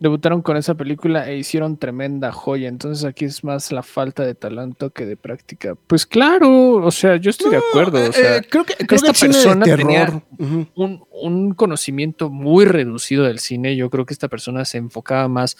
debutaron 0.00 0.42
con 0.42 0.56
esa 0.56 0.74
película 0.74 1.28
e 1.30 1.38
hicieron 1.38 1.78
tremenda 1.78 2.32
joya. 2.32 2.68
Entonces 2.68 3.04
aquí 3.04 3.24
es 3.24 3.42
más 3.44 3.70
la 3.72 3.82
falta 3.82 4.24
de 4.24 4.34
talento 4.34 4.90
que 4.90 5.06
de 5.06 5.16
práctica. 5.16 5.74
Pues 5.86 6.04
claro, 6.06 6.74
o 6.84 6.90
sea, 6.90 7.16
yo 7.16 7.30
estoy 7.30 7.50
de 7.52 7.58
acuerdo. 7.58 7.98
Eh, 7.98 8.08
O 8.08 8.12
sea, 8.12 8.36
eh, 8.38 8.42
creo 8.50 8.64
que, 8.64 8.74
creo 8.74 8.96
esta 8.96 9.12
que 9.12 9.26
de 9.28 9.32
persona 9.32 9.64
tenía- 9.64 10.22
un, 10.74 11.04
un 11.10 11.54
conocimiento 11.54 12.28
muy 12.28 12.64
reducido 12.66 13.24
del 13.24 13.38
cine. 13.38 13.76
Yo 13.76 13.88
creo 13.90 14.04
que 14.06 14.12
esta 14.12 14.28
persona 14.28 14.64
se 14.64 14.78
enfocaba 14.78 15.28
más 15.28 15.56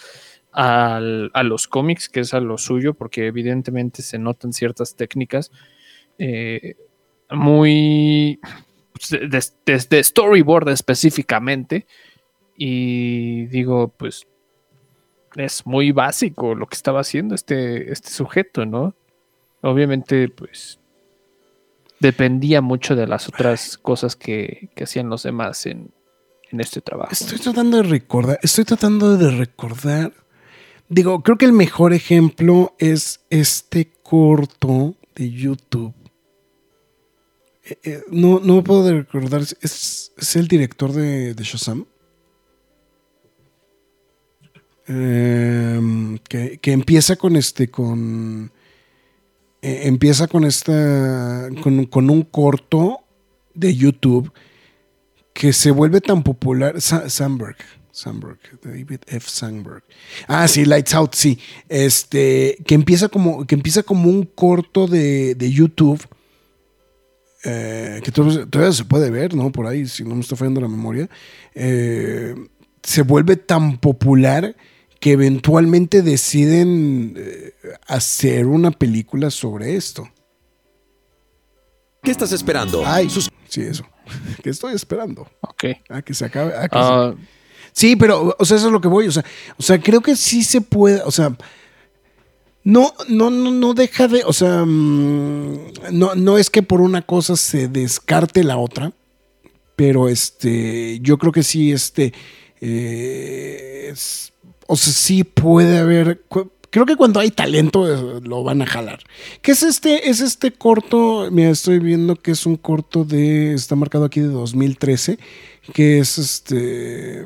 al- 0.53 1.31
a 1.35 1.43
los 1.45 1.69
cómics, 1.69 2.09
que 2.09 2.21
es 2.21 2.35
a 2.35 2.41
lo 2.41 2.59
suyo, 2.59 2.95
porque 2.95 3.27
evidentemente 3.29 4.03
se 4.03 4.19
notan 4.19 4.53
ciertas 4.53 4.97
técnicas 4.97 5.51
eh, 6.19 6.75
muy 7.31 8.39
de, 9.11 10.05
storyboard 10.05 10.69
específicamente. 10.71 11.87
Y 12.57 13.47
digo, 13.47 13.89
pues 13.97 14.27
es 15.37 15.67
muy 15.67 15.93
básico 15.93 16.55
lo 16.55 16.67
que 16.67 16.75
estaba 16.75 17.01
haciendo 17.01 17.35
este, 17.35 17.93
este 17.93 18.11
sujeto, 18.11 18.65
¿no? 18.65 18.95
Obviamente, 19.63 20.29
pues 20.29 20.79
dependía 22.01 22.61
mucho 22.61 22.95
de 22.95 23.07
las 23.07 23.29
otras 23.29 23.79
cosas 23.79 24.17
que, 24.17 24.71
que 24.75 24.85
hacían 24.85 25.09
los 25.09 25.23
demás 25.23 25.67
en, 25.67 25.91
en 26.51 26.61
este 26.61 26.81
trabajo. 26.81 27.13
Estoy 27.13 27.39
tratando 27.39 27.79
de 27.79 27.83
recordar, 27.85 28.39
estoy 28.43 28.65
tratando 28.65 29.17
de 29.17 29.31
recordar. 29.31 30.13
Digo, 30.89 31.23
creo 31.23 31.37
que 31.37 31.47
el 31.47 31.53
mejor 31.53 31.93
ejemplo 31.93 32.75
es 32.79 33.25
este 33.31 33.91
corto 34.03 34.95
de 35.15 35.31
YouTube. 35.31 35.95
Eh, 37.69 37.79
eh, 37.85 38.03
no, 38.11 38.39
no 38.41 38.63
puedo 38.63 38.91
recordar. 38.93 39.43
¿Es, 39.43 40.13
es 40.17 40.37
el 40.37 40.47
director 40.49 40.93
de, 40.93 41.35
de 41.35 41.45
Shazam? 41.45 41.85
Em, 44.89 46.19
que, 46.19 46.59
que 46.59 46.73
empieza 46.73 47.17
con 47.17 47.35
este, 47.37 47.69
con. 47.69 48.53
eh, 49.63 49.81
empieza 49.85 50.29
con 50.29 50.45
esta. 50.45 51.49
Con, 51.63 51.87
con 51.87 52.09
un 52.11 52.23
corto 52.23 53.01
de 53.55 53.75
YouTube 53.75 54.33
que 55.33 55.53
se 55.53 55.71
vuelve 55.73 56.01
tan 56.01 56.23
popular. 56.23 56.81
Sa- 56.81 57.11
Sandberg. 57.11 57.57
Sandberg, 57.91 58.39
David 58.63 59.01
F. 59.07 59.29
Sandberg. 59.31 59.83
Ah, 60.29 60.47
sí, 60.49 60.67
Lights 60.67 60.95
Out, 60.95 61.15
sí. 61.15 61.39
Este, 61.69 62.59
que 62.67 62.75
empieza 62.75 63.09
como, 63.09 63.47
que 63.47 63.55
empieza 63.55 63.83
como 63.83 64.11
un 64.11 64.25
corto 64.25 64.87
de, 64.87 65.35
de 65.35 65.51
YouTube. 65.51 66.01
Eh, 67.47 68.01
que 68.03 68.11
todavía, 68.11 68.45
todavía 68.47 68.73
se 68.73 68.85
puede 68.85 69.11
ver, 69.11 69.35
¿no? 69.35 69.53
Por 69.53 69.67
ahí, 69.67 69.87
si 69.87 70.03
no 70.05 70.15
me 70.15 70.21
está 70.21 70.35
fallando 70.37 70.61
la 70.61 70.69
memoria. 70.69 71.09
eh, 71.55 72.35
se 72.83 73.03
vuelve 73.03 73.37
tan 73.37 73.79
popular 73.79 74.55
que 75.01 75.13
eventualmente 75.13 76.03
deciden 76.03 77.15
eh, 77.17 77.53
hacer 77.89 78.47
una 78.47 78.71
película 78.71 79.31
sobre 79.31 79.75
esto. 79.77 80.09
¿Qué 82.03 82.11
estás 82.13 82.33
esperando? 82.33 82.83
Ay, 82.87 83.11
Sus- 83.11 83.31
sí, 83.49 83.63
eso. 83.63 83.85
¿Qué 84.43 84.51
estoy 84.51 84.75
esperando? 84.75 85.29
Ok. 85.41 85.65
A 85.89 86.03
que 86.03 86.15
se 86.15 86.25
acabe. 86.25 86.55
a 86.57 86.69
que 86.69 86.77
se- 86.77 86.83
Ah, 86.85 87.15
Sí, 87.73 87.95
pero, 87.95 88.35
o 88.39 88.45
sea, 88.47 88.57
eso 88.57 88.67
es 88.69 88.73
lo 88.73 88.81
que 88.81 88.89
voy. 88.89 89.07
O 89.09 89.13
sea, 89.13 89.23
o 89.59 89.63
sea, 89.63 89.79
creo 89.79 90.01
que 90.01 90.17
sí 90.17 90.43
se 90.45 90.61
puede. 90.63 91.03
O 91.03 91.11
sea, 91.11 91.37
no, 92.67 92.93
no, 93.07 93.31
no, 93.31 93.53
no 93.53 93.75
deja 93.75 94.09
de. 94.09 94.25
O 94.25 94.33
sea, 94.33 94.65
mm, 94.65 95.59
no, 95.93 96.17
no 96.17 96.37
es 96.37 96.51
que 96.51 96.65
por 96.65 96.81
una 96.81 97.03
cosa 97.03 97.37
se 97.37 97.69
descarte 97.69 98.43
la 98.43 98.57
otra. 98.57 98.93
Pero 99.77 100.09
este. 100.09 100.99
Yo 100.99 101.17
creo 101.17 101.31
que 101.31 101.45
sí, 101.45 101.71
este. 101.71 102.13
eh, 102.61 103.95
o 104.67 104.77
sea, 104.77 104.93
sí 104.93 105.23
puede 105.23 105.79
haber. 105.79 106.25
Creo 106.71 106.87
que 106.87 106.97
cuando 106.97 107.21
hay 107.21 107.31
talento 107.31 107.87
eh, 107.87 108.21
lo 108.25 108.43
van 108.43 108.63
a 108.63 108.67
jalar. 108.67 108.99
¿Qué 109.43 109.53
es 109.53 109.63
este? 109.63 110.11
Es 110.11 110.21
este 110.21 110.51
corto. 110.51 111.29
Mira, 111.31 111.51
estoy 111.51 111.79
viendo 111.79 112.17
que 112.17 112.33
es 112.33 112.47
un 112.47 112.57
corto 112.57 113.05
de. 113.05 113.55
Está 113.55 113.77
marcado 113.77 114.07
aquí 114.07 114.19
de 114.19 114.27
2013. 114.27 115.21
Que 115.73 116.01
es 116.01 116.19
este. 116.19 117.25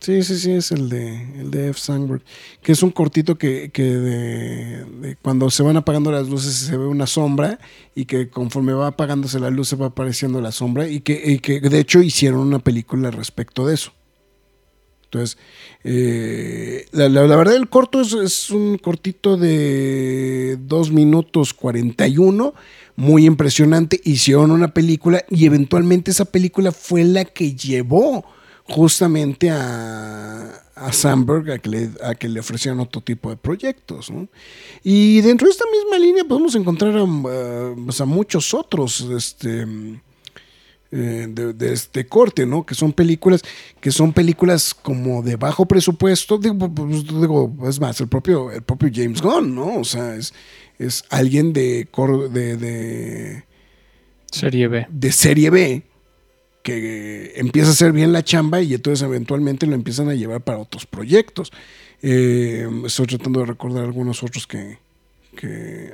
Sí, 0.00 0.22
sí, 0.22 0.38
sí, 0.38 0.52
es 0.52 0.70
el 0.70 0.88
de, 0.88 1.40
el 1.40 1.50
de 1.50 1.70
F. 1.70 1.80
Sandberg, 1.80 2.22
que 2.62 2.70
es 2.72 2.82
un 2.84 2.90
cortito 2.90 3.36
que, 3.36 3.70
que 3.72 3.82
de, 3.82 5.16
cuando 5.22 5.50
se 5.50 5.64
van 5.64 5.76
apagando 5.76 6.12
las 6.12 6.28
luces 6.28 6.54
se 6.54 6.76
ve 6.76 6.86
una 6.86 7.06
sombra 7.08 7.58
y 7.96 8.04
que 8.04 8.30
conforme 8.30 8.72
va 8.74 8.86
apagándose 8.88 9.40
la 9.40 9.50
luz 9.50 9.68
se 9.68 9.76
va 9.76 9.86
apareciendo 9.86 10.40
la 10.40 10.52
sombra 10.52 10.88
y 10.88 11.00
que, 11.00 11.20
y 11.32 11.40
que 11.40 11.60
de 11.60 11.80
hecho 11.80 12.00
hicieron 12.00 12.40
una 12.40 12.60
película 12.60 13.10
respecto 13.10 13.66
de 13.66 13.74
eso. 13.74 13.92
Entonces, 15.04 15.38
eh, 15.84 16.84
la, 16.92 17.08
la- 17.08 17.26
la 17.26 17.36
verdad 17.36 17.56
el 17.56 17.68
corto 17.70 18.02
es, 18.02 18.12
es 18.12 18.50
un 18.50 18.76
cortito 18.76 19.38
de 19.38 20.58
2 20.60 20.90
minutos 20.92 21.54
41, 21.54 22.52
muy 22.94 23.24
impresionante, 23.24 24.00
hicieron 24.04 24.50
una 24.50 24.74
película 24.74 25.24
y 25.30 25.46
eventualmente 25.46 26.10
esa 26.10 26.26
película 26.26 26.72
fue 26.72 27.04
la 27.04 27.24
que 27.24 27.54
llevó 27.54 28.24
justamente 28.68 29.50
a, 29.50 30.62
a 30.76 30.92
Sandberg 30.92 31.50
a 31.50 31.58
que, 31.58 31.68
le, 31.68 31.90
a 32.02 32.14
que 32.14 32.28
le 32.28 32.40
ofrecieran 32.40 32.78
otro 32.80 33.00
tipo 33.00 33.30
de 33.30 33.36
proyectos. 33.36 34.10
¿no? 34.10 34.28
Y 34.84 35.20
dentro 35.22 35.46
de 35.46 35.52
esta 35.52 35.64
misma 35.72 35.98
línea 35.98 36.24
podemos 36.24 36.54
encontrar 36.54 36.96
a, 36.96 37.02
a- 37.02 37.74
pues, 37.84 38.00
a 38.00 38.04
muchos 38.04 38.52
otros 38.54 39.00
este, 39.00 39.62
eh, 40.90 41.26
de, 41.28 41.52
de 41.52 41.72
este 41.72 42.06
corte, 42.06 42.46
¿no? 42.46 42.64
Que 42.64 42.74
son 42.74 42.92
películas 42.92 43.42
que 43.80 43.90
son 43.90 44.12
películas 44.12 44.72
como 44.74 45.22
de 45.22 45.36
bajo 45.36 45.66
presupuesto. 45.66 46.38
Digo, 46.38 46.56
pues, 46.74 47.04
digo, 47.06 47.54
es 47.68 47.78
más, 47.80 48.00
el 48.00 48.08
propio, 48.08 48.50
el 48.50 48.62
propio 48.62 48.90
James 48.92 49.20
Gunn, 49.20 49.54
¿no? 49.54 49.76
O 49.80 49.84
sea, 49.84 50.14
es, 50.14 50.32
es 50.78 51.04
alguien 51.10 51.52
de, 51.52 51.88
de, 52.30 52.56
de, 52.56 53.44
serie 54.30 54.68
B. 54.68 54.86
de 54.90 55.12
serie 55.12 55.50
B 55.50 55.82
que 56.72 57.32
empieza 57.36 57.68
a 57.70 57.72
hacer 57.72 57.92
bien 57.92 58.12
la 58.12 58.22
chamba 58.22 58.60
y 58.60 58.74
entonces 58.74 59.02
eventualmente 59.06 59.66
lo 59.66 59.74
empiezan 59.74 60.08
a 60.10 60.14
llevar 60.14 60.42
para 60.42 60.58
otros 60.58 60.84
proyectos. 60.84 61.50
Eh, 62.02 62.68
estoy 62.84 63.06
tratando 63.06 63.40
de 63.40 63.46
recordar 63.46 63.84
algunos 63.84 64.22
otros 64.22 64.46
que, 64.46 64.76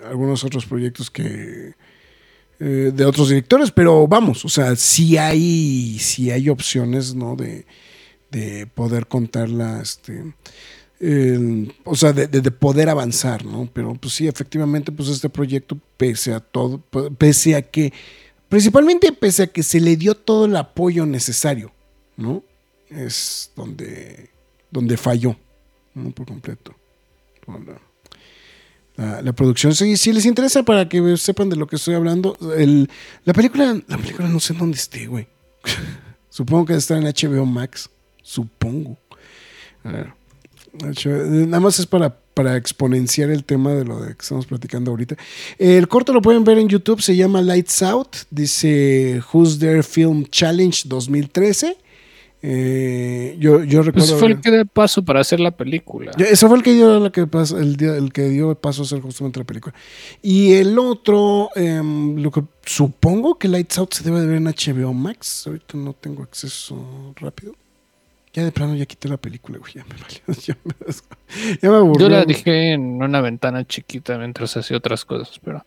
algunos 0.09 0.42
otros 0.42 0.66
proyectos 0.66 1.10
que 1.10 1.74
eh, 2.60 2.90
de 2.94 3.05
otros 3.05 3.28
directores, 3.28 3.70
pero 3.70 4.09
vamos, 4.09 4.44
o 4.44 4.48
sea, 4.48 4.74
sí 4.76 5.16
hay, 5.16 5.98
sí 6.01 6.30
hay 6.32 6.48
opciones, 6.48 7.14
¿no? 7.14 7.36
De, 7.36 7.64
de 8.32 8.66
poder 8.66 9.06
contarla, 9.06 9.80
este, 9.80 10.24
o 11.84 11.94
sea, 11.96 12.12
de, 12.12 12.26
de- 12.26 12.40
de 12.40 12.51
poder 12.51 12.88
avanzar, 12.88 13.44
¿no? 13.44 13.68
Pero 13.72 13.94
pues 13.94 14.14
sí, 14.14 14.26
efectivamente, 14.26 14.90
pues 14.92 15.09
este 15.09 15.28
proyecto, 15.28 15.78
pese 15.96 16.32
a 16.34 16.40
todo, 16.40 16.78
pese 17.18 17.55
a 17.55 17.62
que, 17.62 17.92
principalmente 18.48 19.12
pese 19.12 19.44
a 19.44 19.46
que 19.46 19.62
se 19.62 19.80
le 19.80 19.96
dio 19.96 20.14
todo 20.14 20.46
el 20.46 20.56
apoyo 20.56 21.06
necesario, 21.06 21.72
¿no? 22.16 22.42
Es 22.88 23.50
donde, 23.56 24.30
donde 24.70 24.96
falló, 24.96 25.36
¿no? 25.94 26.10
Por 26.10 26.26
completo. 26.26 26.74
La, 28.96 29.32
producción. 29.32 29.74
Si, 29.74 29.96
si 29.96 30.12
les 30.12 30.24
interesa 30.24 30.62
para 30.62 30.88
que 30.88 31.16
sepan 31.16 31.50
de 31.50 31.56
lo 31.56 31.66
que 31.66 31.76
estoy 31.76 31.94
hablando, 31.94 32.36
el- 32.56 32.88
la 33.24 33.32
película, 33.32 33.76
la 33.88 33.98
película 33.98 34.28
no 34.28 34.38
sé 34.38 34.52
en 34.52 34.58
dónde 34.60 34.76
esté, 34.76 35.06
güey. 35.06 35.26
Supongo 36.30 36.66
que 36.66 36.74
está 36.74 36.96
en 36.96 37.04
HBO 37.04 37.44
Max. 37.44 37.90
Supongo. 38.22 38.96
Nada 39.82 41.60
más 41.60 41.78
es 41.78 41.86
para, 41.86 42.16
para 42.35 42.56
exponenciar 42.56 43.31
el 43.31 43.44
tema 43.44 43.73
de 43.73 43.85
lo 43.85 44.01
de 44.01 44.09
que 44.15 44.23
estamos 44.23 44.47
platicando 44.47 44.90
ahorita. 44.90 45.16
El 45.59 45.86
corto 45.89 46.12
lo 46.12 46.20
pueden 46.20 46.44
ver 46.44 46.59
en 46.59 46.69
YouTube, 46.69 47.01
se 47.01 47.15
llama 47.16 47.40
Lights 47.40 47.82
Out, 47.82 48.16
dice 48.31 49.23
Who's 49.32 49.59
There 49.59 49.82
Film 49.82 50.27
Challenge 50.27 50.82
2013. 50.86 51.77
Eh, 52.47 53.36
yo, 53.39 53.65
yo 53.65 53.81
recuerdo. 53.82 54.06
Pues 54.09 54.20
fue 54.20 54.28
el 54.32 54.40
que 54.43 54.51
dio 54.51 54.66
paso 54.66 55.02
para 55.02 55.20
hacer 55.20 55.40
la 55.40 55.51
película. 55.52 56.12
Eso 56.19 56.47
fue 56.48 56.59
el 56.59 56.62
que 56.62 56.74
dio 56.74 57.01
la 57.01 57.11
que 57.11 57.23
pas- 57.27 57.56
el, 57.59 57.82
el 57.82 58.12
que 58.12 58.28
dio 58.28 58.55
paso 58.55 58.82
a 58.82 58.85
hacer 58.85 59.01
justamente 59.01 59.39
la 59.39 59.47
película. 59.47 59.74
Y 60.20 60.52
el 60.52 60.78
otro, 60.78 61.48
em, 61.55 62.16
lo 62.16 62.31
que 62.31 62.43
supongo 62.66 63.39
que 63.39 63.48
Lights 63.48 63.78
Out 63.78 63.94
se 63.94 64.05
debe 64.05 64.20
de 64.20 64.27
ver 64.27 64.36
en 64.36 64.44
HBO 64.44 64.93
Max. 64.93 65.47
Ahorita 65.47 65.78
no 65.78 65.94
tengo 65.94 66.23
acceso 66.23 67.15
rápido. 67.16 67.55
Ya 68.35 68.44
de 68.44 68.52
plano 68.52 68.74
ya 68.74 68.85
quité 68.85 69.09
la 69.09 69.16
película, 69.16 69.59
güey. 69.59 69.73
Ya 69.74 69.85
me 69.85 69.94
valió. 69.94 70.20
Ya 70.47 70.56
me, 70.65 70.74
ya 71.62 71.70
me 71.70 71.77
aburrió. 71.77 72.09
Yo 72.09 72.15
la 72.15 72.24
dejé 72.24 72.73
en 72.73 73.02
una 73.02 73.20
ventana 73.20 73.65
chiquita 73.65 74.19
mientras 74.19 74.56
hacía 74.56 74.77
otras 74.77 75.05
cosas, 75.05 75.39
pero. 75.43 75.65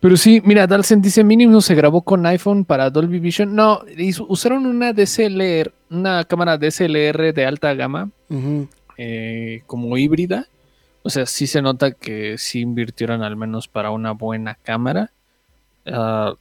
Pero 0.00 0.16
sí, 0.16 0.40
mira, 0.44 0.66
Dalsen 0.66 1.02
dice 1.02 1.24
mínimo 1.24 1.60
se 1.60 1.74
grabó 1.74 2.02
con 2.02 2.24
iPhone 2.26 2.64
para 2.64 2.88
Dolby 2.88 3.18
Vision. 3.18 3.54
No, 3.54 3.82
hizo- 3.96 4.26
usaron 4.28 4.64
una 4.64 4.92
DSLR, 4.92 5.72
una 5.90 6.24
cámara 6.24 6.56
DSLR 6.56 7.32
de 7.32 7.44
alta 7.46 7.74
gama, 7.74 8.08
eh, 8.96 9.62
como 9.66 9.96
híbrida. 9.98 10.46
O 11.02 11.10
sea, 11.10 11.26
sí 11.26 11.46
se 11.46 11.62
nota 11.62 11.90
que 11.92 12.38
sí 12.38 12.60
invirtieron 12.60 13.22
al 13.22 13.34
menos 13.36 13.66
para 13.68 13.90
una 13.90 14.12
buena 14.12 14.54
cámara. 14.62 15.10
Ah, 15.86 16.34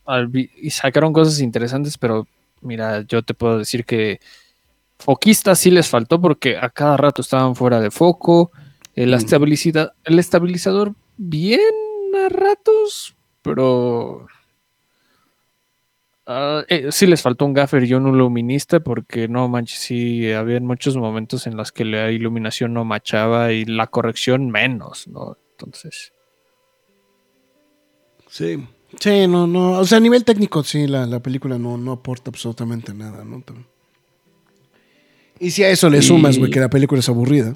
y 0.61 0.69
sacaron 0.69 1.11
cosas 1.13 1.39
interesantes, 1.39 1.97
pero 1.97 2.27
mira, 2.61 3.01
yo 3.07 3.23
te 3.23 3.33
puedo 3.33 3.57
decir 3.59 3.85
que 3.85 4.19
foquistas 4.99 5.59
sí 5.59 5.71
les 5.71 5.89
faltó 5.89 6.19
porque 6.19 6.57
a 6.57 6.69
cada 6.69 6.97
rato 6.97 7.21
estaban 7.21 7.55
fuera 7.55 7.79
de 7.79 7.91
foco. 7.91 8.51
El, 8.95 9.13
el 9.13 10.19
estabilizador 10.19 10.95
bien 11.17 11.59
a 12.25 12.29
ratos, 12.29 13.15
pero 13.43 14.25
ah, 16.25 16.63
eh, 16.67 16.87
sí 16.91 17.05
les 17.05 17.21
faltó 17.21 17.45
un 17.45 17.53
gaffer 17.53 17.83
y 17.83 17.93
un 17.93 18.17
luminista 18.17 18.79
porque 18.79 19.27
no 19.27 19.47
manches, 19.47 19.79
sí 19.79 20.31
había 20.31 20.59
muchos 20.59 20.97
momentos 20.97 21.45
en 21.45 21.57
los 21.57 21.71
que 21.71 21.85
la 21.85 22.11
iluminación 22.11 22.73
no 22.73 22.85
machaba 22.85 23.51
y 23.51 23.65
la 23.65 23.87
corrección 23.87 24.49
menos, 24.49 25.07
¿no? 25.07 25.37
Entonces, 25.51 26.11
Sí. 28.29 28.67
Sí, 28.99 29.27
no, 29.27 29.47
no. 29.47 29.79
O 29.79 29.85
sea, 29.85 29.97
a 29.97 30.01
nivel 30.01 30.23
técnico, 30.23 30.63
sí, 30.63 30.87
la, 30.87 31.05
la 31.05 31.19
película 31.19 31.57
no, 31.57 31.77
no 31.77 31.93
aporta 31.93 32.29
absolutamente 32.29 32.93
nada, 32.93 33.23
¿no? 33.25 33.43
Y 35.39 35.51
si 35.51 35.63
a 35.63 35.69
eso 35.69 35.89
le 35.89 35.99
Y- 35.99 36.01
sumas, 36.01 36.37
güey, 36.37 36.51
que 36.51 36.59
la 36.59 36.69
película 36.69 36.99
es 36.99 37.09
aburrida. 37.09 37.53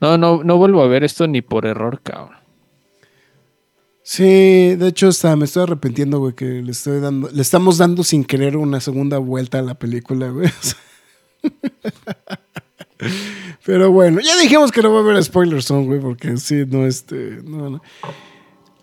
no, 0.00 0.18
no, 0.18 0.44
no 0.44 0.56
vuelvo 0.58 0.82
a 0.82 0.88
ver 0.88 1.04
esto 1.04 1.26
ni 1.26 1.42
por 1.42 1.66
error, 1.66 2.00
cabrón. 2.02 2.36
Sí, 4.02 4.74
de 4.76 4.88
hecho, 4.88 5.08
hasta 5.08 5.34
me 5.34 5.46
estoy 5.46 5.62
arrepintiendo, 5.62 6.18
güey, 6.18 6.34
que 6.34 6.44
le 6.44 6.72
estoy 6.72 7.00
dando, 7.00 7.30
le 7.30 7.40
estamos 7.40 7.78
dando 7.78 8.04
sin 8.04 8.22
querer 8.24 8.58
una 8.58 8.80
segunda 8.80 9.16
vuelta 9.16 9.60
a 9.60 9.62
la 9.62 9.74
película, 9.74 10.28
güey. 10.28 10.50
Pero 13.64 13.90
bueno, 13.90 14.20
ya 14.20 14.36
dijimos 14.38 14.70
que 14.72 14.82
no 14.82 14.92
va 14.92 15.00
a 15.00 15.02
haber 15.02 15.22
spoilers, 15.24 15.70
güey, 15.70 16.00
porque 16.00 16.36
sí, 16.36 16.64
no, 16.68 16.86
este, 16.86 17.40
no, 17.44 17.70
no. 17.70 17.82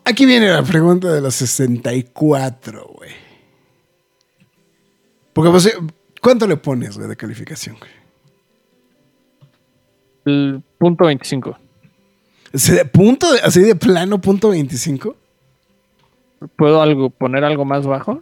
Aquí 0.03 0.25
viene 0.25 0.49
la 0.49 0.63
pregunta 0.63 1.13
de 1.13 1.21
los 1.21 1.35
64, 1.35 2.88
güey. 2.95 3.11
Porque, 5.33 5.51
pues, 5.51 5.77
¿cuánto 6.22 6.48
le 6.48 6.57
pones, 6.57 6.98
güey, 6.98 7.10
de 7.10 7.18
calificación, 7.18 7.77
güey? 7.77 7.91
El 10.26 10.64
punto 10.77 11.06
25. 11.06 11.57
¿Así 12.53 12.73
de 12.73 12.85
punto, 12.85 13.27
así 13.43 13.61
de 13.61 13.76
plano, 13.76 14.19
punto 14.22 14.49
25? 14.49 15.15
¿Puedo 16.56 16.81
algo, 16.81 17.10
poner 17.10 17.43
algo 17.43 17.65
más 17.65 17.85
bajo? 17.85 18.22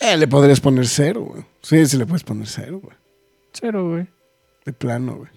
Eh, 0.00 0.16
le 0.16 0.28
podrías 0.28 0.60
poner 0.60 0.86
cero, 0.86 1.22
güey. 1.22 1.44
Sí, 1.60 1.84
sí 1.86 1.96
le 1.96 2.06
puedes 2.06 2.22
poner 2.22 2.46
cero, 2.46 2.80
güey. 2.82 2.96
Cero, 3.52 3.90
güey. 3.90 4.06
De 4.64 4.72
plano, 4.72 5.16
güey. 5.16 5.30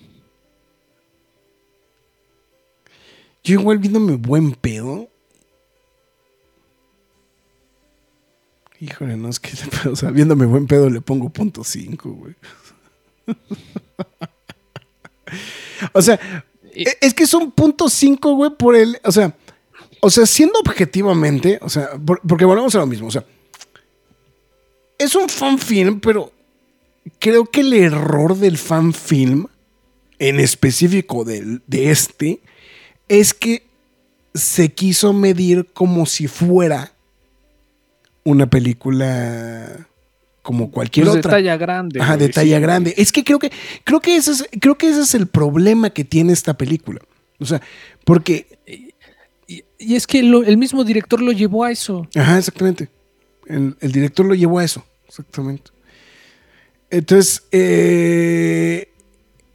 Yo 3.44 3.60
igual 3.60 3.80
viéndome 3.80 4.18
buen 4.18 4.54
pedo. 4.54 5.08
Híjole, 8.82 9.16
no 9.16 9.30
es 9.30 9.40
que 9.40 9.52
o 9.90 9.96
sea, 9.96 10.10
viéndome 10.12 10.46
buen 10.48 10.66
pedo 10.68 10.90
le 10.90 11.00
pongo 11.02 11.30
punto 11.30 11.64
cinco, 11.64 12.10
güey. 12.12 12.34
o 15.94 16.02
sea, 16.02 16.20
e- 16.74 16.98
es 17.00 17.14
que 17.14 17.28
son 17.28 17.52
punto 17.52 17.90
cinco, 17.90 18.34
güey, 18.36 18.52
por 18.58 18.76
el, 18.76 19.00
o 19.04 19.12
sea, 19.12 19.36
o 20.02 20.10
sea, 20.10 20.26
siendo 20.26 20.60
objetivamente, 20.60 21.60
o 21.62 21.70
sea, 21.70 21.92
por- 22.04 22.22
porque 22.28 22.44
volvemos 22.46 22.74
a 22.76 22.80
lo 22.80 22.88
mismo, 22.88 23.08
o 23.08 23.12
sea, 23.12 23.24
es 24.98 25.16
un 25.16 25.30
fan 25.30 25.60
film, 25.60 26.00
pero 26.00 26.32
creo 27.20 27.46
que 27.46 27.62
el 27.62 27.74
error 27.74 28.36
del 28.36 28.58
fan 28.58 28.94
film, 28.94 29.46
en 30.18 30.40
específico 30.40 31.24
del- 31.24 31.62
de 31.68 31.92
este, 31.92 32.42
es 33.08 33.34
que 33.36 33.64
se 34.34 34.70
quiso 34.74 35.14
medir 35.14 35.68
como 35.74 36.06
si 36.08 36.28
fuera 36.28 36.94
una 38.24 38.50
película 38.50 39.88
como 40.42 40.72
cualquier 40.72 41.06
Pues 41.06 41.14
de 41.16 41.20
otra. 41.20 41.32
talla 41.32 41.58
grande. 41.58 42.02
Ajá, 42.02 42.18
de 42.18 42.30
talla 42.30 42.58
sí. 42.58 42.62
grande. 42.62 42.94
Es 42.98 43.12
que 43.12 43.24
creo 43.24 43.40
que 43.40 43.52
creo 43.84 44.00
que 44.00 44.16
ese 44.16 44.32
es 44.32 44.46
creo 44.60 44.78
que 44.78 44.90
ese 44.90 45.02
es 45.02 45.14
el 45.16 45.28
problema 45.28 45.90
que 45.92 46.04
tiene 46.04 46.34
esta 46.34 46.56
película. 46.56 47.00
O 47.40 47.46
sea, 47.46 47.62
porque 48.06 48.48
Y, 49.48 49.64
y 49.78 49.96
es 49.96 50.08
que 50.08 50.24
lo- 50.24 50.44
el 50.44 50.58
mismo 50.58 50.84
director 50.86 51.22
lo 51.22 51.32
llevó 51.34 51.66
a 51.66 51.72
eso. 51.72 52.08
Ajá, 52.16 52.38
exactamente. 52.38 52.88
El, 53.48 53.76
el 53.82 53.92
director 53.92 54.26
lo 54.26 54.34
llevó 54.34 54.60
a 54.60 54.64
eso, 54.64 54.86
exactamente. 55.08 55.72
Entonces, 56.90 57.44
eh, 57.52 58.90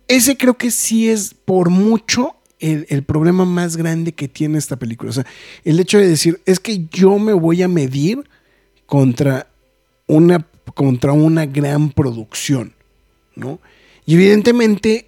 ese 0.09 0.36
creo 0.36 0.55
que 0.59 0.70
sí 0.70 1.09
es 1.09 1.34
por 1.34 1.70
mucho 1.70 2.36
el, 2.60 2.86
el 2.90 3.02
problema 3.05 3.44
más 3.44 3.76
grande 3.76 4.12
que 4.12 4.28
tiene 4.28 4.59
esta 4.59 4.76
película. 4.76 5.10
O 5.10 5.12
sea, 5.14 5.26
el 5.64 5.80
hecho 5.80 5.98
de 5.98 6.09
decir, 6.09 6.40
es 6.47 6.60
que 6.60 6.86
yo 6.90 7.18
me 7.18 7.32
voy 7.32 7.62
a 7.62 7.68
medir 7.68 8.28
contra 8.86 9.46
una, 10.06 10.46
contra 10.74 11.12
una 11.12 11.46
gran 11.46 11.90
producción, 11.90 12.72
¿no? 13.34 13.58
Y 14.04 14.14
evidentemente, 14.14 15.06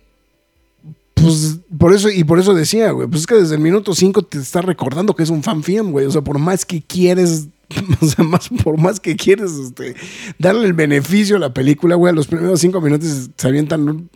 pues 1.14 1.58
por 1.78 1.92
eso, 1.92 2.08
y 2.10 2.24
por 2.24 2.38
eso 2.38 2.54
decía, 2.54 2.90
güey, 2.92 3.08
pues 3.08 3.22
es 3.22 3.26
que 3.26 3.34
desde 3.36 3.54
el 3.56 3.60
minuto 3.60 3.94
5 3.94 4.22
te 4.22 4.38
está 4.38 4.60
recordando 4.62 5.14
que 5.14 5.22
es 5.22 5.30
un 5.30 5.42
fan 5.42 5.62
film, 5.62 5.90
güey. 5.90 6.06
O 6.06 6.10
sea, 6.10 6.22
por 6.22 6.38
más 6.38 6.64
que 6.64 6.82
quieres, 6.82 7.48
o 8.00 8.06
sea, 8.06 8.24
más, 8.24 8.48
por 8.62 8.78
más 8.78 9.00
que 9.00 9.16
quieres 9.16 9.52
este, 9.52 9.94
darle 10.38 10.66
el 10.66 10.72
beneficio 10.74 11.36
a 11.36 11.40
la 11.40 11.52
película, 11.54 11.94
güey, 11.96 12.12
a 12.12 12.14
los 12.16 12.26
primeros 12.28 12.60
5 12.60 12.80
minutos 12.80 13.30
se 13.36 13.48
avientan 13.48 13.88
un, 13.88 14.10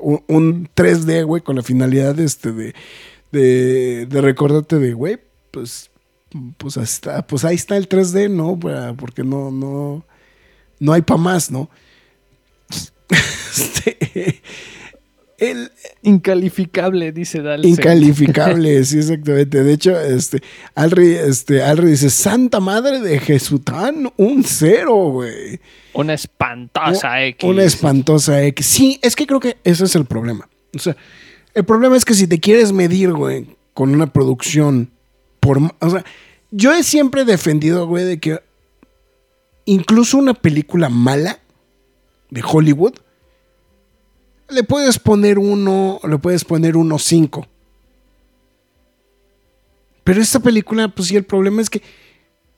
un- 0.00 0.22
un 0.28 0.68
3D, 0.74 1.24
güey, 1.24 1.42
con 1.42 1.56
la 1.56 1.62
finalidad 1.62 2.18
este, 2.20 2.52
de, 2.52 2.74
de, 3.32 4.06
de 4.06 4.20
recordarte 4.20 4.78
de, 4.78 4.92
güey, 4.94 5.18
pues, 5.50 5.90
pues, 6.56 6.76
está, 6.76 7.26
pues 7.26 7.44
ahí 7.44 7.54
está 7.54 7.76
el 7.76 7.88
3D, 7.88 8.30
¿no? 8.30 8.58
Porque 8.96 9.22
no, 9.22 9.50
no, 9.50 10.04
no 10.78 10.92
hay 10.92 11.02
para 11.02 11.20
más, 11.20 11.50
¿no? 11.50 11.70
Este, 13.56 14.42
el, 15.38 15.70
Incalificable, 16.02 17.12
dice 17.12 17.42
Dal. 17.42 17.64
Incalificable, 17.64 18.84
sí, 18.84 18.98
exactamente. 18.98 19.62
De 19.62 19.72
hecho, 19.72 19.98
este, 20.00 20.42
Alri, 20.74 21.12
este, 21.14 21.62
Alri 21.62 21.90
dice, 21.90 22.10
Santa 22.10 22.60
Madre 22.60 23.00
de 23.00 23.18
Jesután, 23.18 24.10
un 24.16 24.44
cero, 24.44 25.10
güey. 25.10 25.60
Una 25.92 26.14
espantosa 26.14 27.24
X. 27.24 27.48
Una 27.48 27.64
espantosa 27.64 28.42
X. 28.44 28.66
Sí, 28.66 28.98
es 29.02 29.14
que 29.14 29.26
creo 29.26 29.40
que 29.40 29.58
ese 29.64 29.84
es 29.84 29.94
el 29.94 30.06
problema. 30.06 30.48
O 30.74 30.78
sea, 30.78 30.96
el 31.54 31.64
problema 31.64 31.96
es 31.96 32.04
que 32.04 32.14
si 32.14 32.26
te 32.26 32.40
quieres 32.40 32.72
medir, 32.72 33.12
güey, 33.12 33.46
con 33.74 33.94
una 33.94 34.12
producción, 34.12 34.90
o 35.50 35.90
sea, 35.90 36.04
yo 36.50 36.74
he 36.74 36.82
siempre 36.82 37.24
defendido, 37.24 37.86
güey, 37.86 38.04
de 38.04 38.20
que 38.20 38.40
incluso 39.64 40.18
una 40.18 40.34
película 40.34 40.88
mala 40.88 41.40
de 42.30 42.42
Hollywood, 42.42 42.94
le 44.48 44.62
puedes 44.62 44.98
poner 44.98 45.38
uno, 45.38 46.00
le 46.08 46.18
puedes 46.18 46.44
poner 46.44 46.76
uno 46.76 46.98
cinco. 46.98 47.46
Pero 50.04 50.22
esta 50.22 50.38
película, 50.38 50.88
pues 50.88 51.08
sí, 51.08 51.16
el 51.16 51.24
problema 51.24 51.60
es 51.60 51.68
que 51.68 51.82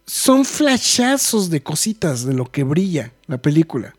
son 0.07 0.45
flashazos 0.45 1.49
de 1.51 1.63
cositas 1.63 2.25
de 2.25 2.35
lo 2.35 2.51
que 2.51 2.63
brilla 2.63 3.13
la 3.27 3.39
película. 3.39 3.95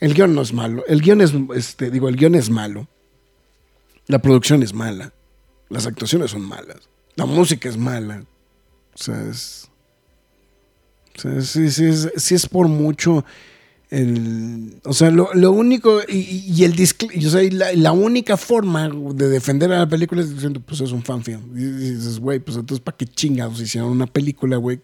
El 0.00 0.14
guion 0.14 0.34
no 0.34 0.42
es 0.42 0.52
malo. 0.52 0.84
El 0.88 1.00
guion 1.00 1.20
es, 1.20 1.32
este, 1.54 1.90
digo, 1.90 2.08
el 2.08 2.16
guion 2.16 2.34
es 2.34 2.50
malo. 2.50 2.88
La 4.06 4.20
producción 4.20 4.62
es 4.62 4.74
mala. 4.74 5.12
Las 5.68 5.86
actuaciones 5.86 6.32
son 6.32 6.42
malas. 6.42 6.89
La 7.16 7.26
música 7.26 7.68
es 7.68 7.76
mala. 7.76 8.24
O 8.94 8.98
sea, 9.02 9.22
es. 9.28 9.68
O 11.16 11.20
sea, 11.20 11.40
sí, 11.42 11.70
sí, 11.70 12.34
es, 12.34 12.46
por 12.46 12.68
mucho. 12.68 13.24
El, 13.90 14.80
o 14.84 14.92
sea, 14.92 15.10
lo, 15.10 15.34
lo 15.34 15.50
único. 15.52 16.00
Y, 16.08 16.18
y- 16.18 16.52
y 16.56 16.64
el 16.64 16.74
y, 16.78 17.26
o 17.26 17.30
sea, 17.30 17.42
y 17.42 17.50
la, 17.50 17.92
única 17.92 18.36
forma 18.36 18.88
de 18.88 19.28
defender 19.28 19.72
a 19.72 19.80
la 19.80 19.88
película 19.88 20.20
es 20.22 20.32
diciendo, 20.32 20.60
pues 20.60 20.80
es 20.80 20.92
un 20.92 21.02
fan 21.02 21.22
film. 21.24 21.42
Y 21.56 21.90
dices, 21.94 22.20
güey, 22.20 22.38
pues 22.38 22.56
entonces, 22.56 22.82
¿para 22.82 22.96
qué 22.96 23.06
chingados 23.06 23.60
hicieron 23.60 23.90
una 23.90 24.06
película, 24.06 24.56
güey? 24.56 24.80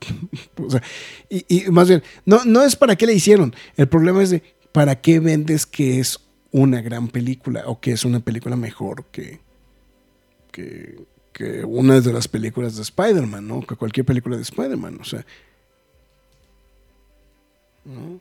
O 0.62 0.70
sea, 0.70 0.82
y, 1.30 1.44
y 1.48 1.70
más 1.70 1.88
bien, 1.88 2.02
no, 2.26 2.44
no 2.44 2.62
es 2.62 2.76
para 2.76 2.96
qué 2.96 3.06
la 3.06 3.12
hicieron. 3.12 3.54
El 3.76 3.88
problema 3.88 4.22
es 4.22 4.30
de 4.30 4.42
para 4.72 5.00
qué 5.00 5.20
vendes 5.20 5.64
que 5.64 5.98
es 6.00 6.20
una 6.52 6.82
gran 6.82 7.08
película 7.08 7.62
o 7.66 7.80
que 7.80 7.92
es 7.92 8.04
una 8.04 8.20
película 8.20 8.56
mejor 8.56 9.06
que, 9.06 9.40
que, 10.52 10.98
que 11.36 11.64
una 11.64 12.00
de 12.00 12.12
las 12.12 12.26
películas 12.28 12.76
de 12.76 12.82
Spider-Man, 12.82 13.46
¿no? 13.46 13.60
Que 13.66 13.76
cualquier 13.76 14.06
película 14.06 14.36
de 14.36 14.42
Spider-Man, 14.42 14.98
o 15.00 15.04
sea. 15.04 15.24
¿no? 17.84 18.20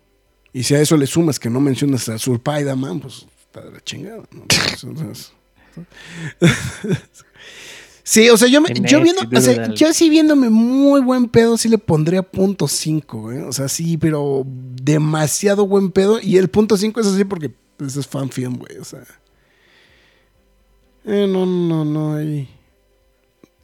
Y 0.54 0.64
si 0.64 0.76
a 0.76 0.82
eso 0.82 0.96
le 0.98 1.08
sumas 1.08 1.40
que 1.40 1.50
no 1.50 1.60
mencionas 1.60 2.08
a 2.10 2.16
Spider-Man, 2.16 3.00
pues 3.00 3.26
está 3.40 3.62
de 3.62 3.72
la 3.72 3.82
chingada, 3.82 4.24
¿no? 4.32 4.44
Entonces, 4.84 5.32
Sí, 8.08 8.30
o 8.30 8.38
sea, 8.38 8.48
yo, 8.48 8.62
me- 8.62 8.70
yo 8.72 9.02
viendo, 9.02 9.24
o 9.36 9.42
sea, 9.42 9.74
yo 9.74 9.92
sí 9.92 10.12
viéndome 10.12 10.52
muy 10.52 11.02
buen 11.02 11.28
pedo, 11.28 11.58
sí 11.58 11.68
le 11.70 11.80
pondría 11.80 12.22
punto 12.22 12.68
5, 12.68 13.20
güey. 13.20 13.40
O 13.40 13.52
sea, 13.52 13.68
sí, 13.68 13.98
pero 13.98 14.44
demasiado 14.46 15.66
buen 15.66 15.90
pedo. 15.90 16.20
Y 16.22 16.38
el 16.38 16.48
punto 16.50 16.78
5 16.78 17.00
es 17.00 17.08
así 17.08 17.24
porque 17.26 17.50
pues, 17.78 17.96
es 17.96 18.06
fan 18.06 18.30
film, 18.30 18.58
güey. 18.58 18.78
O 18.78 18.84
sea. 18.84 19.02
Eh, 21.06 21.26
no, 21.28 21.48
no, 21.48 21.84
no, 21.84 22.16
hay, 22.16 22.48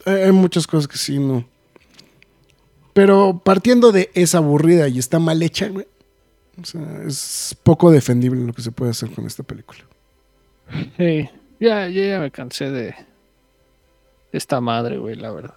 hay. 0.06 0.22
hay 0.22 0.32
muchas 0.32 0.66
cosas 0.66 0.88
que 0.88 0.98
sí, 0.98 1.18
no. 1.18 1.44
Pero 2.92 3.40
partiendo 3.42 3.92
de 3.92 4.10
esa 4.14 4.38
aburrida 4.38 4.88
y 4.88 4.98
está 4.98 5.18
mal 5.18 5.42
hecha, 5.42 5.68
güey. 5.68 5.86
O 6.60 6.64
sea, 6.64 7.02
es 7.06 7.56
poco 7.62 7.90
defendible 7.90 8.44
lo 8.44 8.52
que 8.52 8.62
se 8.62 8.72
puede 8.72 8.90
hacer 8.90 9.10
con 9.10 9.26
esta 9.26 9.42
película. 9.42 9.80
Sí, 10.98 11.28
ya, 11.58 11.88
ya, 11.88 12.18
me 12.18 12.30
cansé 12.30 12.70
de 12.70 12.94
esta 14.32 14.60
madre, 14.60 14.98
güey, 14.98 15.16
la 15.16 15.30
verdad. 15.32 15.54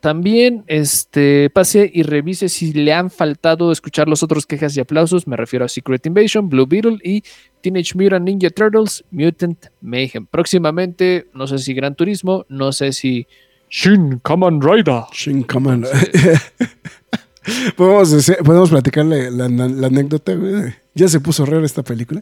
También 0.00 0.64
este, 0.68 1.50
pase 1.50 1.90
y 1.92 2.02
revise 2.02 2.48
si 2.48 2.72
le 2.72 2.94
han 2.94 3.10
faltado 3.10 3.72
escuchar 3.72 4.08
los 4.08 4.22
otros 4.22 4.46
quejas 4.46 4.74
y 4.78 4.80
aplausos. 4.80 5.26
Me 5.26 5.36
refiero 5.36 5.66
a 5.66 5.68
Secret 5.68 6.06
Invasion, 6.06 6.48
Blue 6.48 6.66
Beetle 6.66 6.96
y 7.04 7.22
Teenage 7.60 7.94
Mutant 7.94 8.24
Ninja 8.24 8.48
Turtles, 8.48 9.04
Mutant 9.10 9.66
Mayhem. 9.82 10.26
Próximamente, 10.28 11.28
no 11.34 11.46
sé 11.46 11.58
si 11.58 11.74
Gran 11.74 11.94
Turismo, 11.94 12.46
no 12.48 12.72
sé 12.72 12.92
si 12.92 13.26
Shin 13.72 14.20
Kamen 14.22 14.60
Rider. 14.60 15.04
Shin 15.12 15.44
Kamen. 15.44 15.84
¿Podemos, 17.76 18.10
decir- 18.12 18.36
podemos 18.44 18.68
platicarle 18.70 19.30
la, 19.30 19.48
la- 19.48 19.66
la 19.66 19.86
anécdota, 19.86 20.34
güey. 20.34 20.74
Ya 20.94 21.08
se 21.08 21.20
puso 21.20 21.46
rara 21.46 21.64
esta 21.64 21.82
película. 21.82 22.20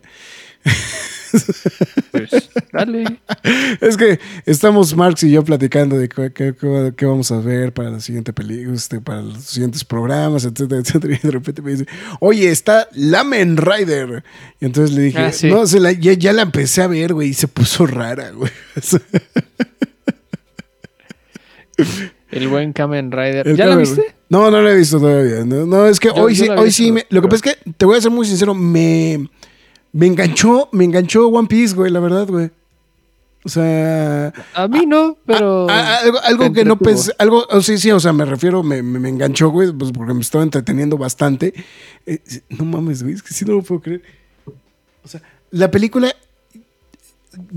Pues 2.12 2.50
dale. 2.72 3.04
Es 3.80 3.96
que 3.96 4.20
estamos 4.46 4.94
Marx 4.96 5.22
y 5.24 5.32
yo 5.32 5.44
platicando 5.44 5.96
de 5.98 6.08
qué, 6.08 6.32
qué- 6.32 6.54
qué- 6.58 6.92
qué 6.96 7.06
vamos 7.06 7.30
a 7.32 7.38
ver 7.40 7.72
para 7.74 7.90
la 7.90 7.98
siguiente 8.00 8.32
película, 8.32 8.74
este, 8.76 9.00
para 9.00 9.22
los 9.22 9.42
siguientes 9.44 9.84
programas, 9.84 10.44
etcétera, 10.44 10.80
etcétera. 10.80 11.14
Y 11.22 11.26
de 11.26 11.30
repente 11.32 11.62
me 11.62 11.72
dice, 11.72 11.86
oye, 12.20 12.48
está 12.48 12.86
Lamen 12.92 13.56
Rider. 13.56 14.22
Y 14.60 14.66
entonces 14.66 14.94
le 14.94 15.02
dije, 15.02 15.18
Ah, 15.18 15.32
sí. 15.32 15.48
no, 15.48 15.66
se 15.66 15.80
la- 15.80 15.90
ya, 15.92 16.12
ya 16.12 16.32
la 16.32 16.42
empecé 16.42 16.82
a 16.82 16.86
ver, 16.86 17.12
güey, 17.12 17.30
y 17.30 17.34
se 17.34 17.48
puso 17.48 17.86
rara, 17.86 18.30
güey. 18.30 18.52
El 22.30 22.48
buen 22.48 22.72
Kamen 22.72 23.10
Rider. 23.10 23.46
El 23.48 23.56
¿Ya 23.56 23.66
la 23.66 23.74
Kamen- 23.74 23.78
viste? 23.80 24.14
No, 24.28 24.50
no 24.50 24.60
la 24.62 24.70
he 24.72 24.76
visto 24.76 24.98
todavía. 25.00 25.44
No, 25.44 25.66
no, 25.66 25.86
es 25.86 25.98
que 25.98 26.08
Yo- 26.08 26.14
hoy 26.22 26.34
yo 26.34 26.44
sí, 26.44 26.50
hoy 26.50 26.64
visto, 26.66 26.82
sí. 26.84 26.92
me- 26.92 27.06
lo 27.10 27.20
que 27.22 27.28
pasa 27.28 27.48
es 27.48 27.54
que 27.56 27.70
te 27.72 27.84
voy 27.84 27.98
a 27.98 28.00
ser 28.00 28.10
muy 28.12 28.26
sincero, 28.26 28.54
me, 28.54 29.28
me 29.92 30.06
enganchó, 30.06 30.68
me 30.72 30.84
enganchó 30.84 31.26
One 31.28 31.48
Piece, 31.48 31.74
güey, 31.74 31.90
la 31.90 32.00
verdad, 32.00 32.28
güey. 32.28 32.50
O 33.42 33.48
sea, 33.48 34.32
A 34.54 34.68
mí 34.68 34.84
no, 34.86 35.16
pero. 35.24 35.68
a- 35.70 35.94
a- 35.96 36.00
algo, 36.26 36.52
que 36.52 36.62
no 36.64 36.76
pensé, 36.78 37.10
algo, 37.18 37.46
oh, 37.50 37.62
sí, 37.62 37.78
sí, 37.78 37.90
o 37.90 37.98
sea, 37.98 38.12
me 38.12 38.26
refiero, 38.26 38.62
me, 38.62 38.82
me, 38.82 38.98
me 39.00 39.08
enganchó, 39.08 39.48
güey, 39.48 39.72
pues 39.72 39.92
porque 39.92 40.12
me 40.12 40.20
estaba 40.20 40.44
entreteniendo 40.44 40.98
bastante. 40.98 41.54
Eh, 42.06 42.18
no 42.50 42.66
mames, 42.66 43.02
güey, 43.02 43.14
es 43.14 43.22
que 43.22 43.32
sí 43.32 43.44
no 43.46 43.54
lo 43.54 43.62
puedo 43.62 43.80
creer. 43.80 44.02
O 45.02 45.08
sea, 45.08 45.22
la 45.50 45.70
película 45.70 46.14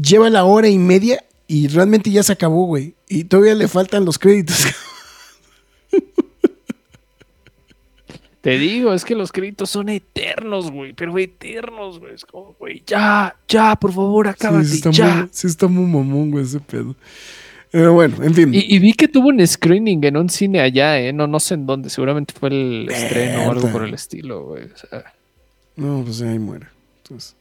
lleva 0.01 0.29
la 0.29 0.45
hora 0.45 0.69
y 0.69 0.77
media 0.77 1.23
y 1.53 1.67
realmente 1.67 2.09
ya 2.09 2.23
se 2.23 2.34
acabó, 2.34 2.65
güey. 2.65 2.95
Y 3.07 3.25
todavía 3.25 3.53
le 3.53 3.67
faltan 3.67 4.05
los 4.05 4.17
créditos. 4.17 4.65
Te 8.41 8.57
digo, 8.57 8.91
es 8.93 9.05
que 9.05 9.13
los 9.15 9.31
créditos 9.31 9.69
son 9.69 9.88
eternos, 9.89 10.71
güey. 10.71 10.93
Pero 10.93 11.15
eternos, 11.19 11.99
güey. 11.99 12.15
Es 12.15 12.25
como, 12.25 12.55
güey, 12.59 12.81
ya, 12.88 13.35
ya, 13.47 13.75
por 13.75 13.93
favor, 13.93 14.27
acábate, 14.27 14.65
Sí, 14.65 14.75
está, 14.77 14.89
ya. 14.91 15.15
muy, 15.15 15.30
sí 15.31 15.47
está 15.47 15.67
muy 15.67 15.85
mamón, 15.85 16.31
güey, 16.31 16.43
ese 16.43 16.59
pedo. 16.59 16.95
Pero 17.69 17.93
bueno, 17.93 18.23
en 18.23 18.34
fin. 18.34 18.51
Y, 18.53 18.75
y 18.75 18.80
vi 18.80 18.93
que 18.93 19.07
tuvo 19.07 19.27
un 19.30 19.45
screening 19.45 20.03
en 20.05 20.17
un 20.17 20.30
cine 20.30 20.59
allá, 20.59 20.99
¿eh? 20.99 21.13
No, 21.13 21.27
no 21.27 21.39
sé 21.39 21.53
en 21.53 21.67
dónde. 21.67 21.89
Seguramente 21.91 22.34
fue 22.38 22.49
el 22.49 22.88
estreno 22.91 23.47
o 23.47 23.51
algo 23.51 23.71
por 23.71 23.84
el 23.84 23.93
estilo, 23.93 24.43
güey. 24.45 24.63
O 24.65 24.77
sea, 24.77 25.03
No, 25.75 26.01
pues 26.03 26.19
ahí 26.23 26.39
muere. 26.39 26.65
Entonces, 27.03 27.35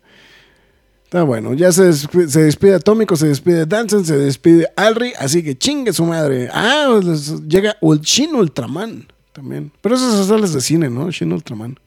está 1.12 1.24
bueno. 1.24 1.52
Ya 1.52 1.70
se, 1.72 1.90
desp- 1.90 2.26
se 2.28 2.42
despide 2.44 2.74
Atómico, 2.76 3.16
se 3.16 3.28
despide 3.28 3.66
Danson, 3.66 4.02
se 4.06 4.16
despide 4.16 4.68
Alri. 4.76 5.12
Así 5.18 5.42
que 5.42 5.56
chingue 5.58 5.92
su 5.92 6.06
madre. 6.06 6.48
Ah, 6.50 6.98
llega 7.46 7.76
el 7.82 8.00
Shin 8.00 8.34
Ultraman 8.34 9.06
también. 9.34 9.70
Pero 9.82 9.94
esas 9.96 10.14
son 10.14 10.26
salas 10.26 10.54
de 10.54 10.62
cine, 10.62 10.88
¿no? 10.88 11.10
Shin 11.10 11.30
Ultraman. 11.30 11.78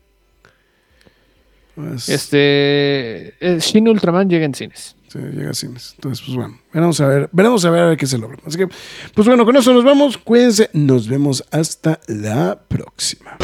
Pues, 1.73 2.07
este. 2.07 3.29
eh, 3.39 3.57
Shin 3.59 3.87
Ultraman 3.89 4.29
llega 4.29 4.45
en 4.45 4.53
cines. 4.53 4.95
Sí, 5.07 5.17
llega 5.17 5.49
a 5.49 5.53
cines. 5.55 5.93
Entonces, 5.95 6.23
pues 6.23 6.35
bueno, 6.37 6.59
veremos 6.71 7.01
a 7.01 7.07
ver, 7.07 7.29
veremos 7.31 7.65
a 7.65 7.69
ver 7.71 7.81
a 7.83 7.87
ver 7.89 7.97
qué 7.97 8.05
se 8.05 8.19
logra. 8.19 8.37
Así 8.45 8.57
que, 8.59 8.67
pues 9.15 9.27
bueno, 9.27 9.43
con 9.43 9.55
eso 9.57 9.73
nos 9.73 9.83
vamos. 9.83 10.19
Cuídense, 10.19 10.69
nos 10.73 11.07
vemos 11.07 11.43
hasta 11.51 11.99
la 12.07 12.59
próxima. 12.67 13.37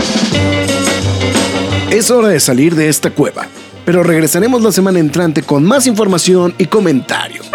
Es 1.90 2.12
hora 2.12 2.28
de 2.28 2.40
salir 2.40 2.76
de 2.76 2.88
esta 2.88 3.10
cueva, 3.10 3.48
pero 3.92 4.04
regresaremos 4.04 4.64
la 4.64 4.72
semana 4.72 5.00
entrante 5.00 5.44
con 5.44 5.66
más 5.66 5.86
información 5.86 6.54
y 6.58 6.68
comentarios. 6.68 7.52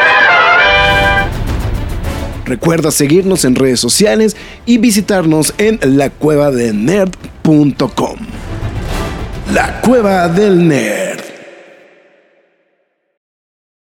Recuerda 2.45 2.91
seguirnos 2.91 3.47
en 3.47 3.55
redes 3.55 3.81
sociales 3.81 4.37
y 4.67 4.77
visitarnos 4.77 5.55
en 5.57 5.79
lacuevadelnerd.com. 5.97 8.19
La 9.55 9.81
Cueva 9.81 10.29
del 10.29 10.69
Nerd. 10.69 11.36